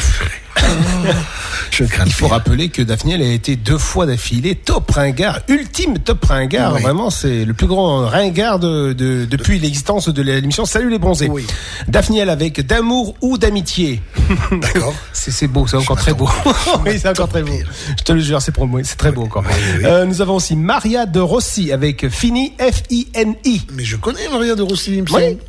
Je 1.71 1.85
crains. 1.85 2.05
Il 2.07 2.13
faut 2.13 2.29
rappeler 2.29 2.69
que 2.71 2.81
Daphniel 2.81 3.21
a 3.21 3.27
été 3.27 3.57
deux 3.57 3.77
fois 3.77 4.07
d'affilée 4.07 4.55
Top 4.55 4.91
Ringard, 4.93 5.41
ultime 5.49 5.99
Top 5.99 6.25
Ringard. 6.25 6.75
Oui. 6.75 6.83
Vraiment, 6.83 7.11
c'est 7.11 7.45
le 7.45 7.53
plus 7.53 7.67
grand 7.67 8.07
ringard 8.07 8.59
de, 8.59 8.93
de- 8.95 9.27
depuis 9.27 9.59
l'existence 9.59 10.09
de 10.09 10.23
l'émission 10.23 10.65
Salut 10.65 10.89
les 10.91 10.99
bronzés. 10.99 11.29
Oui. 11.29 11.47
Daphniel 11.89 12.31
avec 12.31 12.65
d'amour 12.67 13.15
ou 13.21 13.37
d'amitié. 13.37 14.01
D'accord. 14.53 14.95
C'est 15.13 15.49
beau, 15.49 15.67
c'est 15.67 15.77
encore 15.77 15.97
très 15.99 16.15
beau. 16.15 16.29
oui, 16.87 16.93
c'est 16.99 17.09
encore 17.09 17.29
très 17.29 17.43
beau. 17.43 17.53
Je 17.99 18.03
te 18.05 18.13
le 18.13 18.21
jure, 18.21 18.41
c'est 18.41 18.53
pour 18.53 18.67
moi, 18.67 18.81
c'est 18.85 18.97
très 18.97 19.13
beau 19.13 19.23
encore. 19.23 19.45
Euh, 19.85 20.05
nous 20.07 20.23
avons 20.23 20.37
aussi 20.37 20.57
Maria 20.57 21.05
de 21.05 21.21
Rossi 21.21 21.73
avec 21.73 22.09
Fini 22.09 22.53
F-I-N-I. 22.59 23.63
Mais 23.75 23.85
je 23.85 23.97
connais 23.97 24.29
Maria 24.33 24.55
de 24.55 24.63
Rossi. 24.63 25.03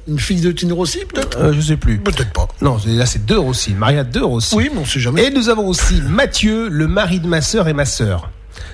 Une 0.08 0.20
fille 0.20 0.42
de 0.42 0.52
Tino 0.52 0.76
Rossi, 0.76 1.00
peut-être 1.14 1.38
Euh, 1.40 1.54
je 1.54 1.62
sais 1.62 1.78
plus. 1.78 2.00
Peut-être 2.00 2.32
pas. 2.34 2.48
Non, 2.62 2.78
là 2.86 3.06
c'est 3.06 3.26
deux 3.26 3.40
Rossi. 3.40 3.74
Maria 3.74 4.04
de 4.04 4.20
Rossi. 4.20 4.56
Oui, 4.56 4.70
mais 4.74 4.80
on 4.82 4.86
sait 4.98 5.04
jamais. 5.04 5.26
Et 5.26 5.30
nous 5.32 5.50
avons 5.50 5.68
aussi 5.68 6.02
Mathieu, 6.02 6.70
le 6.70 6.88
mari 6.88 7.20
de 7.20 7.28
ma 7.28 7.42
sœur 7.42 7.68
et 7.68 7.74
ma 7.74 7.86
sœur. 7.86 8.30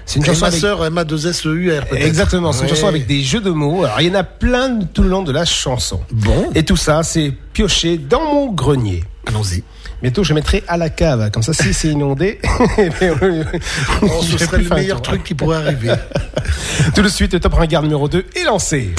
C'est 0.06 0.18
une 0.18 0.24
Et 0.24 0.28
chanson 0.28 0.42
ma 0.42 0.48
avec... 0.48 0.60
sœur, 0.60 0.86
Emma 0.86 1.04
2 1.04 1.28
S 1.28 1.46
E 1.46 1.54
U 1.56 1.72
R 1.78 1.86
peut-être. 1.86 2.06
Exactement, 2.06 2.52
c'est 2.52 2.60
une 2.64 2.66
Ouais. 2.66 2.76
chanson 2.76 2.88
avec 2.88 3.06
des 3.08 3.22
jeux 3.22 3.40
de 3.42 3.52
mots. 3.52 3.84
Alors 3.84 4.02
il 4.02 4.08
y 4.08 4.12
en 4.12 4.16
a 4.20 4.24
plein 4.24 4.80
tout 4.94 5.04
le 5.04 5.10
long 5.10 5.24
de 5.24 5.32
la 5.32 5.46
chanson. 5.46 6.02
Bon. 6.12 6.50
Et 6.56 6.64
tout 6.64 6.78
ça, 6.78 7.04
c'est 7.04 7.32
pioché 7.54 7.98
dans 7.98 8.22
mon 8.34 8.52
grenier. 8.52 9.04
Allons-y. 9.28 9.64
Bientôt, 10.02 10.24
je 10.26 10.34
mettrai 10.34 10.64
à 10.68 10.76
la 10.76 10.90
cave. 10.90 11.32
Comme 11.32 11.44
ça, 11.44 11.54
si 11.54 11.74
c'est 11.74 11.88
inondé, 11.88 12.40
Oh, 14.02 14.08
ce 14.22 14.38
serait 14.38 14.58
le 14.58 14.70
meilleur 14.76 15.02
truc 15.02 15.24
qui 15.24 15.34
pourrait 15.34 15.58
arriver. 15.58 15.94
Tout 16.94 17.02
de 17.02 17.08
suite, 17.08 17.34
le 17.34 17.40
top 17.40 17.54
ringard 17.54 17.84
numéro 17.84 18.10
2 18.10 18.26
est 18.36 18.44
lancé. 18.44 18.94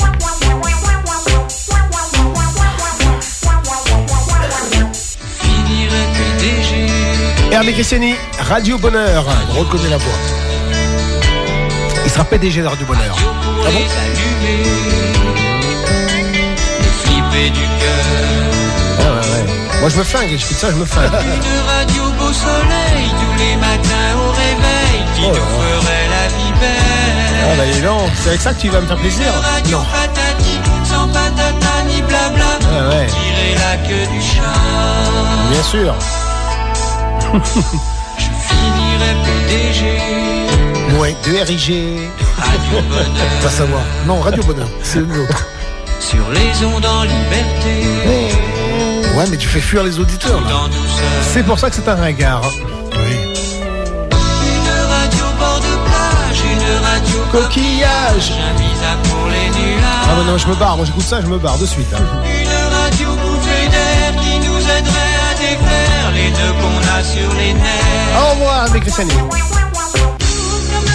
Hervé 7.55 7.73
Christiani, 7.73 8.17
Radio 8.41 8.79
Bonheur. 8.79 9.25
On 9.51 9.61
reconnaît 9.61 9.89
la 9.89 9.97
voix. 9.97 10.13
Il 12.05 12.11
sera 12.11 12.25
PDG 12.25 12.63
de 12.63 12.67
Radio 12.67 12.85
Bonheur. 12.85 13.17
les 13.69 13.75
allumer. 13.77 14.65
Les 17.33 17.51
du 17.51 17.61
cœur. 17.61 18.05
Ah 18.99 19.03
ouais, 19.03 19.19
ouais. 19.21 19.79
Moi, 19.79 19.89
je 19.89 19.99
me 19.99 20.03
flingue. 20.03 20.31
J'écoute 20.31 20.57
ça, 20.57 20.71
je 20.73 20.75
me 20.75 20.85
flingue. 20.85 21.05
Une 21.07 21.61
radio 21.69 22.03
beau 22.19 22.33
soleil 22.33 23.07
tous 23.21 23.39
les 23.39 23.55
matins 23.55 24.17
au 24.19 24.31
réveil 24.33 25.05
qui 25.15 25.23
Oh 25.25 25.29
nous 25.29 25.35
ferait 25.37 26.09
la 26.11 26.27
vie 26.37 26.53
belle. 26.59 27.53
Ah 27.53 27.57
bah 27.57 27.67
dis 27.73 27.81
donc, 27.83 28.11
c'est 28.21 28.31
avec 28.31 28.41
ça 28.41 28.53
que 28.53 28.63
tu 28.63 28.69
vas 28.69 28.81
me 28.81 28.87
faire 28.89 28.99
plaisir. 28.99 29.27
Une 29.33 29.45
radio 29.55 29.79
Non. 29.79 29.85
patati, 29.93 30.59
sans 30.91 31.07
patata 31.07 31.83
ni 31.87 32.03
blabla. 32.03 32.59
Ah 32.63 32.89
ouais. 32.89 33.07
Tirer 33.07 33.55
la 33.55 33.77
queue 33.89 34.13
du 34.13 34.21
chat. 34.21 35.53
Bien 35.53 35.63
sûr. 35.63 35.95
Je 38.19 38.31
finirai 38.49 39.15
PDG. 39.25 40.99
Ouais. 40.99 41.17
De 41.25 41.31
RIG. 41.45 42.11
Radio 42.39 42.81
Bonheur. 42.89 43.27
Va 43.43 43.51
savoir. 43.51 43.83
Non, 44.07 44.21
Radio 44.21 44.43
Bonheur. 44.45 44.69
C'est 44.83 44.99
une 45.01 45.17
autre. 45.17 45.47
Sur 46.01 46.25
les 46.31 46.65
ondes 46.67 46.85
en 46.87 47.03
liberté. 47.03 47.85
Ouais, 49.17 49.25
mais 49.31 49.37
tu 49.37 49.49
fais 49.49 49.61
fuir 49.61 49.83
les 49.85 49.99
auditeurs, 49.99 50.41
là. 50.41 50.69
C'est 51.33 51.43
pour 51.45 51.59
ça 51.59 51.71
que 51.71 51.77
c'est 51.77 51.89
un 51.89 51.95
ringard. 51.97 52.43
Oui. 52.93 53.17
Une 54.13 54.71
radio 54.91 55.25
bord 55.39 55.61
de 55.61 55.75
plage. 55.87 56.43
Une 56.53 56.85
radio 56.85 57.19
Coquillage. 57.33 58.33
Un 58.33 59.09
pour 59.09 59.27
les 59.29 59.49
nuages. 59.59 60.05
Ah 60.05 60.15
bah 60.17 60.23
non, 60.27 60.37
je 60.37 60.47
me 60.49 60.55
barre. 60.57 60.77
Moi, 60.77 60.85
j'écoute 60.87 61.05
ça, 61.07 61.21
je 61.23 61.27
me 61.27 61.39
barre 61.39 61.59
de 61.59 61.67
suite. 61.67 61.87
hein. 61.95 62.03
Une 62.27 62.75
radio 62.77 63.09
bouffée 63.17 63.67
d'air 63.69 64.21
qui 64.21 64.39
nous 64.47 64.59
aiderait 64.61 65.04
les 66.25 66.31
nœuds 66.31 66.55
qu'on 66.61 66.79
a 66.99 67.03
sur 67.05 67.35
les 67.35 67.53
nerfs. 67.53 68.21
Au 68.21 68.31
revoir 68.35 68.65
avec 68.65 68.83
Christiani. 68.83 69.13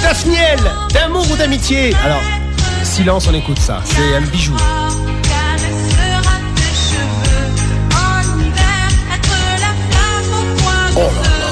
Daphniel, 0.01 0.59
d'amour 0.93 1.25
ou 1.31 1.35
d'amitié 1.35 1.93
Alors, 2.03 2.21
silence, 2.83 3.27
on 3.27 3.33
écoute 3.33 3.59
ça. 3.59 3.81
C'est 3.85 4.15
un 4.15 4.21
bijou. 4.21 4.55
Caressera 5.23 6.35
tes 6.55 6.73
cheveux 6.89 7.51
en 7.95 8.21
hiver, 8.39 8.87
être 9.13 9.37
la 9.65 9.73
flamme 9.85 10.33
au 10.33 10.43
coin 10.61 10.83
Oh 10.95 11.09
du 11.09 11.29
feu. 11.29 11.47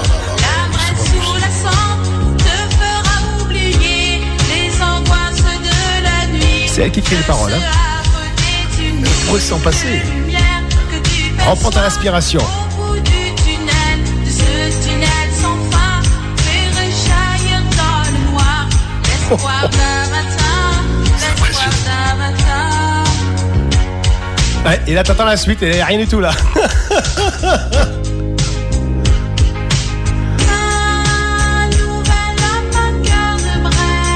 La 0.45 0.57
braise 0.75 1.03
sous 1.11 1.35
la 1.35 1.51
cendre 1.63 2.37
te 2.37 2.57
fera 2.79 3.43
oublier 3.43 4.21
les 4.49 4.81
angoisses 4.81 5.43
de 5.43 6.03
la 6.03 6.27
nuit. 6.33 6.67
C'est 6.67 6.81
elle 6.83 6.91
qui 6.91 6.99
écrit 6.99 7.17
les 7.17 7.23
paroles, 7.23 7.53
hein. 7.53 7.61
S'en 9.39 9.59
passer. 9.59 10.01
Reprends 11.45 11.69
ta 11.69 11.81
respiration. 11.81 12.41
Ouais, 24.65 24.79
et 24.87 24.93
là, 24.93 25.03
t'attends 25.03 25.25
la 25.25 25.35
suite 25.35 25.61
et 25.63 25.83
rien 25.83 25.97
du 25.97 26.07
tout 26.07 26.21
là. 26.21 26.31
Un 30.59 31.67
nouvel 31.71 32.35
vainqueur 32.71 33.35
de 33.37 33.59
Brest, 33.63 34.07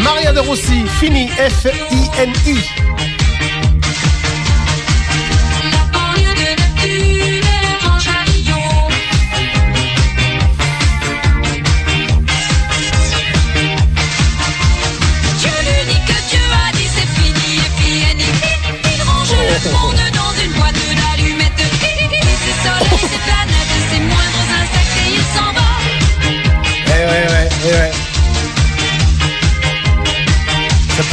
Maria 0.00 0.32
de 0.32 0.40
Rossi, 0.40 0.86
fini, 0.98 1.30
F-I-N-I. 1.36 3.15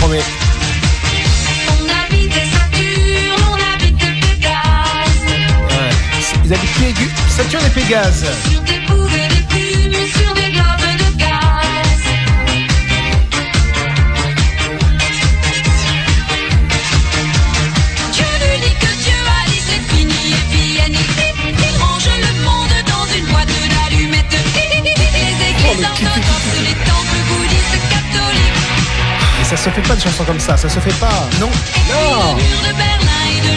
On 0.05 0.09
habite 1.89 2.33
Saturne, 2.33 3.39
on 3.49 3.73
habite 3.73 3.97
Pégase. 3.97 5.29
Ouais. 5.69 5.93
Ils 6.45 6.53
habitent 6.53 6.77
Pégu- 6.79 7.11
Saturne 7.29 7.65
et 7.65 7.69
Pégase. 7.69 8.25
Sur 8.51 8.61
des 8.61 8.79
boules 8.87 9.09
et 9.13 9.27
des 9.29 9.43
plumes, 9.47 10.07
sur 10.13 10.33
des 10.33 10.51
globes 10.51 10.97
de 10.97 11.17
gaz. 11.17 12.01
Dieu 18.11 18.25
l'unique 18.41 18.79
que 18.79 18.93
Dieu 19.03 19.19
a 19.25 19.49
dit 19.49 19.61
c'est 19.67 19.95
fini 19.95 20.21
et 20.31 20.43
puis 20.51 20.67
il, 20.85 20.95
il, 21.49 21.81
range 21.81 22.09
le 22.25 22.43
monde 22.43 22.75
dans 22.87 23.05
une 23.17 23.25
boîte 23.31 23.47
d'allumettes. 23.47 24.37
Les 25.13 25.37
églises 25.49 25.87
ça 29.55 29.65
se 29.65 29.69
fait 29.69 29.81
pas 29.87 29.95
de 29.95 30.01
chansons 30.01 30.23
comme 30.23 30.39
ça, 30.39 30.57
ça 30.57 30.67
se 30.69 30.79
fait 30.79 30.99
pas. 30.99 31.29
Non. 31.39 31.47
Non. 31.47 32.37
Il, 32.37 33.53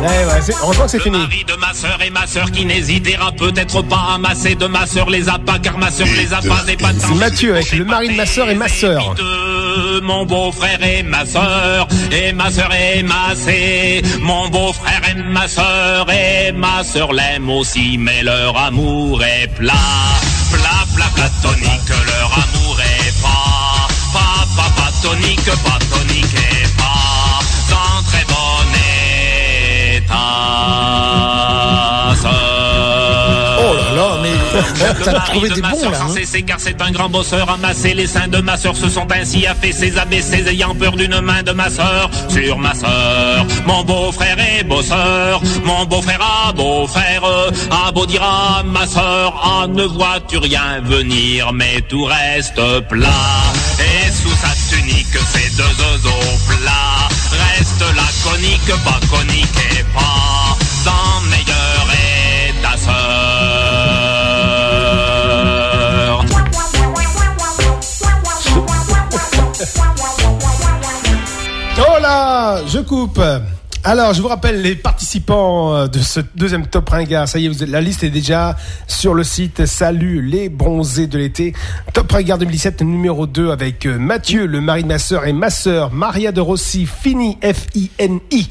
Ouais, 0.00 0.08
ouais, 0.08 0.40
c'est- 0.42 0.54
heureusement 0.60 0.84
que 0.86 0.90
c'est 0.90 0.98
fini. 1.00 1.16
mari 1.16 1.44
de 1.46 1.54
ma 1.54 1.72
sœur 1.72 1.96
et 2.04 2.10
ma 2.10 2.26
sœur 2.26 2.50
qui 2.50 2.64
n'hésitera 2.64 3.30
peut-être 3.30 3.82
pas 3.82 4.14
à 4.14 4.18
masser 4.18 4.56
de 4.56 4.66
ma 4.66 4.84
sœur 4.84 5.08
les 5.08 5.28
a 5.28 5.38
pas 5.38 5.60
car 5.60 5.78
ma 5.78 5.92
sœur 5.92 6.08
les 6.16 6.32
a 6.32 6.38
pas 6.42 6.64
pas 6.80 6.90
C'est 6.98 7.14
Mathieu 7.14 7.52
avec 7.54 7.70
le 7.72 7.84
mari 7.84 8.08
de 8.08 8.16
ma 8.16 8.26
sœur 8.26 8.50
et 8.50 8.56
ma 8.56 8.66
sœur. 8.68 9.14
Mon 10.02 10.26
beau-frère 10.26 10.82
et 10.82 11.02
ma 11.02 11.24
sœur 11.24 11.86
et 12.10 12.32
ma 12.32 12.50
sœur 12.50 12.70
est 12.72 13.02
massée 13.02 14.02
mon 14.20 14.48
beau-frère 14.48 15.00
et 15.10 15.14
ma 15.14 15.46
sœur 15.48 16.06
et 16.10 16.52
ma 16.52 16.82
sœur 16.82 17.12
l'aiment 17.12 17.50
aussi 17.50 17.96
mais 17.98 18.22
leur 18.22 18.56
amour 18.56 19.22
est 19.22 19.48
plat. 19.48 19.72
Plat 20.52 20.84
plat 20.94 21.10
platonique 21.14 21.88
leur 21.88 22.30
amour 22.44 22.76
est 22.80 23.22
pas. 23.22 23.88
Pas 24.12 24.46
pas 24.56 24.70
pas 24.76 24.92
tonique 25.02 25.50
pas 25.64 25.81
t'as 35.04 35.20
trouvé 35.20 35.48
des 35.50 35.60
bons 35.60 35.90
là. 35.90 35.98
Hein? 36.02 36.14
cesser 36.14 36.42
car 36.42 36.58
c'est 36.58 36.80
un 36.80 36.90
grand 36.90 37.08
bosseur 37.08 37.48
amassé 37.50 37.94
les 37.94 38.06
seins 38.06 38.28
de 38.28 38.38
ma 38.38 38.56
sœur 38.56 38.76
se 38.76 38.88
sont 38.88 39.06
ainsi 39.12 39.46
affaissés 39.46 39.96
abaissés 39.98 40.44
ayant 40.48 40.74
peur 40.74 40.92
d'une 40.92 41.20
main 41.20 41.42
de 41.42 41.52
ma 41.52 41.70
sœur 41.70 42.10
sur 42.28 42.58
ma 42.58 42.74
sœur 42.74 43.46
mon 43.66 43.84
beau-frère 43.84 44.38
est 44.38 44.64
bosseur 44.64 45.42
mon 45.64 45.84
beau-frère 45.86 46.20
a 46.22 46.52
beau 46.52 46.86
faire 46.86 47.24
a 47.70 47.92
beau 47.92 48.06
dire 48.06 48.22
à 48.22 48.62
ma 48.62 48.86
sœur 48.86 49.34
ah 49.42 49.66
ne 49.66 49.84
vois-tu 49.84 50.38
rien 50.38 50.80
venir 50.82 51.52
mais 51.52 51.80
tout 51.88 52.04
reste 52.04 52.60
plat 52.88 53.08
et 53.78 54.10
sous 54.10 54.36
sa 54.36 54.76
tunique 54.76 55.18
ses 55.32 55.50
deux 55.56 55.62
oiseaux 55.62 56.38
plats 56.48 57.08
reste 57.46 57.84
laconique 57.96 58.84
pas 58.84 59.00
conique 59.10 59.58
et 59.78 59.84
pas 59.94 60.31
Oh 72.02 72.04
là, 72.04 72.66
je 72.66 72.80
coupe. 72.80 73.20
Alors, 73.84 74.14
je 74.14 74.22
vous 74.22 74.28
rappelle 74.28 74.62
les 74.62 74.76
participants 74.76 75.74
euh, 75.74 75.86
de 75.88 75.98
ce 75.98 76.20
deuxième 76.36 76.68
top 76.68 76.88
ringard. 76.90 77.26
Ça 77.26 77.40
y 77.40 77.46
est, 77.46 77.48
vous 77.48 77.64
êtes- 77.64 77.68
la 77.68 77.80
liste 77.80 78.04
est 78.04 78.10
déjà 78.10 78.54
sur 78.86 79.12
le 79.12 79.24
site. 79.24 79.66
Salut 79.66 80.22
les 80.22 80.48
bronzés 80.48 81.08
de 81.08 81.18
l'été. 81.18 81.52
Top 81.92 82.12
ringard 82.12 82.38
2017 82.38 82.82
numéro 82.82 83.26
2 83.26 83.50
avec 83.50 83.86
euh, 83.86 83.98
Mathieu, 83.98 84.46
le 84.46 84.60
mari 84.60 84.84
de 84.84 84.88
ma 84.88 85.00
sœur 85.00 85.26
et 85.26 85.32
ma 85.32 85.50
sœur, 85.50 85.90
Maria 85.92 86.30
de 86.30 86.40
Rossi, 86.40 86.86
Fini, 86.86 87.38
F-I-N-I. 87.42 88.48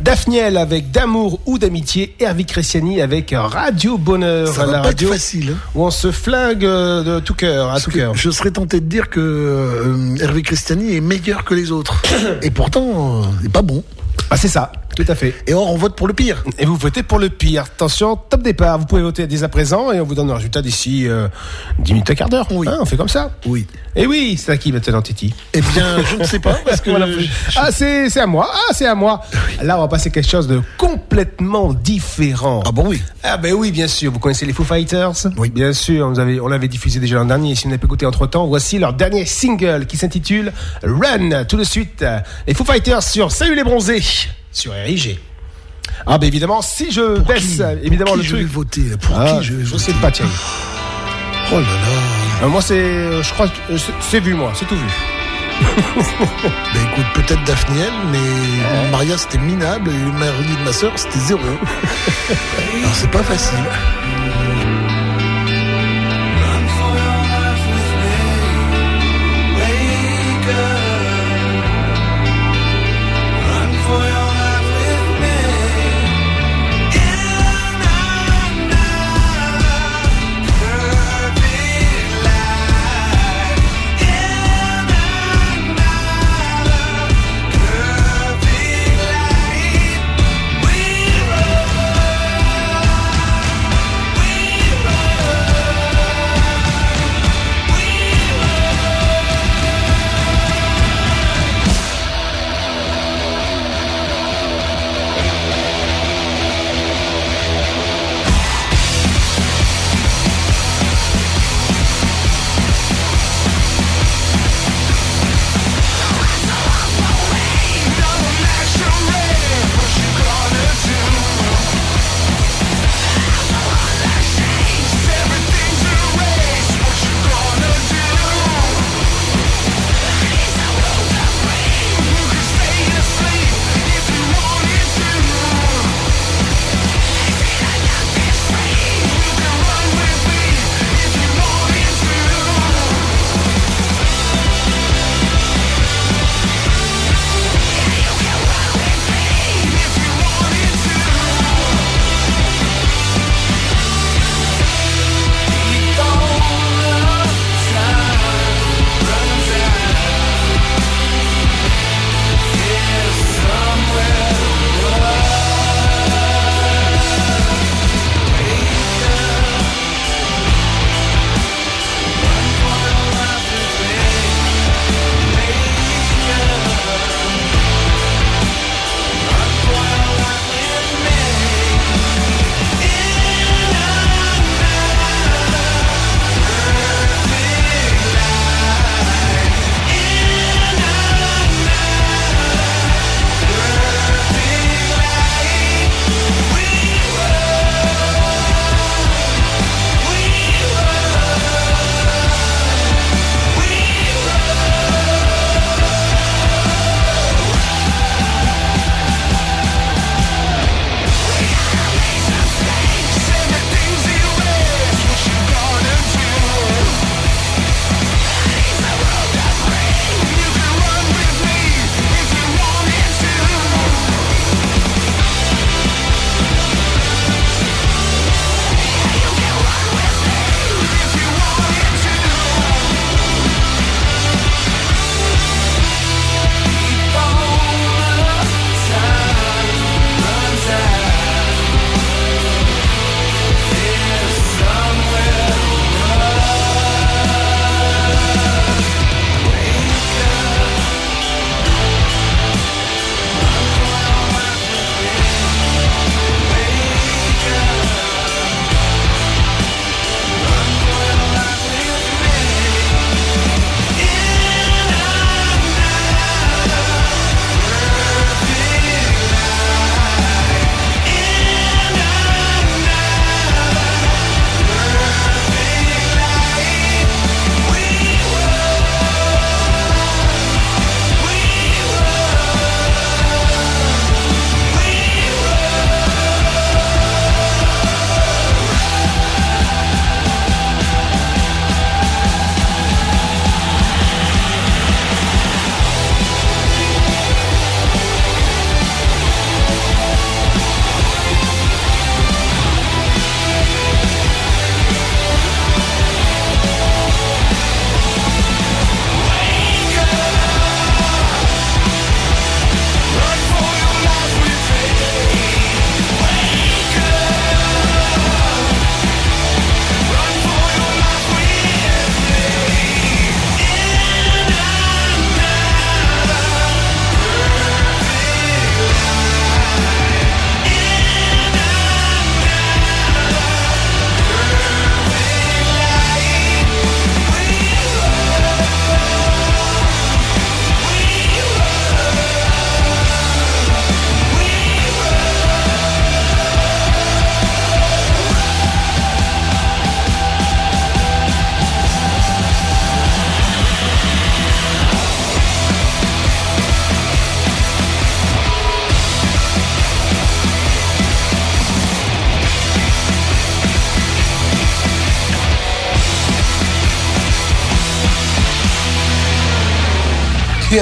Daphniel 0.00 0.56
avec 0.56 0.90
D'amour 0.90 1.38
ou 1.46 1.56
d'amitié. 1.60 2.16
Hervé 2.18 2.42
Cresciani 2.42 3.00
avec 3.00 3.32
Radio 3.32 3.96
Bonheur. 3.96 4.48
Ça 4.48 4.66
va 4.66 4.72
la 4.72 4.78
pas 4.80 4.84
radio 4.88 5.06
être 5.10 5.14
facile. 5.14 5.50
hein. 5.54 5.58
Où 5.76 5.84
on 5.84 5.92
se 5.92 6.10
flingue 6.10 6.64
euh, 6.64 7.04
de 7.04 7.20
tout 7.20 7.34
cœur, 7.34 7.68
à 7.68 7.72
Parce 7.74 7.84
tout 7.84 7.92
cœur. 7.92 8.12
je 8.16 8.28
serais 8.28 8.50
tenté 8.50 8.80
de 8.80 8.86
dire 8.86 9.08
que 9.08 10.16
Hervé 10.20 10.42
Christiani 10.42 10.96
est 10.96 11.00
meilleur 11.00 11.44
que 11.44 11.54
les 11.54 11.70
autres. 11.70 12.02
Et 12.42 12.50
pourtant, 12.50 13.22
il 13.40 13.46
est 13.46 13.50
pas 13.50 13.62
bon. 13.62 13.84
Ah, 14.30 14.36
c'est 14.36 14.48
ça, 14.48 14.72
tout 14.94 15.04
à 15.08 15.14
fait. 15.14 15.34
Et 15.46 15.54
or, 15.54 15.70
on 15.72 15.76
vote 15.76 15.96
pour 15.96 16.06
le 16.06 16.14
pire. 16.14 16.42
Et 16.58 16.64
vous 16.66 16.76
votez 16.76 17.02
pour 17.02 17.18
le 17.18 17.28
pire. 17.28 17.62
Attention, 17.64 18.16
top 18.16 18.42
départ. 18.42 18.78
Vous 18.78 18.86
pouvez 18.86 19.02
voter 19.02 19.26
dès 19.26 19.42
à 19.42 19.48
présent 19.48 19.92
et 19.92 20.00
on 20.00 20.04
vous 20.04 20.14
donne 20.14 20.28
le 20.28 20.34
résultat 20.34 20.62
d'ici 20.62 21.06
euh, 21.08 21.28
10 21.80 21.92
minutes 21.94 22.10
à 22.10 22.14
quart 22.14 22.28
d'heure. 22.28 22.46
Oui. 22.50 22.66
Hein, 22.68 22.78
on 22.80 22.84
fait 22.84 22.96
comme 22.96 23.08
ça. 23.08 23.30
Oui. 23.46 23.66
Et 23.96 24.06
oui, 24.06 24.36
c'est 24.42 24.52
à 24.52 24.56
qui 24.56 24.72
maintenant, 24.72 25.02
Titi? 25.02 25.32
Eh 25.52 25.60
bien, 25.60 25.96
je 26.10 26.16
ne 26.16 26.24
sais 26.24 26.38
pas, 26.40 26.54
parce 26.64 26.80
que 26.80 26.90
Voilà. 26.94 27.06
je- 27.06 27.26
Ah, 27.56 27.70
c'est 27.72 28.08
c'est 28.10 28.20
à 28.20 28.26
moi. 28.26 28.48
Ah, 28.52 28.72
c'est 28.72 28.86
à 28.86 28.94
moi. 28.94 29.20
Là, 29.62 29.78
on 29.78 29.82
va 29.82 29.88
passer 29.88 30.10
quelque 30.10 30.28
chose 30.30 30.46
de 30.48 30.60
complètement 30.78 31.72
différent. 31.74 32.62
Ah 32.66 32.72
bon, 32.72 32.86
oui. 32.88 33.02
Ah 33.22 33.36
ben 33.36 33.52
oui, 33.52 33.70
bien 33.72 33.88
sûr. 33.88 34.12
Vous 34.12 34.18
connaissez 34.18 34.46
les 34.46 34.52
Foo 34.52 34.64
Fighters? 34.64 35.12
Oui. 35.36 35.50
Bien 35.50 35.72
sûr, 35.72 36.06
on, 36.06 36.18
avait, 36.18 36.40
on 36.40 36.48
l'avait 36.48 36.68
diffusé 36.68 37.00
déjà 37.00 37.16
l'an 37.16 37.24
dernier. 37.24 37.54
Si 37.54 37.64
vous 37.64 37.70
n'avez 37.70 37.78
pas 37.78 37.86
écouté 37.86 38.06
entre-temps, 38.06 38.46
voici 38.46 38.78
leur 38.78 38.92
dernier 38.94 39.24
single 39.26 39.86
qui 39.86 39.96
s'intitule 39.96 40.52
Run. 40.82 41.44
Tout 41.44 41.56
de 41.56 41.64
suite, 41.64 42.02
euh, 42.02 42.18
les 42.46 42.54
Foo 42.54 42.64
Fighters 42.64 43.02
sur 43.02 43.30
Salut 43.32 43.54
les 43.54 43.64
bronzés 43.64 44.02
sur 44.54 44.72
RIG. 44.72 45.18
Ah 46.06 46.16
ben 46.18 46.26
évidemment, 46.26 46.62
si 46.62 46.90
je 46.90 47.16
Pour 47.16 47.26
baisse 47.26 47.56
qui 47.56 47.62
euh, 47.62 47.76
évidemment 47.82 48.12
Pour 48.12 48.16
le 48.16 48.22
qui 48.22 48.28
je 48.28 48.36
vais 48.36 48.42
truc. 48.42 48.52
voter 48.54 48.82
Pour 49.00 49.16
Ah, 49.18 49.36
qui 49.38 49.44
je 49.46 49.54
vais 49.54 49.64
je 49.64 49.70
voter 49.70 49.84
sais 49.84 49.92
pas, 49.94 50.10
tiens. 50.10 50.26
Oh 51.52 51.56
là 51.56 51.60
là. 51.60 51.66
Euh, 52.44 52.48
moi, 52.48 52.62
c'est, 52.62 52.74
euh, 52.78 53.22
je 53.22 53.32
crois, 53.34 53.48
que 53.48 53.52
c'est- 54.00 54.20
vu, 54.20 54.32
moi, 54.34 54.52
c'est 54.54 54.64
tout 54.66 54.74
vu. 54.76 54.86
Ben 56.74 56.80
écoute, 56.92 57.06
peut-être 57.14 57.44
Daphniel, 57.44 57.92
mais 58.10 58.90
Maria 58.90 59.16
c'était 59.16 59.38
minable 59.38 59.88
et 59.90 59.92
le 59.92 60.10
mari 60.12 60.44
de 60.58 60.64
ma 60.64 60.72
sœur 60.72 60.90
c'était 60.96 61.18
zéro. 61.20 61.38
Alors 62.78 62.94
c'est 62.94 63.10
pas 63.10 63.22
facile. 63.22 63.58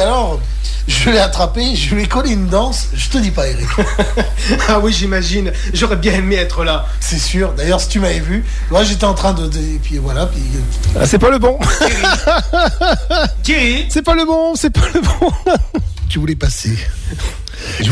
Alors, 0.02 0.40
je 0.88 1.10
l'ai 1.10 1.18
attrapé, 1.18 1.76
je 1.76 1.94
lui 1.94 2.02
ai 2.02 2.06
collé 2.06 2.30
une 2.30 2.48
danse, 2.48 2.88
je 2.92 3.08
te 3.08 3.18
dis 3.18 3.30
pas, 3.30 3.46
Eric. 3.46 3.68
ah 4.68 4.80
oui, 4.80 4.92
j'imagine. 4.92 5.52
J'aurais 5.72 5.96
bien 5.96 6.14
aimé 6.14 6.36
être 6.36 6.64
là. 6.64 6.86
C'est 6.98 7.18
sûr. 7.18 7.52
D'ailleurs, 7.52 7.80
si 7.80 7.88
tu 7.88 8.00
m'avais 8.00 8.20
vu, 8.20 8.44
moi 8.70 8.82
j'étais 8.82 9.04
en 9.04 9.14
train 9.14 9.32
de. 9.32 9.46
et 9.46 9.80
puis 9.82 9.98
voilà, 9.98 10.26
puis. 10.26 10.42
Ah, 10.98 11.06
c'est 11.06 11.18
pas 11.18 11.30
le 11.30 11.38
bon. 11.38 11.58
Thierry 13.42 13.86
C'est 13.90 14.02
pas 14.02 14.14
le 14.14 14.24
bon, 14.24 14.54
c'est 14.56 14.70
pas 14.70 14.88
le 14.92 15.00
bon. 15.00 15.32
Tu 16.08 16.18
voulais 16.18 16.36
passer. 16.36 16.76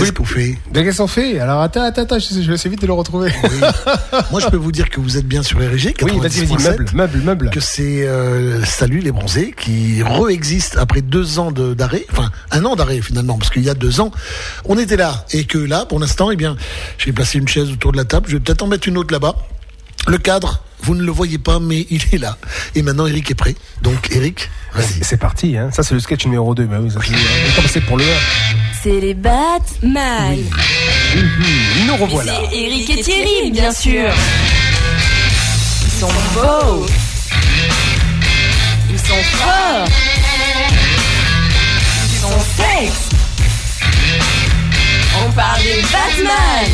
Voulais 0.01 0.13
qu'on 0.13 0.25
fait. 0.25 0.59
Mais 0.75 0.85
qu'est-ce 0.85 0.99
qu'on 0.99 1.07
fait 1.07 1.39
Alors 1.39 1.61
attends, 1.63 1.83
attends, 1.83 2.03
attends, 2.03 2.19
je, 2.19 2.41
vais 2.41 2.55
essayer 2.55 2.71
vite 2.71 2.83
de 2.83 2.87
le 2.87 2.93
retrouver. 2.93 3.33
Moi, 4.31 4.41
je 4.41 4.49
peux 4.49 4.57
vous 4.57 4.73
dire 4.73 4.91
que 4.91 5.01
vous 5.01 5.17
êtes 5.17 5.27
bien 5.27 5.43
sur 5.43 5.59
RG. 5.59 5.95
Oui, 6.03 6.19
vas-y, 6.19 6.45
vas-y, 6.45 6.57
90.7, 6.57 6.63
meuble, 6.63 6.91
meuble, 6.95 7.19
meuble. 7.19 7.51
Que 7.51 7.61
c'est 7.61 8.07
euh, 8.07 8.65
Salut 8.65 9.01
les 9.01 9.13
bronzés 9.13 9.55
qui 9.57 10.03
re-existe 10.03 10.77
après 10.77 11.03
deux 11.03 11.39
ans 11.39 11.53
de- 11.53 11.75
d'arrêt, 11.75 12.07
enfin 12.13 12.31
un 12.51 12.65
an 12.65 12.77
d'arrêt 12.77 13.01
finalement, 13.01 13.39
parce 13.39 13.51
qu'il 13.51 13.63
y 13.63 13.71
a 13.71 13.75
deux 13.75 14.01
ans, 14.01 14.11
on 14.65 14.79
était 14.79 14.97
là 14.97 15.25
et 15.33 15.45
que 15.45 15.59
là, 15.59 15.87
pour 15.87 16.01
l'instant, 16.01 16.31
eh 16.31 16.37
bien, 16.37 16.57
j'ai 16.99 17.13
placé 17.13 17.39
une 17.39 17.49
chaise 17.49 17.71
autour 17.71 17.93
de 17.93 17.97
la 17.97 18.05
table. 18.05 18.27
Je 18.29 18.35
vais 18.35 18.41
peut-être 18.41 18.63
en 18.63 18.67
mettre 18.67 18.89
une 18.89 18.99
autre 18.99 19.13
là-bas. 19.13 19.37
Le 20.09 20.19
cadre, 20.19 20.63
vous 20.83 20.95
ne 20.95 21.03
le 21.03 21.13
voyez 21.13 21.39
pas, 21.39 21.61
mais 21.61 21.87
il 21.91 22.03
est 22.13 22.19
là. 22.19 22.39
Et 22.75 22.83
maintenant, 22.83 23.07
Eric 23.07 23.31
est 23.31 23.35
prêt. 23.35 23.55
Donc, 23.83 24.11
Eric, 24.13 24.51
vas-y. 24.75 25.03
C'est 25.03 25.19
parti, 25.19 25.57
hein. 25.57 25.71
ça 25.73 25.83
c'est 25.83 25.95
le 25.95 26.01
sketch 26.01 26.25
numéro 26.25 26.55
2. 26.55 26.65
Bah 26.65 26.79
oui, 26.81 26.91
ça 26.91 27.01
c'est. 27.69 27.81
Pour 27.83 27.99
le 27.99 28.05
1. 28.05 28.07
C'est 28.83 28.99
les 28.99 29.13
Batman. 29.13 30.39
Nous 31.87 31.97
revoilà. 31.97 32.33
C'est 32.51 32.57
Eric 32.57 32.89
et 32.89 33.03
Thierry, 33.03 33.51
bien 33.51 33.73
sûr. 33.73 34.11
Ils 35.85 35.91
sont 36.01 36.09
beaux. 36.33 36.87
Ils 38.89 38.99
sont 38.99 39.23
forts. 39.37 39.87
Ils 42.11 42.19
sont 42.21 42.41
sexe. 42.57 43.11
On 45.27 45.31
parle 45.33 45.63
des 45.63 45.83
Batman. 45.83 46.71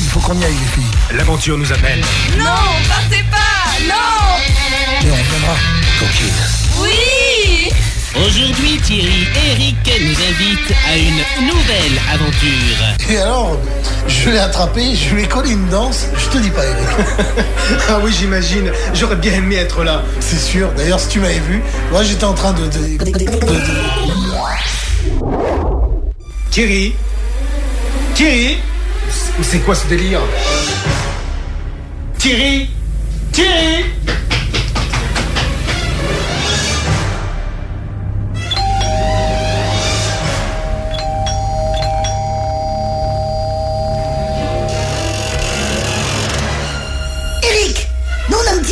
Il 0.00 0.08
faut 0.10 0.20
qu'on 0.20 0.40
y 0.40 0.44
aille, 0.44 0.52
les 0.52 0.80
filles. 0.80 0.94
L'aventure 1.16 1.58
nous 1.58 1.72
appelle. 1.72 2.04
Non, 2.38 2.44
partez 2.88 3.24
pas. 3.32 3.82
Non. 3.88 4.38
Et 5.02 5.10
on 5.10 5.16
reviendra. 5.16 5.56
Coquine. 5.98 6.42
Oui. 6.82 7.72
Aujourd'hui, 8.16 8.78
Thierry 8.82 9.26
et 9.34 9.50
Eric 9.52 9.76
nous 10.00 10.14
invitent 10.22 10.74
à 10.88 10.96
une 10.96 11.46
nouvelle 11.46 12.00
aventure. 12.12 13.10
Et 13.10 13.16
alors, 13.18 13.58
je 14.06 14.30
l'ai 14.30 14.38
attrapé, 14.38 14.94
je 14.94 15.14
lui 15.14 15.24
ai 15.24 15.28
collé 15.28 15.50
une 15.50 15.68
danse, 15.68 16.06
je 16.16 16.28
te 16.28 16.38
dis 16.38 16.50
pas, 16.50 16.64
Eric. 16.64 16.86
ah 17.88 17.98
oui, 18.02 18.12
j'imagine. 18.16 18.70
J'aurais 18.94 19.16
bien 19.16 19.32
aimé 19.34 19.56
être 19.56 19.82
là. 19.82 20.02
C'est 20.20 20.38
sûr. 20.38 20.70
D'ailleurs, 20.76 21.00
si 21.00 21.08
tu 21.08 21.18
m'avais 21.20 21.40
vu, 21.40 21.60
moi 21.90 22.04
j'étais 22.04 22.24
en 22.24 22.34
train 22.34 22.52
de. 22.52 22.64
de- 22.66 22.98
de- 23.04 23.04
de- 23.04 23.24
Thierry 26.50 26.94
Thierry 28.14 28.58
C'est- 29.10 29.42
C'est 29.42 29.58
quoi 29.58 29.74
ce 29.74 29.86
délire? 29.88 30.20
Thierry 32.18 32.70
Thierry 33.32 33.84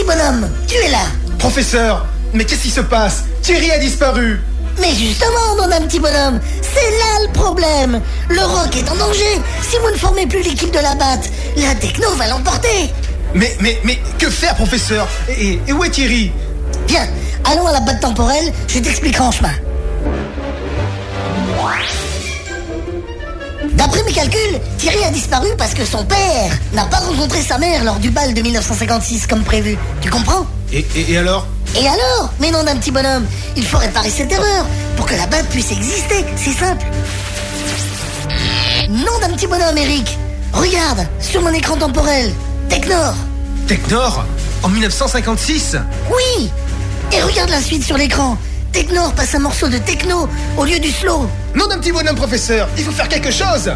petit 0.03 0.07
bonhomme, 0.07 0.49
tu 0.67 0.77
es 0.77 0.89
là. 0.91 0.99
Professeur 1.39 2.07
Mais 2.33 2.45
qu'est-ce 2.45 2.63
qui 2.63 2.71
se 2.71 2.81
passe? 2.81 3.25
Thierry 3.43 3.71
a 3.71 3.79
disparu. 3.79 4.41
Mais 4.81 4.95
justement, 4.95 5.57
mon 5.57 5.71
un 5.71 5.83
petit 5.83 6.01
bonhomme, 6.01 6.41
c'est 6.63 6.91
là 6.91 7.27
le 7.27 7.33
problème. 7.33 8.01
Le 8.31 8.41
rock 8.41 8.75
est 8.77 8.91
en 8.91 8.97
danger. 8.97 9.41
Si 9.69 9.77
vous 9.83 9.91
ne 9.91 9.97
formez 9.99 10.27
plus 10.27 10.43
l'équipe 10.43 10.71
de 10.73 10.79
la 10.79 10.95
batte, 10.95 11.29
la 11.57 11.75
techno 11.75 12.09
va 12.17 12.29
l'emporter. 12.29 12.91
Mais, 13.35 13.55
mais, 13.61 13.79
mais, 13.85 13.99
que 14.19 14.31
faire, 14.31 14.55
professeur? 14.55 15.07
Et, 15.29 15.33
et- 15.49 15.63
et 15.69 15.73
où 15.73 15.85
est 15.85 15.91
Thierry? 15.91 16.33
Viens, 16.89 17.07
allons 17.45 17.67
à 17.67 17.73
la 17.73 17.81
batte 17.81 18.01
temporelle, 18.01 18.53
je 18.69 18.79
t'expliquerai 18.79 19.25
en 19.25 19.31
chemin. 19.33 19.53
D'après 23.75 24.03
mes 24.05 24.13
calculs, 24.13 24.61
Thierry 24.79 25.03
a 25.05 25.11
disparu 25.11 25.49
parce 25.59 25.75
que 25.75 25.85
son 25.85 26.05
père 26.05 26.53
n'a 26.75 26.85
pas 26.87 26.99
rencontré 26.99 27.41
sa 27.43 27.59
mère 27.59 27.85
lors 27.85 27.97
du 27.97 28.11
bal 28.11 28.35
de 28.35 28.43
1956 28.43 29.27
comme 29.27 29.43
prévu. 29.43 29.77
Tu 30.01 30.11
comprends 30.11 30.47
et, 30.73 30.87
et- 30.95 31.13
et 31.13 31.19
alors 31.19 31.47
Et 31.77 31.87
alors 31.87 32.31
Mais 32.41 32.51
non 32.51 32.63
d'un 32.65 32.77
petit 32.77 32.91
bonhomme, 32.91 33.25
il 33.57 33.65
faut 33.67 33.79
réparer 33.79 34.11
cette 34.11 34.31
erreur 34.33 34.67
pour 34.97 35.07
que 35.07 35.15
la 35.15 35.27
batte 35.27 35.47
puisse 35.49 35.73
exister, 35.73 36.25
c'est 36.37 36.53
simple. 36.53 36.85
Non 38.89 39.19
d'un 39.21 39.31
petit 39.35 39.47
bonhomme, 39.47 39.77
Eric. 39.79 40.19
Regarde, 40.53 41.07
sur 41.21 41.41
mon 41.41 41.53
écran 41.53 41.77
temporel, 41.77 42.31
Technor. 42.69 43.15
Technor 43.67 44.25
En 44.63 44.69
1956 44.69 45.77
Oui 46.11 46.51
Et 47.13 47.23
regarde 47.23 47.51
la 47.51 47.61
suite 47.63 47.85
sur 47.85 47.97
l'écran. 47.97 48.37
Technor 48.73 49.13
passe 49.13 49.35
un 49.35 49.41
morceau 49.41 49.69
de 49.69 49.79
techno 49.79 50.29
au 50.57 50.65
lieu 50.65 50.79
du 50.79 50.91
slow. 50.91 51.29
Non 51.55 51.67
d'un 51.67 51.79
petit 51.79 51.93
bonhomme, 51.93 52.17
professeur 52.17 52.69
Il 52.79 52.85
faut 52.85 52.91
faire 52.91 53.09
quelque 53.09 53.31
chose 53.31 53.71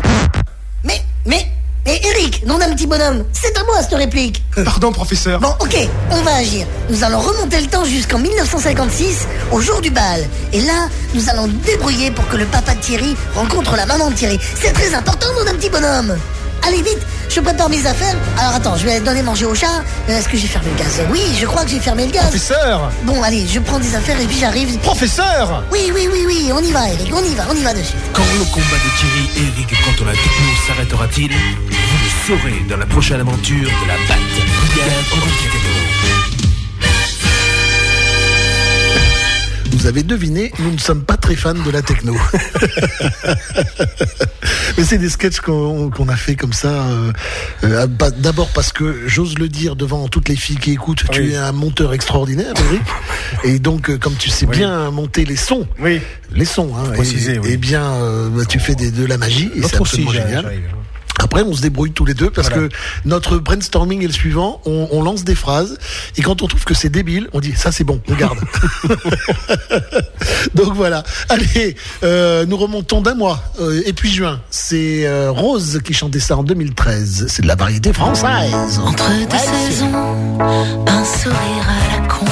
Mais, 0.85 1.03
mais, 1.27 1.47
mais 1.85 2.01
Eric, 2.03 2.45
non 2.47 2.57
d'un 2.59 2.75
petit 2.75 2.87
bonhomme, 2.87 3.25
c'est 3.33 3.57
à 3.59 3.65
moi 3.65 3.83
cette 3.83 3.95
réplique. 3.95 4.43
Pardon, 4.65 4.93
professeur. 4.93 5.39
Bon, 5.39 5.53
ok, 5.61 5.77
on 6.11 6.23
va 6.23 6.37
agir. 6.37 6.67
Nous 6.89 7.05
allons 7.05 7.21
remonter 7.21 7.61
le 7.61 7.67
temps 7.67 7.85
jusqu'en 7.85 8.19
1956, 8.19 9.29
au 9.53 9.61
jour 9.61 9.83
du 9.83 9.91
bal. 9.91 10.27
Et 10.55 10.63
là, 10.63 10.89
nous 11.15 11.29
allons 11.29 11.47
débrouiller 11.47 12.11
pour 12.11 12.27
que 12.29 12.37
le 12.37 12.47
papa 12.47 12.75
de 12.75 12.81
Thierry 12.81 13.15
rencontre 13.35 13.77
la 13.77 13.85
maman 13.85 14.11
de 14.11 14.15
Thierry. 14.15 14.41
C'est 14.61 14.73
très 14.73 14.95
important, 14.95 15.27
non 15.39 15.45
d'un 15.45 15.55
petit 15.55 15.71
bonhomme. 15.71 16.17
Allez 16.63 16.83
vite, 16.83 16.99
je 17.29 17.41
prépare 17.41 17.69
mes 17.69 17.85
affaires. 17.87 18.17
Alors 18.39 18.55
attends, 18.55 18.77
je 18.77 18.85
vais 18.87 19.01
donner 19.01 19.23
manger 19.23 19.45
au 19.47 19.55
chat. 19.55 19.83
Euh, 20.09 20.19
Est-ce 20.19 20.29
que 20.29 20.37
j'ai 20.37 20.47
fermé 20.49 20.69
le 20.71 20.79
gaz? 20.83 21.01
Oui, 21.11 21.21
je 21.39 21.47
crois 21.47 21.65
que 21.65 21.71
j'ai 21.71 21.81
fermé 21.81 22.07
le 22.07 22.13
gaz. 22.13 22.23
Professeur 22.25 22.91
Bon, 23.05 23.23
allez, 23.23 23.47
je 23.47 23.61
prends 23.61 23.79
des 23.79 23.95
affaires 23.95 24.21
et 24.21 24.25
puis 24.27 24.39
j'arrive. 24.39 24.77
Professeur 24.79 25.63
Oui, 25.71 25.91
oui, 25.95 26.09
oui, 26.13 26.25
oui, 26.27 26.51
on 26.53 26.61
y 26.61 26.73
va, 26.73 26.89
Eric, 26.89 27.13
on 27.15 27.23
y 27.25 27.35
va, 27.35 27.45
on 27.51 27.55
y 27.57 27.63
va 27.63 27.73
dessus. 27.73 27.95
Quand 28.13 28.23
le 28.39 28.45
combat 28.53 28.77
de 28.77 28.91
Thierry 28.99 29.31
et 29.37 29.49
Eric 29.61 29.85
contre 29.85 30.05
la 30.05 30.13
techno 30.13 30.53
s'arrêtera-t-il? 30.67 31.31
Vous 31.33 31.99
le 32.05 32.11
saurez 32.39 32.65
dans 32.69 32.77
la 32.79 32.87
prochaine 32.87 33.21
aventure 33.21 33.69
de 33.69 33.87
la 33.89 33.97
batte. 34.09 34.37
Vous 39.77 39.87
avez 39.87 40.03
deviné, 40.03 40.53
nous 40.59 40.73
ne 40.73 40.79
sommes 40.79 41.05
pas 41.05 41.19
très 41.19 41.37
fans 41.37 41.53
de 41.53 41.71
la 41.71 41.83
techno. 41.83 42.15
Mais 44.79 44.85
c'est 44.85 44.97
des 44.99 45.11
sketchs 45.11 45.41
qu'on 45.41 46.09
a 46.09 46.17
fait 46.17 46.35
comme 46.35 46.55
ça. 46.55 46.69
euh, 46.69 47.13
euh, 47.65 47.87
bah, 47.87 48.11
D'abord 48.11 48.49
parce 48.55 48.73
que 48.73 49.03
j'ose 49.07 49.39
le 49.39 49.49
dire 49.49 49.77
devant 49.77 50.09
toutes 50.09 50.31
les 50.31 50.37
filles 50.37 50.57
qui 50.57 50.73
écoutent, 50.73 51.05
tu 51.13 51.31
es 51.33 51.37
un 51.37 51.53
monteur 51.53 51.93
extraordinaire, 51.93 52.55
Eric. 52.71 52.83
Et 53.55 53.59
donc, 53.59 53.91
euh, 53.91 53.99
comme 53.99 54.15
tu 54.15 54.31
sais 54.31 54.47
bien 54.47 54.91
monter 54.91 55.25
les 55.27 55.37
sons, 55.37 55.67
les 56.33 56.45
sons, 56.47 56.73
hein, 56.77 56.91
préciser, 56.95 57.35
et, 57.35 57.39
oui. 57.39 57.57
bien, 57.59 57.83
bah, 58.31 58.45
tu 58.49 58.59
fais 58.59 58.75
des- 58.75 58.91
de 58.91 59.05
la 59.05 59.19
magie 59.19 59.51
et 59.55 59.63
c'est 59.63 59.77
absolument 59.77 60.13
génial. 60.13 60.53
Après, 61.23 61.43
on 61.43 61.55
se 61.55 61.63
débrouille 61.63 61.93
tous 61.93 62.05
les 62.05 62.15
deux 62.15 62.31
parce 62.31 62.49
Voilà. 62.49 62.69
que 62.69 62.75
notre 63.05 63.39
brainstorming 63.39 64.03
est 64.03 64.07
le 64.07 64.13
suivant. 64.13 64.61
On, 64.67 64.89
on 64.93 65.03
lance 65.03 65.25
des 65.25 65.35
phrases 65.35 65.79
et 66.17 66.23
quand 66.23 66.43
on 66.43 66.47
trouve 66.47 66.65
que 66.65 66.75
c'est 66.75 66.89
débile, 66.91 67.29
on 67.33 67.41
dit 67.41 67.55
ça 67.57 67.73
c'est 67.73 67.85
bon, 67.85 68.01
on 68.09 68.15
garde. 68.15 68.39
Donc 70.55 70.75
voilà. 70.75 71.03
Allez, 71.29 71.77
euh, 72.03 72.45
nous 72.47 72.57
remontons 72.57 73.01
d'un 73.01 73.15
mois 73.15 73.43
euh, 73.61 73.83
et 73.87 73.93
puis 73.93 74.11
juin. 74.11 74.41
C'est 74.51 75.07
euh, 75.07 75.31
Rose 75.31 75.81
qui 75.85 75.95
chantait 75.95 76.21
ça 76.21 76.37
en 76.37 76.43
2013. 76.43 77.27
C'est 77.29 77.43
de 77.43 77.49
la 77.49 77.57
variété 77.57 77.93
française. 77.93 78.79
Entre 78.85 79.11
deux 79.29 79.37
saisons, 79.71 80.39
un 80.87 81.05
sourire 81.05 81.67
à 81.69 82.01
la 82.03 82.09
con. 82.09 82.27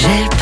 J'ai 0.00 0.28
pas 0.28 0.37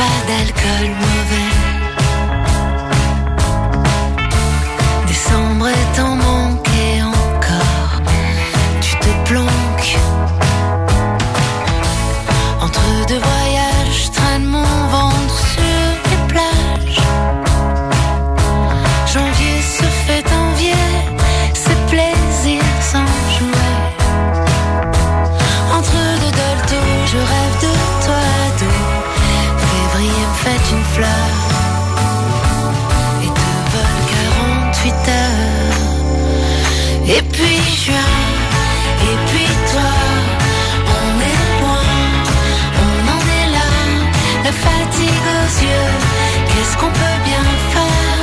Qu'est-ce 46.67 46.79
qu'on 46.79 46.91
peut 46.91 47.19
bien 47.23 47.45
faire 47.73 48.19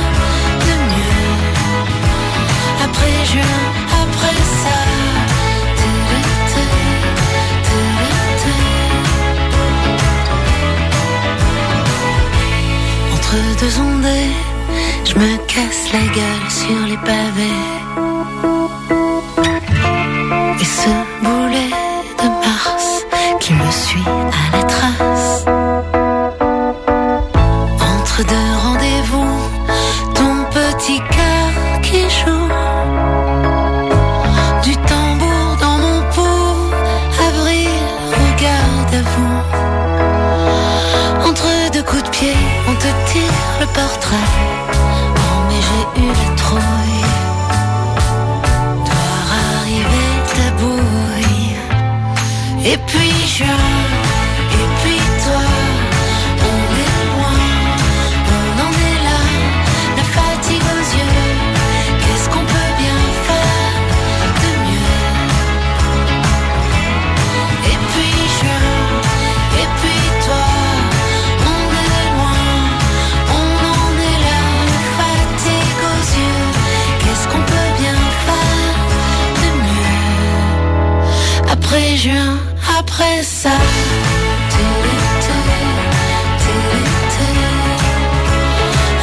de 0.67 0.73
mieux 0.93 1.25
après 2.83 3.15
juin, 3.25 3.57
après 4.03 4.39
ça? 4.61 4.77
Entre 13.15 13.35
deux 13.59 13.75
ondées, 13.79 14.31
je 15.05 15.13
me 15.15 15.31
casse 15.47 15.83
la 15.91 16.05
gueule 16.13 16.49
sur 16.51 16.79
les 16.85 16.97
pavés. 16.97 17.63
Et 20.61 20.65
ce 20.65 20.91
boulet 21.23 21.71
de 22.19 22.27
Mars 22.45 22.89
qui 23.39 23.53
me 23.53 23.71
suit 23.71 24.07
à 24.07 24.44
puis 53.37 53.74
après 83.05 83.23
ça. 83.23 83.49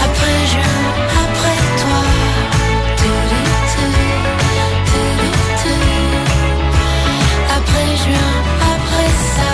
Après 0.04 0.46
juin, 0.50 0.82
après 1.22 1.58
toi. 1.80 2.00
Après 7.56 7.88
juin, 8.02 8.30
après 8.72 9.10
ça. 9.34 9.50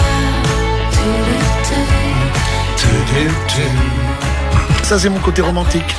Ça, 4.83 4.99
c'est 4.99 5.11
mon 5.11 5.19
côté 5.19 5.43
romantique. 5.43 5.97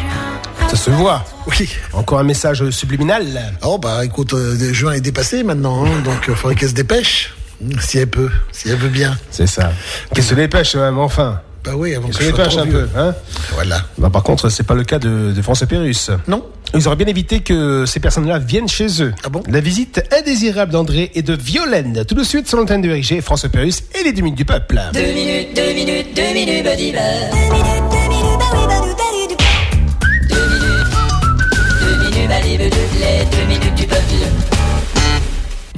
Ça 0.69 0.75
se 0.75 0.89
voit. 0.89 1.23
Oui. 1.47 1.69
Encore 1.93 2.19
un 2.19 2.23
message 2.23 2.67
subliminal. 2.71 3.53
Oh, 3.63 3.77
bah 3.77 4.05
écoute, 4.05 4.33
euh, 4.33 4.73
juin 4.73 4.93
est 4.93 5.01
dépassé 5.01 5.43
maintenant, 5.43 5.85
hein, 5.85 6.01
donc 6.03 6.25
il 6.27 6.35
faudrait 6.35 6.55
qu'elle 6.55 6.69
se 6.69 6.73
dépêche. 6.75 7.33
Si 7.81 7.97
elle 7.97 8.07
peut, 8.07 8.29
si 8.51 8.69
elle 8.69 8.77
veut 8.77 8.89
bien. 8.89 9.17
C'est 9.31 9.47
ça. 9.47 9.71
Qu'elle 10.13 10.23
se 10.23 10.33
dépêche, 10.35 10.75
même, 10.75 10.97
enfin. 10.97 11.41
Bah 11.65 11.71
oui, 11.75 11.93
avant 11.93 12.07
Qu'elle 12.07 12.15
que 12.17 12.23
se 12.23 12.29
je 12.29 12.35
sois 12.35 12.37
dépêche 12.37 12.53
trop 12.55 12.61
un 12.61 12.65
vieux. 12.65 12.89
peu, 12.93 12.99
hein. 12.99 13.15
Voilà. 13.53 13.81
Bah, 13.97 14.09
par 14.09 14.23
contre, 14.23 14.47
c'est 14.49 14.63
pas 14.63 14.75
le 14.75 14.83
cas 14.85 14.97
de, 14.97 15.33
de 15.35 15.41
François 15.41 15.67
Pérus. 15.67 16.09
Non. 16.27 16.45
Ils 16.73 16.87
auraient 16.87 16.95
bien 16.95 17.07
évité 17.07 17.39
que 17.41 17.85
ces 17.85 17.99
personnes-là 17.99 18.39
viennent 18.39 18.69
chez 18.69 19.01
eux. 19.03 19.11
Ah 19.25 19.29
bon 19.29 19.43
La 19.49 19.59
visite 19.59 20.01
indésirable 20.17 20.71
d'André 20.71 21.11
et 21.15 21.21
de 21.23 21.33
Violaine. 21.33 22.05
Tout 22.07 22.15
de 22.15 22.23
suite 22.23 22.47
sur 22.47 22.57
l'antenne 22.57 22.81
de 22.81 22.89
RG, 22.89 23.21
François 23.21 23.49
Pérus 23.49 23.83
et 23.99 24.03
les 24.03 24.13
10 24.13 24.21
minutes 24.21 24.37
du 24.37 24.45
peuple. 24.45 24.79
Deux 24.93 25.01
minutes, 25.13 25.49
deux 25.55 25.73
minutes, 25.73 26.15
deux 26.15 26.33
minutes, 26.33 26.63
buddy 26.63 26.91
bear. 26.91 27.03
Deux 27.31 27.68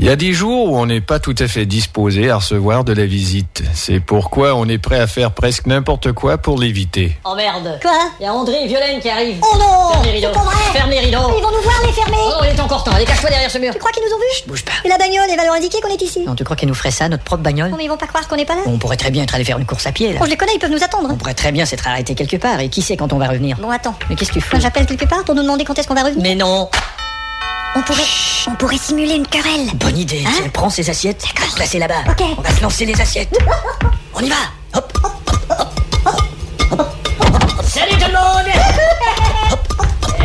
Il 0.02 0.08
y 0.08 0.10
a 0.10 0.16
des 0.16 0.34
jours 0.34 0.72
où 0.72 0.78
on 0.80 0.88
n'est 0.88 1.00
pas 1.00 1.20
tout 1.20 1.36
à 1.38 1.48
fait 1.48 1.68
disposé 1.68 2.32
à 2.32 2.38
recevoir 2.38 2.84
de 2.84 2.92
la 2.92 3.06
visite. 3.06 3.62
C'est 3.76 4.00
pourquoi 4.00 4.56
on 4.56 4.66
est 4.68 4.80
prêt 4.80 5.00
à 5.00 5.06
faire 5.06 5.30
presque 5.30 5.68
n'importe 5.68 6.12
quoi 6.12 6.40
pour 6.40 6.58
l'éviter. 6.58 7.16
Oh 7.24 7.36
merde 7.36 7.78
Quoi? 7.84 8.10
Il 8.20 8.24
y 8.24 8.26
a 8.26 8.34
André 8.34 8.64
et 8.64 8.68
Violaine 8.68 9.00
qui 9.00 9.10
arrivent. 9.12 9.40
Oh 9.44 9.58
non 9.60 9.92
Ferme 9.92 10.06
les 10.06 10.12
rideaux. 10.14 10.32
Pas 10.32 10.40
vrai 10.40 10.56
Ferme 10.74 10.90
les 10.90 11.00
rideaux. 11.02 11.20
Ils 11.38 11.44
vont 11.44 11.52
nous 11.56 11.62
voir 11.62 11.76
les 11.86 11.92
fermer 11.92 12.18
Oh, 12.18 12.44
il 12.44 12.50
est 12.50 12.60
encore 12.60 12.84
temps. 12.84 12.94
Allez, 12.96 13.06
cache-toi 13.06 13.30
derrière 13.30 13.52
ce 13.52 13.60
mur. 13.60 13.74
Tu 13.74 13.78
crois 13.78 13.92
qu'ils 13.92 14.02
nous 14.02 14.16
ont 14.16 14.20
vus? 14.20 14.38
Chut, 14.38 14.48
bouge 14.48 14.66
pas. 14.66 14.72
Et 14.84 14.90
la 14.90 14.98
bagnole, 14.98 15.28
elle 15.30 15.38
va 15.38 15.46
leur 15.46 15.54
indiquer 15.54 15.80
qu'on 15.82 15.94
est 15.94 16.02
ici 16.02 16.22
Non, 16.26 16.34
tu 16.34 16.44
crois 16.44 16.56
qu'ils 16.56 16.68
nous 16.68 16.74
feraient 16.74 16.90
ça, 16.90 17.08
notre 17.08 17.24
propre 17.24 17.44
bagnole? 17.44 17.70
Non 17.70 17.78
mais 17.78 17.86
ils 17.86 17.90
vont 17.90 17.98
pas 17.98 18.08
croire 18.08 18.28
qu'on 18.28 18.38
est 18.38 18.46
pas 18.46 18.56
là 18.56 18.62
On 18.66 18.80
pourrait 18.80 18.98
très 18.98 19.12
bien 19.12 19.22
être 19.22 19.36
allé 19.36 19.44
faire 19.44 19.60
une 19.60 19.68
course 19.68 19.86
à 19.86 19.92
pied, 19.92 20.14
là. 20.14 20.20
Bon, 20.20 20.26
je 20.26 20.32
les 20.32 20.38
connais, 20.38 20.54
ils 20.56 20.60
peuvent 20.60 20.72
nous 20.72 20.84
attendre 20.84 21.10
On 21.12 21.16
pourrait 21.16 21.36
très 21.36 21.52
bien 21.52 21.66
s'être 21.68 21.88
arrêté 21.88 22.16
quelque 22.16 22.38
part. 22.38 22.60
Et 22.60 22.70
qui 22.70 22.82
sait 22.82 22.98
quand 22.98 23.14
on 23.14 23.20
va 23.20 23.28
revenir? 23.28 23.58
Bon, 23.58 23.70
attends. 23.70 23.94
Mais 24.10 24.16
qu'est-ce 24.16 24.32
que 24.32 24.40
tu 24.40 24.46
Moi, 24.52 24.60
j'appelle 24.60 24.88
quelque 24.88 25.06
part 25.06 25.24
pour 25.26 25.36
nous 25.36 25.44
demander 25.44 25.64
quand 25.64 25.78
est-ce 25.78 25.88
qu'on 25.88 25.94
va 25.94 26.06
revenir 26.06 26.24
Mais 26.24 26.34
non 26.34 26.70
On 27.76 27.82
pourrait... 27.84 28.04
On 28.48 28.56
pourrait 28.56 28.78
simuler 28.78 29.16
une 29.16 29.28
querelle 29.28 29.70
Bonne 29.76 29.98
idée. 29.98 30.24
Hein 30.28 30.32
Tiens, 30.36 30.50
prends 30.52 30.70
ces 30.70 30.90
assiettes. 30.90 31.24
D'accord. 31.34 31.56
Placez 31.56 31.80
là-bas. 31.80 32.04
Ok. 32.10 32.22
On 32.38 32.42
va 32.42 32.50
se 32.52 32.62
lancer 32.62 32.86
les 32.86 33.00
assiettes. 33.00 33.38
On 34.14 34.20
y 34.20 34.30
va. 34.30 34.36
Hop. 34.76 34.92
Salut 37.64 37.94
tout 37.94 38.08
le 38.08 38.14
monde 38.14 38.48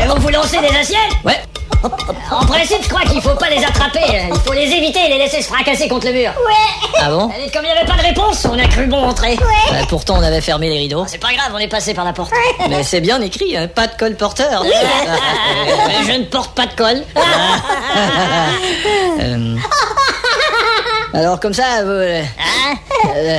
Et 0.00 0.06
Vous 0.06 0.20
vous 0.22 0.28
lancez 0.30 0.58
des 0.58 0.76
assiettes? 0.76 1.12
Ouais. 1.24 1.40
En 2.30 2.44
principe, 2.46 2.82
je 2.82 2.88
crois 2.88 3.02
qu'il 3.02 3.20
faut 3.20 3.34
pas 3.36 3.48
les 3.50 3.64
attraper. 3.64 4.00
Il 4.28 4.40
faut 4.40 4.52
les 4.52 4.66
éviter 4.70 4.98
et 5.06 5.08
les 5.10 5.18
laisser 5.18 5.42
se 5.42 5.48
fracasser 5.48 5.88
contre 5.88 6.06
le 6.06 6.12
mur. 6.12 6.30
Ouais 6.46 6.88
Ah 7.00 7.10
bon 7.10 7.30
Allez, 7.34 7.50
Comme 7.50 7.62
il 7.64 7.72
n'y 7.72 7.78
avait 7.78 7.86
pas 7.86 7.96
de 7.96 8.02
réponse, 8.02 8.46
on 8.50 8.58
a 8.58 8.66
cru 8.66 8.86
bon 8.86 8.98
entrer. 9.02 9.32
Ouais. 9.32 9.84
pourtant, 9.88 10.16
on 10.18 10.22
avait 10.22 10.40
fermé 10.40 10.68
les 10.68 10.78
rideaux. 10.78 11.04
C'est 11.06 11.18
pas 11.18 11.32
grave, 11.32 11.52
on 11.54 11.58
est 11.58 11.68
passé 11.68 11.94
par 11.94 12.04
la 12.04 12.12
porte. 12.12 12.32
Mais 12.68 12.82
c'est 12.82 13.00
bien 13.00 13.20
écrit, 13.20 13.56
hein, 13.56 13.68
pas 13.68 13.86
de 13.86 13.96
colporteur. 13.96 14.64
Mais 14.64 16.06
je 16.12 16.18
ne 16.18 16.24
porte 16.24 16.54
pas 16.54 16.66
de 16.66 16.74
colle. 16.74 17.02
Euh, 19.18 19.56
Alors 21.16 21.40
comme 21.40 21.54
ça, 21.54 21.82
vous... 21.82 21.90
euh, 21.90 22.22
euh, 23.16 23.38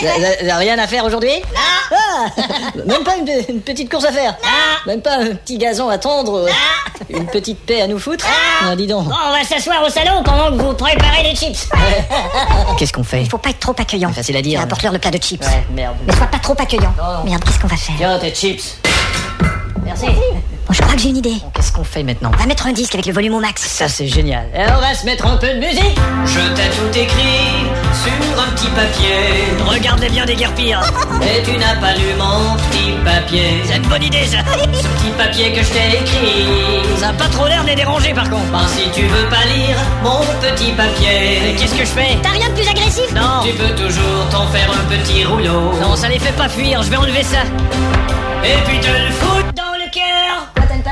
vous 0.00 0.06
avez- 0.06 0.50
vous 0.50 0.58
rien 0.58 0.78
à 0.78 0.86
faire 0.86 1.04
aujourd'hui? 1.04 1.30
Ah, 1.54 2.26
Même 2.86 3.04
pas 3.04 3.16
une, 3.16 3.28
une 3.54 3.60
petite 3.60 3.90
course 3.90 4.06
à 4.06 4.12
faire? 4.12 4.34
Même 4.86 5.02
pas 5.02 5.16
un 5.18 5.34
petit 5.34 5.58
gazon 5.58 5.90
à 5.90 5.98
tendre 5.98 6.46
Une 7.10 7.26
petite 7.26 7.58
paix 7.66 7.82
à 7.82 7.86
nous 7.86 7.98
foutre? 7.98 8.24
Ah, 8.64 8.74
dis 8.74 8.86
donc. 8.86 9.04
Bon, 9.08 9.14
on 9.28 9.30
va 9.32 9.44
s'asseoir 9.44 9.82
au 9.84 9.90
salon 9.90 10.22
pendant 10.24 10.46
que 10.56 10.62
vous 10.62 10.72
préparez 10.72 11.22
les 11.24 11.36
chips. 11.36 11.68
Qu'est-ce 12.78 12.92
qu'on 12.94 13.04
fait? 13.04 13.22
Il 13.22 13.28
faut 13.28 13.38
pas 13.38 13.50
être 13.50 13.60
trop 13.60 13.74
accueillant. 13.78 14.12
Facile 14.12 14.36
à 14.38 14.42
dire. 14.42 14.60
Apporte-leur 14.62 14.92
le 14.94 14.98
plat 14.98 15.10
de 15.10 15.18
chips. 15.18 15.44
Ouais, 15.44 15.66
merde. 15.74 15.96
Mais 16.06 16.14
sois 16.16 16.26
pas 16.26 16.38
trop 16.38 16.54
accueillant. 16.58 16.94
Non. 16.98 17.24
Merde, 17.24 17.44
qu'est-ce 17.44 17.60
qu'on 17.60 17.68
va 17.68 17.76
faire? 17.76 17.94
Tiens, 17.98 18.18
tes 18.18 18.34
chips. 18.34 18.78
Merci. 19.84 20.06
Bon, 20.66 20.72
je 20.72 20.82
crois 20.82 20.94
que 20.94 21.00
j'ai 21.00 21.10
une 21.10 21.16
idée. 21.18 21.34
Bon, 21.42 21.50
Qu'est-ce 21.54 21.70
qu'on 21.72 21.84
fait 21.84 22.02
maintenant 22.02 22.30
On 22.34 22.36
va 22.38 22.46
mettre 22.46 22.66
un 22.66 22.72
disque 22.72 22.94
avec 22.94 23.06
le 23.06 23.12
volume 23.12 23.34
au 23.34 23.40
max. 23.40 23.62
Ça, 23.62 23.88
c'est 23.88 24.08
génial. 24.08 24.44
Et 24.54 24.62
on 24.76 24.80
va 24.80 24.94
se 24.94 25.04
mettre 25.04 25.26
un 25.26 25.36
peu 25.36 25.48
de 25.48 25.58
musique. 25.60 25.96
Je 26.24 26.40
t'ai 26.54 26.68
tout 26.70 26.98
écrit 26.98 27.66
sur 28.02 28.40
un 28.42 28.50
petit 28.50 28.66
papier. 28.68 29.64
Regarde-les 29.64 30.08
bien 30.08 30.24
déguerpir. 30.24 30.80
Et 31.22 31.42
tu 31.44 31.56
n'as 31.56 31.76
pas 31.76 31.94
lu 31.94 32.04
mon 32.18 32.56
petit 32.56 32.92
papier. 33.04 33.62
C'est 33.64 33.76
une 33.76 33.86
bonne 33.88 34.02
idée, 34.02 34.26
ça. 34.26 34.38
Ce 34.72 34.88
petit 34.88 35.10
papier 35.16 35.52
que 35.52 35.62
je 35.62 35.70
t'ai 35.70 35.98
écrit. 36.00 36.46
Ça 36.98 37.10
a 37.10 37.12
pas 37.12 37.28
trop 37.28 37.46
l'air 37.46 37.62
de 37.62 37.68
les 37.68 37.76
déranger, 37.76 38.12
par 38.12 38.28
contre. 38.28 38.46
Ben, 38.50 38.66
si 38.66 38.90
tu 38.90 39.06
veux 39.06 39.28
pas 39.28 39.44
lire 39.54 39.76
mon 40.02 40.20
petit 40.40 40.72
papier. 40.72 41.50
Et 41.50 41.54
qu'est-ce 41.54 41.74
que 41.74 41.84
je 41.84 41.90
fais 41.90 42.18
T'as 42.22 42.30
rien 42.30 42.48
de 42.48 42.54
plus 42.54 42.68
agressif 42.68 43.12
Non. 43.14 43.44
Tu 43.44 43.52
peux 43.52 43.74
toujours 43.76 44.28
t'en 44.32 44.46
faire 44.48 44.68
un 44.72 44.84
petit 44.90 45.24
rouleau. 45.24 45.72
Non, 45.80 45.94
ça 45.94 46.08
les 46.08 46.18
fait 46.18 46.32
pas 46.36 46.48
fuir. 46.48 46.82
Je 46.82 46.90
vais 46.90 46.96
enlever 46.96 47.22
ça. 47.22 47.38
Et 48.44 48.62
puis 48.66 48.80
te 48.80 48.86
le 48.88 49.10
foutre 49.12 49.52
Dans 49.54 49.75
le 49.86 49.90
cœur. 49.90 50.46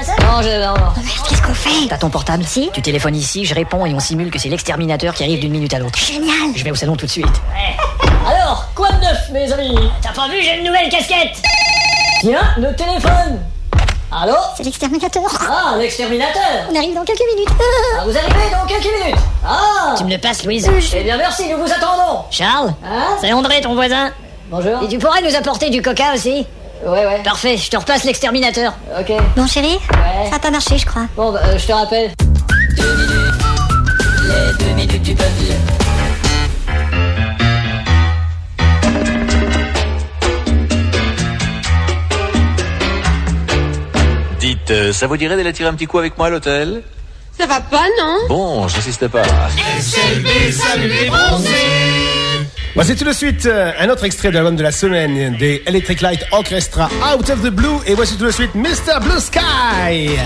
Ça 0.05 0.13
Non, 0.23 0.43
je. 0.43 0.49
Non, 0.49 0.75
non. 0.75 0.93
Oh 0.97 1.01
merde, 1.01 1.29
qu'est-ce 1.29 1.43
qu'on 1.43 1.55
fait 1.55 1.87
T'as 1.89 1.99
ton 1.99 2.11
portable 2.11 2.45
Si. 2.45 2.69
Tu 2.73 2.83
téléphones 2.83 3.15
ici, 3.17 3.45
je 3.45 3.55
réponds 3.55 3.87
et 3.87 3.95
on 3.95 4.01
simule 4.01 4.31
que 4.31 4.39
c'est 4.39 4.49
l'exterminateur 4.49 5.15
qui 5.15 5.23
arrive 5.23 5.41
d'une 5.41 5.53
minute 5.53 5.73
à 5.73 5.79
l'autre. 5.79 5.99
Génial 5.99 6.51
Je 6.57 6.65
vais 6.65 6.71
au 6.71 6.75
salon 6.75 6.97
tout 6.97 7.07
de 7.07 7.11
suite. 7.11 7.27
Alors, 8.27 8.67
quoi 8.75 8.91
de 8.91 9.01
neuf, 9.01 9.31
mes 9.33 9.51
amis 9.53 9.79
T'as 10.03 10.13
pas 10.13 10.29
vu, 10.29 10.43
j'ai 10.43 10.59
une 10.59 10.65
nouvelle 10.67 10.89
casquette 10.89 11.41
Tiens, 12.21 12.41
le 12.59 12.75
téléphone. 12.75 13.41
Allô 14.11 14.35
C'est 14.57 14.63
l'exterminateur 14.65 15.23
Ah, 15.49 15.77
l'exterminateur. 15.79 16.43
On 16.71 16.77
arrive 16.77 16.95
dans 16.95 17.05
quelques 17.05 17.25
minutes 17.35 17.49
Ah, 17.99 18.05
vous 18.05 18.17
arrivez 18.17 18.51
dans 18.53 18.67
quelques 18.67 18.93
minutes. 19.03 19.21
Ah 19.47 19.95
Tu 19.97 20.05
me 20.05 20.11
le 20.11 20.19
passes, 20.19 20.45
Louise 20.45 20.69
Eh 20.95 21.03
bien, 21.05 21.17
merci, 21.17 21.45
nous 21.51 21.59
vous 21.59 21.73
attendons. 21.73 22.23
Charles 22.31 22.75
Hein 22.85 23.17
C'est 23.21 23.33
André, 23.33 23.61
ton 23.61 23.75
voisin 23.75 24.11
Bonjour. 24.51 24.83
Et 24.83 24.89
tu 24.89 24.99
pourrais 24.99 25.23
nous 25.23 25.35
apporter 25.35 25.71
du 25.71 25.83
coca 25.83 26.15
aussi 26.15 26.47
Ouais, 26.87 27.07
ouais. 27.07 27.23
Parfait, 27.23 27.57
je 27.57 27.71
te 27.71 27.77
repasse 27.77 28.05
l'exterminateur. 28.05 28.75
Ok. 28.99 29.13
Bon, 29.37 29.47
chérie 29.47 29.79
Ouais. 29.91 30.29
Ça 30.31 30.37
a 30.37 30.39
pas 30.39 30.51
marché, 30.51 30.77
je 30.79 30.85
crois. 30.87 31.07
Bon, 31.17 31.33
bah, 31.33 31.41
euh, 31.45 31.59
je 31.59 31.67
te 31.67 31.73
rappelle. 31.73 32.13
Les 34.27 34.65
deux 34.65 34.73
minutes 34.75 35.03
du 35.03 35.15
peuple. 35.15 35.31
Dites, 44.39 44.71
euh, 44.71 44.93
ça 44.93 45.07
vous 45.07 45.17
dirait 45.17 45.37
d'aller 45.37 45.53
tirer 45.55 45.71
un 45.71 45.75
petit 45.75 45.87
coup 45.87 45.99
avec 45.99 46.19
moi 46.19 46.27
à 46.27 46.31
l'hôtel? 46.31 46.83
Ça 47.39 47.47
va 47.47 47.61
pas, 47.61 47.87
non? 47.99 48.19
Bon, 48.29 48.69
j'insiste 48.69 49.09
pas. 49.09 49.23
Voici 52.75 52.97
tout 52.97 53.05
de 53.05 53.13
suite 53.13 53.47
euh, 53.47 53.71
un 53.79 53.89
autre 53.89 54.03
extrait 54.05 54.31
de 54.31 54.35
l'album 54.35 54.57
de 54.57 54.63
la 54.65 54.73
semaine 54.73 55.37
des 55.37 55.63
Electric 55.65 56.01
Light 56.01 56.25
Orchestra 56.33 56.91
Out 57.15 57.31
of 57.31 57.41
the 57.41 57.51
Blue 57.51 57.79
et 57.87 57.95
voici 57.95 58.17
tout 58.17 58.27
de 58.27 58.33
suite 58.33 58.53
Mr. 58.57 58.99
Blue 59.01 59.21
Sky. 59.21 60.19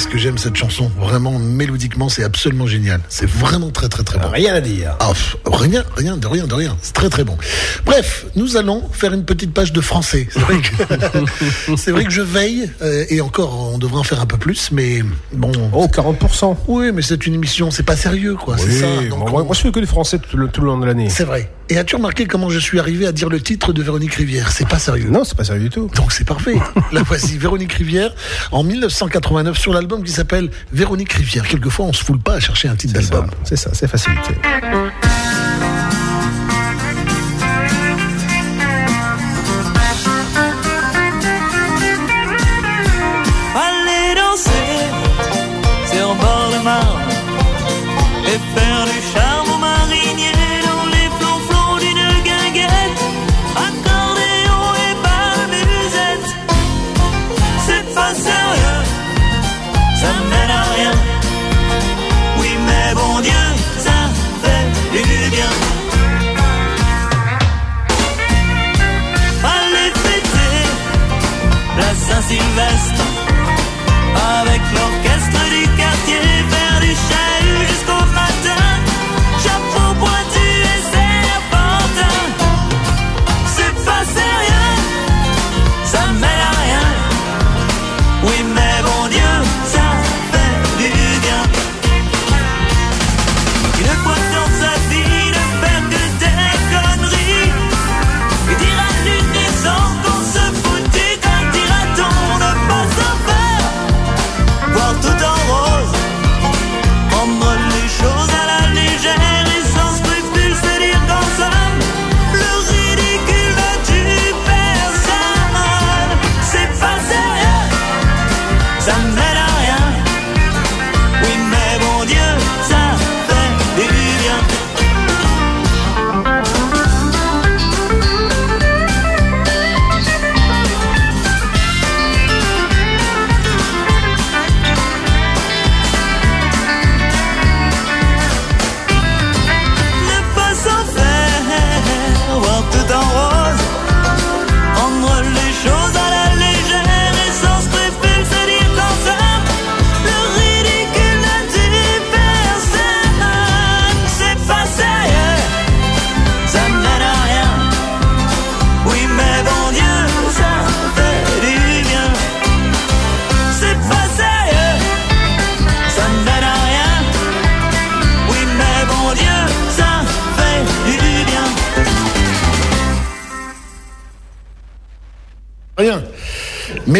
Qu'est-ce 0.00 0.08
que 0.08 0.09
j'aime 0.20 0.38
cette 0.38 0.56
chanson. 0.56 0.90
Vraiment, 0.98 1.38
mélodiquement, 1.38 2.08
c'est 2.08 2.22
absolument 2.22 2.66
génial. 2.66 3.00
C'est 3.08 3.28
vraiment 3.28 3.70
très 3.70 3.88
très 3.88 4.02
très 4.02 4.18
bon. 4.18 4.28
Rien 4.28 4.54
à 4.54 4.60
dire. 4.60 4.94
Ah, 5.00 5.12
rien, 5.46 5.82
rien, 5.96 6.16
de 6.16 6.26
rien, 6.26 6.46
de 6.46 6.54
rien. 6.54 6.76
C'est 6.82 6.92
très 6.92 7.08
très 7.08 7.24
bon. 7.24 7.36
Bref, 7.86 8.26
nous 8.36 8.56
allons 8.56 8.82
faire 8.92 9.12
une 9.14 9.24
petite 9.24 9.52
page 9.52 9.72
de 9.72 9.80
français. 9.80 10.28
C'est 10.30 10.40
vrai 10.40 10.58
que, 10.58 11.76
c'est 11.76 11.90
vrai 11.90 12.04
que 12.04 12.10
je 12.10 12.22
veille, 12.22 12.70
euh, 12.82 13.06
et 13.08 13.20
encore, 13.20 13.72
on 13.72 13.78
devrait 13.78 14.00
en 14.00 14.04
faire 14.04 14.20
un 14.20 14.26
peu 14.26 14.36
plus, 14.36 14.70
mais 14.72 15.02
bon. 15.32 15.52
Oh, 15.72 15.86
40%. 15.86 16.56
Oui, 16.68 16.92
mais 16.92 17.02
c'est 17.02 17.26
une 17.26 17.34
émission, 17.34 17.70
c'est 17.70 17.82
pas 17.82 17.96
sérieux, 17.96 18.36
quoi. 18.36 18.56
Oui, 18.56 18.62
c'est 18.66 18.80
ça. 18.80 19.08
Donc, 19.08 19.30
moi, 19.30 19.42
moi, 19.42 19.54
je 19.54 19.60
fais 19.60 19.72
que 19.72 19.80
les 19.80 19.86
Français 19.86 20.18
tout 20.18 20.36
le, 20.36 20.48
tout 20.48 20.60
le 20.60 20.66
long 20.66 20.78
de 20.78 20.86
l'année. 20.86 21.08
c'est 21.08 21.24
vrai. 21.24 21.50
Et 21.72 21.78
as-tu 21.78 21.94
remarqué 21.94 22.26
comment 22.26 22.50
je 22.50 22.58
suis 22.58 22.80
arrivé 22.80 23.06
à 23.06 23.12
dire 23.12 23.28
le 23.28 23.40
titre 23.40 23.72
de 23.72 23.80
Véronique 23.80 24.14
Rivière? 24.14 24.50
C'est 24.50 24.68
pas 24.68 24.80
sérieux. 24.80 25.08
Non, 25.08 25.22
c'est 25.22 25.36
pas 25.36 25.44
sérieux 25.44 25.62
du 25.62 25.70
tout. 25.70 25.88
Donc 25.94 26.10
c'est 26.10 26.24
parfait. 26.24 26.56
La 26.92 27.04
voici, 27.04 27.38
Véronique 27.38 27.72
Rivière, 27.74 28.12
en 28.50 28.64
1989, 28.64 29.56
sur 29.56 29.72
l'album 29.72 30.02
qui 30.10 30.16
s'appelle 30.16 30.50
Véronique 30.72 31.12
Rivière. 31.12 31.46
Quelquefois, 31.46 31.86
on 31.86 31.92
se 31.92 32.04
foule 32.04 32.18
pas 32.18 32.34
à 32.34 32.40
chercher 32.40 32.68
un 32.68 32.74
titre 32.74 32.94
d'album. 32.94 33.30
C'est 33.44 33.56
ça, 33.56 33.70
c'est 33.72 33.86
facilité. 33.86 34.34
Aller 43.54 44.14
danser 44.16 44.50
sur 45.92 46.14
bord 46.16 46.50
de 46.58 46.64
Marne 46.64 47.08
et 48.26 48.38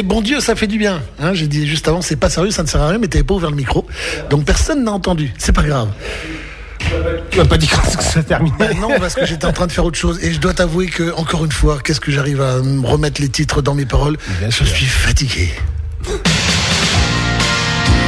Mais 0.00 0.04
bon 0.04 0.22
Dieu, 0.22 0.40
ça 0.40 0.56
fait 0.56 0.66
du 0.66 0.78
bien. 0.78 1.02
Hein, 1.18 1.34
J'ai 1.34 1.46
dit 1.46 1.68
juste 1.68 1.86
avant, 1.86 2.00
c'est 2.00 2.16
pas 2.16 2.30
sérieux, 2.30 2.50
ça 2.50 2.62
ne 2.62 2.68
sert 2.68 2.80
à 2.80 2.88
rien, 2.88 2.96
mais 2.96 3.06
t'avais 3.06 3.22
pas 3.22 3.34
ouvert 3.34 3.50
le 3.50 3.56
micro. 3.56 3.86
Donc 4.30 4.46
personne 4.46 4.82
n'a 4.82 4.92
entendu. 4.92 5.30
C'est 5.36 5.52
pas 5.52 5.62
grave. 5.62 5.90
Tu 7.30 7.36
m'as 7.36 7.44
pas 7.44 7.58
dit 7.58 7.68
quand 7.68 7.84
ça 8.00 8.22
terminait. 8.22 8.56
Ben 8.58 8.80
non, 8.80 8.88
parce 8.98 9.14
que 9.14 9.26
j'étais 9.26 9.44
en 9.44 9.52
train 9.52 9.66
de 9.66 9.72
faire 9.72 9.84
autre 9.84 9.98
chose. 9.98 10.18
Et 10.24 10.32
je 10.32 10.40
dois 10.40 10.54
t'avouer 10.54 10.86
que, 10.86 11.14
encore 11.16 11.44
une 11.44 11.52
fois, 11.52 11.80
qu'est-ce 11.84 12.00
que 12.00 12.10
j'arrive 12.10 12.40
à 12.40 12.62
me 12.62 12.86
remettre 12.86 13.20
les 13.20 13.28
titres 13.28 13.60
dans 13.60 13.74
mes 13.74 13.84
paroles? 13.84 14.16
Je 14.48 14.64
suis 14.64 14.86
fatigué. 14.86 15.50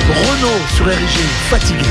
Renault 0.09 0.63
sur 0.75 0.87
RG, 0.87 1.21
fatigué. 1.51 1.85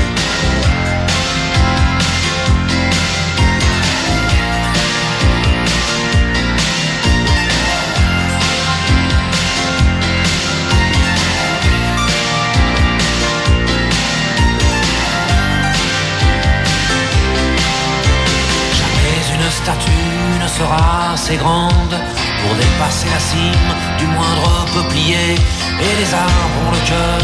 Assez 21.12 21.36
grande 21.36 21.96
pour 22.40 22.54
dépasser 22.56 23.08
la 23.12 23.20
cime 23.20 23.72
du 23.98 24.06
moindre 24.06 24.66
peuplier. 24.74 25.36
Et 25.84 25.92
les 26.00 26.14
arbres 26.14 26.58
ont 26.66 26.72
le 26.72 26.82
cœur 26.88 27.20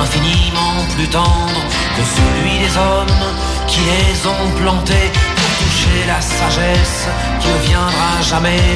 infiniment 0.00 0.76
plus 0.94 1.08
tendre 1.08 1.60
que 1.96 2.02
celui 2.18 2.58
des 2.58 2.76
hommes 2.76 3.24
qui 3.66 3.80
les 3.80 4.26
ont 4.26 4.50
plantés 4.60 5.10
pour 5.38 5.50
toucher 5.62 6.00
la 6.06 6.20
sagesse 6.20 7.08
qui 7.40 7.48
ne 7.48 7.58
viendra 7.68 8.12
jamais. 8.22 8.66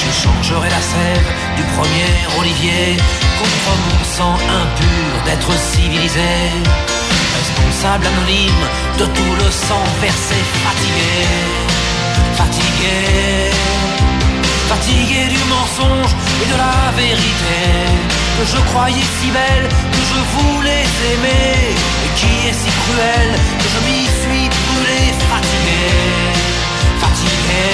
J'échangerai 0.00 0.70
la 0.70 0.82
sève 0.94 1.28
du 1.56 1.64
premier 1.76 2.12
olivier 2.40 2.96
contre 3.38 3.70
mon 3.84 4.04
sang 4.16 4.34
impur 4.62 5.10
d'être 5.26 5.52
civilisé. 5.72 6.32
Responsable 7.38 8.06
anonyme 8.06 8.64
de 8.98 9.04
tout 9.04 9.34
le 9.38 9.50
sang 9.50 9.84
versé, 10.00 10.38
fatigué, 10.64 11.14
fatigué, 12.36 13.67
fatigué 14.68 15.22
du 15.34 15.40
mensonge 15.48 16.12
et 16.42 16.46
de 16.52 16.56
la 16.64 16.78
vérité. 16.96 17.58
Que 18.36 18.44
je 18.54 18.60
croyais 18.70 19.08
si 19.18 19.28
belle, 19.30 19.68
que 19.94 20.02
je 20.10 20.20
voulais 20.36 20.86
aimer 21.10 21.74
et 22.04 22.10
qui 22.18 22.32
est 22.48 22.58
si 22.62 22.70
cruelle 22.82 23.34
que 23.60 23.68
je 23.74 23.80
m'y 23.86 24.04
suis 24.20 24.46
brûlé, 24.58 25.00
fatigué, 25.32 25.84
fatigué, 27.02 27.66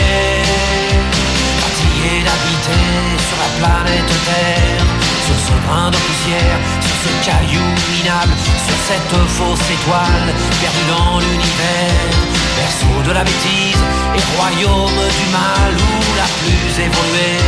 fatigué 1.63 2.13
d'habiter 2.27 2.87
sur 3.27 3.39
la 3.45 3.51
planète 3.61 4.13
Terre, 4.29 4.87
sur 5.27 5.39
ce 5.47 5.55
brin 5.67 5.91
de 5.91 5.99
poussière, 6.07 6.59
ce 7.05 7.11
caillou 7.27 7.67
minable, 7.93 8.33
sur 8.67 8.79
cette 8.89 9.17
fausse 9.37 9.69
étoile 9.77 10.29
perdue 10.61 10.89
dans 10.89 11.21
l'univers, 11.21 12.17
berceau 12.57 12.97
de 13.05 13.13
la 13.13 13.25
bêtise 13.25 13.83
et 14.17 14.25
royaume 14.37 15.01
du 15.19 15.27
mal 15.29 15.73
où 15.77 16.01
la 16.17 16.29
plus 16.41 16.71
évoluée. 16.89 17.45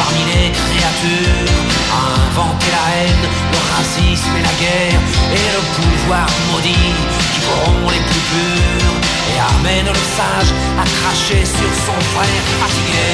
Parmi 0.00 0.22
les 0.30 0.50
créatures 0.50 1.54
a 1.94 2.02
inventé 2.26 2.66
la 2.74 2.84
haine, 2.98 3.26
le 3.54 3.60
racisme 3.74 4.34
et 4.38 4.44
la 4.50 4.54
guerre 4.62 5.00
et 5.38 5.46
le 5.54 5.62
pouvoir 5.76 6.26
maudit 6.50 6.94
qui 7.32 7.40
corrompt 7.46 7.90
les 7.94 8.04
plus 8.10 8.24
purs 8.32 8.96
et 9.30 9.38
amène 9.54 9.86
le 9.86 10.04
sage 10.18 10.50
à 10.82 10.84
cracher 10.96 11.44
sur 11.46 11.72
son 11.86 11.98
frère 12.12 12.44
fatigué, 12.60 13.06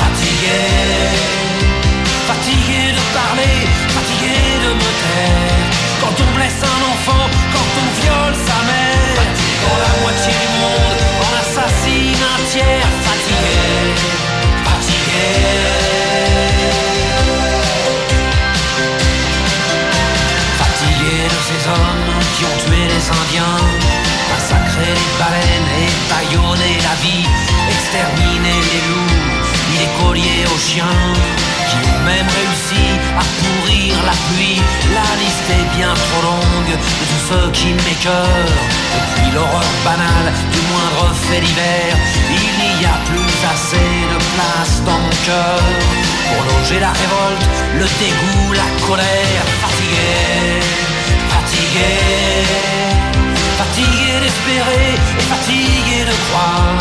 fatigué, 0.00 1.45
fatigué 2.26 2.92
de 2.98 3.04
parler, 3.14 3.56
fatigué 3.94 4.36
de 4.64 4.70
me 4.80 4.90
taire. 5.02 5.66
Quand 6.00 6.16
on 6.24 6.30
blesse 6.36 6.60
un 6.74 6.82
enfant, 6.92 7.26
quand 7.54 7.70
on 7.82 7.88
viole 8.00 8.36
sa 8.48 8.58
mère, 8.70 9.22
quand 9.62 9.78
la 9.86 9.92
moitié 10.02 10.34
du 10.42 10.50
monde 10.64 11.00
en 11.26 11.32
assassine 11.42 12.22
un 12.34 12.40
tiers, 12.50 12.90
fatigué, 13.06 13.58
fatigué. 14.68 15.28
Fatigué 20.60 21.16
de 21.34 21.40
ces 21.48 21.62
hommes 21.70 22.10
qui 22.34 22.42
ont 22.50 22.58
tué 22.64 22.82
les 22.92 23.04
Indiens, 23.18 23.60
massacré 24.32 24.88
les 24.98 25.10
baleines 25.20 25.70
et 25.82 25.90
baillonné 26.10 26.72
la 26.88 26.94
vie, 27.04 27.26
exterminé 27.70 28.54
les 28.70 28.82
loups, 28.88 29.14
mis 29.70 29.78
les 29.78 29.90
colliers 30.02 30.44
aux 30.52 30.58
chiens 30.58 31.55
même 32.04 32.28
réussi 32.38 32.84
à 33.20 33.24
pourrir 33.40 33.94
la 34.04 34.16
pluie. 34.26 34.60
La 34.94 35.08
liste 35.22 35.48
est 35.58 35.68
bien 35.76 35.92
trop 35.94 36.22
longue 36.30 36.72
de 36.72 37.06
tous 37.10 37.22
ceux 37.28 37.50
qui 37.52 37.68
m'écœurent. 37.84 38.54
Depuis 38.96 39.30
l'horreur 39.34 39.72
banale 39.84 40.28
du 40.52 40.60
moindre 40.70 41.14
fait 41.26 41.40
d'hiver, 41.40 41.88
il 42.30 42.78
n'y 42.78 42.86
a 42.86 42.98
plus 43.10 43.34
assez 43.52 43.90
de 44.12 44.18
place 44.34 44.74
dans 44.88 44.98
mon 45.04 45.16
cœur 45.28 45.60
pour 46.26 46.40
loger 46.50 46.80
la 46.80 46.92
révolte, 47.00 47.46
le 47.80 47.86
dégoût, 48.00 48.52
la 48.52 48.68
colère, 48.86 49.44
fatigué, 49.62 50.12
fatigué. 51.34 51.92
Fatigué 53.58 54.12
d'espérer 54.22 54.94
et 55.18 55.24
fatigué 55.32 56.04
de 56.04 56.14
croire 56.28 56.76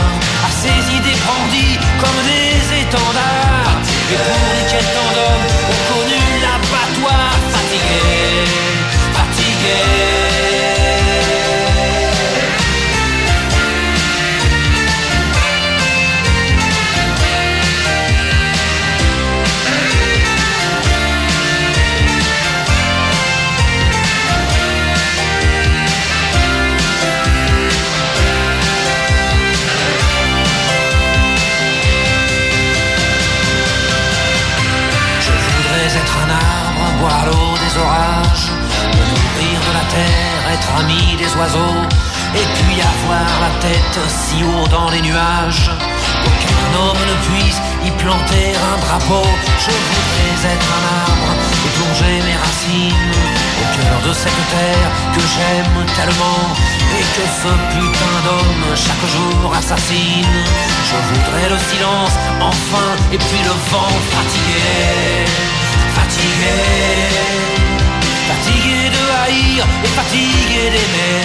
à 0.45 0.49
ces 0.51 0.95
idées 0.97 1.17
brandies 1.23 1.79
comme 1.99 2.19
des 2.27 2.81
étendards. 2.81 3.64
Et 4.07 4.17
pour 4.17 4.53
lesquels 4.53 4.89
tant 4.93 5.09
d'hommes 5.15 5.47
ont 5.71 5.81
connu 5.93 6.19
l'abattoir. 6.41 7.31
Fatigué, 7.49 8.45
fatigué. 9.13 10.24
Être 40.53 40.69
ami 40.79 41.15
des 41.17 41.31
oiseaux, 41.37 41.81
et 42.35 42.47
puis 42.55 42.81
avoir 42.81 43.29
la 43.45 43.51
tête 43.61 43.99
si 44.07 44.43
haut 44.43 44.67
dans 44.67 44.89
les 44.89 45.01
nuages, 45.01 45.71
qu'aucun 46.21 46.69
homme 46.79 47.03
ne 47.11 47.17
puisse 47.27 47.59
y 47.85 47.91
planter 47.91 48.47
un 48.55 48.77
drapeau. 48.85 49.27
Je 49.59 49.71
voudrais 49.71 50.53
être 50.53 50.69
un 50.79 50.83
arbre 51.03 51.31
et 51.65 51.71
plonger 51.77 52.15
mes 52.27 52.37
racines 52.45 53.15
au 53.61 53.65
cœur 53.75 53.97
de 54.07 54.13
cette 54.13 54.43
terre 54.55 54.89
que 55.15 55.21
j'aime 55.33 55.79
tellement, 55.97 56.43
et 56.97 57.05
que 57.15 57.25
ce 57.41 57.51
putain 57.73 58.15
d'homme 58.25 58.67
chaque 58.75 59.05
jour 59.15 59.55
assassine. 59.55 60.37
Je 60.89 60.97
voudrais 61.09 61.49
le 61.49 61.59
silence, 61.69 62.15
enfin, 62.41 62.89
et 63.13 63.17
puis 63.17 63.41
le 63.43 63.55
vent 63.71 63.95
fatigué, 64.13 65.25
fatigué, 65.95 67.54
fatigué 68.65 68.89
de 68.89 69.03
haïr 69.23 69.65
et 69.83 69.87
fatigué 69.87 70.69
d'aimer. 70.71 71.21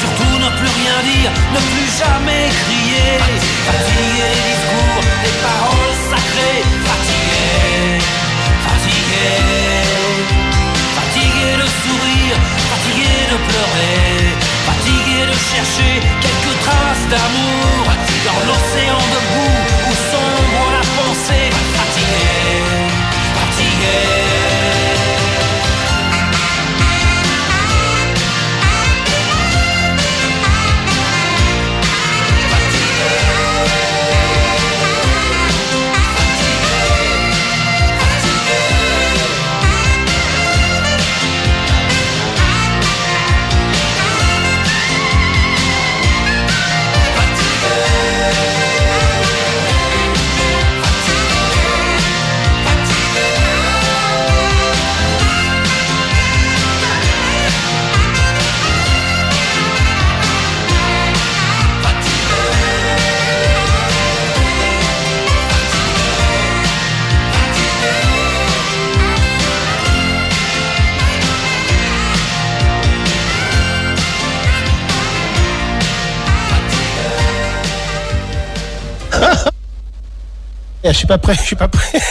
Surtout 0.00 0.38
ne 0.38 0.48
plus 0.58 0.72
rien 0.80 0.96
dire, 1.02 1.30
ne 1.52 1.60
plus 1.72 1.90
jamais 1.98 2.48
crier. 2.64 3.18
Fatigué 3.66 4.26
des 4.32 4.44
discours, 4.50 5.02
des 5.22 5.36
paroles 5.42 5.96
sacrées. 6.10 7.11
Suis 81.02 81.06
pas 81.08 81.18
prêt, 81.18 81.34
je 81.34 81.40
suis 81.42 81.56
pas 81.56 81.68
prêt. 81.68 82.00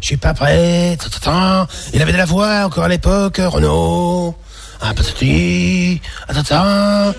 Je 0.00 0.06
suis 0.06 0.16
pas 0.16 0.32
prêt. 0.34 0.96
Attends, 1.16 1.66
Il 1.92 2.00
avait 2.02 2.12
de 2.12 2.16
la 2.18 2.24
voix 2.24 2.64
encore 2.64 2.84
à 2.84 2.88
l'époque, 2.88 3.38
Renaud. 3.38 4.34
Petit. 4.96 6.00
Attends. 6.26 7.12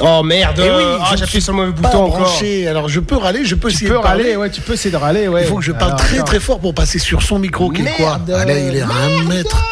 Oh 0.00 0.22
merde. 0.24 0.60
Eh 0.64 0.70
oui, 0.70 0.82
Ah, 1.00 1.04
je 1.10 1.22
appuyé 1.22 1.26
suis 1.28 1.40
sur 1.40 1.52
le 1.52 1.58
mauvais 1.58 1.72
pas 1.72 1.88
bouton 1.88 2.04
encore. 2.06 2.18
branché. 2.20 2.66
Alors 2.66 2.88
je 2.88 2.98
peux 3.00 3.16
râler, 3.16 3.44
je 3.44 3.54
peux 3.54 3.68
Tu 3.68 3.74
essayer 3.76 3.90
peux 3.90 3.96
de 3.98 4.02
parler. 4.02 4.24
râler, 4.24 4.36
ouais, 4.36 4.50
tu 4.50 4.60
peux 4.60 4.72
essayer 4.74 4.90
de 4.90 4.96
râler, 4.96 5.28
ouais. 5.28 5.42
Il 5.42 5.46
faut 5.48 5.56
que 5.56 5.62
je 5.64 5.70
parle 5.72 5.92
Alors, 5.92 6.00
très 6.00 6.16
attends. 6.16 6.24
très 6.26 6.40
fort 6.40 6.58
pour 6.58 6.74
passer 6.74 6.98
sur 6.98 7.22
son 7.22 7.38
micro 7.38 7.70
qui 7.70 7.82
est 7.82 7.92
quoi. 7.96 8.18
Ah, 8.34 8.44
là, 8.44 8.58
il 8.58 8.74
est 8.76 8.80
à 8.82 8.86
un 8.88 9.22
mètre. 9.24 9.62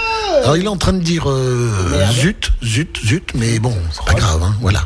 Alors 0.45 0.57
il 0.57 0.65
est 0.65 0.69
en 0.69 0.77
train 0.77 0.93
de 0.93 1.01
dire 1.01 1.29
euh, 1.29 1.71
zut, 2.13 2.53
zut, 2.63 2.99
zut, 3.05 3.33
mais 3.35 3.59
bon, 3.59 3.75
c'est 3.91 4.05
pas 4.05 4.15
grave, 4.15 4.43
hein, 4.45 4.55
voilà. 4.61 4.81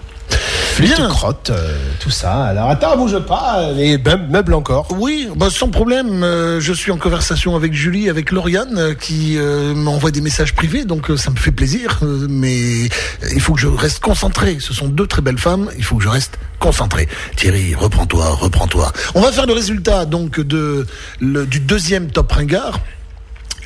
Flûte, 0.86 1.08
crotte, 1.08 1.50
euh, 1.50 1.76
tout 2.00 2.10
ça. 2.10 2.44
Alors 2.44 2.70
attends, 2.70 2.96
bouge 2.96 3.18
pas. 3.26 3.70
Les 3.72 3.98
meubles 3.98 4.54
encore. 4.54 4.88
Oui, 4.98 5.28
bah, 5.36 5.48
sans 5.50 5.68
problème. 5.68 6.22
euh, 6.22 6.58
je 6.60 6.72
suis 6.72 6.90
en 6.90 6.96
conversation 6.96 7.54
avec 7.54 7.74
Julie, 7.74 8.08
avec 8.08 8.30
Lauriane, 8.30 8.78
euh, 8.78 8.94
qui 8.94 9.36
euh, 9.36 9.74
m'envoie 9.74 10.10
des 10.10 10.22
messages 10.22 10.54
privés, 10.54 10.86
donc 10.86 11.10
euh, 11.10 11.16
ça 11.18 11.30
me 11.30 11.36
fait 11.36 11.50
plaisir. 11.52 11.98
euh, 12.02 12.26
mais 12.30 12.84
euh, 13.22 13.28
il 13.34 13.40
faut 13.40 13.52
que 13.52 13.60
je 13.60 13.66
reste 13.66 14.00
concentré. 14.00 14.56
Ce 14.60 14.72
sont 14.72 14.88
deux 14.88 15.06
très 15.06 15.20
belles 15.20 15.38
femmes. 15.38 15.68
Il 15.76 15.84
faut 15.84 15.96
que 15.96 16.04
je 16.04 16.08
reste 16.08 16.38
concentré. 16.58 17.08
Thierry, 17.36 17.74
reprends-toi, 17.74 18.26
reprends-toi. 18.30 18.90
On 19.14 19.20
va 19.20 19.32
faire 19.32 19.46
le 19.46 19.52
résultat 19.52 20.06
donc 20.06 20.40
de 20.40 20.86
le- 21.20 21.44
du 21.44 21.60
deuxième 21.60 22.10
top 22.10 22.32
ringard. 22.32 22.80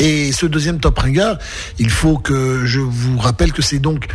Et 0.00 0.32
ce 0.32 0.46
deuxième 0.46 0.80
top 0.80 0.98
ringard, 0.98 1.38
il 1.78 1.88
faut 1.88 2.18
que 2.18 2.66
je 2.66 2.80
vous 2.80 3.16
rappelle 3.18 3.52
que 3.52 3.62
c'est 3.62 3.78
donc 3.78 4.08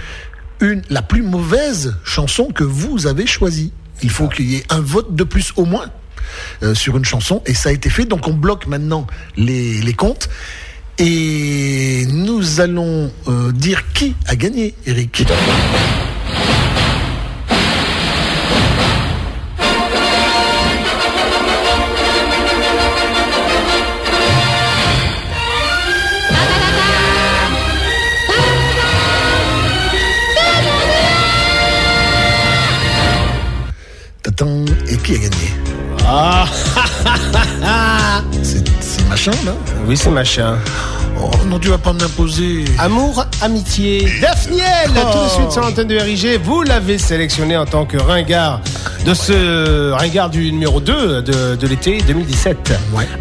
une, 0.62 0.82
la 0.90 1.02
plus 1.02 1.22
mauvaise 1.22 1.96
chanson 2.04 2.46
que 2.46 2.64
vous 2.64 3.08
avez 3.08 3.26
choisie. 3.26 3.72
Il 4.02 4.10
faut 4.10 4.28
qu'il 4.28 4.50
y 4.50 4.56
ait 4.56 4.64
un 4.70 4.80
vote 4.82 5.16
de 5.16 5.24
plus 5.24 5.54
au 5.56 5.66
moins 5.66 5.90
euh, 6.64 6.74
sur 6.74 6.98
une 6.98 7.06
chanson. 7.06 7.42
Et 7.46 7.54
ça 7.54 7.70
a 7.70 7.72
été 7.72 7.90
fait. 7.90 8.06
Donc 8.06 8.28
on 8.28 8.34
bloque 8.34 8.68
maintenant 8.68 9.08
les, 9.36 9.82
les 9.82 9.94
comptes. 9.94 10.30
Et 10.98 12.06
nous 12.12 12.60
allons 12.60 13.12
euh, 13.28 13.52
dire 13.54 13.84
qui 13.94 14.16
a 14.28 14.36
gagné, 14.36 14.76
Eric. 14.86 15.26
Qui 35.10 35.16
a 35.16 35.18
gagné? 35.30 35.54
Ah 36.08 36.46
C'est 38.44 39.08
machin, 39.10 39.32
là? 39.46 39.54
Oui, 39.88 39.98
c'est 39.98 40.10
machin. 40.12 40.56
Oh 41.22 41.32
non, 41.48 41.58
tu 41.60 41.70
vas 41.70 41.78
pas 41.80 41.94
m'imposer. 41.94 42.64
Amour, 42.78 43.26
amitié, 43.42 44.08
Daphniel, 44.22 44.66
Oh. 44.96 45.00
tout 45.12 45.24
de 45.24 45.30
suite 45.30 45.52
sur 45.52 45.62
l'antenne 45.62 45.88
de 45.88 45.98
RIG. 45.98 46.40
Vous 46.44 46.62
l'avez 46.62 46.98
sélectionné 47.00 47.58
en 47.58 47.66
tant 47.66 47.86
que 47.86 47.98
ringard 47.98 48.62
de 49.06 49.14
ce 49.16 49.92
ringard 49.92 50.30
du 50.30 50.52
numéro 50.52 50.80
2 50.80 51.22
de, 51.24 51.56
de 51.56 51.68
l'été 51.68 52.02
2017. 52.06 52.72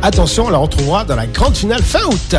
Attention, 0.02 0.46
on 0.46 0.50
la 0.50 0.58
retrouvera 0.58 1.04
dans 1.04 1.16
la 1.16 1.26
grande 1.26 1.56
finale 1.56 1.82
fin 1.82 2.04
août. 2.04 2.36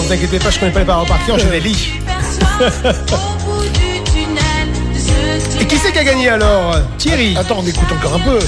Non, 0.00 0.06
vous 0.06 0.12
inquiétez 0.14 0.38
pas, 0.38 0.48
je 0.50 0.58
connais 0.58 0.72
pas 0.72 0.78
les 0.78 0.86
paroles 0.86 1.06
par 1.06 1.22
cœur, 1.26 1.38
je 1.38 1.46
les 1.48 1.60
lis. 1.60 1.90
Et 5.60 5.66
qui 5.66 5.76
c'est 5.76 5.92
qui 5.92 5.98
a 5.98 6.04
gagné 6.04 6.30
alors 6.30 6.74
Thierry? 6.96 7.36
Attends, 7.36 7.58
on 7.58 7.66
écoute 7.66 7.92
encore 7.92 8.14
un 8.14 8.20
peu. 8.20 8.38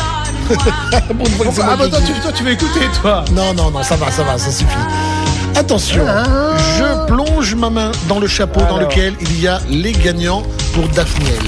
Moi 1.14 1.26
Ah 1.62 1.76
bah 1.76 1.88
toi 1.88 1.98
tu, 2.06 2.14
toi 2.20 2.32
tu 2.32 2.42
veux 2.42 2.52
écouter 2.52 2.80
toi 3.02 3.22
Non, 3.32 3.52
non, 3.52 3.70
non, 3.70 3.82
ça 3.82 3.96
va, 3.96 4.10
ça 4.10 4.22
va, 4.22 4.38
ça 4.38 4.50
suffit. 4.50 4.72
Attention, 5.54 6.06
je 6.78 7.06
plonge 7.06 7.54
ma 7.54 7.68
main 7.68 7.92
dans 8.08 8.18
le 8.18 8.26
chapeau 8.26 8.62
dans 8.62 8.78
lequel 8.78 9.14
il 9.20 9.38
y 9.38 9.46
a 9.46 9.60
les 9.68 9.92
gagnants 9.92 10.42
pour 10.72 10.88
Daphniel. 10.88 11.38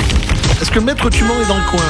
Est-ce 0.60 0.70
que 0.70 0.80
Maître 0.80 1.08
Tumon 1.08 1.32
est 1.42 1.48
dans 1.48 1.56
le 1.56 1.64
coin? 1.70 1.80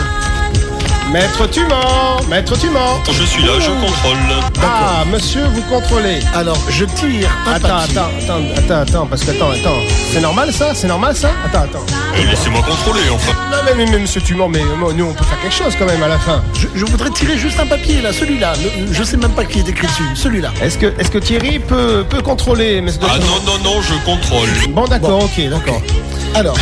Maître 1.13 1.47
Tuman 1.47 2.21
Maître 2.29 2.59
Tuman 2.59 3.01
Je 3.13 3.23
suis 3.25 3.43
là, 3.45 3.53
je 3.61 3.71
contrôle. 3.71 4.17
Ah, 4.63 5.05
monsieur, 5.13 5.45
vous 5.55 5.63
contrôlez. 5.63 6.19
Alors, 6.35 6.59
je 6.71 6.85
tire 6.87 7.31
un 7.47 7.53
Attends, 7.53 7.69
papier. 7.69 7.99
attends, 7.99 8.11
attends, 8.21 8.43
attends, 8.57 8.81
attends, 8.81 9.07
parce 9.07 9.23
que 9.23 9.31
attends, 9.31 9.51
attends. 9.51 9.79
C'est 10.13 10.21
normal 10.21 10.53
ça? 10.53 10.75
C'est 10.75 10.89
normal 10.89 11.15
ça? 11.15 11.31
Attends, 11.45 11.65
attends. 11.65 11.87
Euh, 12.17 12.25
Laissez-moi 12.31 12.63
contrôler, 12.63 13.03
enfin. 13.13 13.33
Non, 13.51 13.59
mais, 13.65 13.75
mais, 13.77 13.91
mais, 13.93 13.99
monsieur 14.01 14.21
Tuman, 14.23 14.49
mais 14.49 14.61
euh, 14.61 14.93
nous 14.97 15.05
on 15.05 15.13
peut 15.13 15.25
faire 15.25 15.41
quelque 15.41 15.55
chose 15.55 15.75
quand 15.79 15.87
même 15.87 16.03
à 16.03 16.09
la 16.09 16.19
fin. 16.19 16.43
Je, 16.55 16.67
je 16.75 16.85
voudrais 16.85 17.11
tirer 17.11 17.37
juste 17.39 17.61
un 17.61 17.67
papier 17.67 18.01
là, 18.01 18.13
celui-là. 18.13 18.55
Le- 18.63 18.93
Je 18.93 19.03
sais 19.05 19.17
même 19.17 19.33
pas 19.33 19.45
qui 19.45 19.61
est 19.61 19.69
écrit 19.69 19.87
dessus, 19.87 20.03
celui-là. 20.17 20.51
Est-ce 20.63 20.79
que, 20.79 20.87
est-ce 20.99 21.11
que 21.11 21.19
Thierry 21.19 21.59
peut, 21.61 22.05
peut 22.09 22.23
contrôler 22.23 22.81
mais 22.81 22.91
Ah 23.03 23.19
non, 23.19 23.53
non, 23.53 23.59
non, 23.63 23.83
je 23.83 23.95
contrôle. 24.05 24.49
Bon, 24.71 24.85
d'accord, 24.87 25.23
ok, 25.25 25.49
d'accord. 25.49 25.81
Alors, 26.35 26.57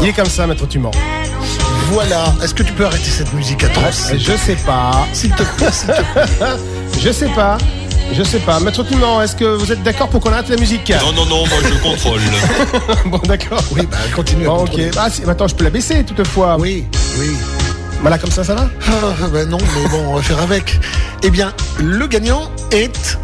Il 0.00 0.08
est 0.08 0.12
comme 0.14 0.24
ça, 0.30 0.46
maître 0.46 0.66
Tuman. 0.66 0.90
voilà. 1.90 2.32
Est-ce 2.42 2.54
que 2.54 2.62
tu 2.62 2.72
peux 2.72 2.86
arrêter 2.86 3.10
cette 3.10 3.31
musique 3.34 3.64
atroce 3.64 4.12
Je 4.16 4.36
sais 4.36 4.56
pas. 4.66 5.06
S'il 5.12 5.30
te 5.30 5.42
plaît, 5.42 5.70
s'il 5.72 5.88
te 5.88 6.02
plaît. 6.12 6.46
Je 7.00 7.10
sais 7.12 7.28
pas. 7.28 7.58
Je 8.12 8.22
sais 8.22 8.38
pas. 8.40 8.60
Maître 8.60 8.82
Tuman, 8.84 9.22
est-ce 9.22 9.34
que 9.34 9.44
vous 9.56 9.72
êtes 9.72 9.82
d'accord 9.82 10.08
pour 10.08 10.20
qu'on 10.20 10.32
arrête 10.32 10.48
la 10.48 10.56
musique? 10.56 10.92
Non, 11.02 11.12
non, 11.12 11.24
non, 11.26 11.46
moi 11.46 11.58
je 11.62 11.82
contrôle. 11.82 12.20
Bon, 13.06 13.18
d'accord. 13.24 13.62
Oui, 13.74 13.86
bah 13.90 13.96
continue 14.14 14.46
à 14.46 14.52
ok. 14.52 14.80
Ah, 14.98 15.08
si, 15.10 15.22
attends, 15.28 15.48
je 15.48 15.54
peux 15.54 15.64
la 15.64 15.70
baisser 15.70 16.04
toutefois. 16.04 16.56
Oui, 16.58 16.86
oui. 17.18 17.30
Voilà, 18.00 18.18
comme 18.18 18.30
ça, 18.30 18.44
ça 18.44 18.54
va? 18.54 18.68
Ah, 18.86 19.26
ben 19.32 19.48
non, 19.48 19.58
mais 19.58 19.88
bon, 19.88 20.04
on 20.08 20.16
va 20.16 20.22
faire 20.22 20.40
avec. 20.42 20.78
Eh 21.22 21.30
bien, 21.30 21.52
le 21.78 22.06
gagnant 22.06 22.50
est 22.70 23.18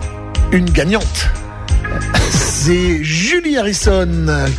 une 0.53 0.71
gagnante. 0.71 1.29
C'est 2.31 3.03
Julie 3.03 3.57
Harrison 3.57 4.09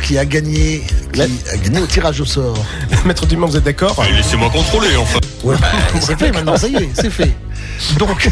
qui 0.02 0.18
a 0.18 0.24
gagné, 0.24 0.82
qui 1.12 1.22
a 1.22 1.26
gagné 1.62 1.80
au 1.80 1.86
tirage 1.86 2.20
au 2.20 2.24
sort. 2.24 2.56
Maître 3.04 3.26
Tuman, 3.26 3.46
vous 3.46 3.56
êtes 3.56 3.64
d'accord 3.64 3.94
Ah, 3.98 4.10
Laissez-moi 4.10 4.50
contrôler, 4.50 4.96
enfin. 4.96 5.20
Ouais, 5.44 5.56
bah, 5.60 5.68
c'est 6.00 6.18
fait 6.18 6.32
maintenant, 6.32 6.56
ça 6.56 6.68
y 6.68 6.76
est, 6.76 6.90
c'est 6.94 7.10
fait. 7.10 7.30
Donc, 7.98 8.28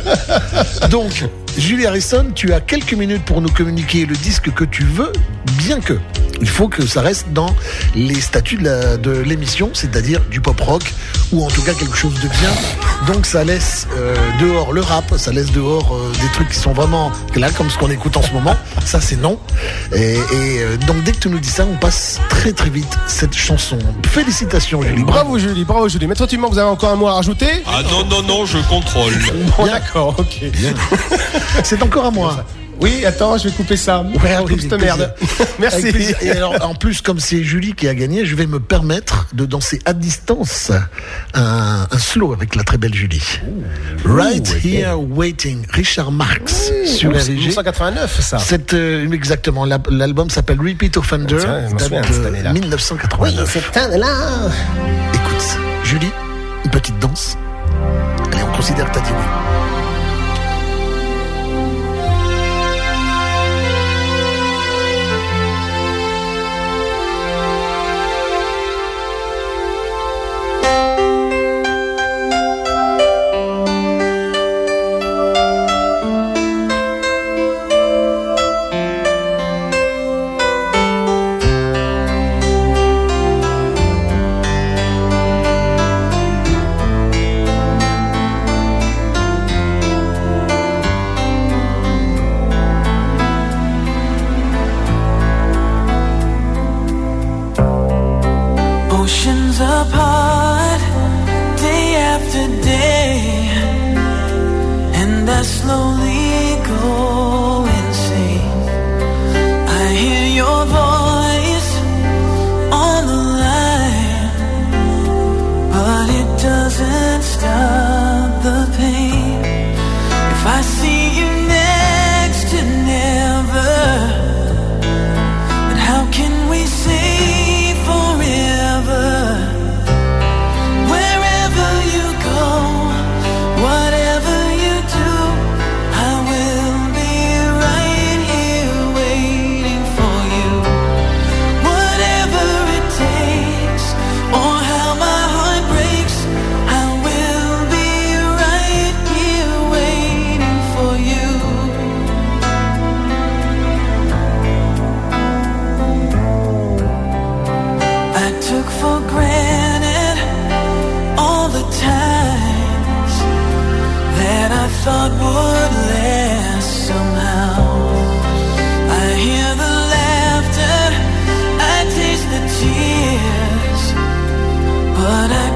donc, 0.90 1.24
Julie 1.58 1.86
Harrison, 1.86 2.26
tu 2.34 2.52
as 2.52 2.60
quelques 2.60 2.94
minutes 2.94 3.24
pour 3.24 3.40
nous 3.40 3.50
communiquer 3.50 4.06
le 4.06 4.16
disque 4.16 4.52
que 4.52 4.64
tu 4.64 4.84
veux, 4.84 5.12
bien 5.58 5.80
que 5.80 5.98
il 6.42 6.48
faut 6.48 6.66
que 6.66 6.84
ça 6.86 7.02
reste 7.02 7.32
dans 7.32 7.54
les 7.94 8.20
statuts 8.20 8.58
de 8.58 9.10
l'émission, 9.20 9.70
c'est-à-dire 9.74 10.20
du 10.28 10.40
pop 10.40 10.58
rock 10.60 10.82
ou 11.30 11.44
en 11.44 11.48
tout 11.48 11.62
cas 11.62 11.72
quelque 11.72 11.96
chose 11.96 12.14
de 12.14 12.28
bien. 12.28 12.50
Donc 13.06 13.26
ça 13.26 13.44
laisse 13.44 13.86
euh, 13.96 14.16
dehors 14.40 14.72
le 14.72 14.80
rap, 14.80 15.04
ça 15.16 15.30
laisse 15.30 15.52
dehors 15.52 15.94
euh, 15.94 16.12
des 16.20 16.28
trucs 16.32 16.48
qui 16.48 16.58
sont 16.58 16.72
vraiment 16.72 17.12
là 17.36 17.50
comme 17.50 17.70
ce 17.70 17.78
qu'on 17.78 17.90
écoute 17.90 18.16
en 18.16 18.22
ce 18.22 18.32
moment. 18.32 18.56
Ça 18.84 19.00
c'est 19.00 19.16
non. 19.16 19.38
Et, 19.94 20.14
et, 20.14 20.18
euh, 20.32 20.76
donc 20.78 21.04
dès 21.04 21.12
que 21.12 21.18
tu 21.18 21.28
nous 21.28 21.38
dis 21.38 21.48
ça, 21.48 21.64
on 21.64 21.76
passe 21.76 22.20
très 22.28 22.52
très 22.52 22.70
vite 22.70 22.98
cette 23.06 23.34
chanson. 23.34 23.78
Félicitations 24.08 24.82
Julie. 24.82 25.04
Bravo 25.04 25.38
Julie, 25.38 25.64
bravo 25.64 25.88
Julie. 25.88 26.08
Maître 26.08 26.26
Tuman, 26.26 26.48
vous 26.50 26.58
avez 26.58 26.68
encore 26.68 26.90
un 26.90 26.96
mot 26.96 27.06
à 27.06 27.14
rajouter? 27.14 27.62
Ah 27.66 27.82
non, 27.88 28.04
non, 28.06 28.22
non, 28.22 28.46
je 28.46 28.58
contrôle. 28.68 29.14
Bon, 29.56 29.66
d'accord, 29.66 30.16
ok. 30.18 30.40
C'est 31.64 31.82
encore 31.82 32.06
à 32.06 32.10
moi. 32.10 32.44
Oui, 32.80 33.04
attends, 33.04 33.38
je 33.38 33.44
vais 33.48 33.54
couper 33.54 33.76
ça. 33.76 34.00
Ouais, 34.00 34.36
oui, 34.44 34.52
Coupe 34.56 34.60
cette 34.62 34.80
merde. 34.80 35.14
Merci. 35.60 35.92
Et 36.20 36.30
alors, 36.32 36.56
en 36.62 36.74
plus, 36.74 37.00
comme 37.00 37.20
c'est 37.20 37.44
Julie 37.44 37.74
qui 37.74 37.86
a 37.86 37.94
gagné, 37.94 38.24
je 38.26 38.34
vais 38.34 38.46
me 38.46 38.58
permettre 38.58 39.28
de 39.34 39.44
danser 39.46 39.78
à 39.84 39.92
distance 39.92 40.72
un, 41.34 41.86
un 41.88 41.98
slow 41.98 42.32
avec 42.32 42.56
la 42.56 42.64
très 42.64 42.78
belle 42.78 42.94
Julie. 42.94 43.22
right 44.04 44.48
Here 44.64 44.94
Waiting, 44.98 45.64
Richard 45.70 46.10
Marx 46.10 46.72
sur 46.86 47.10
Oh, 47.14 47.18
c'est 47.20 47.32
RG. 47.32 47.38
1989, 47.38 48.20
ça. 48.20 48.38
C'est 48.38 48.72
euh, 48.74 49.08
exactement. 49.12 49.64
la- 49.64 49.78
L'album 49.90 50.28
s'appelle 50.28 50.58
Repeat 50.60 50.96
Offender, 50.96 51.36
m'en 51.36 51.76
date 51.76 52.08
de 52.08 52.12
cette 52.14 52.26
année-là. 52.26 52.48
de 52.52 52.58
1989. 52.58 53.48
cette 53.52 53.76
année-là. 53.76 54.16
Écoute, 55.14 55.58
Julie, 55.84 56.10
une 56.64 56.70
petite 56.70 56.98
danse. 56.98 57.36
Allez, 58.32 58.42
on 58.42 58.56
considère 58.56 58.90
que 58.90 58.94
t'as 58.94 59.00
dit 59.02 59.10
oui. 59.12 59.61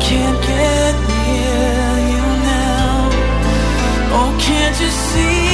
Can't 0.09 0.41
get 0.47 0.95
near 1.09 1.91
you 2.13 2.27
now. 2.53 3.11
Oh, 4.19 4.39
can't 4.41 4.81
you 4.81 4.91
see? 4.91 5.46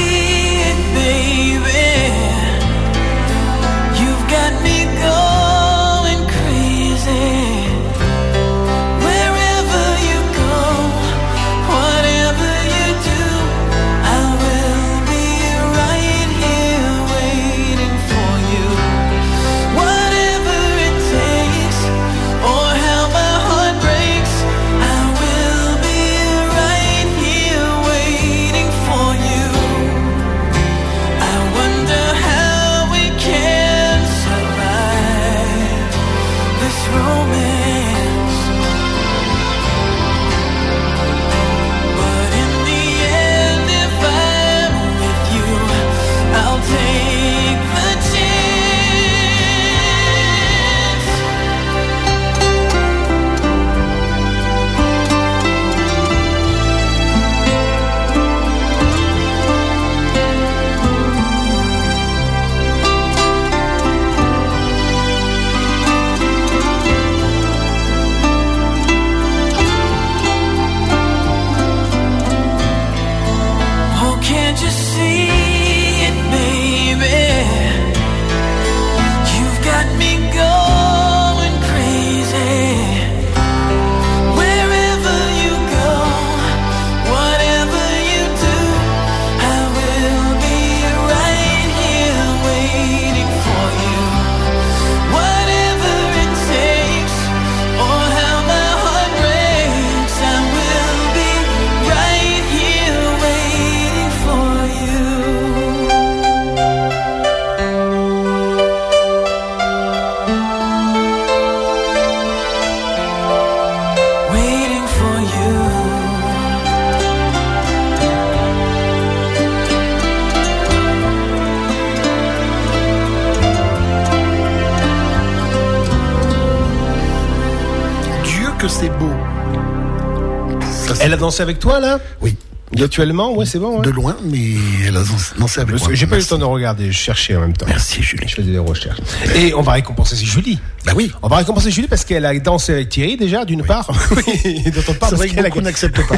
Dansé 131.23 131.43
avec 131.43 131.59
toi 131.59 131.81
là 131.81 131.99
Oui. 132.21 132.37
Actuellement, 132.83 133.35
ouais, 133.35 133.45
c'est 133.45 133.59
bon. 133.59 133.81
ouais. 133.81 133.85
De 133.85 133.91
loin, 133.91 134.17
mais 134.25 134.39
elle 134.87 134.97
a 134.97 135.03
dansé 135.39 135.61
avec 135.61 135.79
moi. 135.79 135.89
J'ai 135.93 136.07
pas 136.07 136.17
eu 136.17 136.21
le 136.21 136.25
temps 136.25 136.39
de 136.39 136.45
regarder, 136.45 136.87
je 136.91 136.99
cherchais 136.99 137.37
en 137.37 137.41
même 137.41 137.53
temps. 137.53 137.67
Merci 137.69 138.03
Julie. 138.03 138.27
Je 138.27 138.35
faisais 138.37 138.51
des 138.51 138.59
recherches. 138.59 138.99
Et 139.37 139.53
on 139.53 139.61
va 139.61 139.73
récompenser 139.73 140.17
Julie. 140.17 140.59
Bah 140.87 140.93
oui. 140.97 141.13
On 141.21 141.29
va 141.29 141.37
récompenser 141.37 141.71
Julie 141.71 141.87
parce 141.87 142.07
qu'elle 142.07 142.25
a 142.25 142.33
dansé 142.39 142.73
avec 142.73 142.89
Thierry 142.89 143.19
déjà, 143.19 143.45
d'une 143.45 143.63
part. 143.63 143.91
et 144.45 144.71
d'autre 144.71 144.95
part, 144.95 145.11
C'est 145.11 145.17
parce 145.17 145.31
qu'elle 145.53 145.63
n'acceptent 145.63 146.01
pas. 146.09 146.17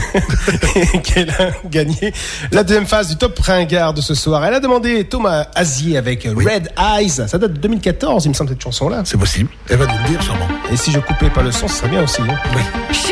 qu'elle 1.03 1.31
a 1.31 1.51
gagné 1.69 2.13
la 2.53 2.63
deuxième 2.63 2.87
phase 2.87 3.09
du 3.09 3.17
top 3.17 3.37
ringard 3.41 3.93
de 3.93 4.01
ce 4.01 4.15
soir. 4.15 4.45
Elle 4.45 4.55
a 4.55 4.61
demandé 4.61 5.03
Thomas 5.03 5.49
Azier 5.57 5.97
avec 5.97 6.23
Red 6.23 6.71
Eyes. 6.79 7.11
Ça 7.27 7.37
date 7.37 7.55
de 7.55 7.59
2014, 7.59 8.27
il 8.27 8.29
me 8.29 8.35
semble, 8.35 8.51
cette 8.51 8.63
chanson-là. 8.63 9.03
C'est 9.05 9.19
possible. 9.19 9.49
Elle 9.69 9.79
va 9.79 9.87
nous 9.87 10.03
le 10.05 10.09
dire 10.09 10.23
sûrement. 10.23 10.47
Et 10.73 10.77
si 10.77 10.93
je 10.93 11.01
coupais 11.01 11.31
pas 11.31 11.43
le 11.43 11.51
son, 11.51 11.67
ça 11.67 11.79
serait 11.79 11.89
bien 11.89 12.05
aussi. 12.05 12.23
hein. 12.23 12.37
Oui. 12.55 12.63
She 12.93 13.11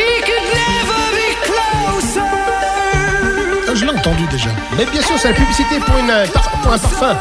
Mais 4.76 4.84
bien 4.86 5.00
sûr, 5.02 5.16
c'est 5.18 5.28
la 5.28 5.34
publicité 5.34 5.78
pour, 5.80 5.96
une, 5.98 6.12
pour 6.62 6.72
un 6.72 6.78
parfum. 6.78 7.16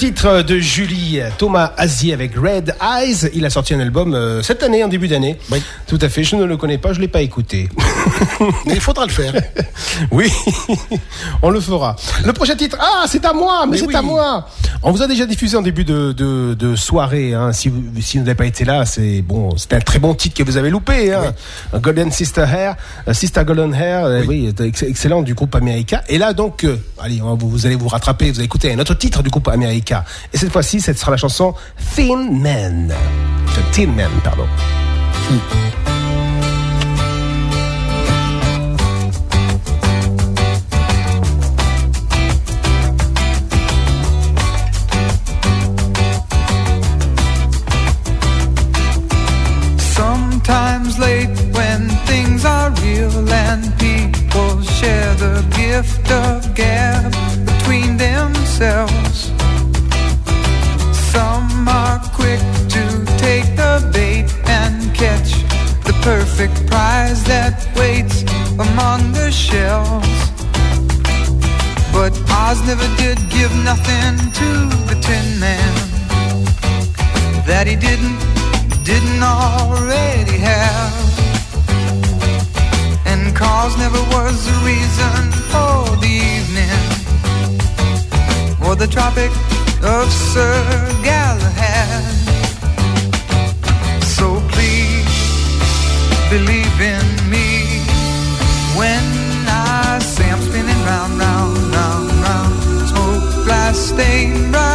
Titre 0.00 0.40
de 0.40 0.58
Julie 0.58 1.20
Thomas 1.36 1.72
Azier 1.76 2.14
avec 2.14 2.34
Red 2.34 2.74
Eyes. 2.80 3.28
Il 3.34 3.44
a 3.44 3.50
sorti 3.50 3.74
un 3.74 3.80
album 3.80 4.14
euh, 4.14 4.40
cette 4.42 4.62
année, 4.62 4.82
en 4.82 4.88
début 4.88 5.08
d'année. 5.08 5.36
Oui. 5.52 5.62
Tout 5.86 5.98
à 6.00 6.08
fait. 6.08 6.24
Je 6.24 6.36
ne 6.36 6.44
le 6.44 6.56
connais 6.56 6.78
pas, 6.78 6.94
je 6.94 7.00
l'ai 7.02 7.06
pas 7.08 7.20
écouté. 7.20 7.68
Mais 8.64 8.72
il 8.76 8.80
faudra 8.80 9.04
le 9.04 9.12
faire. 9.12 9.34
oui, 10.10 10.32
on 11.42 11.50
le 11.50 11.60
fera. 11.60 11.96
Le 12.24 12.32
prochain 12.32 12.56
titre. 12.56 12.78
Ah, 12.80 13.04
c'est 13.08 13.22
à 13.26 13.34
moi, 13.34 13.66
mais, 13.66 13.72
Mais 13.72 13.78
c'est 13.78 13.86
oui. 13.88 13.94
à 13.94 14.00
moi. 14.00 14.48
On 14.82 14.90
vous 14.90 15.02
a 15.02 15.06
déjà 15.06 15.26
diffusé 15.26 15.58
en 15.58 15.62
début 15.62 15.84
de, 15.84 16.12
de, 16.12 16.54
de 16.54 16.76
soirée. 16.76 17.34
Hein. 17.34 17.52
Si, 17.52 17.68
vous, 17.68 17.82
si 18.00 18.16
vous 18.16 18.24
n'avez 18.24 18.34
pas 18.36 18.46
été 18.46 18.64
là, 18.64 18.86
c'est 18.86 19.20
bon. 19.20 19.54
C'est 19.58 19.74
un 19.74 19.80
très 19.80 19.98
bon 19.98 20.14
titre 20.14 20.34
que 20.38 20.42
vous 20.42 20.56
avez 20.56 20.70
loupé. 20.70 21.12
Hein. 21.12 21.34
Golden 21.78 22.10
Sister 22.10 22.46
Hair, 22.50 22.76
euh, 23.06 23.12
Sister 23.12 23.42
Golden 23.44 23.74
Hair. 23.74 24.06
euh, 24.06 24.22
oui, 24.26 24.50
ex- 24.64 24.82
excellent 24.82 25.20
du 25.20 25.34
groupe 25.34 25.54
America. 25.54 26.02
Et 26.08 26.16
là 26.16 26.32
donc, 26.32 26.64
allez, 27.00 27.20
vous, 27.20 27.66
allez 27.66 27.76
vous 27.76 27.88
rattraper. 27.88 28.30
Vous 28.30 28.38
allez 28.38 28.46
écouter 28.46 28.72
un 28.72 28.78
autre 28.78 28.94
titre 28.94 29.22
du 29.22 29.30
groupe 29.30 29.48
America. 29.48 30.04
Et 30.32 30.38
cette 30.38 30.52
fois-ci, 30.52 30.80
ce 30.80 30.92
sera 30.92 31.10
la 31.10 31.16
chanson 31.16 31.54
Thin 31.96 32.30
Man. 32.30 32.94
Thin 33.72 33.88
Man, 33.88 34.10
pardon. 34.22 34.46
Sometimes 35.30 35.89
that 77.50 77.66
he 77.66 77.74
didn't 77.74 78.16
didn't 78.90 79.22
already 79.22 80.38
have. 80.38 80.94
And 83.10 83.34
cause 83.34 83.76
never 83.76 84.02
was 84.14 84.36
the 84.48 84.56
reason 84.70 85.18
for 85.50 85.74
the 86.04 86.14
evening 86.36 86.82
or 88.64 88.76
the 88.76 88.86
Tropic 88.86 89.32
of 89.82 90.06
Sir 90.32 90.54
Galahad. 91.02 92.14
So 94.16 94.26
please 94.54 95.18
believe 96.34 96.76
in 96.94 97.06
me 97.34 97.48
when 98.78 99.04
I 99.48 99.98
say 99.98 100.30
I'm 100.30 100.40
spinning 100.48 100.82
round, 100.90 101.18
round, 101.18 101.56
round, 101.74 102.06
round. 102.24 102.54
Smoke, 102.90 103.44
glass, 103.44 103.76
stain, 103.90 104.52
bright 104.52 104.69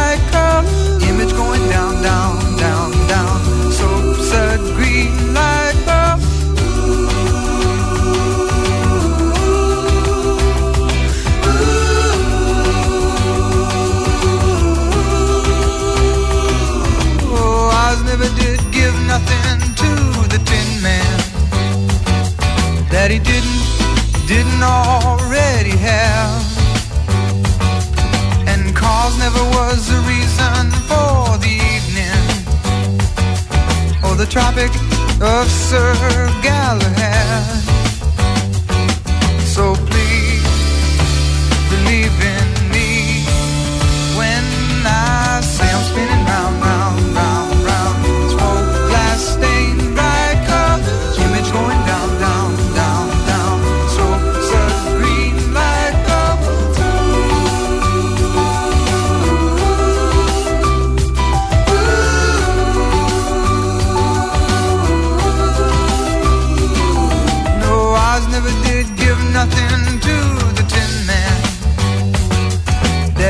never 29.18 29.42
was 29.56 29.88
the 29.88 30.00
reason 30.08 30.70
for 30.88 31.38
the 31.38 31.54
evening 31.74 32.24
or 34.04 34.14
the 34.14 34.26
Tropic 34.26 34.70
of 35.20 35.50
Sir 35.50 35.94
Galahad. 36.42 37.65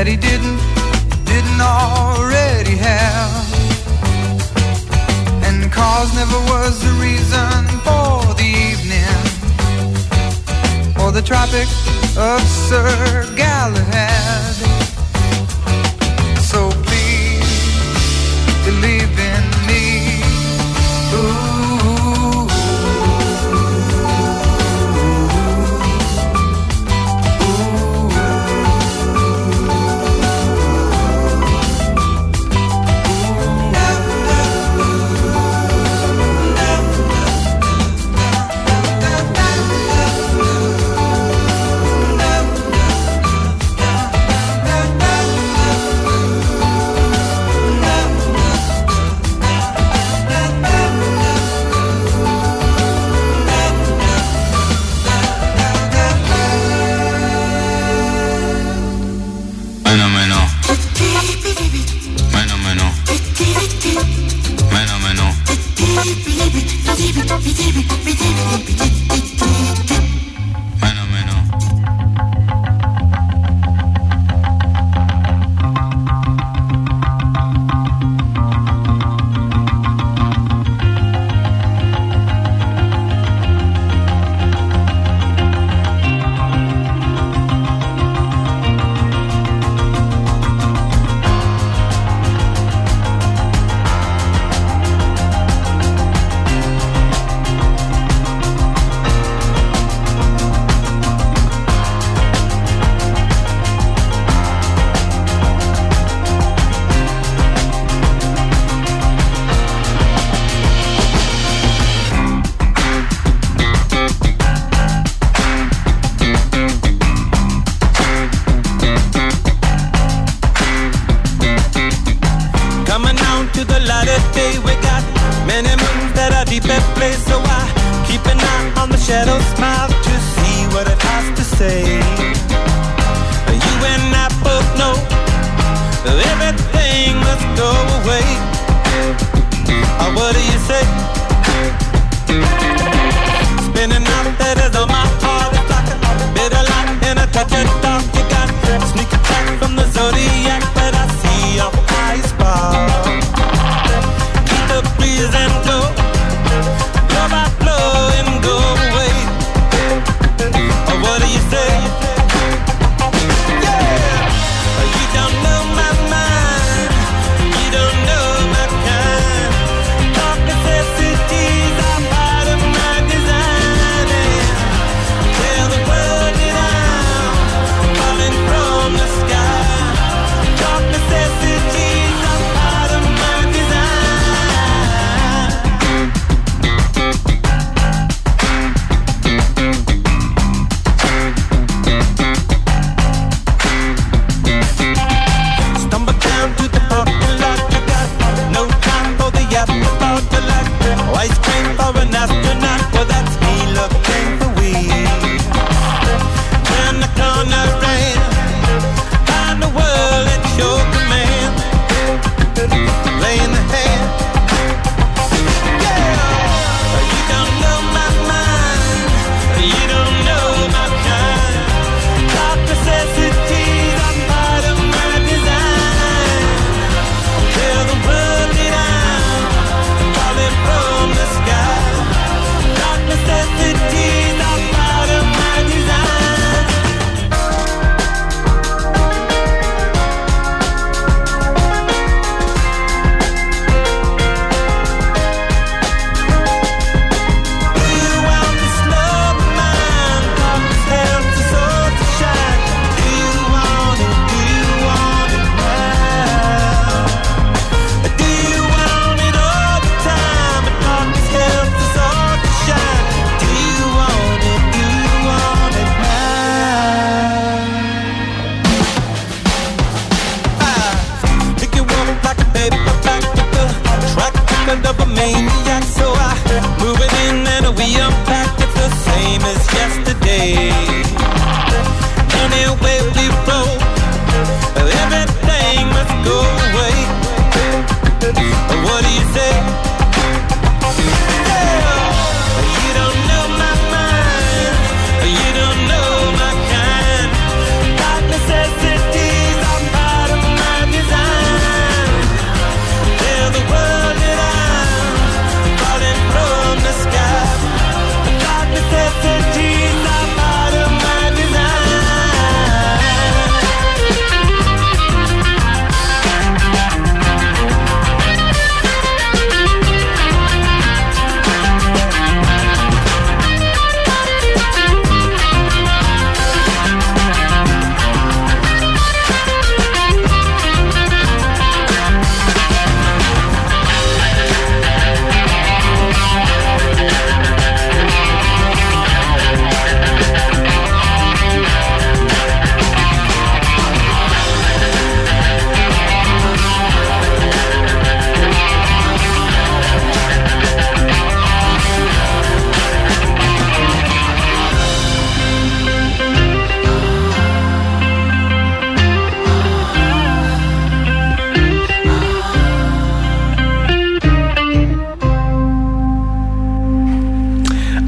He 0.07 0.15
didn't, 0.15 0.57
didn't 1.25 1.59
already 1.59 2.77
have. 2.77 3.43
And 5.43 5.69
cause 5.69 6.15
never 6.15 6.39
was 6.51 6.79
the 6.81 6.93
reason 7.07 7.67
for 7.83 8.33
the 8.35 8.49
evening 8.67 9.17
or 11.01 11.11
the 11.11 11.21
Tropic 11.21 11.67
of 12.17 12.41
Sir 12.69 13.25
Galahad. 13.35 14.06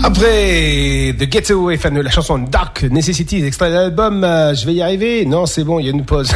Après 0.09 1.13
The 1.19 1.31
Getaway, 1.31 1.77
la 1.91 2.09
chanson 2.09 2.39
Dark 2.39 2.81
Necessities, 2.81 3.45
extrait 3.45 3.69
de 3.69 3.75
l'album 3.75 4.23
euh, 4.23 4.55
Je 4.55 4.65
vais 4.65 4.73
y 4.73 4.81
arriver. 4.81 5.23
Non, 5.23 5.45
c'est 5.45 5.63
bon, 5.63 5.77
il 5.77 5.85
y 5.85 5.87
a 5.87 5.91
une 5.91 6.03
pause. 6.03 6.31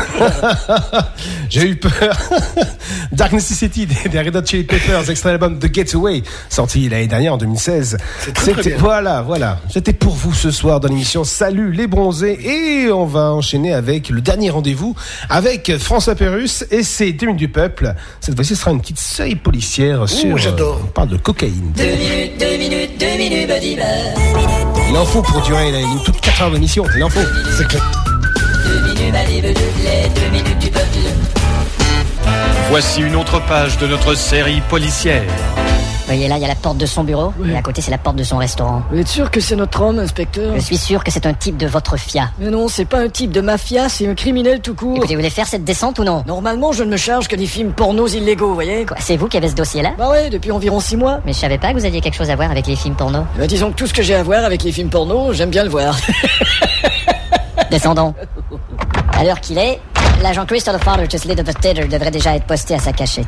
J'ai 1.49 1.69
eu 1.69 1.75
peur. 1.75 2.15
Dark 3.11 3.31
Necessity 3.31 3.87
des 3.87 4.21
Red 4.21 4.35
Hot 4.35 4.45
Chili 4.45 4.63
Peppers, 4.63 5.09
extrait 5.09 5.29
de 5.29 5.37
l'album 5.39 5.57
The 5.57 5.73
Getaway, 5.73 6.21
sorti 6.49 6.87
l'année 6.87 7.07
dernière 7.07 7.33
en 7.33 7.37
2016. 7.37 7.97
C'était 8.37 8.75
voilà, 8.75 9.23
voilà. 9.23 9.59
C'était 9.71 9.93
pour 9.93 10.13
vous 10.13 10.33
ce 10.33 10.51
soir 10.51 10.79
dans 10.79 10.87
l'émission 10.87 11.23
Salut 11.23 11.71
les 11.71 11.87
bronzés 11.87 12.37
et 12.43 12.91
on 12.91 13.05
va 13.05 13.31
enchaîner 13.31 13.73
avec 13.73 14.09
le 14.09 14.21
dernier 14.21 14.51
rendez-vous 14.51 14.95
avec 15.29 15.77
François 15.79 16.13
Pérus 16.13 16.63
et 16.69 16.83
ses 16.83 17.11
2 17.11 17.25
minutes 17.25 17.39
du 17.39 17.49
peuple. 17.49 17.95
Cette 18.19 18.35
fois-ci, 18.35 18.55
ce 18.55 18.61
sera 18.61 18.71
une 18.71 18.81
petite 18.81 18.99
série 18.99 19.35
policière 19.35 20.07
sur. 20.07 20.35
Ouh, 20.35 20.37
j'adore. 20.37 20.79
On 20.83 20.87
parle 20.87 21.09
de 21.09 21.17
cocaïne. 21.17 21.73
Deux 21.75 21.83
minutes, 21.83 22.39
deux 22.39 22.57
minutes, 22.57 22.99
deux 22.99 23.17
minutes. 23.17 23.62
Il 23.65 24.97
en 24.97 25.05
faut 25.05 25.21
pour 25.21 25.41
durer 25.41 25.69
une 25.69 26.03
toute 26.03 26.19
4 26.19 26.41
heures 26.41 26.51
d'émission. 26.51 26.83
Il 26.97 27.03
en 27.03 27.09
faut. 27.09 27.21
C'est 27.57 27.65
clair. 27.65 27.81
Voici 32.69 33.01
une 33.01 33.15
autre 33.15 33.39
page 33.45 33.77
de 33.77 33.87
notre 33.87 34.15
série 34.15 34.61
policière 34.69 35.23
voyez 36.13 36.27
là, 36.27 36.37
il 36.37 36.41
y 36.41 36.45
a 36.45 36.47
la 36.47 36.55
porte 36.55 36.77
de 36.77 36.85
son 36.85 37.03
bureau, 37.03 37.33
et 37.45 37.55
à 37.55 37.61
côté 37.61 37.81
c'est 37.81 37.91
la 37.91 37.97
porte 37.97 38.15
de 38.15 38.23
son 38.23 38.37
restaurant. 38.37 38.83
Vous 38.91 38.99
êtes 38.99 39.07
sûr 39.07 39.31
que 39.31 39.39
c'est 39.39 39.55
notre 39.55 39.81
homme, 39.81 39.99
inspecteur? 39.99 40.53
Je 40.55 40.59
suis 40.59 40.77
sûr 40.77 41.03
que 41.03 41.11
c'est 41.11 41.25
un 41.25 41.33
type 41.33 41.57
de 41.57 41.67
votre 41.67 41.97
FIA. 41.97 42.29
Mais 42.39 42.49
non, 42.49 42.67
c'est 42.67 42.85
pas 42.85 42.99
un 42.99 43.09
type 43.09 43.31
de 43.31 43.41
mafia, 43.41 43.89
c'est 43.89 44.07
un 44.07 44.15
criminel 44.15 44.61
tout 44.61 44.75
court. 44.75 44.97
Écoutez, 44.97 45.15
vous 45.15 45.21
voulez 45.21 45.29
faire 45.29 45.47
cette 45.47 45.63
descente 45.63 45.99
ou 45.99 46.03
non? 46.03 46.23
Normalement, 46.27 46.71
je 46.71 46.83
ne 46.83 46.91
me 46.91 46.97
charge 46.97 47.27
que 47.27 47.35
des 47.35 47.47
films 47.47 47.73
pornos 47.73 48.13
illégaux, 48.13 48.49
vous 48.49 48.53
voyez 48.53 48.85
Quoi, 48.85 48.97
c'est 48.99 49.17
vous 49.17 49.27
qui 49.27 49.37
avez 49.37 49.49
ce 49.49 49.55
dossier-là? 49.55 49.93
Bah 49.97 50.09
ouais, 50.09 50.29
depuis 50.29 50.51
environ 50.51 50.79
six 50.79 50.97
mois. 50.97 51.19
Mais 51.25 51.33
je 51.33 51.39
savais 51.39 51.57
pas 51.57 51.73
que 51.73 51.79
vous 51.79 51.85
aviez 51.85 52.01
quelque 52.01 52.15
chose 52.15 52.29
à 52.29 52.35
voir 52.35 52.51
avec 52.51 52.67
les 52.67 52.75
films 52.75 52.95
porno. 52.95 53.25
Bah, 53.37 53.47
disons 53.47 53.71
que 53.71 53.75
tout 53.75 53.87
ce 53.87 53.93
que 53.93 54.03
j'ai 54.03 54.15
à 54.15 54.23
voir 54.23 54.45
avec 54.45 54.63
les 54.63 54.71
films 54.71 54.89
pornos, 54.89 55.35
j'aime 55.35 55.49
bien 55.49 55.63
le 55.63 55.69
voir. 55.69 55.97
Descendons. 57.71 58.13
À 59.15 59.23
l'heure 59.23 59.39
qu'il 59.39 59.59
est, 59.59 59.79
l'agent 60.21 60.45
Crystal 60.45 60.79
Father 60.79 61.07
to 61.07 61.17
Lead 61.27 61.39
of 61.39 61.45
the 61.45 61.59
Theater 61.59 61.87
devrait 61.87 62.11
déjà 62.11 62.35
être 62.35 62.45
posté 62.45 62.75
à 62.75 62.79
sa 62.79 62.93
cachette. 62.93 63.27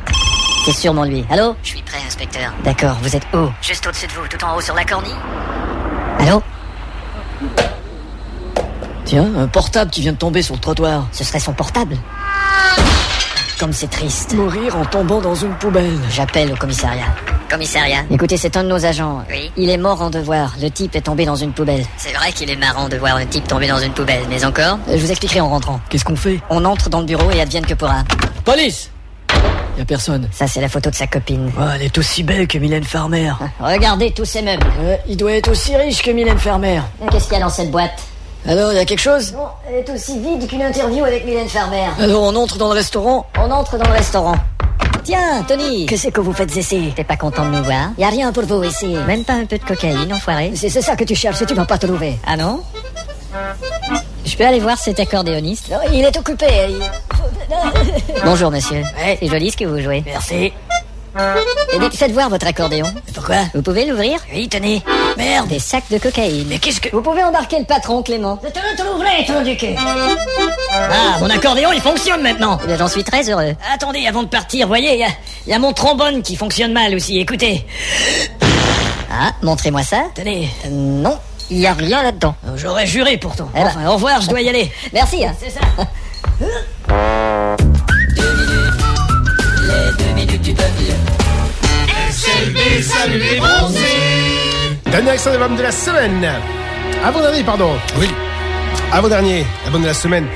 C'est 0.64 0.72
sûrement 0.72 1.04
lui. 1.04 1.24
Allô? 1.30 1.56
Je 1.62 1.68
suis 1.68 1.82
prêt, 1.82 1.98
inspecteur. 2.06 2.52
D'accord, 2.64 2.96
vous 3.02 3.14
êtes 3.14 3.26
où? 3.32 3.48
Juste 3.62 3.86
au-dessus 3.86 4.06
de 4.06 4.12
vous, 4.12 4.26
tout 4.28 4.44
en 4.44 4.56
haut 4.56 4.60
sur 4.60 4.74
la 4.74 4.84
cornille. 4.84 5.14
Allô? 6.18 6.42
Tiens, 9.04 9.28
un 9.38 9.46
portable 9.46 9.90
qui 9.90 10.00
vient 10.00 10.12
de 10.12 10.18
tomber 10.18 10.42
sur 10.42 10.54
le 10.54 10.60
trottoir. 10.60 11.06
Ce 11.12 11.22
serait 11.22 11.38
son 11.38 11.52
portable 11.52 11.96
Comme 13.58 13.72
c'est 13.72 13.88
triste. 13.88 14.34
Mourir 14.34 14.76
en 14.76 14.84
tombant 14.84 15.20
dans 15.20 15.34
une 15.34 15.54
poubelle. 15.54 15.96
J'appelle 16.10 16.52
au 16.52 16.56
commissariat. 16.56 17.06
Commissariat. 17.48 18.00
Écoutez, 18.10 18.36
c'est 18.36 18.54
un 18.56 18.64
de 18.64 18.68
nos 18.68 18.84
agents. 18.84 19.24
Oui. 19.30 19.50
Il 19.56 19.70
est 19.70 19.78
mort 19.78 20.02
en 20.02 20.10
devoir. 20.10 20.54
Le 20.60 20.68
type 20.70 20.94
est 20.94 21.00
tombé 21.02 21.24
dans 21.24 21.36
une 21.36 21.52
poubelle. 21.52 21.84
C'est 21.96 22.12
vrai 22.12 22.32
qu'il 22.32 22.50
est 22.50 22.56
marrant 22.56 22.88
de 22.88 22.96
voir 22.98 23.16
un 23.16 23.24
type 23.24 23.48
tomber 23.48 23.66
dans 23.66 23.78
une 23.78 23.92
poubelle, 23.92 24.24
mais 24.28 24.44
encore 24.44 24.78
Euh, 24.88 24.96
Je 24.96 25.02
vous 25.02 25.10
expliquerai 25.10 25.40
en 25.40 25.48
rentrant. 25.48 25.80
Qu'est-ce 25.88 26.04
qu'on 26.04 26.16
fait? 26.16 26.40
On 26.50 26.64
entre 26.66 26.90
dans 26.90 27.00
le 27.00 27.06
bureau 27.06 27.30
et 27.30 27.40
advienne 27.40 27.64
que 27.64 27.72
pourra. 27.74 28.02
Police 28.44 28.90
Y 29.78 29.82
a 29.82 29.84
personne. 29.86 30.28
Ça, 30.32 30.46
c'est 30.46 30.60
la 30.60 30.68
photo 30.68 30.90
de 30.90 30.94
sa 30.94 31.06
copine. 31.06 31.46
Ouais, 31.56 31.64
elle 31.76 31.82
est 31.82 31.96
aussi 31.98 32.22
belle 32.22 32.46
que 32.48 32.58
Mylène 32.58 32.84
Farmer. 32.84 33.32
Regardez 33.60 34.10
tous 34.10 34.24
ces 34.26 34.42
meubles. 34.42 34.66
Ouais, 34.82 35.00
il 35.08 35.16
doit 35.16 35.32
être 35.32 35.50
aussi 35.50 35.74
riche 35.76 36.02
que 36.02 36.10
Mylène 36.10 36.38
Farmer. 36.38 36.80
Qu'est-ce 37.10 37.24
qu'il 37.28 37.34
y 37.38 37.40
a 37.40 37.44
dans 37.44 37.50
cette 37.50 37.70
boîte? 37.70 38.02
Alors, 38.48 38.72
y 38.72 38.78
a 38.78 38.84
quelque 38.84 39.00
chose? 39.00 39.32
Non, 39.32 39.48
elle 39.68 39.76
est 39.76 39.90
aussi 39.90 40.18
vide 40.20 40.46
qu'une 40.48 40.62
interview 40.62 41.04
avec 41.04 41.24
Mylène 41.26 41.48
Farmer. 41.48 41.86
Alors, 41.98 42.22
on 42.22 42.34
entre 42.36 42.58
dans 42.58 42.68
le 42.68 42.74
restaurant? 42.74 43.26
On 43.38 43.50
entre 43.50 43.76
dans 43.76 43.86
le 43.88 43.92
restaurant. 43.94 44.36
Tiens, 45.02 45.44
Tony 45.46 45.86
Que 45.86 45.96
c'est 45.96 46.10
que 46.12 46.20
vous 46.20 46.32
faites 46.32 46.54
ici? 46.56 46.92
T'es 46.94 47.04
pas 47.04 47.16
content 47.16 47.44
de 47.44 47.56
nous 47.56 47.62
voir? 47.64 47.90
Y 47.98 48.04
a 48.04 48.08
rien 48.08 48.32
pour 48.32 48.44
vous 48.44 48.62
ici. 48.64 48.94
Même 49.06 49.24
pas 49.24 49.34
un 49.34 49.44
peu 49.46 49.58
de 49.58 49.64
cocaïne, 49.64 50.12
enfoiré 50.12 50.52
C'est 50.54 50.68
c'est 50.68 50.82
ça 50.82 50.96
que 50.96 51.04
tu 51.04 51.14
cherches, 51.14 51.44
tu 51.46 51.54
vas 51.54 51.64
pas 51.64 51.78
trouver. 51.78 52.18
Ah 52.26 52.36
non? 52.36 52.60
Je 54.24 54.36
peux 54.36 54.44
aller 54.44 54.60
voir 54.60 54.78
cet 54.78 54.98
accordéoniste? 55.00 55.70
Non, 55.70 55.78
il 55.92 56.04
est 56.04 56.16
occupé. 56.16 56.46
il- 56.68 56.80
Bonjour, 58.24 58.50
monsieur. 58.50 58.82
Ouais. 58.98 59.16
C'est 59.20 59.28
joli 59.28 59.50
ce 59.50 59.56
que 59.56 59.64
vous 59.64 59.80
jouez. 59.80 60.02
Merci. 60.06 60.52
Eh 61.72 61.78
bien, 61.78 61.90
faites 61.90 62.12
voir 62.12 62.28
votre 62.28 62.46
accordéon. 62.46 62.86
Pourquoi 63.14 63.36
Vous 63.54 63.62
pouvez 63.62 63.86
l'ouvrir 63.86 64.18
Oui, 64.32 64.48
tenez. 64.48 64.82
Merde. 65.16 65.48
Des 65.48 65.58
sacs 65.58 65.88
de 65.90 65.98
cocaïne. 65.98 66.46
Mais 66.48 66.58
qu'est-ce 66.58 66.80
que... 66.80 66.90
Vous 66.90 67.00
pouvez 67.02 67.22
embarquer 67.24 67.58
le 67.58 67.64
patron, 67.64 68.02
Clément. 68.02 68.38
Je 68.44 68.48
te 68.50 68.58
le 68.58 68.76
trouverai, 68.76 69.24
trou 69.26 69.42
du 69.42 69.56
cul. 69.56 69.74
Ah, 70.72 71.18
mon 71.20 71.30
accordéon, 71.30 71.70
il 71.72 71.80
fonctionne 71.80 72.22
maintenant. 72.22 72.58
Eh 72.62 72.66
bien, 72.66 72.76
j'en 72.76 72.88
suis 72.88 73.02
très 73.04 73.28
heureux. 73.30 73.54
Attendez, 73.72 74.06
avant 74.06 74.22
de 74.22 74.28
partir, 74.28 74.66
voyez, 74.68 74.94
il 74.94 75.00
y 75.00 75.04
a, 75.04 75.08
y 75.46 75.52
a 75.54 75.58
mon 75.58 75.72
trombone 75.72 76.22
qui 76.22 76.36
fonctionne 76.36 76.72
mal 76.72 76.94
aussi. 76.94 77.18
Écoutez. 77.18 77.66
Ah, 79.10 79.32
montrez-moi 79.42 79.82
ça. 79.82 80.04
Tenez. 80.14 80.50
Euh, 80.66 80.68
non, 80.70 81.18
il 81.50 81.58
y 81.58 81.66
a 81.66 81.72
rien 81.72 82.02
là-dedans. 82.02 82.34
J'aurais 82.56 82.86
juré 82.86 83.16
pourtant. 83.16 83.48
Eh 83.54 83.60
ben. 83.60 83.66
Enfin, 83.68 83.86
au 83.88 83.94
revoir, 83.94 84.20
je 84.20 84.28
dois 84.28 84.40
y 84.42 84.48
aller. 84.48 84.70
Merci. 84.92 85.24
hein. 85.24 85.34
C'est 85.40 85.50
ça. 85.50 85.60
Les 89.86 90.04
deux 90.04 90.12
minutes 90.14 90.42
du 90.42 90.52
peuple. 90.52 90.82
SLB, 92.10 92.82
salut 92.82 93.20
les 93.20 93.38
bronzés 93.38 93.78
Dernier 94.90 95.12
extrait 95.12 95.34
de 95.34 95.38
l'album 95.38 95.56
de 95.56 95.62
la 95.62 95.70
semaine. 95.70 96.26
Avant-dernier, 97.04 97.44
pardon. 97.44 97.70
Oui. 98.00 98.08
Avant-dernier, 98.92 99.46
album 99.64 99.82
de 99.82 99.86
la 99.86 99.94
semaine. 99.94 100.26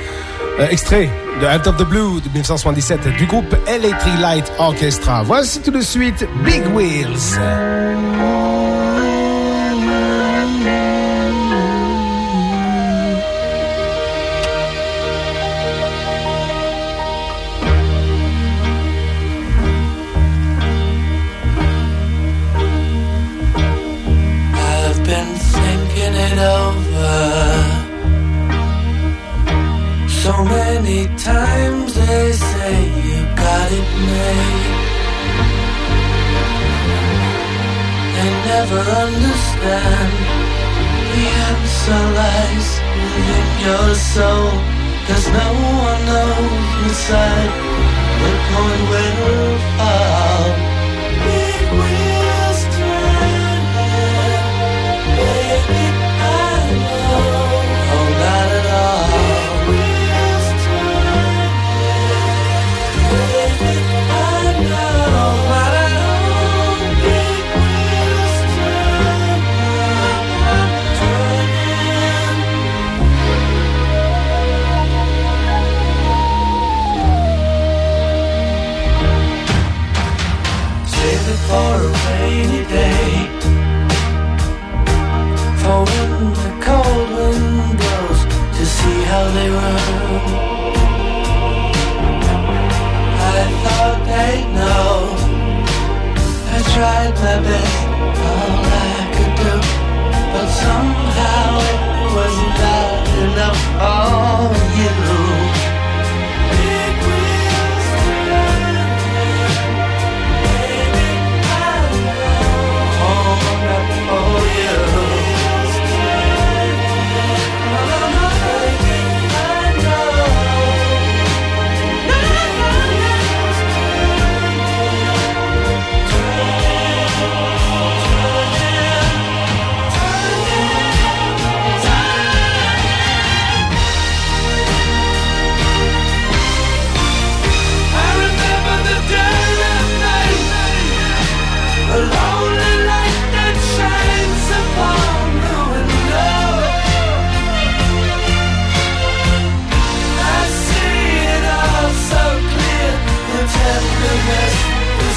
Euh, 0.59 0.67
extrait 0.69 1.09
de 1.41 1.45
Out 1.45 1.67
of 1.67 1.75
the 1.75 1.83
Blue 1.83 2.21
de 2.21 2.29
1977 2.29 3.09
du 3.17 3.25
groupe 3.25 3.53
Electric 3.67 4.19
Light 4.21 4.49
Orchestra. 4.57 5.23
Voici 5.23 5.59
tout 5.61 5.71
de 5.71 5.81
suite 5.81 6.25
Big 6.45 6.65
Wheels. 6.73 7.37
So 30.31 30.43
many 30.45 31.07
times. 31.17 31.93
They 31.93 32.31
say 32.31 32.73
you 33.07 33.19
got 33.43 33.67
it 33.79 33.89
made. 34.07 34.67
They 38.15 38.29
never 38.51 38.81
understand 39.05 40.11
the 41.11 41.23
answer 41.47 42.03
lies 42.19 42.69
within 42.97 43.47
your 43.65 43.89
soul. 44.13 44.51
Cause 45.07 45.27
no 45.41 45.49
one 45.87 46.01
knows 46.09 46.67
inside 46.83 47.51
the 48.21 48.31
point 48.49 48.89
it'll 49.05 49.57
fall. 49.77 50.80
They 89.33 89.49
run. 89.49 89.75
I 93.33 93.41
thought 93.63 93.99
they'd 94.09 94.47
know. 94.57 94.91
I 96.55 96.59
tried 96.73 97.13
my 97.25 97.37
best, 97.47 97.77
all 98.27 98.61
I 98.65 98.99
could 99.15 99.33
do. 99.43 99.55
But 100.33 100.47
somehow 100.63 101.47
it 101.71 101.79
was 102.17 102.35
not 102.59 103.01
enough 103.25 103.61
for 103.77 104.61
you. 104.79 105.00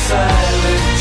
Silent 0.05 0.94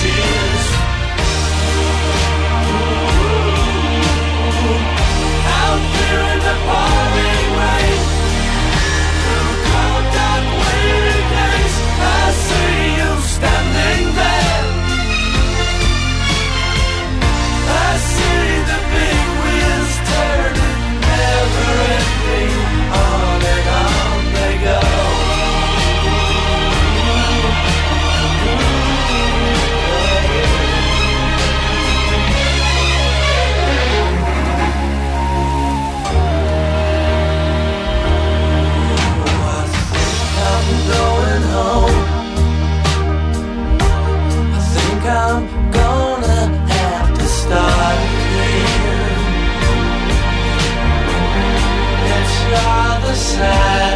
time. 53.36 53.93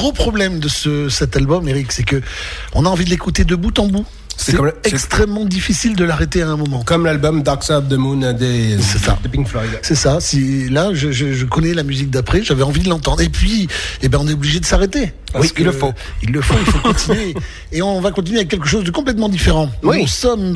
Gros 0.00 0.12
problème 0.12 0.60
de 0.60 0.68
ce, 0.68 1.10
cet 1.10 1.36
album, 1.36 1.68
Eric, 1.68 1.92
c'est 1.92 2.04
que 2.04 2.22
on 2.72 2.86
a 2.86 2.88
envie 2.88 3.04
de 3.04 3.10
l'écouter 3.10 3.44
de 3.44 3.54
bout 3.54 3.78
en 3.78 3.86
bout. 3.86 4.06
C'est 4.38 4.56
extrêmement 4.84 5.44
difficile 5.44 5.94
de 5.94 6.04
l'arrêter 6.04 6.40
à 6.40 6.48
un 6.48 6.56
moment. 6.56 6.82
Comme 6.84 7.04
l'album 7.04 7.42
Dark 7.42 7.62
Side 7.62 7.74
of 7.74 7.88
the 7.88 7.98
Moon 7.98 8.32
des, 8.32 8.78
ça. 8.78 9.18
de 9.22 9.28
Pink 9.28 9.46
Floyd. 9.46 9.68
C'est 9.82 9.94
ça. 9.94 10.18
Si 10.18 10.70
là, 10.70 10.94
je, 10.94 11.12
je, 11.12 11.34
je 11.34 11.44
connais 11.44 11.74
la 11.74 11.82
musique 11.82 12.08
d'après, 12.08 12.42
j'avais 12.42 12.62
envie 12.62 12.80
de 12.80 12.88
l'entendre. 12.88 13.20
Et 13.20 13.28
puis, 13.28 13.68
eh 14.00 14.08
ben, 14.08 14.18
on 14.18 14.26
est 14.26 14.32
obligé 14.32 14.58
de 14.58 14.64
s'arrêter. 14.64 15.12
Oui, 15.34 15.52
il 15.58 15.64
le 15.64 15.72
faut. 15.72 15.92
Il 16.22 16.32
le 16.32 16.40
faut. 16.40 16.54
Il 16.58 16.72
faut 16.72 16.78
continuer. 16.78 17.34
Et 17.72 17.82
on 17.82 18.00
va 18.00 18.12
continuer 18.12 18.38
avec 18.38 18.48
quelque 18.48 18.66
chose 18.66 18.84
de 18.84 18.90
complètement 18.90 19.28
différent. 19.28 19.70
Oui. 19.82 20.00
Nous 20.00 20.08
sommes, 20.08 20.54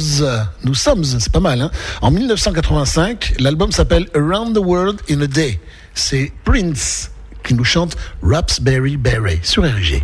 nous 0.65 0.75
sommes, 0.75 1.05
c'est 1.05 1.31
pas 1.31 1.41
mal. 1.41 1.61
Hein. 1.61 1.71
En 2.01 2.11
1985, 2.11 3.35
l'album 3.39 3.71
s'appelle 3.71 4.09
Around 4.15 4.55
the 4.55 4.65
World 4.65 5.01
in 5.11 5.21
a 5.21 5.27
Day. 5.27 5.61
C'est 5.93 6.33
Prince 6.45 7.11
qui 7.45 7.55
nous 7.55 7.65
chante 7.65 7.97
Raspberry 8.23 8.97
Beret 8.97 9.41
sur 9.43 9.63
RG. 9.63 10.03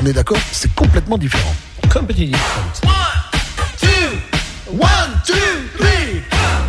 On 0.00 0.06
est 0.06 0.12
d'accord 0.12 0.38
C'est 0.52 0.72
complètement 0.74 1.18
différent. 1.18 1.54
Completely 1.92 2.26
different. 2.28 2.80
One, 4.70 5.22
two, 5.24 5.34
three. 5.78 6.22
I 6.30 6.67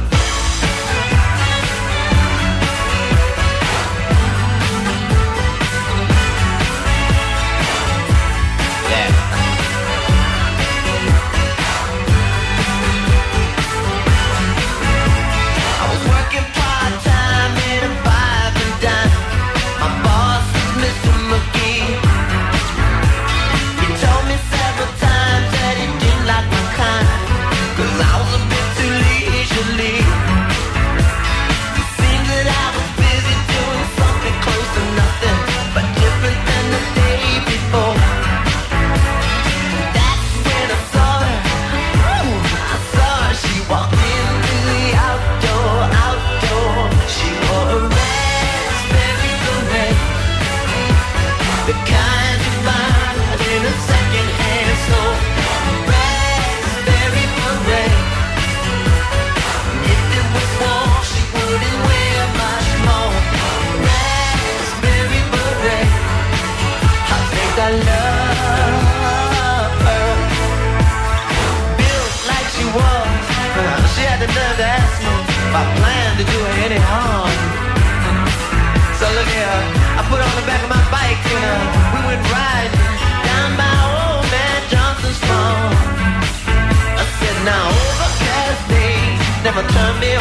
me. 90.00 90.16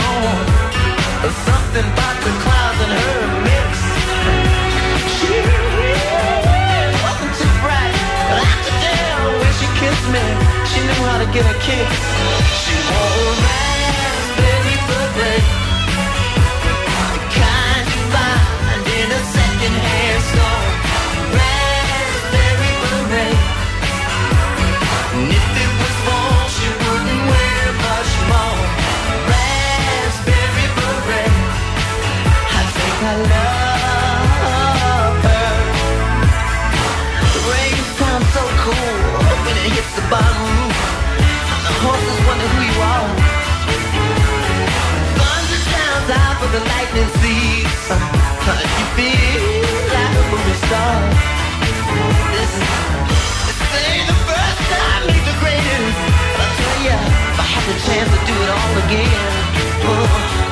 There's 1.22 1.40
something 1.46 1.86
about 1.94 2.16
the 2.24 2.32
clouds 2.42 2.78
and 2.84 2.92
her 2.98 3.20
mix. 3.46 3.70
She 5.16 5.34
wasn't 7.04 7.34
too 7.38 7.52
bright, 7.62 7.96
but 8.30 8.42
could 8.64 8.78
tell 8.82 9.22
when 9.38 9.52
she 9.58 9.66
kissed 9.78 10.06
me, 10.14 10.24
she 10.70 10.80
knew 10.82 11.02
how 11.06 11.18
to 11.18 11.28
get 11.30 11.46
a 11.46 11.56
kick. 11.66 11.88
She 12.62 12.74
wore 12.90 13.34
a 13.34 13.67
lightning 46.56 47.10
thief. 47.20 47.68
You 48.78 48.86
feel 48.96 49.44
like 49.92 50.12
a 50.16 50.24
movie 50.32 50.58
star. 50.64 50.96
This 52.32 52.52
is 52.56 52.68
this 53.46 53.72
ain't 53.84 54.06
the 54.08 54.18
first 54.28 54.60
time, 54.72 55.02
ain't 55.12 55.26
the 55.28 55.36
greatest. 55.44 55.98
But 56.32 56.40
I 56.40 56.52
tell 56.56 56.78
ya, 56.88 56.96
if 57.32 57.38
I 57.38 57.46
had 57.52 57.64
the 57.68 57.76
chance 57.84 58.08
to 58.14 58.20
do 58.24 58.34
it 58.44 58.50
all 58.56 58.74
again, 58.84 59.32
uh, 59.84 60.47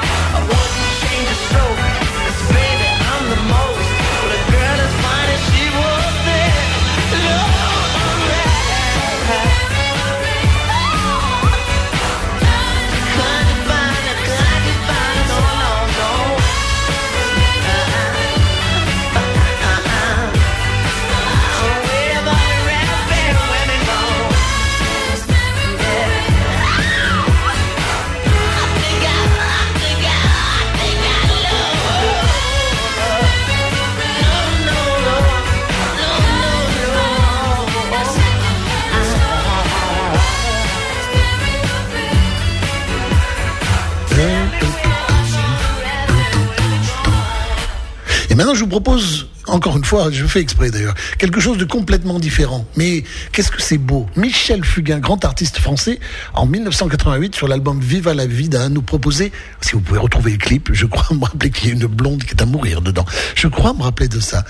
maintenant, 48.36 48.54
je 48.54 48.60
vous 48.60 48.68
propose, 48.68 49.28
encore 49.46 49.76
une 49.76 49.84
fois, 49.84 50.10
je 50.12 50.24
fais 50.26 50.40
exprès 50.40 50.70
d'ailleurs, 50.70 50.94
quelque 51.18 51.40
chose 51.40 51.56
de 51.58 51.64
complètement 51.64 52.18
différent. 52.18 52.66
Mais 52.76 53.02
qu'est-ce 53.32 53.50
que 53.50 53.62
c'est 53.62 53.78
beau? 53.78 54.06
Michel 54.14 54.64
Fugain, 54.64 54.98
grand 54.98 55.24
artiste 55.24 55.58
français, 55.58 55.98
en 56.34 56.46
1988, 56.46 57.34
sur 57.34 57.48
l'album 57.48 57.80
Viva 57.80 58.14
la 58.14 58.26
Vida, 58.26 58.68
nous 58.68 58.82
proposait, 58.82 59.32
si 59.62 59.72
vous 59.72 59.80
pouvez 59.80 59.98
retrouver 59.98 60.32
le 60.32 60.38
clip, 60.38 60.70
je 60.72 60.86
crois 60.86 61.16
me 61.16 61.24
rappeler 61.24 61.50
qu'il 61.50 61.68
y 61.68 61.72
a 61.72 61.74
une 61.74 61.86
blonde 61.86 62.22
qui 62.22 62.30
est 62.30 62.42
à 62.42 62.46
mourir 62.46 62.82
dedans. 62.82 63.06
Je 63.34 63.48
crois 63.48 63.72
me 63.72 63.82
rappeler 63.82 64.08
de 64.08 64.20
ça. 64.20 64.44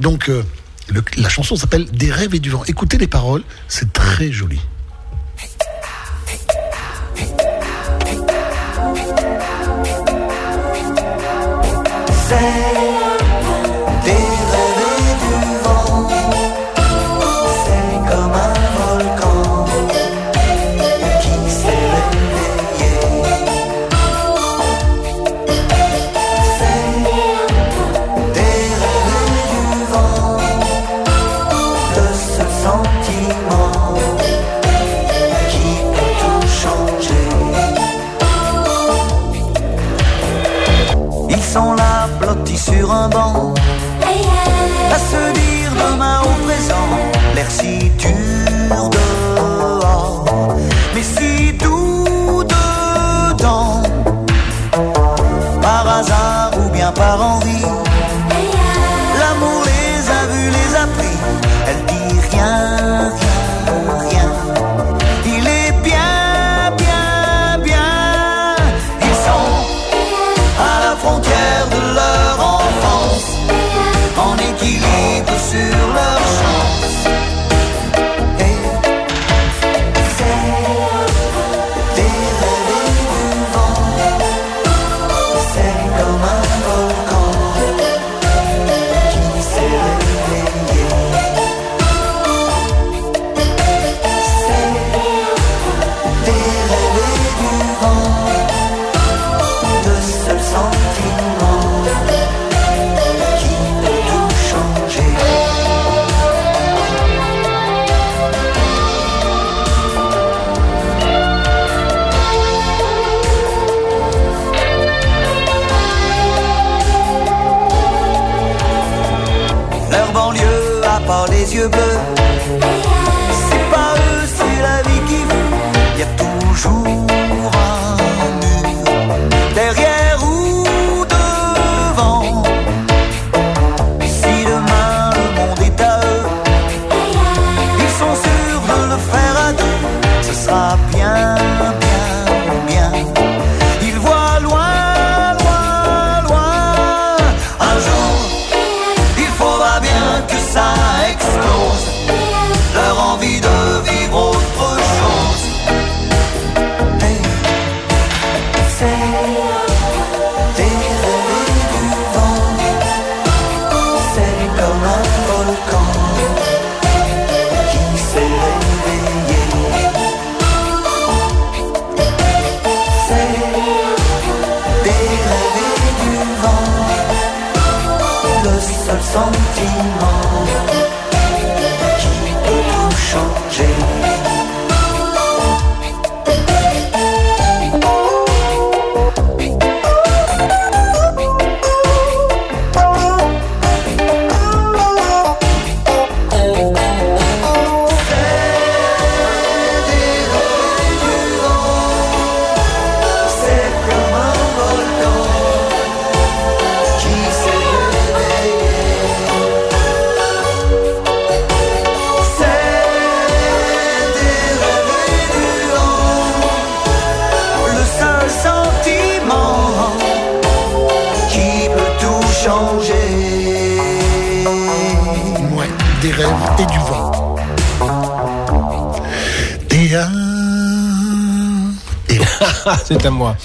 Donc, 0.00 0.28
euh, 0.28 0.42
la 1.16 1.28
chanson 1.28 1.56
s'appelle 1.56 1.86
Des 1.86 2.12
rêves 2.12 2.34
et 2.34 2.40
du 2.40 2.50
vent. 2.50 2.62
Écoutez 2.66 2.98
les 2.98 3.06
paroles, 3.08 3.42
c'est 3.68 3.92
très 3.92 4.30
joli. 4.30 4.60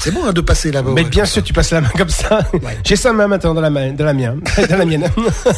C'est 0.03 0.11
bon 0.11 0.25
hein, 0.25 0.33
de 0.33 0.41
passer 0.41 0.69
là-bas. 0.69 0.91
Mais 0.93 1.03
ouais. 1.03 1.09
bien 1.09 1.23
sûr, 1.23 1.41
tu 1.41 1.53
passes 1.53 1.72
la 1.72 1.80
main 1.80 1.88
comme 1.98 2.09
ça. 2.09 2.41
J'ai 2.83 2.98
sa 2.98 3.14
main 3.14 3.25
maintenant 3.30 3.53
dans 3.53 3.61
la 3.61 3.69
main, 3.69 3.93
dans 3.93 4.03
la 4.03 4.11
mienne, 4.11 4.41
dans 4.69 4.75
la 4.75 4.83
mienne. 4.83 5.09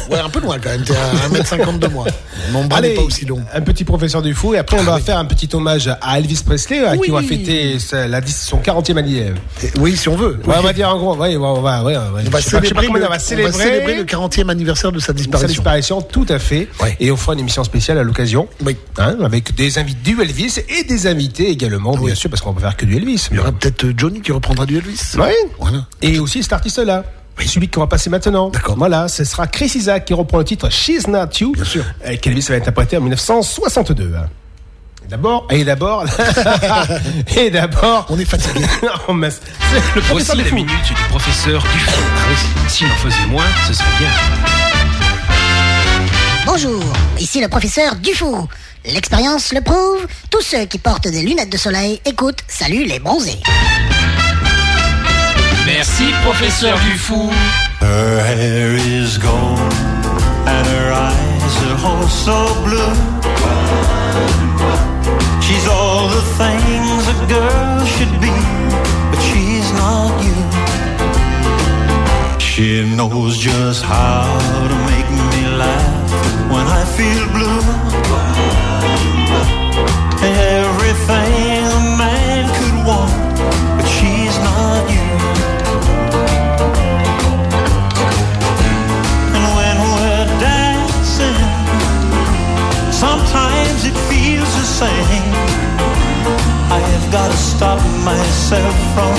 Ouais, 0.08 0.20
un 0.20 0.28
peu 0.28 0.38
loin 0.38 0.56
quand 0.62 0.70
même. 0.70 0.84
T'es 0.84 0.94
à 0.94 1.28
1m50 1.28 1.80
de 1.80 1.88
moi. 1.88 2.06
Mon 2.52 2.64
bras 2.64 2.80
n'est 2.80 2.90
pas 2.94 3.02
aussi 3.02 3.24
long. 3.24 3.40
un 3.52 3.60
petit 3.60 3.84
professeur 3.84 4.22
du 4.22 4.34
fou 4.34 4.54
et 4.54 4.58
après 4.58 4.78
on 4.78 4.82
va 4.84 4.98
faire 5.00 5.18
un 5.18 5.24
petit 5.24 5.48
hommage 5.52 5.88
à 6.00 6.18
Elvis 6.18 6.42
Presley 6.44 6.84
à 6.84 6.96
qui 6.96 7.10
on 7.10 7.14
va 7.14 7.22
fêter 7.22 7.78
sa- 7.78 8.06
la, 8.08 8.20
son 8.26 8.58
40e 8.58 8.96
anniversaire. 8.98 9.34
Oui, 9.78 9.96
si 9.96 10.08
on 10.08 10.16
veut. 10.16 10.38
Ouais, 10.46 10.54
on 10.58 10.62
va 10.62 10.72
dire 10.72 10.88
en 10.88 10.98
gros, 10.98 11.16
ouais, 11.16 11.36
on 11.36 11.60
va, 11.60 11.82
ouais, 11.84 11.96
ouais, 11.96 12.22
On 12.26 12.30
va 12.30 12.40
célébrer, 12.40 12.86
comment 12.86 12.98
le, 12.98 13.06
on 13.06 13.08
va 13.08 13.18
célébrer, 13.18 13.96
le 13.96 14.04
40e 14.04 14.48
anniversaire 14.50 14.92
de 14.92 14.98
sa 14.98 15.06
sa 15.06 15.12
disparition. 15.12 15.48
disparition, 15.48 16.02
tout 16.02 16.26
à 16.28 16.38
fait. 16.38 16.68
Et 17.00 17.10
on 17.10 17.16
fera 17.16 17.32
une 17.34 17.40
émission 17.40 17.64
spéciale 17.64 17.98
à 17.98 18.02
l'occasion. 18.02 18.48
Oui. 18.64 18.76
Hein, 18.98 19.16
avec 19.24 19.54
des 19.54 19.78
invités 19.78 19.96
du 20.12 20.20
Elvis 20.22 20.56
et 20.68 20.84
des 20.84 21.06
invités 21.06 21.48
également, 21.50 21.96
bien 21.96 22.14
sûr, 22.14 22.28
parce 22.30 22.42
qu'on 22.42 22.52
va 22.52 22.60
faire 22.60 22.76
que 22.76 22.84
du 22.86 22.96
Elvis. 22.96 23.28
Il 23.30 23.36
y 23.36 23.40
aura 23.40 23.52
peut-être 23.52 23.84
euh, 23.84 23.94
Johnny 23.96 24.20
qui 24.20 24.32
reprendra 24.32 24.66
du 24.66 24.76
Elvis. 24.78 25.00
Oui. 25.18 25.24
Voilà. 25.58 25.86
Et 26.02 26.18
aussi 26.18 26.42
cet 26.42 26.52
artiste-là. 26.52 27.04
Celui 27.44 27.68
qu'on 27.68 27.80
va 27.80 27.86
passer 27.86 28.10
maintenant. 28.10 28.48
D'accord. 28.50 28.76
Voilà, 28.76 29.08
ce 29.08 29.24
sera 29.24 29.46
Chris 29.46 29.72
Isaac 29.74 30.04
qui 30.04 30.14
reprend 30.14 30.38
le 30.38 30.44
titre 30.44 30.70
She's 30.70 31.06
Not 31.06 31.28
You. 31.40 31.52
Bien 31.52 31.64
sûr. 31.64 31.84
Qu'Elvis 32.20 32.46
va 32.48 32.56
interpréter 32.56 32.96
en 32.96 33.00
1962. 33.02 34.14
Et 35.04 35.08
D'abord, 35.08 35.46
et 35.50 35.62
d'abord, 35.64 36.04
et 37.36 37.50
d'abord. 37.50 38.06
On 38.10 38.18
est 38.18 38.24
fatigué. 38.24 38.64
C'est 38.82 38.82
le 39.94 40.00
Voici 40.00 40.26
professeur 40.26 40.36
la 40.36 40.42
du 40.42 40.48
fou. 40.48 40.54
minute 40.56 40.84
du 40.86 40.94
professeur 41.08 41.62
du 41.62 41.78
fou. 41.78 42.00
S'il 42.68 42.86
en 42.88 42.94
faisait 42.96 43.26
moins, 43.28 43.44
ce 43.68 43.72
serait 43.74 43.86
bien. 44.00 44.08
Bonjour, 46.44 46.82
ici 47.20 47.40
le 47.40 47.48
professeur 47.48 47.94
Dufou. 47.96 48.48
L'expérience 48.84 49.52
le 49.52 49.60
prouve, 49.60 50.06
tous 50.30 50.42
ceux 50.42 50.64
qui 50.64 50.78
portent 50.78 51.08
des 51.08 51.22
lunettes 51.22 51.50
de 51.50 51.56
soleil 51.56 52.00
écoutent 52.04 52.40
Salut 52.48 52.84
les 52.84 52.98
bronzés. 52.98 53.38
Merci, 55.76 56.10
professeur 56.24 56.74
du 56.86 56.96
fou. 56.96 57.30
Her 57.82 58.20
hair 58.22 58.76
is 58.76 59.18
gold 59.18 59.60
and 60.46 60.66
her 60.74 60.90
eyes 60.90 61.54
are 61.68 61.78
oh 61.90 62.06
so 62.24 62.38
blue. 62.64 62.94
She's 65.42 65.66
all 65.68 66.08
the 66.08 66.24
things 66.40 67.02
a 67.14 67.16
girl 67.28 67.84
should 67.84 68.14
be, 68.22 68.36
but 69.10 69.20
she's 69.28 69.70
not 69.82 70.12
you. 70.24 70.38
She 72.38 72.96
knows 72.96 73.36
just 73.36 73.82
how 73.84 74.24
to 74.72 74.76
make 74.90 75.10
me 75.32 75.42
laugh 75.62 76.10
when 76.52 76.66
I 76.80 76.82
feel 76.96 77.24
blue. 77.36 77.60
Everything 80.22 81.55
Got 97.12 97.30
to 97.30 97.36
stop 97.36 97.80
myself 98.04 98.74
from 98.94 99.18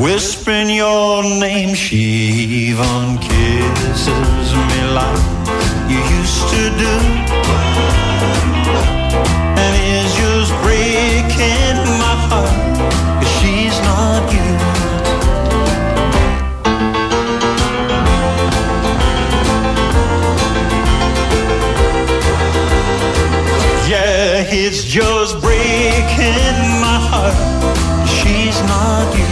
whispering 0.00 0.70
your 0.70 1.22
name. 1.24 1.74
She 1.74 1.96
even 2.68 3.18
kisses 3.18 4.52
me 4.68 4.80
like 4.92 5.22
you 5.88 5.98
used 6.20 6.48
to 6.54 6.62
do. 6.78 6.94
And 9.62 9.72
it's 9.90 10.12
just 10.14 10.52
breaking 10.62 11.78
my 11.98 12.14
heart, 12.28 12.54
'cause 13.18 13.32
she's 13.40 13.76
not 13.90 14.22
you. 14.32 14.48
Yeah, 23.88 24.62
it's 24.62 24.84
just 24.84 25.32
breaking 25.40 25.48
my 25.52 25.59
heart. 27.20 27.36
She's 28.08 28.58
not 28.72 29.06
you. 29.18 29.30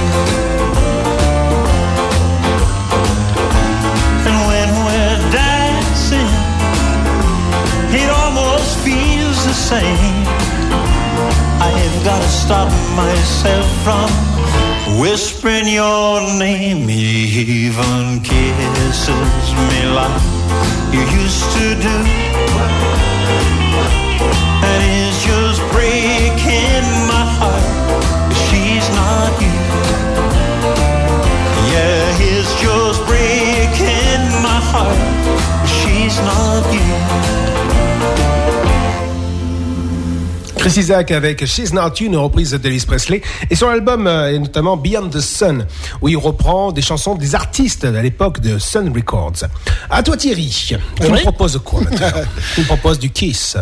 And 4.29 4.37
when 4.51 4.69
we're 4.87 5.21
dancing, 5.33 6.31
it 8.01 8.09
almost 8.21 8.79
feels 8.85 9.39
the 9.45 9.57
same. 9.71 10.17
I've 11.61 12.05
got 12.05 12.21
to 12.23 12.29
stop 12.29 12.71
myself 12.97 13.67
from 13.85 14.09
whispering 15.01 15.69
your 15.69 16.21
name. 16.39 16.89
Even 16.91 18.21
kisses 18.23 19.49
me 19.69 19.81
like 19.99 20.23
you 20.93 21.03
used 21.23 21.45
to 21.57 21.65
do. 21.87 23.08
Heart. 34.73 34.97
She's 35.67 36.19
not 36.23 36.73
you. 36.73 36.81
Chris 40.57 40.77
Isaac 40.77 41.13
avec 41.13 41.45
She's 41.47 41.73
Not 41.73 41.93
You, 42.01 42.07
une 42.09 42.17
reprise 42.17 42.51
d'Elvis 42.53 42.85
Presley, 42.85 43.23
et 43.49 43.55
sur 43.55 43.69
l'album, 43.69 44.07
euh, 44.09 44.33
et 44.35 44.39
notamment 44.41 44.77
Beyond 44.77 45.09
the 45.09 45.21
Sun, 45.21 45.67
où 46.03 46.09
il 46.09 46.17
reprend 46.17 46.73
des 46.73 46.83
chansons 46.83 47.15
des 47.15 47.35
artistes 47.37 47.85
à 47.85 48.03
l'époque 48.03 48.41
de 48.41 48.59
Sun 48.59 48.93
Records. 48.95 49.45
À 49.89 50.03
toi 50.03 50.17
Thierry, 50.17 50.49
tu 50.67 50.75
me 51.05 51.11
Oui. 51.13 51.21
proposes 51.23 51.61
quoi 51.65 51.81
maintenant 51.83 52.09
Tu 52.55 52.61
me 52.63 52.67
proposes 52.67 52.99
du 52.99 53.11
Kiss 53.11 53.57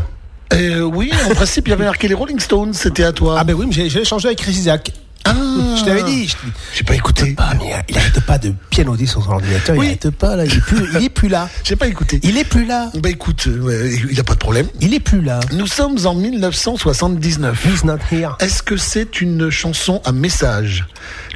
Euh, 0.54 0.80
oui, 0.82 1.10
en 1.30 1.34
principe, 1.34 1.68
il 1.68 1.70
y 1.70 1.74
avait 1.74 1.84
marqué 1.84 2.08
les 2.08 2.14
Rolling 2.14 2.40
Stones, 2.40 2.72
c'était 2.72 3.04
à 3.04 3.12
toi. 3.12 3.36
Ah 3.38 3.44
ben 3.44 3.54
oui, 3.54 3.66
mais 3.66 3.72
j'ai 3.72 3.90
j'ai 3.90 4.00
échangé 4.00 4.28
avec 4.28 4.38
Chris 4.38 4.52
Isaac. 4.52 4.90
Ah. 5.26 5.76
Je 5.78 5.84
t'avais 5.84 6.02
dit. 6.04 6.28
je 6.28 6.32
t'ai- 6.34 6.38
J'ai 6.74 6.84
pas 6.84 6.94
écouté. 6.94 7.36
Mais 7.38 7.84
il 7.88 7.96
arrête 7.98 8.20
pas 8.20 8.38
de 8.38 8.52
pianoter 8.70 9.06
sur 9.06 9.22
son 9.24 9.30
ordinateur. 9.30 9.76
Oui. 9.76 9.86
Il 9.86 9.88
arrête 9.88 10.10
pas 10.10 10.36
là. 10.36 10.44
Il 10.44 10.54
est 10.54 10.60
plus, 10.60 10.86
il 10.98 11.04
est 11.04 11.08
plus 11.08 11.28
là. 11.28 11.48
J'ai 11.64 11.76
pas 11.76 11.86
écouté. 11.88 12.20
Il 12.22 12.36
est 12.38 12.44
plus 12.44 12.64
là. 12.66 12.90
Bah 12.94 13.10
écoute, 13.10 13.46
euh, 13.48 13.90
il 14.10 14.18
a 14.20 14.24
pas 14.24 14.34
de 14.34 14.38
problème. 14.38 14.68
Il 14.80 14.94
est 14.94 15.00
plus 15.00 15.20
là. 15.22 15.40
Nous 15.52 15.66
sommes 15.66 15.98
en 16.06 16.14
1979. 16.14 17.64
He's 17.66 17.84
not 17.84 17.98
here. 18.10 18.36
Est-ce 18.40 18.62
que 18.62 18.76
c'est 18.76 19.20
une 19.20 19.50
chanson 19.50 20.00
à 20.04 20.12
message? 20.12 20.86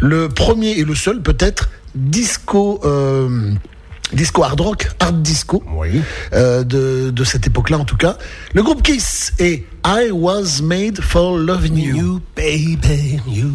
Le 0.00 0.28
premier 0.28 0.70
et 0.78 0.84
le 0.84 0.94
seul 0.94 1.20
peut-être 1.22 1.68
disco. 1.94 2.80
euh, 2.84 3.52
Disco 4.12 4.42
hard 4.42 4.60
rock, 4.60 4.90
hard 4.98 5.22
disco, 5.22 5.62
Oui. 5.76 6.02
euh, 6.32 6.64
de, 6.64 7.10
de 7.10 7.24
cette 7.24 7.46
époque-là 7.46 7.78
en 7.78 7.84
tout 7.84 7.96
cas. 7.96 8.16
Le 8.54 8.62
groupe 8.62 8.82
Kiss 8.82 9.32
est 9.38 9.64
I 9.86 10.10
Was 10.12 10.60
Made 10.62 11.00
for 11.00 11.36
Loving 11.38 11.76
You. 11.78 11.96
You 11.96 12.20
baby, 12.36 13.20
you. 13.28 13.52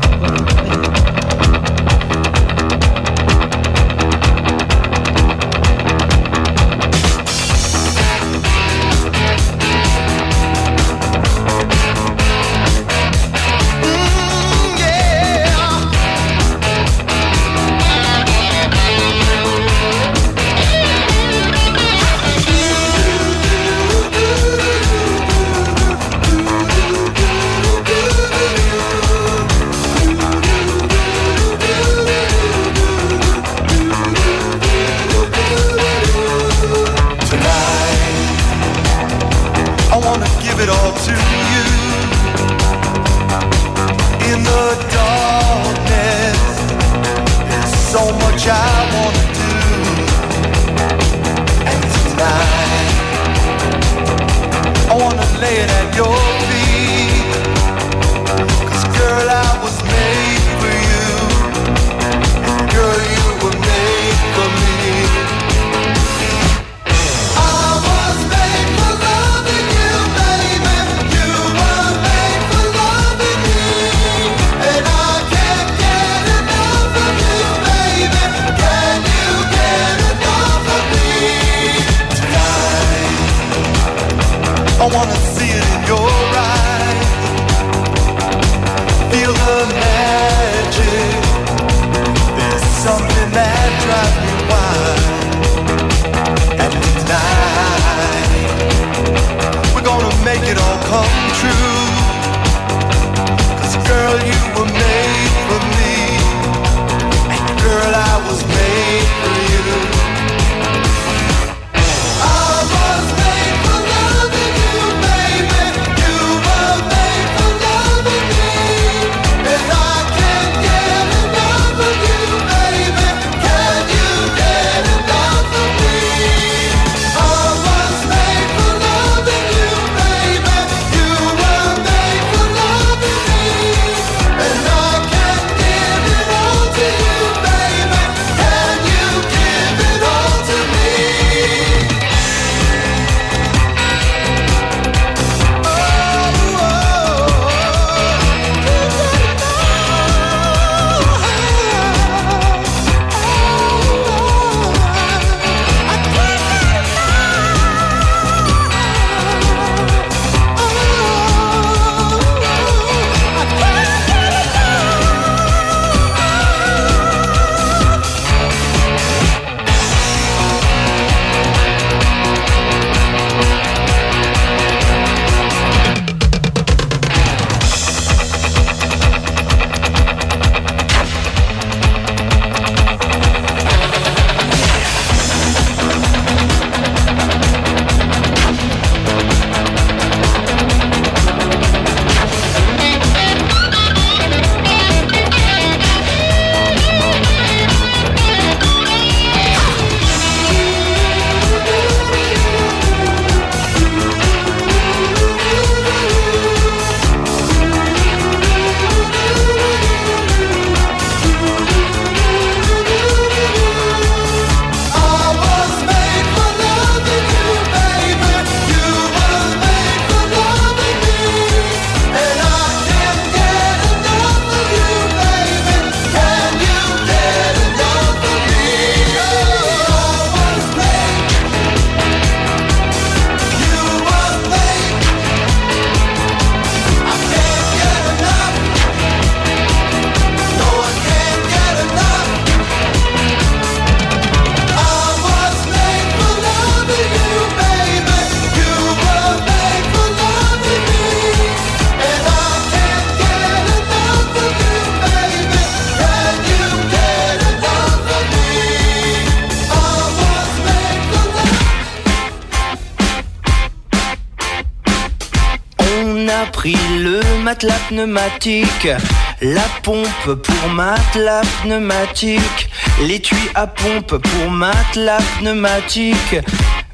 La 269.41 269.61
pompe 269.81 270.35
pour 270.43 270.69
matelas 270.69 271.41
pneumatique, 271.63 272.69
l'étui 273.01 273.49
à 273.55 273.65
pompe 273.67 274.17
pour 274.17 274.51
matelas 274.51 275.21
pneumatique. 275.39 276.35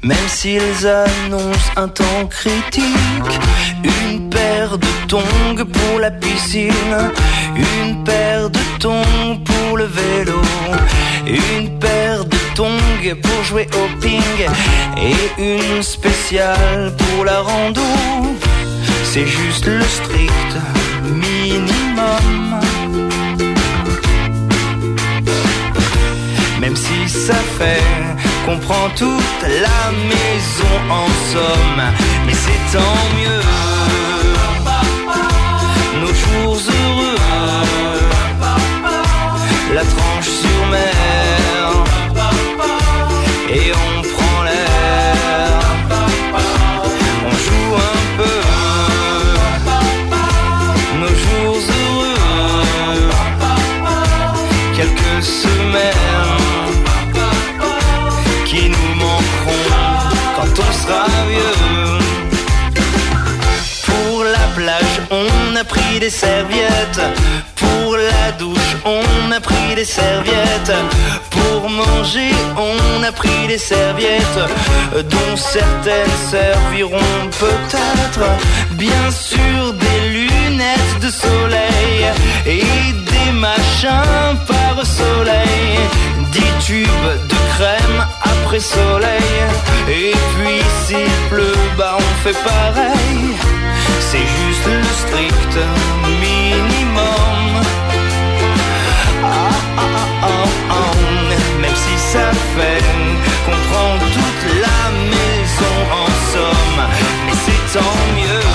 Même 0.02 0.28
s'ils 0.28 0.86
annoncent 0.86 1.70
un 1.76 1.88
temps 1.88 2.26
critique, 2.30 2.84
une 3.84 4.30
paire 4.30 4.78
de 4.78 4.86
tongs 5.06 5.64
pour 5.64 6.00
la 6.00 6.10
piscine, 6.10 6.72
une 7.56 8.02
paire 8.04 8.48
de 8.48 8.60
tongs 8.78 9.38
pour 9.44 9.76
le 9.76 9.84
vélo, 9.84 10.40
une 11.26 11.78
paire 11.78 12.24
de 12.24 12.38
tongs 12.54 13.16
pour 13.22 13.44
jouer 13.44 13.68
au 13.74 14.00
ping. 14.00 14.22
Et 14.96 15.42
une 15.42 15.82
spéciale 15.82 16.92
pour 16.96 17.24
la 17.24 17.40
rando. 17.40 17.82
C'est 19.04 19.26
juste 19.26 19.66
le 19.66 19.82
strict 19.82 20.81
minimum. 21.12 22.60
Même 26.60 26.76
si 26.76 27.08
ça 27.08 27.34
fait 27.58 27.82
qu'on 28.44 28.58
prend 28.58 28.88
toute 28.96 29.42
la 29.66 29.82
maison 30.12 30.76
en 30.90 31.08
somme, 31.32 31.82
mais 32.26 32.34
c'est 32.44 32.76
tant 32.76 33.00
mieux. 33.18 33.42
Nos 36.00 36.14
jours 36.22 36.60
heureux, 36.80 37.18
la 39.74 39.84
tranche 39.84 40.30
sur 40.42 40.66
mer, 40.70 41.21
des 66.02 66.10
serviettes. 66.10 67.00
Pour 67.54 67.96
la 67.96 68.32
douche, 68.32 68.72
on 68.84 69.30
a 69.30 69.38
pris 69.38 69.76
des 69.76 69.84
serviettes. 69.84 70.76
Pour 71.30 71.70
manger, 71.70 72.32
on 72.56 73.04
a 73.04 73.12
pris 73.12 73.46
des 73.46 73.62
serviettes, 73.72 74.40
dont 75.14 75.36
certaines 75.36 76.16
serviront 76.28 77.22
peut-être. 77.38 78.24
Bien 78.72 79.06
sûr, 79.12 79.72
des 79.84 80.00
lunettes 80.18 80.98
de 81.00 81.10
soleil 81.24 81.98
et 82.46 82.64
des 83.12 83.32
machins 83.46 84.36
par 84.48 84.84
soleil. 84.84 85.78
Dix 86.32 86.52
tubes 86.66 87.12
de 87.32 87.38
crème 87.54 88.00
après 88.22 88.58
soleil. 88.58 89.34
Et 89.88 90.14
puis 90.34 90.62
s'il 90.84 91.14
pleut, 91.30 91.60
bah 91.78 91.96
on 91.96 92.14
fait 92.24 92.38
pareil. 92.42 93.71
C'est 94.00 94.18
juste 94.18 94.66
le 94.66 94.82
strict 95.02 95.54
minimum. 96.20 97.62
Ah, 99.24 99.50
ah, 99.76 99.82
ah, 99.82 100.08
ah, 100.22 100.46
ah. 100.70 100.94
Même 101.60 101.76
si 101.76 101.98
ça 101.98 102.30
fait 102.56 102.84
qu'on 103.44 103.58
prend 103.70 103.98
toute 104.16 104.44
la 104.60 104.82
maison 105.14 105.76
en 106.02 106.08
somme, 106.32 106.80
mais 107.26 107.36
c'est 107.44 107.78
tant 107.78 107.98
mieux. 108.16 108.51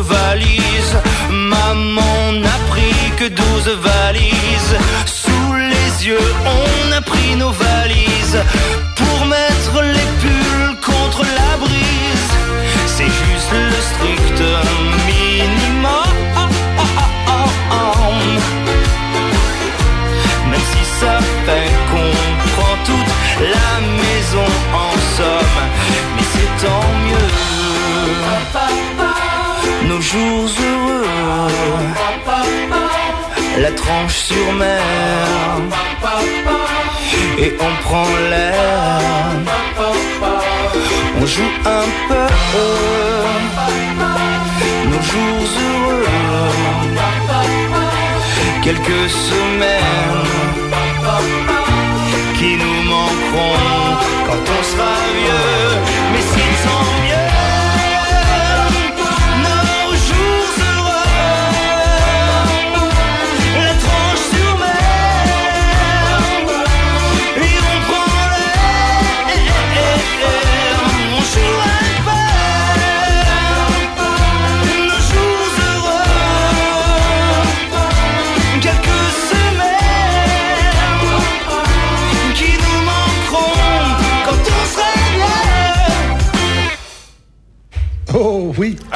Valises, 0.00 0.96
maman 1.30 2.32
n'a 2.32 2.58
pris 2.70 2.94
que 3.18 3.28
douze 3.28 3.70
valises. 3.82 4.76
Sous 5.06 5.54
les 5.54 6.06
yeux, 6.08 6.34
jours 30.12 30.50
heureux, 30.68 31.06
la 33.58 33.70
tranche 33.72 34.18
sur 34.28 34.52
mer, 34.52 34.82
et 37.38 37.52
on 37.66 37.72
prend 37.84 38.10
l'air. 38.30 39.30
On 41.20 41.26
joue 41.26 41.52
un 41.78 41.86
peu 42.08 42.28
nos 44.90 45.02
jours 45.10 45.50
heureux, 45.66 46.50
quelques 48.64 49.06
semaines 49.28 50.30
qui 52.38 52.50
nous 52.62 52.80
manqueront 52.94 53.56
quand 54.26 54.44
on 54.56 54.62
sera 54.70 54.94
vieux. 55.18 55.89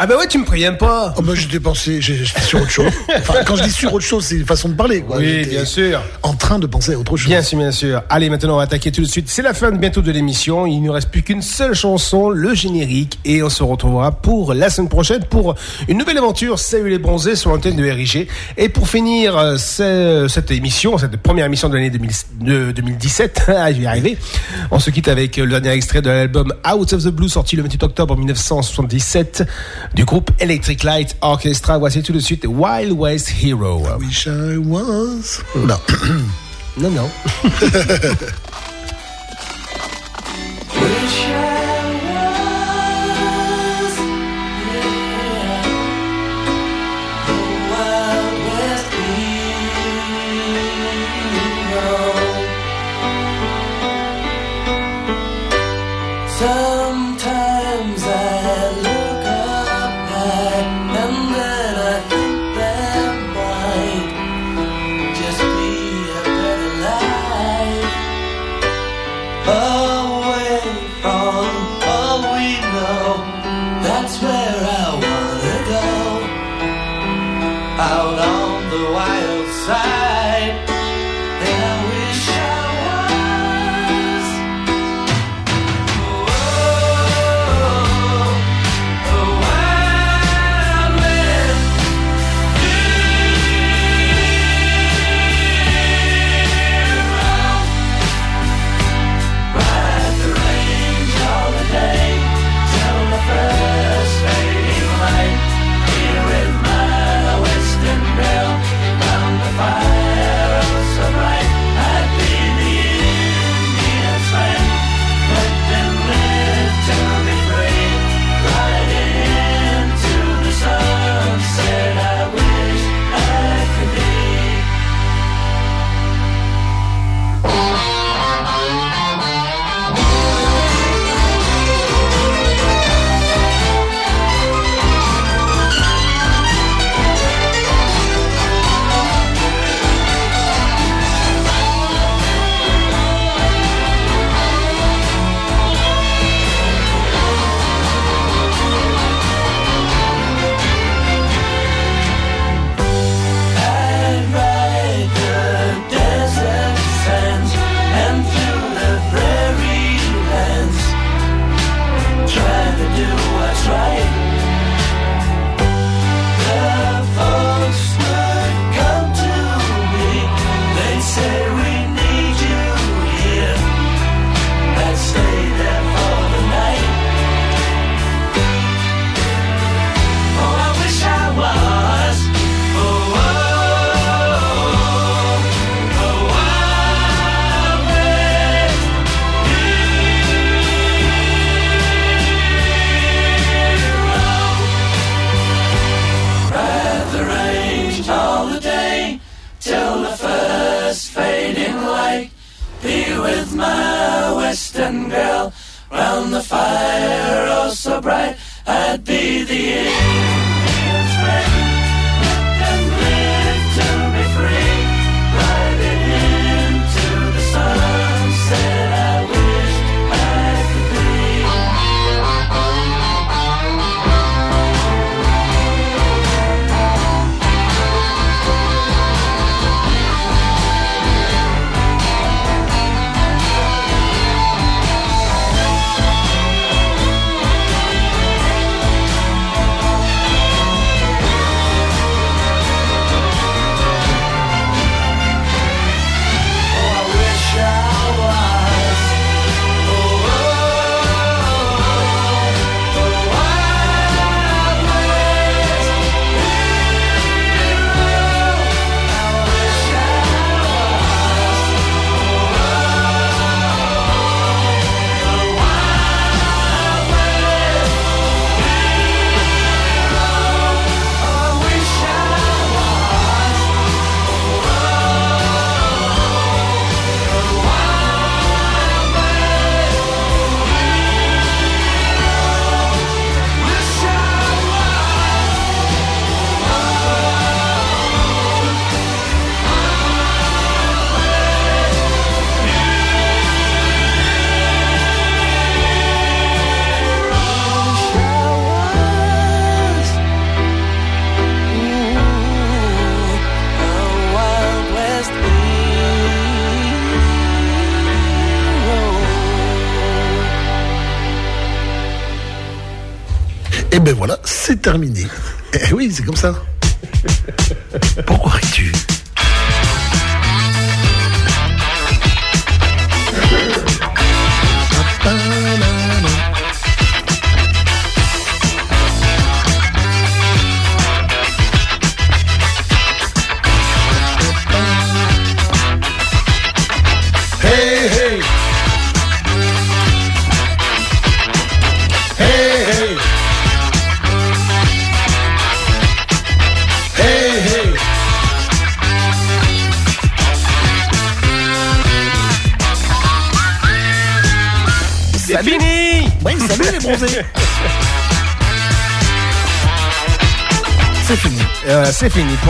Ah 0.04 0.06
bah 0.06 0.18
ouais, 0.18 0.26
tu 0.28 0.36
me 0.36 0.44
préviens 0.44 0.74
pas. 0.74 1.14
Oh 1.16 1.22
bah 1.22 1.32
j'étais 1.34 1.60
pensé, 1.60 2.02
j'étais 2.02 2.38
sur 2.42 2.60
autre 2.60 2.70
chose. 2.70 2.92
Enfin, 3.16 3.36
quand 3.46 3.56
je 3.56 3.62
dis 3.62 3.70
sur 3.72 3.94
autre 3.94 4.04
chose, 4.04 4.22
c'est 4.26 4.34
une 4.34 4.44
façon 4.44 4.68
de 4.68 4.74
parler. 4.74 5.00
Quoi. 5.00 5.16
Oui, 5.16 5.46
bien 5.46 5.64
sûr. 5.64 6.02
En 6.22 6.34
train 6.34 6.58
de 6.58 6.66
penser 6.66 6.92
à 6.92 6.98
autre 6.98 7.16
chose. 7.16 7.28
Bien 7.28 7.40
sûr, 7.40 7.56
bien 7.58 7.70
sûr. 7.72 8.02
Allez, 8.10 8.28
maintenant 8.28 8.52
on 8.52 8.56
va 8.58 8.64
attaquer 8.64 8.92
tout 8.92 9.00
de 9.00 9.06
suite. 9.06 9.30
C'est 9.30 9.40
la 9.40 9.54
fin 9.54 9.70
bientôt 9.70 10.02
de 10.02 10.12
l'émission. 10.12 10.66
Il 10.66 10.80
ne 10.82 10.86
nous 10.88 10.92
reste 10.92 11.08
plus 11.08 11.22
qu'une 11.22 11.40
seule 11.40 11.72
chanson, 11.74 12.28
le 12.28 12.52
générique, 12.54 13.18
et 13.24 13.42
on 13.42 13.48
se 13.48 13.62
retrouvera 13.62 14.12
pour 14.12 14.52
la 14.52 14.68
semaine 14.68 14.90
prochaine 14.90 15.24
pour 15.24 15.54
une 15.88 15.96
nouvelle 15.96 16.18
aventure. 16.18 16.58
Salut 16.58 16.90
les 16.90 16.98
bronzés 16.98 17.34
sur 17.34 17.48
l'antenne 17.48 17.76
de 17.76 17.84
RIG. 17.88 18.28
Et 18.58 18.68
pour 18.68 18.86
finir 18.90 19.38
euh, 19.38 19.56
ce- 19.56 20.26
cette 20.28 20.50
émission, 20.50 20.98
cette 20.98 21.16
première 21.16 21.46
émission 21.46 21.70
de 21.70 21.76
l'année 21.76 21.88
2000 21.88 22.10
de 22.42 22.72
2017, 22.72 23.44
ah, 23.48 23.72
je 23.72 23.78
vais 23.78 23.84
y 23.84 23.86
arriver. 23.86 24.18
On 24.74 24.80
se 24.80 24.90
quitte 24.90 25.06
avec 25.06 25.36
le 25.36 25.46
dernier 25.46 25.70
extrait 25.70 26.02
de 26.02 26.10
l'album 26.10 26.52
Out 26.68 26.94
of 26.94 27.04
the 27.04 27.08
Blue 27.08 27.28
sorti 27.28 27.54
le 27.54 27.62
28 27.62 27.84
octobre 27.84 28.16
1977 28.16 29.44
du 29.94 30.04
groupe 30.04 30.32
Electric 30.40 30.82
Light 30.82 31.16
Orchestra. 31.20 31.78
Voici 31.78 32.02
tout 32.02 32.12
de 32.12 32.18
suite 32.18 32.44
Wild 32.44 32.90
West 32.90 33.30
Hero. 33.40 33.84
Wish 34.00 34.26
I 34.26 34.56
was. 34.56 35.44
Non. 35.54 35.78
non, 36.76 36.90
non. 36.90 37.08
out 77.80 78.18
on 78.18 78.70
the 78.70 78.92
wild 78.92 79.23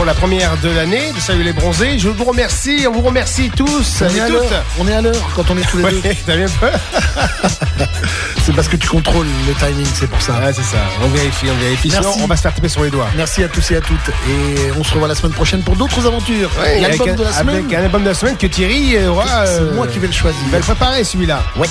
la 0.05 0.13
première 0.13 0.55
de 0.57 0.69
l'année 0.69 1.11
de 1.15 1.19
Salut 1.19 1.43
les 1.43 1.53
bronzés. 1.53 1.97
Je 1.97 2.09
vous 2.09 2.23
remercie, 2.25 2.85
on 2.87 2.91
vous 2.91 3.01
remercie 3.01 3.49
tous 3.55 4.01
On 4.01 4.09
et 4.09 4.17
est 4.17 4.21
à 4.21 4.25
toutes. 4.27 4.33
l'heure. 4.35 4.63
On 4.79 4.87
est 4.87 4.93
à 4.93 5.01
l'heure 5.01 5.29
quand 5.35 5.49
on 5.49 5.57
est 5.57 5.67
tous 5.69 5.77
les 5.77 5.83
deux. 5.91 6.01
T'as 6.25 6.35
bien 6.37 6.45
peur 6.59 6.71
C'est 8.45 8.53
parce 8.55 8.67
que 8.67 8.75
tu 8.75 8.87
contrôles 8.87 9.25
le 9.47 9.53
timing, 9.55 9.87
c'est 9.95 10.07
pour 10.07 10.21
ça. 10.21 10.33
Ouais, 10.33 10.53
c'est 10.53 10.61
ça. 10.63 10.77
On 11.03 11.07
vérifie, 11.07 11.47
on 11.49 11.57
vérifie. 11.63 11.89
Merci. 11.91 12.09
Sinon, 12.11 12.23
on 12.25 12.27
va 12.27 12.35
se 12.35 12.43
faire 12.43 12.53
taper 12.53 12.69
sur 12.69 12.83
les 12.83 12.91
doigts. 12.91 13.07
Merci 13.17 13.43
à 13.43 13.47
tous 13.47 13.71
et 13.71 13.77
à 13.77 13.81
toutes. 13.81 14.09
Et 14.29 14.71
on 14.77 14.83
se 14.83 14.93
revoit 14.93 15.07
la 15.07 15.15
semaine 15.15 15.33
prochaine 15.33 15.61
pour 15.63 15.75
d'autres 15.75 16.05
aventures. 16.05 16.51
Ouais, 16.61 16.79
L'album 16.81 17.15
de 17.15 17.23
la 17.23 17.31
semaine. 17.33 17.55
avec 17.55 17.73
un 17.73 17.83
album 17.83 18.03
de 18.03 18.09
la 18.09 18.13
semaine 18.13 18.37
que 18.37 18.45
Thierry 18.47 18.95
euh, 18.97 19.09
aura. 19.09 19.25
C'est 19.47 19.61
euh, 19.61 19.73
moi 19.73 19.87
qui 19.87 19.97
vais 19.97 20.07
le 20.07 20.13
choisir. 20.13 20.39
Il 20.45 20.51
va 20.51 20.57
le 20.59 20.63
préparer 20.63 21.03
celui-là. 21.03 21.41
Ouais. 21.57 21.67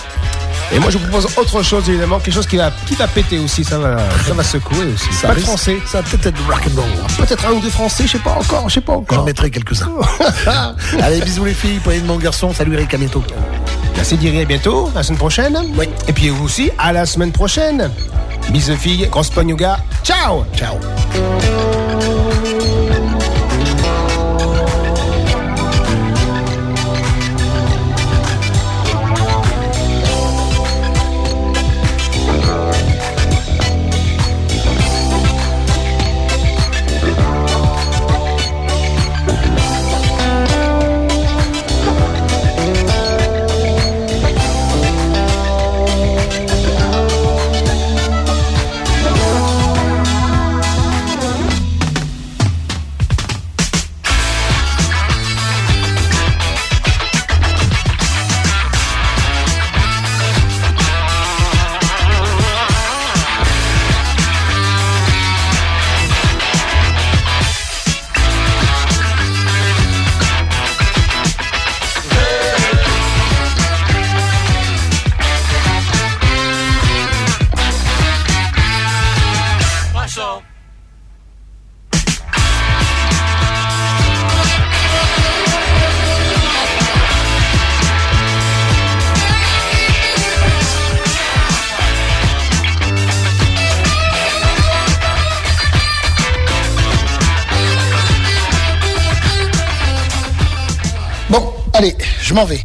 Et 0.72 0.78
moi 0.78 0.90
je 0.90 0.98
vous 0.98 1.06
propose 1.06 1.26
autre 1.36 1.62
chose 1.62 1.88
évidemment, 1.88 2.18
quelque 2.18 2.34
chose 2.34 2.46
qui 2.46 2.56
va, 2.56 2.72
qui 2.86 2.94
va 2.94 3.06
péter 3.06 3.38
aussi, 3.38 3.64
ça 3.64 3.78
va, 3.78 3.96
ça 4.26 4.32
va 4.34 4.42
secouer 4.42 4.86
aussi. 4.94 5.12
Ça 5.12 5.28
Pas 5.28 5.34
de 5.34 5.40
français. 5.40 5.78
Ça 5.86 6.00
va 6.00 6.08
peut-être 6.08 6.26
être 6.26 6.46
rock'n'roll. 6.48 6.84
Peut-être 7.18 7.46
un 7.46 7.52
ou 7.52 7.60
deux 7.60 7.70
français, 7.70 8.04
je 8.06 8.12
sais 8.12 8.18
pas 8.18 8.32
encore, 8.32 8.68
je 8.68 8.74
sais 8.74 8.80
pas 8.80 8.94
J'en 8.94 8.98
encore. 9.00 9.24
mettrai 9.24 9.50
quelques-uns. 9.50 9.90
Allez, 11.02 11.20
bisous 11.20 11.44
les 11.44 11.54
filles, 11.54 11.80
prenez 11.82 12.00
de 12.00 12.06
mon 12.06 12.16
garçon. 12.16 12.52
Salut 12.52 12.74
Eric, 12.74 12.92
à 12.94 12.96
bientôt. 12.98 13.22
Merci 13.96 14.16
Thierry, 14.18 14.40
à 14.40 14.44
bientôt, 14.44 14.90
à 14.94 14.98
la 14.98 15.02
semaine 15.02 15.18
prochaine. 15.18 15.58
Oui. 15.78 15.88
Et 16.08 16.12
puis 16.12 16.28
vous 16.30 16.44
aussi, 16.44 16.70
à 16.78 16.92
la 16.92 17.06
semaine 17.06 17.32
prochaine. 17.32 17.90
Bisous 18.50 18.76
filles, 18.76 19.08
grosse 19.10 19.30
gars. 19.34 19.78
Ciao 20.02 20.44
Ciao. 20.56 20.76
Je 102.34 102.40
m'en 102.40 102.46
vais. 102.46 102.63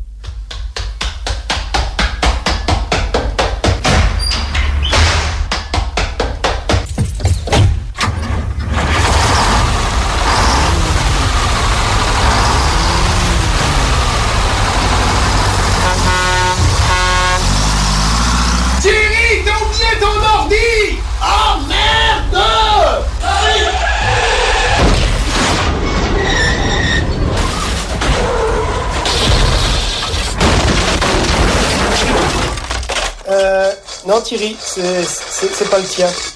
C'est- 35.77 36.28